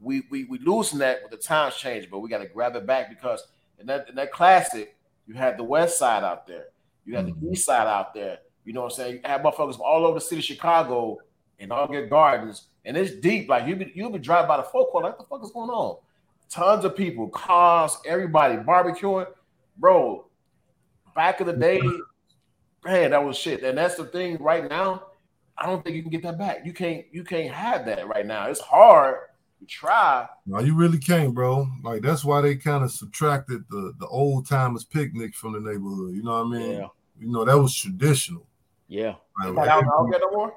We 0.00 0.22
we 0.30 0.44
we 0.44 0.58
losing 0.58 0.98
that 1.00 1.22
with 1.22 1.30
the 1.30 1.36
times 1.36 1.76
change, 1.76 2.10
but 2.10 2.20
we 2.20 2.28
got 2.30 2.38
to 2.38 2.46
grab 2.46 2.74
it 2.76 2.86
back 2.86 3.08
because 3.10 3.46
in 3.78 3.86
that 3.86 4.08
in 4.08 4.14
that 4.14 4.32
classic, 4.32 4.96
you 5.26 5.34
had 5.34 5.56
the 5.56 5.64
west 5.64 5.98
side 5.98 6.24
out 6.24 6.46
there, 6.46 6.66
you 7.04 7.14
had 7.16 7.26
Mhm. 7.26 7.40
the 7.40 7.50
east 7.50 7.66
side 7.66 7.86
out 7.86 8.14
there. 8.14 8.38
You 8.64 8.72
know 8.72 8.82
what 8.82 8.92
I'm 8.92 8.96
saying? 8.96 9.14
You 9.16 9.20
had 9.24 9.42
motherfuckers 9.42 9.74
from 9.74 9.82
all 9.82 10.04
over 10.06 10.14
the 10.14 10.20
city 10.20 10.40
of 10.40 10.44
Chicago 10.44 11.18
and 11.58 11.70
Altgeld 11.70 12.08
Gardens, 12.08 12.68
and 12.84 12.96
it's 12.96 13.12
deep. 13.16 13.48
Like 13.48 13.66
you 13.66 13.76
be 13.76 13.92
you 13.94 14.08
be 14.10 14.18
driving 14.18 14.48
by 14.48 14.56
the 14.56 14.62
forecourt, 14.64 15.04
like 15.04 15.18
the 15.18 15.24
fuck 15.24 15.42
is 15.44 15.50
going 15.50 15.70
on? 15.70 15.98
Tons 16.48 16.84
of 16.84 16.96
people, 16.96 17.28
cars, 17.28 17.96
everybody 18.06 18.56
barbecuing, 18.56 19.26
bro. 19.76 20.26
Back 21.14 21.40
in 21.40 21.46
the 21.46 21.52
day, 21.52 21.80
man, 22.84 23.10
that 23.10 23.22
was 23.22 23.36
shit. 23.36 23.62
And 23.62 23.76
that's 23.76 23.96
the 23.96 24.04
thing 24.06 24.36
right 24.38 24.68
now. 24.68 25.02
I 25.60 25.66
don't 25.66 25.84
think 25.84 25.94
you 25.96 26.02
can 26.02 26.10
get 26.10 26.22
that 26.22 26.38
back. 26.38 26.64
You 26.64 26.72
can't 26.72 27.04
you 27.12 27.22
can't 27.24 27.52
have 27.54 27.84
that 27.86 28.06
right 28.08 28.24
now. 28.26 28.46
It's 28.46 28.60
hard 28.60 29.16
to 29.60 29.66
try. 29.66 30.26
No, 30.46 30.58
you 30.60 30.74
really 30.74 30.98
can't, 30.98 31.34
bro. 31.34 31.68
Like 31.84 32.02
that's 32.02 32.24
why 32.24 32.40
they 32.40 32.56
kind 32.56 32.82
of 32.82 32.90
subtracted 32.90 33.64
the 33.68 33.92
the 33.98 34.06
old 34.06 34.48
timers 34.48 34.84
picnics 34.84 35.36
from 35.38 35.52
the 35.52 35.60
neighborhood. 35.60 36.14
You 36.14 36.22
know 36.22 36.42
what 36.44 36.56
I 36.56 36.58
mean? 36.58 36.70
Yeah. 36.78 36.86
You 37.18 37.30
know 37.30 37.44
that 37.44 37.58
was 37.58 37.74
traditional. 37.76 38.46
Yeah. 38.88 39.14
Like, 39.44 39.54
Like, 39.54 39.68
I 39.68 39.80
don't, 39.80 40.10
get 40.10 40.20
no 40.22 40.30
more. 40.32 40.54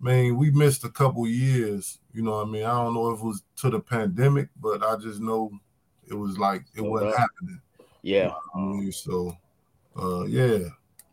man, 0.00 0.36
we 0.36 0.50
missed 0.50 0.84
a 0.84 0.88
couple 0.90 1.26
years. 1.26 1.98
You 2.12 2.22
know 2.22 2.36
what 2.38 2.46
I 2.46 2.50
mean? 2.50 2.64
I 2.64 2.70
don't 2.82 2.94
know 2.94 3.10
if 3.10 3.18
it 3.20 3.24
was 3.24 3.42
to 3.56 3.70
the 3.70 3.80
pandemic, 3.80 4.48
but 4.60 4.82
I 4.84 4.96
just 4.96 5.20
know 5.20 5.50
it 6.08 6.14
was 6.14 6.38
like 6.38 6.62
it 6.76 6.80
Hold 6.80 6.92
wasn't 6.92 7.12
up. 7.14 7.18
happening. 7.18 7.60
Yeah. 8.02 8.32
I 8.54 8.58
mean, 8.60 8.92
so 8.92 9.36
uh 10.00 10.24
yeah. 10.26 10.58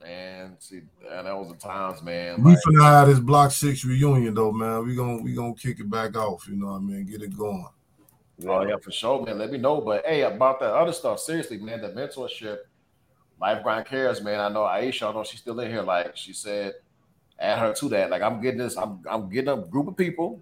Man, 0.02 0.56
see, 0.58 0.82
man, 1.04 1.26
that 1.26 1.38
was 1.38 1.50
the 1.50 1.56
times, 1.56 2.02
man. 2.02 2.42
We 2.42 2.52
Like, 2.52 2.60
finna 2.66 2.84
have 2.84 3.08
this 3.08 3.20
block 3.20 3.52
six 3.52 3.86
reunion 3.86 4.34
though, 4.34 4.52
man. 4.52 4.86
We 4.86 4.96
gonna 4.96 5.22
we 5.22 5.34
gonna 5.34 5.54
kick 5.54 5.80
it 5.80 5.90
back 5.90 6.18
off, 6.18 6.48
you 6.48 6.56
know 6.56 6.68
what 6.68 6.78
I 6.78 6.80
mean? 6.80 7.06
Get 7.06 7.22
it 7.22 7.38
going. 7.38 7.68
Oh 8.48 8.64
yeah, 8.64 8.78
for 8.82 8.92
sure, 8.92 9.24
man. 9.24 9.38
Let 9.38 9.52
me 9.52 9.60
know. 9.60 9.82
But 9.82 10.04
hey, 10.06 10.22
about 10.22 10.60
that 10.62 10.74
other 10.74 10.94
stuff, 10.94 11.20
seriously, 11.20 11.60
man, 11.60 11.82
the 11.82 11.90
mentorship, 11.90 12.58
life 13.40 13.62
grind 13.62 13.86
cares, 13.86 14.22
man. 14.22 14.40
I 14.40 14.50
know 14.50 14.62
Aisha, 14.62 15.10
I 15.10 15.14
know 15.14 15.24
she's 15.24 15.42
still 15.42 15.60
in 15.60 15.70
here. 15.70 15.84
Like 15.84 16.18
she 16.18 16.34
said, 16.34 16.74
add 17.38 17.60
her 17.60 17.74
to 17.74 17.90
that. 17.90 18.10
Like 18.10 18.24
I'm 18.24 18.42
getting 18.42 18.60
this, 18.60 18.78
I'm 18.78 19.02
I'm 19.08 19.30
getting 19.30 19.50
a 19.50 19.58
group 19.58 19.88
of 19.88 19.98
people, 19.98 20.42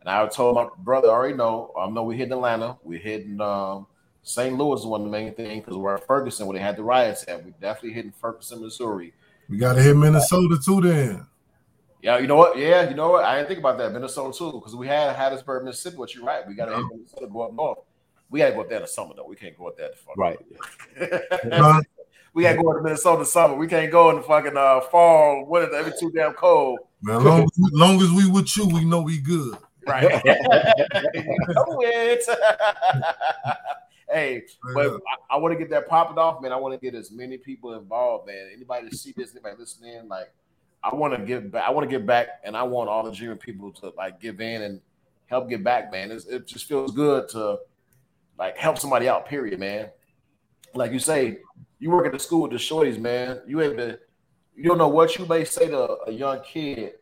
and 0.00 0.08
I 0.08 0.26
told 0.28 0.54
my 0.54 0.68
brother 0.78 1.08
I 1.08 1.12
already 1.12 1.34
know. 1.34 1.72
I 1.78 1.90
know 1.90 2.04
we're 2.04 2.16
hitting 2.16 2.32
Atlanta, 2.32 2.78
we're 2.82 2.98
hitting 2.98 3.40
um 3.42 3.86
St. 4.26 4.58
Louis 4.58 4.80
is 4.80 4.86
one 4.86 5.02
of 5.02 5.04
the 5.06 5.10
main 5.12 5.32
things 5.34 5.64
because 5.64 5.78
we're 5.78 5.94
at 5.94 6.04
Ferguson 6.04 6.48
where 6.48 6.58
they 6.58 6.62
had 6.62 6.76
the 6.76 6.82
riots 6.82 7.24
at. 7.28 7.44
We 7.44 7.52
definitely 7.60 7.92
hitting 7.92 8.10
Ferguson, 8.20 8.60
Missouri. 8.60 9.14
We 9.48 9.56
gotta 9.56 9.80
hit 9.80 9.96
Minnesota 9.96 10.58
too 10.62 10.80
then. 10.80 11.26
Yeah, 12.02 12.18
you 12.18 12.26
know 12.26 12.34
what? 12.34 12.58
Yeah, 12.58 12.88
you 12.88 12.96
know 12.96 13.08
what? 13.10 13.24
I 13.24 13.36
didn't 13.36 13.46
think 13.46 13.60
about 13.60 13.78
that. 13.78 13.92
Minnesota 13.92 14.36
too, 14.36 14.50
because 14.52 14.74
we 14.74 14.88
had 14.88 15.14
Hattiesburg, 15.14 15.62
Mississippi. 15.62 15.96
But 15.98 16.12
you're 16.12 16.24
right. 16.24 16.44
We 16.44 16.54
got 16.54 16.66
to 16.66 16.72
Yeah. 16.72 16.88
Minnesota 16.90 17.28
go 17.28 17.42
up 17.42 17.52
north. 17.54 17.78
We 18.28 18.40
got 18.40 18.48
to 18.48 18.54
go 18.56 18.60
up 18.62 18.68
there 18.68 18.78
in 18.78 18.82
the 18.82 18.88
summer 18.88 19.14
though. 19.16 19.26
We 19.28 19.36
can't 19.36 19.56
go 19.56 19.68
up 19.68 19.76
there. 19.76 19.90
in 19.90 19.92
the 19.92 19.98
fucking- 19.98 20.20
Right. 20.20 21.52
Huh? 21.62 21.80
we 22.34 22.42
got 22.42 22.54
to 22.56 22.62
go 22.62 22.72
to 22.72 22.82
Minnesota 22.82 23.14
in 23.14 23.20
the 23.20 23.26
summer. 23.26 23.54
We 23.54 23.68
can't 23.68 23.92
go 23.92 24.10
in 24.10 24.16
the 24.16 24.22
fucking 24.22 24.56
uh, 24.56 24.80
fall. 24.80 25.44
What 25.46 25.62
is 25.62 25.70
that? 25.70 25.86
It's 25.86 26.00
too 26.00 26.10
damn 26.10 26.32
cold. 26.32 26.80
Man, 27.00 27.22
long 27.22 27.42
as, 27.44 27.50
long 27.72 28.02
as 28.02 28.10
we 28.10 28.28
with 28.28 28.56
you, 28.56 28.66
we 28.66 28.84
know 28.84 29.02
we 29.02 29.18
good. 29.20 29.56
Right. 29.86 30.02
you 30.24 31.22
Know 31.54 31.78
it. 31.84 32.24
hey, 34.10 34.44
but. 34.74 34.94
I, 35.30 35.34
I 35.34 35.36
want 35.38 35.52
to 35.52 35.58
get 35.58 35.70
that 35.70 35.88
popping 35.88 36.18
off, 36.18 36.40
man. 36.40 36.52
I 36.52 36.56
want 36.56 36.74
to 36.74 36.80
get 36.80 36.94
as 36.94 37.10
many 37.10 37.36
people 37.36 37.74
involved, 37.74 38.26
man. 38.26 38.50
Anybody 38.54 38.88
to 38.88 38.96
see 38.96 39.12
this, 39.16 39.32
anybody 39.32 39.56
listening, 39.58 40.08
like, 40.08 40.32
I 40.82 40.94
want 40.94 41.14
to 41.14 41.24
give 41.24 41.50
back. 41.50 41.64
I 41.66 41.70
want 41.72 41.88
to 41.88 41.90
give 41.90 42.06
back, 42.06 42.28
and 42.44 42.56
I 42.56 42.62
want 42.62 42.88
all 42.88 43.02
the 43.02 43.10
dreaming 43.10 43.38
people 43.38 43.72
to 43.72 43.92
like 43.96 44.20
give 44.20 44.40
in 44.40 44.62
and 44.62 44.80
help 45.26 45.48
get 45.48 45.64
back, 45.64 45.90
man. 45.90 46.10
It's, 46.12 46.26
it 46.26 46.46
just 46.46 46.66
feels 46.66 46.92
good 46.92 47.28
to 47.30 47.58
like 48.38 48.56
help 48.56 48.78
somebody 48.78 49.08
out. 49.08 49.26
Period, 49.26 49.58
man. 49.58 49.88
Like 50.74 50.92
you 50.92 50.98
say, 51.00 51.38
you 51.80 51.90
work 51.90 52.06
at 52.06 52.12
the 52.12 52.18
school 52.18 52.42
with 52.42 52.52
the 52.52 52.58
shorties, 52.58 52.98
man. 52.98 53.40
You 53.46 53.60
able 53.62 53.76
to, 53.76 53.98
you 54.54 54.64
don't 54.64 54.78
know 54.78 54.88
what 54.88 55.18
you 55.18 55.26
may 55.26 55.44
say 55.44 55.68
to 55.68 55.96
a 56.06 56.12
young 56.12 56.40
kid 56.42 56.94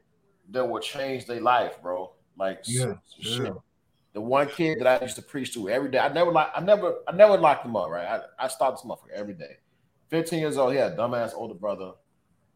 that 0.50 0.64
will 0.64 0.80
change 0.80 1.26
their 1.26 1.40
life, 1.40 1.82
bro. 1.82 2.12
Like 2.38 2.60
Yeah, 2.66 2.94
shit. 3.20 3.42
yeah. 3.42 3.52
The 4.14 4.20
one 4.20 4.48
kid 4.48 4.78
that 4.80 4.86
I 4.86 5.04
used 5.04 5.16
to 5.16 5.22
preach 5.22 5.52
to 5.54 5.68
every 5.68 5.90
day, 5.90 5.98
I 5.98 6.08
never 6.08 6.30
like, 6.30 6.48
I 6.54 6.60
never, 6.60 7.00
I 7.08 7.12
never 7.12 7.36
locked 7.36 7.66
him 7.66 7.74
up, 7.74 7.90
right? 7.90 8.06
I, 8.06 8.44
I 8.44 8.48
stopped 8.48 8.80
this 8.80 8.88
motherfucker 8.88 9.12
every 9.12 9.34
day. 9.34 9.56
15 10.10 10.38
years 10.38 10.56
old, 10.56 10.72
he 10.72 10.78
had 10.78 10.92
a 10.92 10.96
dumbass 10.96 11.34
older 11.34 11.54
brother. 11.54 11.92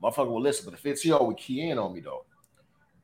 Motherfucker 0.00 0.28
will 0.28 0.40
listen, 0.40 0.64
but 0.64 0.70
the 0.70 0.80
15 0.80 1.10
year 1.10 1.18
old 1.18 1.26
would 1.28 1.36
key 1.36 1.68
in 1.68 1.76
on 1.76 1.92
me 1.92 2.00
though. 2.00 2.24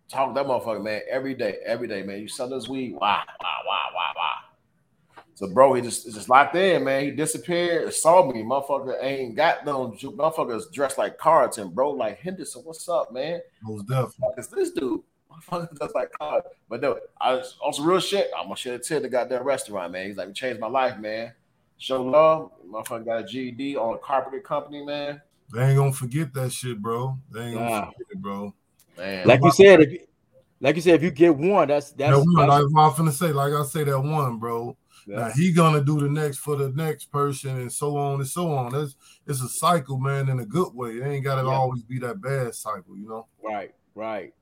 Talk 0.09 0.33
to 0.33 0.35
that 0.35 0.47
motherfucker, 0.47 0.85
man, 0.85 1.01
every 1.11 1.35
day, 1.35 1.57
every 1.67 1.89
day, 1.89 2.05
man. 2.05 2.21
You 2.21 2.29
sell 2.29 2.49
this 2.49 2.69
weed, 2.69 2.93
wow, 2.93 3.01
wow, 3.01 3.59
wow, 3.67 3.89
wow, 3.93 4.13
wow. 4.15 5.25
So, 5.35 5.49
bro, 5.49 5.75
he 5.75 5.83
just 5.83 6.05
just 6.05 6.29
locked 6.29 6.55
in, 6.55 6.85
man. 6.85 7.05
He 7.05 7.11
disappeared, 7.11 7.93
saw 7.93 8.31
me. 8.31 8.45
Motherfucker 8.45 9.03
ain't 9.03 9.35
got 9.35 9.67
no 9.67 9.89
motherfuckers 9.91 10.73
dressed 10.73 10.97
like 10.97 11.19
Carlton, 11.19 11.71
bro. 11.71 11.91
Like 11.91 12.21
Henderson, 12.21 12.63
what's 12.63 12.89
up, 12.89 13.13
man? 13.13 13.41
Most 13.65 13.89
definitely. 13.89 14.15
fuck 14.21 14.39
is 14.39 14.49
this 14.49 14.71
dude? 14.71 15.01
Motherfucker 15.51 15.79
just 15.81 15.95
like 15.95 16.11
God. 16.19 16.43
But 16.69 16.81
no, 16.81 16.99
I 17.21 17.35
was 17.35 17.57
on 17.63 17.73
some 17.73 17.87
real 17.87 18.01
shit. 18.01 18.31
I'm 18.37 18.45
gonna 18.45 18.57
share 18.57 18.75
a 18.75 18.79
tip 18.79 19.03
the 19.03 19.09
goddamn 19.09 19.43
restaurant, 19.45 19.93
man. 19.93 20.07
He's 20.07 20.17
like, 20.17 20.29
it 20.29 20.35
changed 20.35 20.61
my 20.61 20.67
life, 20.69 20.99
man. 20.99 21.33
Show 21.79 22.03
love. 22.03 22.53
Motherfucker 22.69 23.05
got 23.05 23.21
a 23.21 23.25
GED 23.25 23.77
on 23.77 23.95
a 23.95 23.99
carpenter 23.99 24.41
company, 24.41 24.85
man. 24.85 25.21
They 25.53 25.63
ain't 25.69 25.77
gonna 25.77 25.93
forget 25.93 26.33
that 26.35 26.53
shit, 26.53 26.81
bro. 26.81 27.19
They 27.33 27.41
ain't 27.41 27.55
gonna 27.55 27.65
Nah. 27.69 27.81
forget 27.87 28.07
it, 28.11 28.23
bro. 28.23 28.55
Man, 28.97 29.27
Like 29.27 29.43
you 29.43 29.51
said, 29.51 29.81
if 29.81 29.93
you, 29.93 30.01
like 30.61 30.77
you 30.77 30.83
said, 30.83 30.95
if 30.95 31.03
you 31.03 31.11
get 31.11 31.37
one, 31.37 31.69
that's 31.69 31.91
that's, 31.93 32.17
that 32.17 32.25
one, 32.33 32.47
that's 32.49 32.63
like 32.63 32.85
I'm 32.85 32.91
finna 32.93 33.13
say, 33.13 33.33
like 33.33 33.53
I 33.53 33.65
say 33.65 33.85
that 33.85 34.01
one, 34.01 34.39
bro. 34.39 34.77
Now 35.07 35.31
he 35.31 35.53
gonna 35.53 35.83
do 35.83 36.01
the 36.01 36.09
next 36.09 36.39
for 36.39 36.57
the 36.57 36.71
next 36.71 37.07
person, 37.07 37.59
and 37.59 37.71
so 37.73 37.97
on 37.97 38.21
and 38.21 38.29
so 38.29 38.53
on. 38.55 38.73
That's 38.73 38.97
it's 39.27 39.43
a 39.43 39.49
cycle, 39.49 39.99
man, 39.99 40.29
in 40.29 40.41
a 40.41 40.47
good 40.47 40.75
way. 40.75 40.93
It 40.93 41.05
ain't 41.05 41.25
gotta 41.25 41.43
Yeah. 41.43 41.55
always 41.55 41.83
be 41.83 41.99
that 42.01 42.21
bad 42.21 42.55
cycle, 42.55 42.97
you 42.97 43.09
know. 43.09 43.27
right, 43.43 43.75
right. 43.95 44.33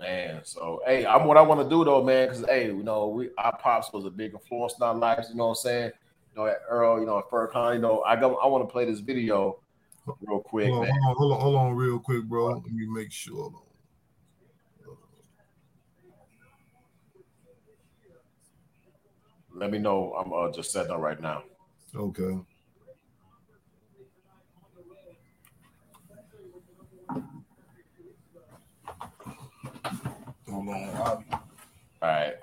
Man, 0.00 0.40
so 0.44 0.80
hey, 0.86 1.04
I'm 1.04 1.26
what 1.26 1.36
I 1.36 1.42
want 1.42 1.60
to 1.60 1.68
do 1.68 1.84
though, 1.84 2.02
man, 2.02 2.28
because 2.28 2.42
hey, 2.46 2.68
you 2.68 2.82
know, 2.82 3.08
we 3.08 3.28
our 3.36 3.54
pops 3.58 3.92
was 3.92 4.06
a 4.06 4.10
big 4.10 4.32
influence 4.32 4.74
in 4.78 4.82
our 4.82 4.94
lives, 4.94 5.28
you 5.28 5.36
know 5.36 5.48
what 5.48 5.50
I'm 5.50 5.56
saying? 5.56 5.92
You 6.34 6.40
know, 6.42 6.46
at 6.46 6.56
Earl, 6.70 7.00
you 7.00 7.06
know, 7.06 7.18
at 7.18 7.28
Furcon, 7.28 7.74
you 7.74 7.80
know, 7.80 8.02
I 8.02 8.16
go 8.16 8.36
I 8.36 8.46
want 8.46 8.66
to 8.66 8.72
play 8.72 8.86
this 8.86 9.00
video 9.00 9.60
real 10.26 10.40
quick, 10.40 10.70
Hold 10.70 10.84
on, 10.84 10.88
man. 10.88 10.98
hold 11.02 11.10
on, 11.10 11.16
hold 11.16 11.32
on, 11.32 11.40
hold 11.40 11.56
on, 11.56 11.76
real 11.76 11.98
quick, 11.98 12.24
bro. 12.24 12.46
Let 12.46 12.72
me 12.72 12.86
make 12.86 13.12
sure. 13.12 13.52
Let 19.52 19.70
me 19.70 19.78
know. 19.78 20.14
I'm 20.14 20.32
uh, 20.32 20.50
just 20.50 20.72
setting 20.72 20.92
up 20.92 21.00
right 21.00 21.20
now. 21.20 21.42
Okay. 21.94 22.38
Hold 30.66 30.76
on. 30.76 31.24
All 31.32 31.42
right. 32.02 32.34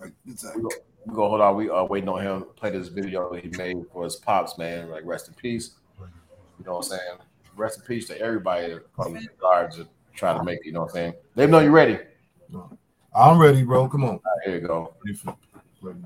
like, 0.00 0.12
it's 0.26 0.44
We 0.54 0.62
go, 0.62 0.68
we 1.06 1.14
go 1.14 1.28
hold 1.28 1.40
on. 1.40 1.56
We 1.56 1.68
are 1.68 1.86
waiting 1.86 2.08
on 2.08 2.22
him 2.22 2.40
to 2.40 2.46
play 2.46 2.70
this 2.70 2.88
video 2.88 3.32
he 3.34 3.48
made 3.56 3.84
for 3.92 4.04
his 4.04 4.16
pops, 4.16 4.56
man. 4.58 4.90
Like 4.90 5.04
rest 5.04 5.28
in 5.28 5.34
peace. 5.34 5.72
You 5.98 6.64
know 6.64 6.74
what 6.74 6.86
I'm 6.86 6.90
saying? 6.90 7.18
Rest 7.56 7.80
in 7.80 7.84
peace 7.84 8.06
to 8.08 8.18
everybody 8.18 8.76
from 8.94 9.14
the 9.14 9.26
guards 9.40 9.76
that 9.76 9.88
try 10.14 10.36
to 10.36 10.42
make 10.44 10.60
it, 10.60 10.66
you 10.66 10.72
know 10.72 10.80
what 10.80 10.90
I'm 10.90 10.94
saying? 10.94 11.14
Let 11.36 11.46
me 11.46 11.52
know 11.52 11.60
you're 11.60 11.72
ready. 11.72 11.98
I'm 13.14 13.38
ready, 13.38 13.62
bro. 13.62 13.88
Come 13.88 14.04
on. 14.04 14.12
right, 14.12 14.20
here 14.46 14.54
you 14.54 14.66
go. 14.66 14.94
Ready 15.82 15.98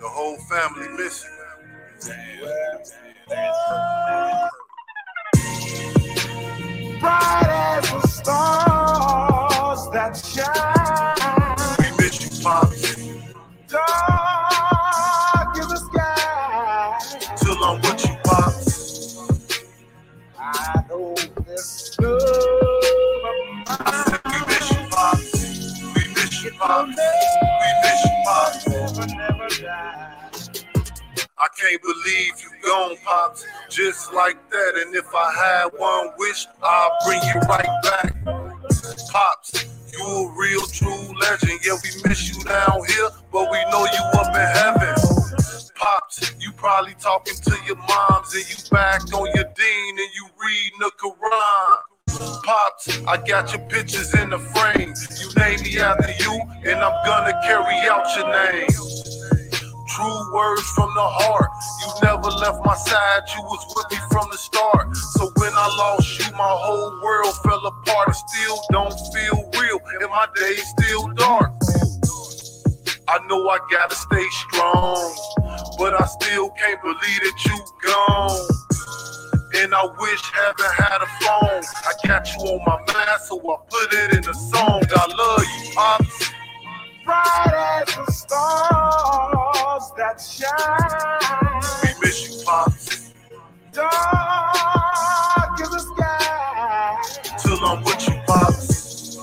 The 0.00 0.08
whole 0.08 0.38
family 0.50 0.88
miss 0.96 1.24
you. 1.24 1.39
Believe 31.90 32.34
you 32.40 32.50
gone, 32.62 32.96
pops, 33.04 33.44
just 33.68 34.14
like 34.14 34.38
that. 34.50 34.72
And 34.76 34.94
if 34.94 35.12
I 35.12 35.32
had 35.34 35.70
one 35.76 36.10
wish, 36.18 36.46
I'll 36.62 36.96
bring 37.04 37.20
you 37.20 37.40
right 37.48 37.66
back. 37.82 38.14
Pops, 39.10 39.66
you 39.92 39.98
a 39.98 40.32
real 40.38 40.60
true 40.66 41.12
legend. 41.18 41.58
Yeah, 41.66 41.76
we 41.82 42.08
miss 42.08 42.30
you 42.30 42.44
down 42.44 42.84
here, 42.86 43.08
but 43.32 43.50
we 43.50 43.58
know 43.72 43.86
you 43.86 44.04
up 44.20 44.28
in 44.28 44.56
heaven. 44.56 44.94
Pops, 45.74 46.32
you 46.38 46.52
probably 46.52 46.94
talking 47.00 47.34
to 47.34 47.58
your 47.66 47.76
moms 47.76 48.34
and 48.34 48.48
you 48.48 48.70
back 48.70 49.02
on 49.12 49.26
your 49.34 49.50
deen 49.56 49.98
and 49.98 50.10
you 50.14 50.28
reading 50.40 50.78
the 50.78 50.92
Quran. 50.96 52.42
Pops, 52.44 53.02
I 53.08 53.16
got 53.16 53.52
your 53.52 53.66
pictures 53.66 54.14
in 54.14 54.30
the 54.30 54.38
frame. 54.38 54.94
You 55.18 55.32
name 55.42 55.60
me 55.62 55.80
after 55.80 56.12
you, 56.22 56.40
and 56.70 56.78
I'm 56.78 57.04
gonna 57.04 57.32
carry 57.42 57.74
out 57.88 58.06
your 58.16 58.28
name. 58.30 59.19
True 60.00 60.32
words 60.32 60.66
from 60.70 60.88
the 60.94 61.04
heart. 61.04 61.50
You 61.84 61.92
never 62.08 62.30
left 62.40 62.64
my 62.64 62.74
side. 62.74 63.20
You 63.36 63.42
was 63.42 63.60
with 63.76 63.92
me 63.92 63.98
from 64.08 64.28
the 64.32 64.38
start. 64.38 64.96
So 64.96 65.28
when 65.36 65.52
I 65.52 65.68
lost 65.76 66.08
you, 66.18 66.32
my 66.32 66.54
whole 66.56 67.02
world 67.04 67.34
fell 67.44 67.66
apart. 67.66 68.08
It 68.08 68.16
still 68.16 68.56
don't 68.72 68.96
feel 69.12 69.36
real, 69.60 69.78
and 70.00 70.08
my 70.08 70.26
days 70.40 70.64
still 70.72 71.06
dark. 71.20 71.52
I 73.08 73.20
know 73.28 73.46
I 73.50 73.58
gotta 73.70 73.94
stay 73.94 74.24
strong, 74.48 75.04
but 75.76 75.92
I 76.00 76.06
still 76.06 76.48
can't 76.56 76.80
believe 76.80 77.20
that 77.20 77.38
you 77.44 77.60
gone. 77.84 78.48
And 79.60 79.74
I 79.74 79.84
wish 80.00 80.22
heaven 80.32 80.70
had 80.80 81.02
a 81.04 81.10
phone. 81.20 81.62
I 81.84 81.92
got 82.08 82.24
you 82.32 82.40
on 82.48 82.64
my 82.64 82.78
mind, 82.88 83.20
so 83.28 83.36
I 83.36 83.56
put 83.68 83.92
it 83.92 84.16
in 84.16 84.22
the 84.22 84.32
song. 84.32 84.80
I 84.96 85.06
love 85.12 85.44
you, 85.44 85.74
pops. 85.74 86.39
Bright 87.10 87.82
as 87.88 87.96
the 87.96 88.12
stars 88.12 89.92
that 89.98 90.20
shine. 90.20 91.62
We 91.82 91.90
miss 92.06 92.30
you, 92.30 92.44
pops. 92.46 93.14
Dark 93.72 95.60
in 95.60 95.70
the 95.72 95.80
sky. 95.80 97.02
Till 97.38 97.58
I'm 97.66 97.84
with 97.84 98.08
you, 98.08 98.14
pops. 98.28 99.18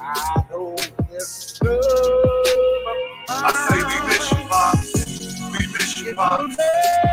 I 0.00 0.44
know 0.50 0.76
this 1.10 1.60
love 1.62 1.80
I 3.28 3.52
say 3.68 3.78
we 3.88 4.08
miss 4.08 4.32
you, 4.32 4.48
pops. 4.48 4.92
We 5.52 5.66
miss 5.72 5.98
you, 6.02 6.14
pops. 6.14 6.56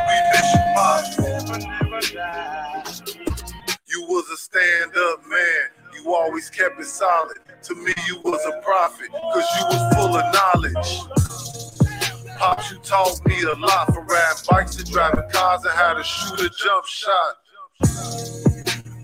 We 0.09 0.17
miss 0.33 0.53
you, 0.53 0.61
pops. 0.75 1.19
never, 1.19 1.59
never 1.59 2.01
die. 2.13 2.83
You 3.87 4.01
was 4.09 4.29
a 4.31 4.37
stand-up 4.37 5.21
man. 5.29 5.69
You 5.95 6.13
always 6.15 6.49
kept 6.49 6.79
it 6.79 6.87
solid. 6.87 7.37
To 7.65 7.75
me, 7.75 7.93
you 8.07 8.19
was 8.23 8.45
a 8.45 8.61
prophet, 8.61 9.11
cause 9.11 9.45
you 9.57 9.65
was 9.65 9.95
full 9.95 10.15
of 10.15 10.35
knowledge. 10.35 10.99
Pops, 12.37 12.71
you 12.71 12.77
taught 12.79 13.25
me 13.25 13.41
a 13.41 13.55
lot 13.55 13.93
for 13.93 14.03
riding 14.03 14.43
bikes 14.49 14.77
and 14.77 14.91
driving 14.91 15.23
cars 15.31 15.63
and 15.65 15.73
how 15.73 15.95
to 15.95 16.03
shoot 16.03 16.41
a 16.41 16.49
jump 16.49 16.85
shot. 16.85 17.35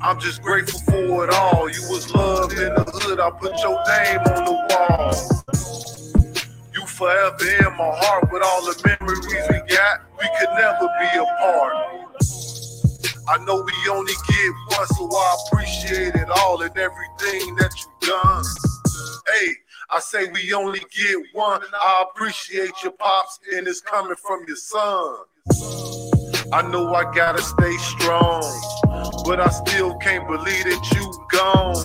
I'm 0.02 0.20
just 0.20 0.44
grateful 0.44 0.80
for 0.82 1.26
it 1.26 1.34
all. 1.34 1.70
You 1.72 1.82
was 1.90 2.14
loved 2.14 2.54
in 2.54 2.76
the 2.76 2.84
hood. 2.84 3.20
I 3.20 3.32
put 3.32 3.60
your 3.64 3.84
name 3.88 4.20
on 4.20 4.46
the 4.46 4.54
wall. 4.70 5.44
You 6.74 6.86
forever 6.88 7.68
in 7.68 7.78
my 7.78 7.92
heart 7.98 8.32
with 8.32 8.44
all 8.44 8.62
the 8.64 8.98
memories 9.00 9.26
we 9.50 9.76
got. 9.76 10.02
We 10.20 10.30
could 10.40 10.50
never 10.58 10.88
be 11.02 11.18
apart. 11.20 11.76
I 13.28 13.38
know 13.46 13.64
we 13.64 13.92
only 13.92 14.14
get 14.28 14.54
one, 14.78 14.88
so 14.88 15.10
I 15.12 15.38
appreciate 15.48 16.16
it 16.16 16.30
all 16.30 16.62
and 16.62 16.78
everything 16.78 17.56
that 17.58 17.72
you 17.80 17.91
done. 18.02 18.44
Hey, 19.28 19.54
I 19.90 20.00
say 20.00 20.30
we 20.32 20.54
only 20.54 20.82
get 20.96 21.18
one. 21.34 21.62
I 21.74 22.06
appreciate 22.10 22.72
your 22.84 22.94
pops, 22.94 23.40
and 23.56 23.68
it's 23.68 23.82
coming 23.82 24.16
from 24.16 24.46
your 24.48 24.58
son. 24.58 25.18
I 26.54 26.62
know 26.64 26.94
I 26.94 27.04
gotta 27.16 27.42
stay 27.42 27.78
strong, 27.78 28.44
but 29.26 29.40
I 29.40 29.50
still 29.50 29.96
can't 30.00 30.28
believe 30.28 30.66
that 30.66 30.92
you 30.96 31.28
gone. 31.32 31.78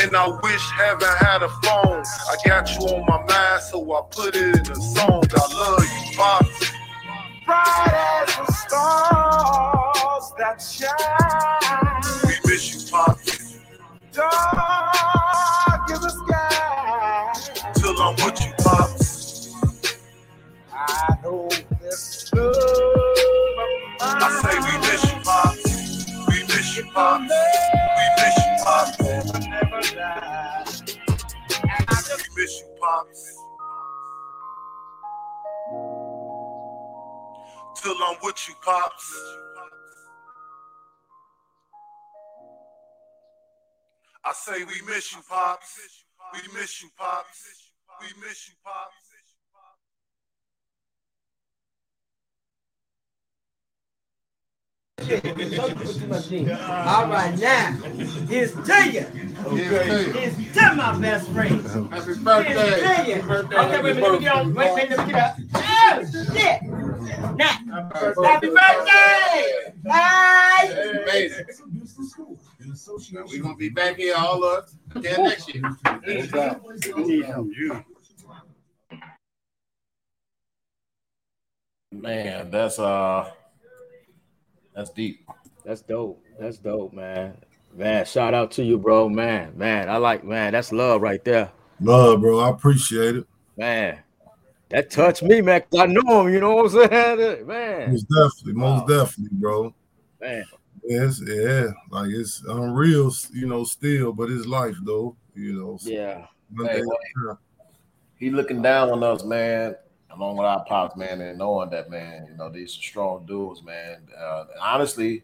And 0.00 0.14
I 0.14 0.28
wish 0.42 0.70
heaven 0.76 1.08
had 1.18 1.42
a 1.42 1.48
phone. 1.48 2.02
I 2.04 2.36
got 2.46 2.70
you 2.74 2.86
on 2.88 3.06
my 3.06 3.24
mind, 3.24 3.62
so 3.62 3.90
I 3.92 4.02
put 4.10 4.36
it 4.36 4.56
in 4.56 4.72
a 4.72 4.74
song. 4.76 5.24
I 5.34 5.54
love 5.54 5.84
you, 5.84 6.16
pops. 6.16 6.72
bright 7.46 8.24
as 8.26 8.36
the 8.36 8.52
stars 8.52 10.32
that 10.38 10.60
shine. 10.60 12.28
We 12.28 12.50
miss 12.50 12.74
you, 12.74 12.90
pops. 12.90 13.37
Dark 14.18 15.90
in 15.90 16.02
the 16.02 16.10
sky. 16.10 17.32
Till 17.74 18.02
I'm 18.02 18.16
with 18.16 18.40
you, 18.44 18.52
pops. 18.58 19.54
I 20.72 21.16
know 21.22 21.48
this 21.80 22.32
love 22.34 22.56
I 24.00 24.40
say 24.42 24.58
we 24.58 24.78
miss 24.88 25.04
you, 25.04 25.20
pops. 25.24 26.28
We 26.28 26.42
miss 26.44 26.76
you, 26.78 26.84
pops. 26.92 27.32
We 27.98 28.06
miss 28.18 28.36
you, 28.38 28.64
pops. 28.64 28.98
never, 29.00 29.40
never 29.48 29.82
die. 29.96 30.64
We 31.78 32.42
miss 32.42 32.60
you, 32.60 32.68
pops. 32.80 33.36
Till 37.82 37.94
I'm 38.04 38.16
with 38.22 38.48
you, 38.48 38.54
pops. 38.64 39.47
I 44.24 44.32
say 44.32 44.64
we 44.64 44.80
miss 44.86 45.12
you, 45.12 45.18
pops. 45.28 45.78
We 46.34 46.40
miss 46.58 46.82
you, 46.82 46.88
pops. 46.98 47.44
We 48.00 48.06
miss 48.20 48.48
you, 48.48 48.54
pops. 48.64 48.94
All 55.00 55.06
right, 57.08 57.38
now 57.38 57.70
here's 58.28 58.52
to 58.52 58.90
you. 58.90 59.02
Here's 59.56 60.36
to 60.54 60.74
my 60.74 60.98
best 60.98 61.30
friend. 61.30 61.62
Happy 61.62 62.04
Here's 62.04 62.18
birthday. 62.18 63.04
to 63.04 63.08
you. 63.08 63.14
Okay, 63.32 63.80
wait 63.80 63.92
a 63.92 63.94
minute, 63.94 64.02
let 64.02 64.12
me 64.12 64.18
get 64.18 64.34
on. 64.34 64.52
Wait, 64.54 64.74
wait, 64.74 64.90
let 64.90 65.06
me 65.06 65.12
get 65.12 65.22
out. 65.22 65.34
Oh, 65.54 66.04
shit. 66.34 66.62
Now, 67.36 67.58
happy 68.24 68.48
birthday! 68.48 69.72
Bye. 69.84 70.66
Amazing. 71.04 71.46
We're 73.26 73.42
gonna 73.42 73.56
be 73.56 73.68
back 73.68 73.96
here 73.96 74.14
all 74.16 74.44
up 74.44 74.68
again 74.94 75.22
next 75.24 75.54
year. 75.54 75.62
Man, 81.92 82.50
that's 82.50 82.78
uh 82.78 83.30
that's 84.74 84.90
deep. 84.90 85.28
That's 85.64 85.80
dope. 85.82 86.22
That's 86.38 86.58
dope, 86.58 86.92
man. 86.92 87.36
Man, 87.74 88.04
shout 88.04 88.34
out 88.34 88.50
to 88.52 88.64
you, 88.64 88.78
bro. 88.78 89.08
Man, 89.08 89.52
man, 89.56 89.88
I 89.88 89.96
like 89.96 90.24
man. 90.24 90.52
That's 90.52 90.72
love 90.72 91.02
right 91.02 91.24
there, 91.24 91.50
Love, 91.80 92.20
bro. 92.20 92.40
I 92.40 92.50
appreciate 92.50 93.16
it. 93.16 93.26
man. 93.56 93.98
That 94.70 94.90
touched 94.90 95.22
me, 95.22 95.40
man. 95.40 95.62
I 95.78 95.86
know 95.86 96.20
him. 96.20 96.32
You 96.32 96.40
know 96.40 96.56
what 96.56 96.74
I'm 96.74 96.90
saying, 96.90 97.46
man. 97.46 97.90
Most 97.92 98.06
definitely, 98.08 98.52
most 98.52 98.86
definitely, 98.86 99.38
bro. 99.38 99.74
Man, 100.20 100.44
Yes, 100.84 101.20
yeah, 101.24 101.68
like 101.90 102.10
it's 102.10 102.42
unreal, 102.48 103.12
you 103.32 103.46
know, 103.46 103.64
still, 103.64 104.12
but 104.12 104.30
it's 104.30 104.46
life 104.46 104.76
though, 104.84 105.16
you 105.34 105.52
know. 105.52 105.76
so 105.76 105.90
yeah. 105.90 106.26
Hey, 106.56 106.64
day 106.64 106.80
wait. 106.80 106.80
at 106.80 106.82
a 106.82 107.26
time. 107.26 107.38
He 108.16 108.30
looking 108.30 108.62
down 108.62 108.90
on 108.90 109.02
us, 109.02 109.24
man, 109.24 109.76
along 110.10 110.38
with 110.38 110.46
our 110.46 110.64
pops, 110.64 110.96
man, 110.96 111.20
and 111.20 111.38
knowing 111.38 111.70
that, 111.70 111.90
man, 111.90 112.26
you 112.30 112.36
know, 112.36 112.50
these 112.50 112.70
are 112.70 112.82
strong 112.82 113.26
dudes, 113.26 113.62
man. 113.62 113.98
Uh, 114.18 114.44
honestly, 114.60 115.22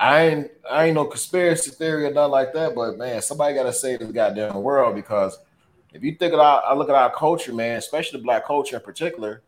I 0.00 0.22
ain't 0.22 0.50
I 0.70 0.86
ain't 0.86 0.94
no 0.94 1.04
conspiracy 1.04 1.70
theory 1.70 2.06
or 2.06 2.12
nothing 2.12 2.32
like 2.32 2.52
that, 2.54 2.74
but 2.74 2.98
man, 2.98 3.22
somebody 3.22 3.54
gotta 3.54 3.72
save 3.72 4.00
this 4.00 4.10
goddamn 4.10 4.62
world 4.62 4.94
because 4.94 5.38
if 5.92 6.02
you 6.02 6.14
think 6.16 6.34
about 6.34 6.64
I 6.64 6.74
look 6.74 6.88
at 6.88 6.94
our 6.94 7.12
culture, 7.12 7.52
man, 7.52 7.78
especially 7.78 8.18
the 8.18 8.24
black 8.24 8.46
culture 8.46 8.76
in 8.76 8.82
particular, 8.82 9.42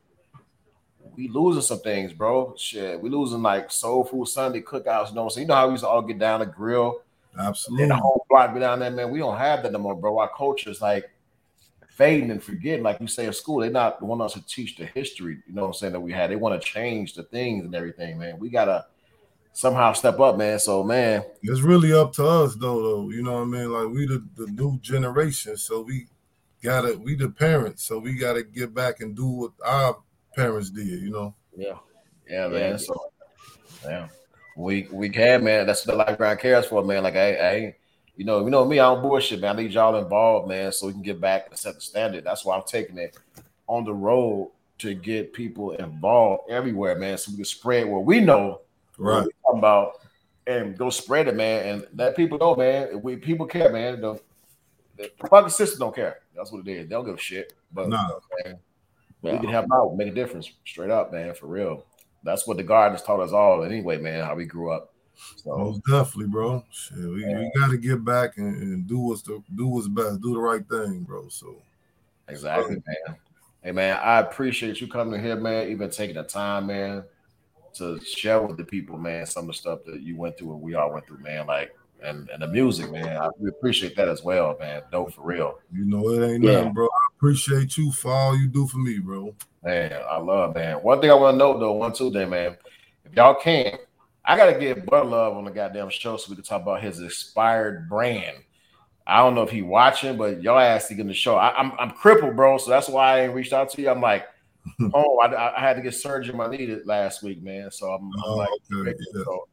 we 1.20 1.28
losing 1.28 1.60
some 1.60 1.80
things, 1.80 2.14
bro. 2.14 2.54
Shit, 2.56 2.98
we 2.98 3.10
losing 3.10 3.42
like 3.42 3.70
soul 3.70 4.04
food 4.04 4.26
Sunday 4.26 4.62
cookouts, 4.62 5.10
you 5.10 5.14
know 5.14 5.28
saying? 5.28 5.44
You 5.44 5.48
know 5.48 5.54
how 5.54 5.66
we 5.66 5.72
used 5.72 5.84
to 5.84 5.88
all 5.88 6.00
get 6.00 6.18
down 6.18 6.40
the 6.40 6.46
grill 6.46 7.02
and 7.34 7.46
Absolutely. 7.46 7.88
the 7.88 7.96
whole 7.96 8.24
block 8.30 8.54
be 8.54 8.60
down 8.60 8.80
there, 8.80 8.90
man. 8.90 9.10
We 9.10 9.18
don't 9.18 9.36
have 9.36 9.62
that 9.62 9.72
no 9.72 9.78
more, 9.78 9.94
bro. 9.94 10.18
Our 10.18 10.30
culture 10.34 10.70
is 10.70 10.80
like 10.80 11.10
fading 11.90 12.30
and 12.30 12.42
forgetting, 12.42 12.82
like 12.82 13.00
you 13.00 13.06
say 13.06 13.26
in 13.26 13.34
school. 13.34 13.60
They're 13.60 13.70
not 13.70 14.02
wanting 14.02 14.24
us 14.24 14.32
to 14.32 14.46
teach 14.46 14.76
the 14.78 14.86
history, 14.86 15.42
you 15.46 15.54
know 15.54 15.62
what 15.62 15.68
I'm 15.68 15.74
saying, 15.74 15.92
that 15.92 16.00
we 16.00 16.10
had. 16.10 16.30
They 16.30 16.36
want 16.36 16.60
to 16.60 16.66
change 16.66 17.12
the 17.12 17.24
things 17.24 17.66
and 17.66 17.74
everything, 17.74 18.18
man. 18.18 18.38
We 18.38 18.48
gotta 18.48 18.86
somehow 19.52 19.92
step 19.92 20.18
up, 20.20 20.38
man. 20.38 20.58
So, 20.58 20.82
man, 20.82 21.22
It's 21.42 21.60
really 21.60 21.92
up 21.92 22.14
to 22.14 22.24
us 22.26 22.54
though, 22.54 22.82
though. 22.82 23.10
You 23.10 23.22
know 23.22 23.34
what 23.34 23.42
I 23.42 23.44
mean? 23.44 23.70
Like 23.70 23.88
we 23.88 24.06
the, 24.06 24.26
the 24.36 24.46
new 24.46 24.78
generation, 24.78 25.58
so 25.58 25.82
we 25.82 26.06
gotta 26.62 26.96
we 26.96 27.14
the 27.14 27.28
parents, 27.28 27.84
so 27.84 27.98
we 27.98 28.14
gotta 28.14 28.42
get 28.42 28.72
back 28.72 29.00
and 29.00 29.14
do 29.14 29.26
what 29.26 29.52
our 29.62 29.98
parents 30.34 30.70
did, 30.70 30.86
you 30.86 31.10
know. 31.10 31.34
Yeah. 31.56 31.74
yeah, 32.28 32.46
Yeah. 32.46 32.48
man. 32.48 32.78
So, 32.78 32.94
yeah, 33.84 34.08
we 34.56 34.88
we 34.92 35.08
can, 35.08 35.44
man. 35.44 35.66
That's 35.66 35.86
what 35.86 35.92
the 35.92 35.98
life 35.98 36.18
ground 36.18 36.38
cares 36.40 36.66
for, 36.66 36.84
man. 36.84 37.02
Like, 37.02 37.16
I, 37.16 37.34
I 37.34 37.76
you 38.16 38.24
know, 38.24 38.44
you 38.44 38.50
know 38.50 38.64
me, 38.64 38.78
I 38.78 38.92
don't 38.92 39.02
bullshit, 39.02 39.40
man. 39.40 39.58
I 39.58 39.62
need 39.62 39.72
y'all 39.72 39.96
involved, 39.96 40.48
man, 40.48 40.72
so 40.72 40.86
we 40.88 40.92
can 40.92 41.02
get 41.02 41.20
back 41.20 41.46
and 41.48 41.58
set 41.58 41.74
the 41.76 41.80
standard. 41.80 42.24
That's 42.24 42.44
why 42.44 42.56
I'm 42.56 42.64
taking 42.66 42.98
it 42.98 43.16
on 43.66 43.84
the 43.84 43.94
road 43.94 44.50
to 44.78 44.94
get 44.94 45.32
people 45.32 45.72
involved 45.72 46.50
everywhere, 46.50 46.96
man, 46.98 47.16
so 47.18 47.30
we 47.30 47.36
can 47.36 47.44
spread 47.44 47.86
what 47.86 48.04
we 48.04 48.20
know 48.20 48.60
what 48.96 49.06
Right. 49.06 49.28
talking 49.44 49.58
about 49.58 49.92
and 50.46 50.76
go 50.76 50.90
spread 50.90 51.28
it, 51.28 51.36
man, 51.36 51.66
and 51.66 51.86
let 51.94 52.16
people 52.16 52.36
know, 52.38 52.54
man. 52.54 53.00
We 53.02 53.16
people 53.16 53.46
care, 53.46 53.72
man. 53.72 54.00
The, 54.00 54.20
the 54.96 55.10
fucking 55.28 55.50
system 55.50 55.80
don't 55.80 55.94
care. 55.94 56.18
That's 56.34 56.50
what 56.52 56.66
it 56.66 56.70
is. 56.70 56.88
They 56.88 56.94
don't 56.94 57.04
give 57.06 57.14
a 57.14 57.18
shit. 57.18 57.52
But 57.72 57.88
Nah. 57.88 58.08
you 58.44 58.54
know, 59.22 59.30
man, 59.30 59.40
we 59.40 59.46
can 59.46 59.52
help 59.52 59.66
out, 59.72 59.96
make 59.96 60.08
a 60.08 60.14
difference, 60.14 60.50
straight 60.66 60.90
up, 60.90 61.12
man, 61.12 61.34
for 61.34 61.46
real. 61.46 61.84
That's 62.22 62.46
what 62.46 62.56
the 62.56 62.62
gardens 62.62 63.02
taught 63.02 63.20
us 63.20 63.32
all, 63.32 63.64
anyway, 63.64 63.98
man. 63.98 64.24
How 64.24 64.34
we 64.34 64.44
grew 64.44 64.70
up. 64.72 64.92
So 65.36 65.56
Most 65.56 65.82
definitely, 65.86 66.26
bro. 66.28 66.64
Shit, 66.70 66.98
we, 66.98 67.24
we 67.24 67.52
gotta 67.56 67.76
get 67.76 68.04
back 68.04 68.38
and, 68.38 68.56
and 68.62 68.86
do 68.86 68.98
what's 68.98 69.22
the 69.22 69.42
do 69.54 69.68
what's 69.68 69.88
best, 69.88 70.20
do 70.20 70.34
the 70.34 70.40
right 70.40 70.66
thing, 70.68 71.02
bro. 71.02 71.28
So 71.28 71.56
exactly, 72.28 72.76
man. 72.86 73.16
Hey, 73.62 73.72
man, 73.72 73.98
I 74.02 74.20
appreciate 74.20 74.80
you 74.80 74.88
coming 74.88 75.22
here, 75.22 75.36
man. 75.36 75.68
Even 75.68 75.90
taking 75.90 76.16
the 76.16 76.22
time, 76.22 76.68
man, 76.68 77.04
to 77.74 78.00
share 78.00 78.40
with 78.40 78.56
the 78.56 78.64
people, 78.64 78.96
man, 78.96 79.26
some 79.26 79.44
of 79.44 79.48
the 79.48 79.54
stuff 79.54 79.80
that 79.86 80.00
you 80.00 80.16
went 80.16 80.38
through 80.38 80.52
and 80.54 80.62
we 80.62 80.74
all 80.74 80.92
went 80.92 81.06
through, 81.06 81.18
man. 81.18 81.46
Like 81.46 81.76
and, 82.02 82.28
and 82.30 82.42
the 82.42 82.46
music, 82.46 82.90
man. 82.90 83.16
I 83.16 83.28
we 83.38 83.48
appreciate 83.50 83.96
that 83.96 84.08
as 84.08 84.22
well, 84.22 84.56
man. 84.58 84.82
Dope 84.90 85.12
for 85.12 85.22
real. 85.22 85.58
you 85.72 85.84
know 85.84 86.08
it 86.08 86.26
ain't 86.26 86.44
Yeah. 86.44 86.52
nothing, 86.52 86.72
bro. 86.72 86.88
Appreciate 87.20 87.76
you 87.76 87.92
for 87.92 88.10
all 88.10 88.34
you 88.34 88.48
do 88.48 88.66
for 88.66 88.78
me, 88.78 88.98
bro. 88.98 89.34
Man, 89.62 89.92
I 90.08 90.16
love 90.16 90.54
man. 90.54 90.76
One 90.78 91.02
thing 91.02 91.10
I 91.10 91.14
want 91.14 91.34
to 91.34 91.38
know 91.38 91.58
though, 91.58 91.72
one 91.72 91.92
two 91.92 92.10
day, 92.10 92.24
man. 92.24 92.56
If 93.04 93.14
y'all 93.14 93.34
can't, 93.34 93.78
I 94.24 94.38
gotta 94.38 94.58
get 94.58 94.86
Butter 94.86 95.04
Love 95.04 95.36
on 95.36 95.44
the 95.44 95.50
goddamn 95.50 95.90
show 95.90 96.16
so 96.16 96.30
we 96.30 96.36
can 96.36 96.44
talk 96.46 96.62
about 96.62 96.82
his 96.82 96.98
Aspire 96.98 97.86
brand. 97.90 98.38
I 99.06 99.18
don't 99.18 99.34
know 99.34 99.42
if 99.42 99.50
he 99.50 99.60
watching, 99.60 100.16
but 100.16 100.42
y'all 100.42 100.58
asked 100.58 100.88
to 100.88 100.94
get 100.94 101.02
in 101.02 101.08
the 101.08 101.12
show. 101.12 101.36
I, 101.36 101.60
am 101.60 101.72
I'm 101.78 101.90
crippled, 101.90 102.36
bro, 102.36 102.56
so 102.56 102.70
that's 102.70 102.88
why 102.88 103.18
I 103.18 103.20
ain't 103.24 103.34
reached 103.34 103.52
out 103.52 103.68
to 103.72 103.82
you. 103.82 103.90
I'm 103.90 104.00
like, 104.00 104.24
oh, 104.94 105.18
I, 105.18 105.58
I 105.58 105.60
had 105.60 105.76
to 105.76 105.82
get 105.82 105.94
surgery 105.94 106.32
in 106.32 106.38
my 106.38 106.48
knee 106.48 106.74
last 106.86 107.22
week, 107.22 107.42
man. 107.42 107.70
So 107.70 107.90
I'm, 107.92 108.16
I'm 108.24 108.24
Oh, 108.24 108.36
like, 108.36 108.48
okay, 108.72 108.94
yeah. 108.98 109.22
so 109.24 109.46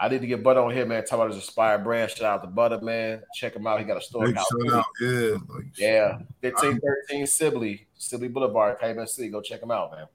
I 0.00 0.08
need 0.08 0.20
to 0.20 0.26
get 0.26 0.42
Butter 0.44 0.60
on 0.60 0.72
here, 0.72 0.86
man. 0.86 1.04
Talk 1.04 1.18
about 1.18 1.28
his 1.34 1.38
Aspire 1.38 1.78
brand. 1.78 2.10
Shout 2.10 2.22
out 2.24 2.42
to 2.42 2.48
Butter, 2.48 2.80
man. 2.80 3.22
Check 3.34 3.56
him 3.56 3.66
out. 3.66 3.80
He 3.80 3.84
got 3.84 3.96
a 3.96 4.00
store. 4.00 4.26
in 4.26 4.34
Big 4.34 4.38
shout 4.38 4.74
out, 4.74 4.84
yeah. 5.00 5.36
Like, 5.48 5.64
Yeah, 5.76 6.18
1513 6.40 7.26
Sibley, 7.26 7.86
Sibley 7.96 8.28
Boulevard, 8.28 8.78
Calumet 8.78 9.08
City. 9.08 9.28
Go 9.28 9.40
check 9.40 9.60
him 9.62 9.72
out, 9.72 9.90
man. 9.92 10.06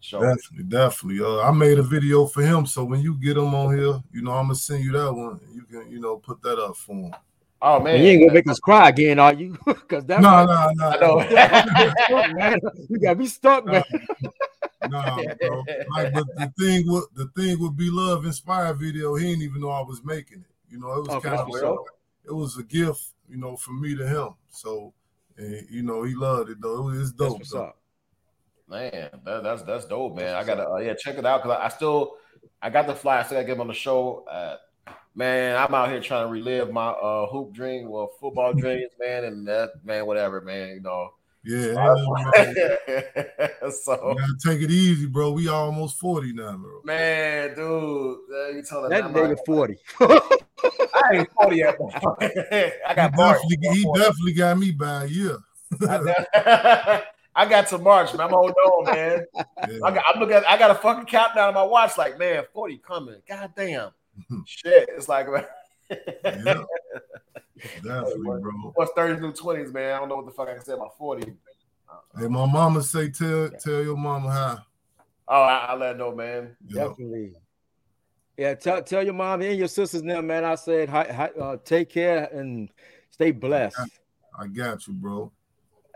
Show. 0.00 0.20
Definitely, 0.20 0.64
definitely. 0.64 1.24
Uh, 1.24 1.40
I 1.40 1.50
made 1.52 1.78
a 1.78 1.82
video 1.82 2.26
for 2.26 2.42
him, 2.42 2.64
so 2.66 2.84
when 2.84 3.00
you 3.00 3.14
get 3.16 3.36
him 3.36 3.54
on 3.54 3.76
here, 3.76 4.02
you 4.12 4.22
know 4.22 4.32
I'm 4.32 4.44
gonna 4.44 4.54
send 4.54 4.82
you 4.82 4.92
that 4.92 5.12
one. 5.12 5.40
You 5.52 5.62
can, 5.62 5.90
you 5.90 6.00
know, 6.00 6.16
put 6.16 6.42
that 6.42 6.58
up 6.58 6.76
for 6.76 6.94
him. 6.94 7.14
Oh 7.62 7.78
man, 7.78 8.00
you 8.00 8.08
ain't 8.08 8.22
gonna 8.22 8.32
make 8.32 8.48
us 8.48 8.58
cry 8.58 8.88
again, 8.88 9.18
are 9.18 9.34
you? 9.34 9.58
Because 9.66 10.06
that's 10.06 10.22
No, 10.22 10.46
no, 10.46 10.70
no, 10.74 10.88
I 10.88 10.96
know. 10.98 11.92
stuck, 12.06 12.32
man. 12.36 12.58
You 12.88 12.98
got 12.98 13.18
me 13.18 13.26
stuck, 13.26 13.66
man. 13.66 13.84
No, 14.90 15.34
bro. 15.40 15.68
Like, 15.86 16.12
but 16.12 16.26
the 16.36 16.52
thing 16.58 16.84
would 16.88 17.04
the 17.14 17.26
thing 17.36 17.60
with 17.60 17.76
Be 17.76 17.90
Love 17.90 18.24
inspired 18.26 18.78
video, 18.78 19.14
he 19.16 19.26
didn't 19.28 19.42
even 19.42 19.60
know 19.62 19.70
I 19.70 19.82
was 19.82 20.02
making 20.04 20.40
it. 20.40 20.54
You 20.72 20.78
know, 20.80 20.92
it 20.94 21.02
was 21.02 21.16
Okay, 21.16 21.28
kind 21.28 21.40
of 21.40 21.46
that's 21.46 21.62
real. 21.62 21.84
it 22.24 22.32
was 22.32 22.58
a 22.58 22.62
gift, 22.62 23.02
you 23.28 23.36
know, 23.36 23.56
from 23.56 23.80
me 23.80 23.96
to 23.96 24.06
him. 24.06 24.34
So, 24.50 24.94
and, 25.36 25.66
you 25.70 25.82
know, 25.82 26.02
he 26.04 26.14
loved 26.14 26.50
it 26.50 26.60
though. 26.60 26.88
It 26.88 26.92
was 26.92 27.00
it's 27.00 27.12
That's 27.18 27.34
dope. 27.34 27.38
what's 27.38 27.52
though. 27.52 27.64
up. 27.64 27.78
Man, 28.68 29.10
that, 29.24 29.42
that's 29.42 29.62
that's 29.62 29.84
dope, 29.86 30.16
man. 30.16 30.34
I 30.36 30.44
gotta 30.44 30.68
uh, 30.70 30.76
yeah, 30.78 30.94
check 30.94 31.18
it 31.18 31.26
out 31.26 31.42
because 31.42 31.58
I, 31.58 31.64
I 31.66 31.68
still 31.68 32.16
I 32.62 32.70
got 32.70 32.86
the 32.86 32.94
fly. 32.94 33.18
I 33.18 33.22
still 33.24 33.36
gotta 33.38 33.46
get 33.46 33.54
him 33.54 33.62
on 33.62 33.68
the 33.68 33.74
show. 33.74 34.24
Uh, 34.30 34.56
man, 35.14 35.56
I'm 35.56 35.74
out 35.74 35.90
here 35.90 36.00
trying 36.00 36.26
to 36.26 36.32
relive 36.32 36.72
my 36.72 36.88
uh 36.90 37.26
hoop 37.28 37.52
dream, 37.52 37.88
well, 37.90 38.10
football 38.20 38.54
dreams, 38.56 38.92
man, 39.00 39.24
and 39.24 39.46
that 39.48 39.70
man, 39.84 40.06
whatever, 40.06 40.40
man, 40.40 40.70
you 40.70 40.80
know. 40.82 41.10
Yeah, 41.42 41.72
so 43.70 44.10
You 44.10 44.18
gotta 44.18 44.36
take 44.44 44.60
it 44.60 44.70
easy, 44.70 45.06
bro. 45.06 45.30
We 45.32 45.48
almost 45.48 45.98
40 45.98 46.34
now, 46.34 46.56
bro. 46.58 46.82
man, 46.84 47.54
dude, 47.54 48.18
uh, 48.30 48.48
you 48.50 48.62
telling 48.62 48.90
That 48.90 49.04
I'm 49.04 49.14
nigga 49.14 49.38
40. 49.46 49.78
I 50.00 51.10
ain't 51.14 51.30
40 51.32 51.56
yet. 51.56 51.76
bro. 51.78 51.90
I 52.20 52.72
He 52.88 52.94
got 52.94 53.16
March. 53.16 53.40
definitely, 53.40 53.68
he 53.78 53.84
definitely 53.94 54.32
got 54.34 54.58
me 54.58 54.70
by 54.72 55.04
a 55.04 55.06
year. 55.06 55.38
I, 55.88 57.02
I 57.34 57.46
got 57.46 57.68
to 57.68 57.78
March, 57.78 58.12
man. 58.12 58.22
I'm 58.26 58.30
holding 58.30 58.54
on, 58.54 58.84
man. 58.92 59.24
I 59.82 59.90
got 59.92 60.04
I'm 60.12 60.20
looking. 60.20 60.36
At, 60.36 60.46
I 60.48 60.58
got 60.58 60.72
a 60.72 60.74
fucking 60.74 61.06
countdown 61.06 61.48
on 61.48 61.54
my 61.54 61.62
watch. 61.62 61.96
Like, 61.96 62.18
man, 62.18 62.42
40 62.52 62.78
coming. 62.78 63.22
God 63.26 63.52
damn. 63.56 63.90
Shit. 64.44 64.90
It's 64.94 65.08
like, 65.08 65.26
man. 65.30 65.46
Yeah. 66.24 66.64
Definitely, 67.82 68.40
bro. 68.40 68.72
What's 68.74 68.92
30s 68.92 69.18
through 69.18 69.32
20s, 69.32 69.72
man? 69.72 69.94
I 69.94 69.98
don't 69.98 70.08
know 70.08 70.16
what 70.16 70.26
the 70.26 70.32
fuck 70.32 70.48
I 70.48 70.54
can 70.54 70.64
say 70.64 70.72
about 70.72 70.96
40. 70.96 71.32
Hey, 72.18 72.28
my 72.28 72.46
mama 72.46 72.82
say 72.82 73.10
tell 73.10 73.50
tell 73.50 73.82
your 73.82 73.96
mama 73.96 74.30
hi. 74.30 74.58
Oh, 75.28 75.42
I, 75.42 75.66
I'll 75.68 75.78
let 75.78 75.92
her 75.92 75.98
know, 75.98 76.14
man. 76.14 76.56
Yeah. 76.66 76.88
Definitely. 76.88 77.34
Yeah, 78.36 78.54
tell 78.54 78.82
tell 78.82 79.04
your 79.04 79.14
mom 79.14 79.42
and 79.42 79.58
your 79.58 79.68
sisters 79.68 80.02
now, 80.02 80.20
man. 80.20 80.44
I 80.44 80.54
said, 80.54 80.88
hi, 80.88 81.04
hi, 81.04 81.26
uh, 81.40 81.56
take 81.64 81.90
care 81.90 82.24
and 82.32 82.70
stay 83.10 83.32
blessed. 83.32 83.76
I 84.38 84.46
got 84.46 84.86
you, 84.86 84.94
bro. 84.94 85.32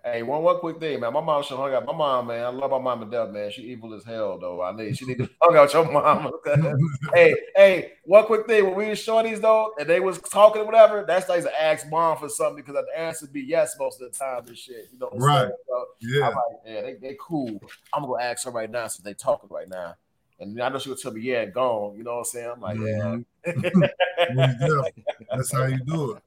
Hey, 0.05 0.23
one 0.23 0.43
one 0.43 0.59
quick 0.59 0.79
thing, 0.81 1.01
man. 1.01 1.15
My 1.15 1.23
mom 1.23 1.43
should 1.43 1.57
hung 1.57 1.73
out. 1.73 1.87
My 1.87 1.95
mom, 1.95 2.27
man, 2.27 2.45
I 2.45 2.49
love 2.49 2.71
my 2.71 2.79
mom 2.79 3.01
to 3.01 3.07
death, 3.07 3.31
man. 3.31 3.51
She 3.51 3.63
evil 3.63 3.95
as 3.95 4.05
hell, 4.05 4.39
though. 4.39 4.61
I 4.61 4.77
need 4.77 4.99
she 4.99 5.07
need 5.07 5.17
to 5.17 5.31
hung 5.41 5.57
out 5.57 5.73
your 5.73 5.91
mom. 5.91 6.31
hey, 7.15 7.35
hey, 7.57 7.93
one 8.05 8.27
quick 8.27 8.47
thing. 8.47 8.67
When 8.67 8.75
we 8.75 8.89
was 8.91 8.99
shorties 8.99 9.41
though, 9.41 9.73
and 9.79 9.89
they 9.89 10.01
was 10.01 10.19
talking 10.21 10.61
or 10.61 10.67
whatever, 10.67 11.07
that's 11.09 11.27
like 11.31 11.43
to 11.45 11.63
ask 11.63 11.89
mom 11.89 12.19
for 12.19 12.29
something 12.29 12.63
because 12.63 12.75
the 12.75 13.01
answer 13.01 13.27
be 13.27 13.41
yes 13.41 13.77
most 13.79 14.03
of 14.03 14.13
the 14.13 14.19
time 14.19 14.47
and 14.47 14.59
shit. 14.59 14.89
You 14.93 14.99
know 14.99 15.09
Right. 15.15 15.49
So, 15.69 15.87
Yeah. 16.01 16.27
I'm 16.27 16.35
like, 16.35 16.43
yeah, 16.67 16.81
they, 16.83 16.95
they 17.01 17.17
cool. 17.19 17.59
I'm 17.95 18.03
gonna 18.03 18.07
go 18.09 18.19
ask 18.19 18.45
her 18.45 18.51
right 18.51 18.71
now 18.71 18.87
since 18.89 19.05
they 19.05 19.15
talking 19.15 19.49
right 19.51 19.71
now. 19.71 19.95
And 20.39 20.61
I 20.61 20.69
know 20.69 20.79
she 20.81 20.91
would 20.91 21.01
tell 21.01 21.13
me, 21.13 21.23
yeah, 21.23 21.47
gone. 21.47 21.97
You 21.97 22.03
know 22.05 22.13
what 22.17 22.19
I'm 22.19 22.25
saying? 22.27 22.51
I'm 22.51 22.61
like, 22.61 22.77
Mhm. 22.77 23.25
yeah. 23.47 23.55
Yeah. 24.35 24.83
That's 25.31 25.51
how 25.51 25.65
you 25.65 25.79
do 25.79 26.13
it. 26.13 26.23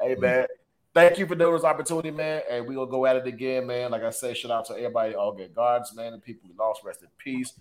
Hey 0.00 0.14
man, 0.16 0.46
thank 0.94 1.18
you 1.18 1.26
for 1.26 1.34
doing 1.34 1.54
this 1.54 1.64
opportunity, 1.64 2.10
man. 2.10 2.42
And 2.50 2.66
we 2.66 2.74
gonna 2.74 2.90
go 2.90 3.04
at 3.06 3.16
it 3.16 3.26
again, 3.26 3.66
man. 3.66 3.90
Like 3.90 4.02
I 4.02 4.10
say, 4.10 4.32
shout 4.32 4.50
out 4.50 4.64
to 4.66 4.74
everybody, 4.74 5.14
all 5.14 5.32
good 5.32 5.54
guards, 5.54 5.94
man, 5.94 6.12
and 6.12 6.22
people 6.22 6.48
we 6.48 6.54
lost, 6.56 6.82
rest 6.84 7.02
in 7.02 7.08
peace. 7.18 7.52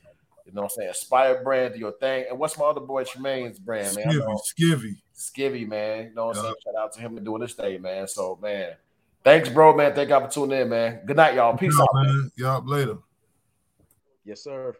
You 0.46 0.52
know 0.54 0.64
what 0.64 0.72
I'm 0.74 0.76
saying? 0.76 0.90
Aspire 0.90 1.42
brand, 1.44 1.74
do 1.74 1.80
your 1.80 1.94
thing. 1.94 2.26
And 2.30 2.38
what's 2.38 2.58
my 2.58 2.66
other 2.66 2.82
boy 2.82 3.04
Tremaine's 3.06 3.60
brand, 3.60 3.96
man? 3.96 4.06
Skivvy, 4.06 4.40
skivvy. 4.60 4.96
Skivvy, 5.16 5.68
man. 5.68 6.06
You 6.10 6.16
know 6.16 6.28
what 6.28 6.38
I'm 6.38 6.44
Yeah. 6.44 6.50
saying? 6.50 6.56
Shout 6.66 6.76
out 6.76 6.94
to 6.94 7.00
him 7.00 7.18
and 7.18 7.26
doing 7.26 7.42
this 7.42 7.54
thing, 7.54 7.82
man. 7.82 8.08
So 8.08 8.38
man, 8.42 8.76
thanks, 9.24 9.50
bro, 9.50 9.76
man. 9.76 9.94
Thank 9.96 10.10
y'all 10.10 10.26
for 10.26 10.32
tuning 10.32 10.62
in, 10.62 10.70
man. 10.70 11.02
Good 11.06 11.18
night, 11.18 11.36
y'all. 11.36 11.58
Peace 11.58 11.76
Yeah, 11.78 11.84
out, 11.84 11.90
man. 11.94 12.06
man. 12.06 12.32
Y'all 12.36 12.66
later. 12.66 12.98
Yes, 14.26 14.44
sir. 14.44 14.76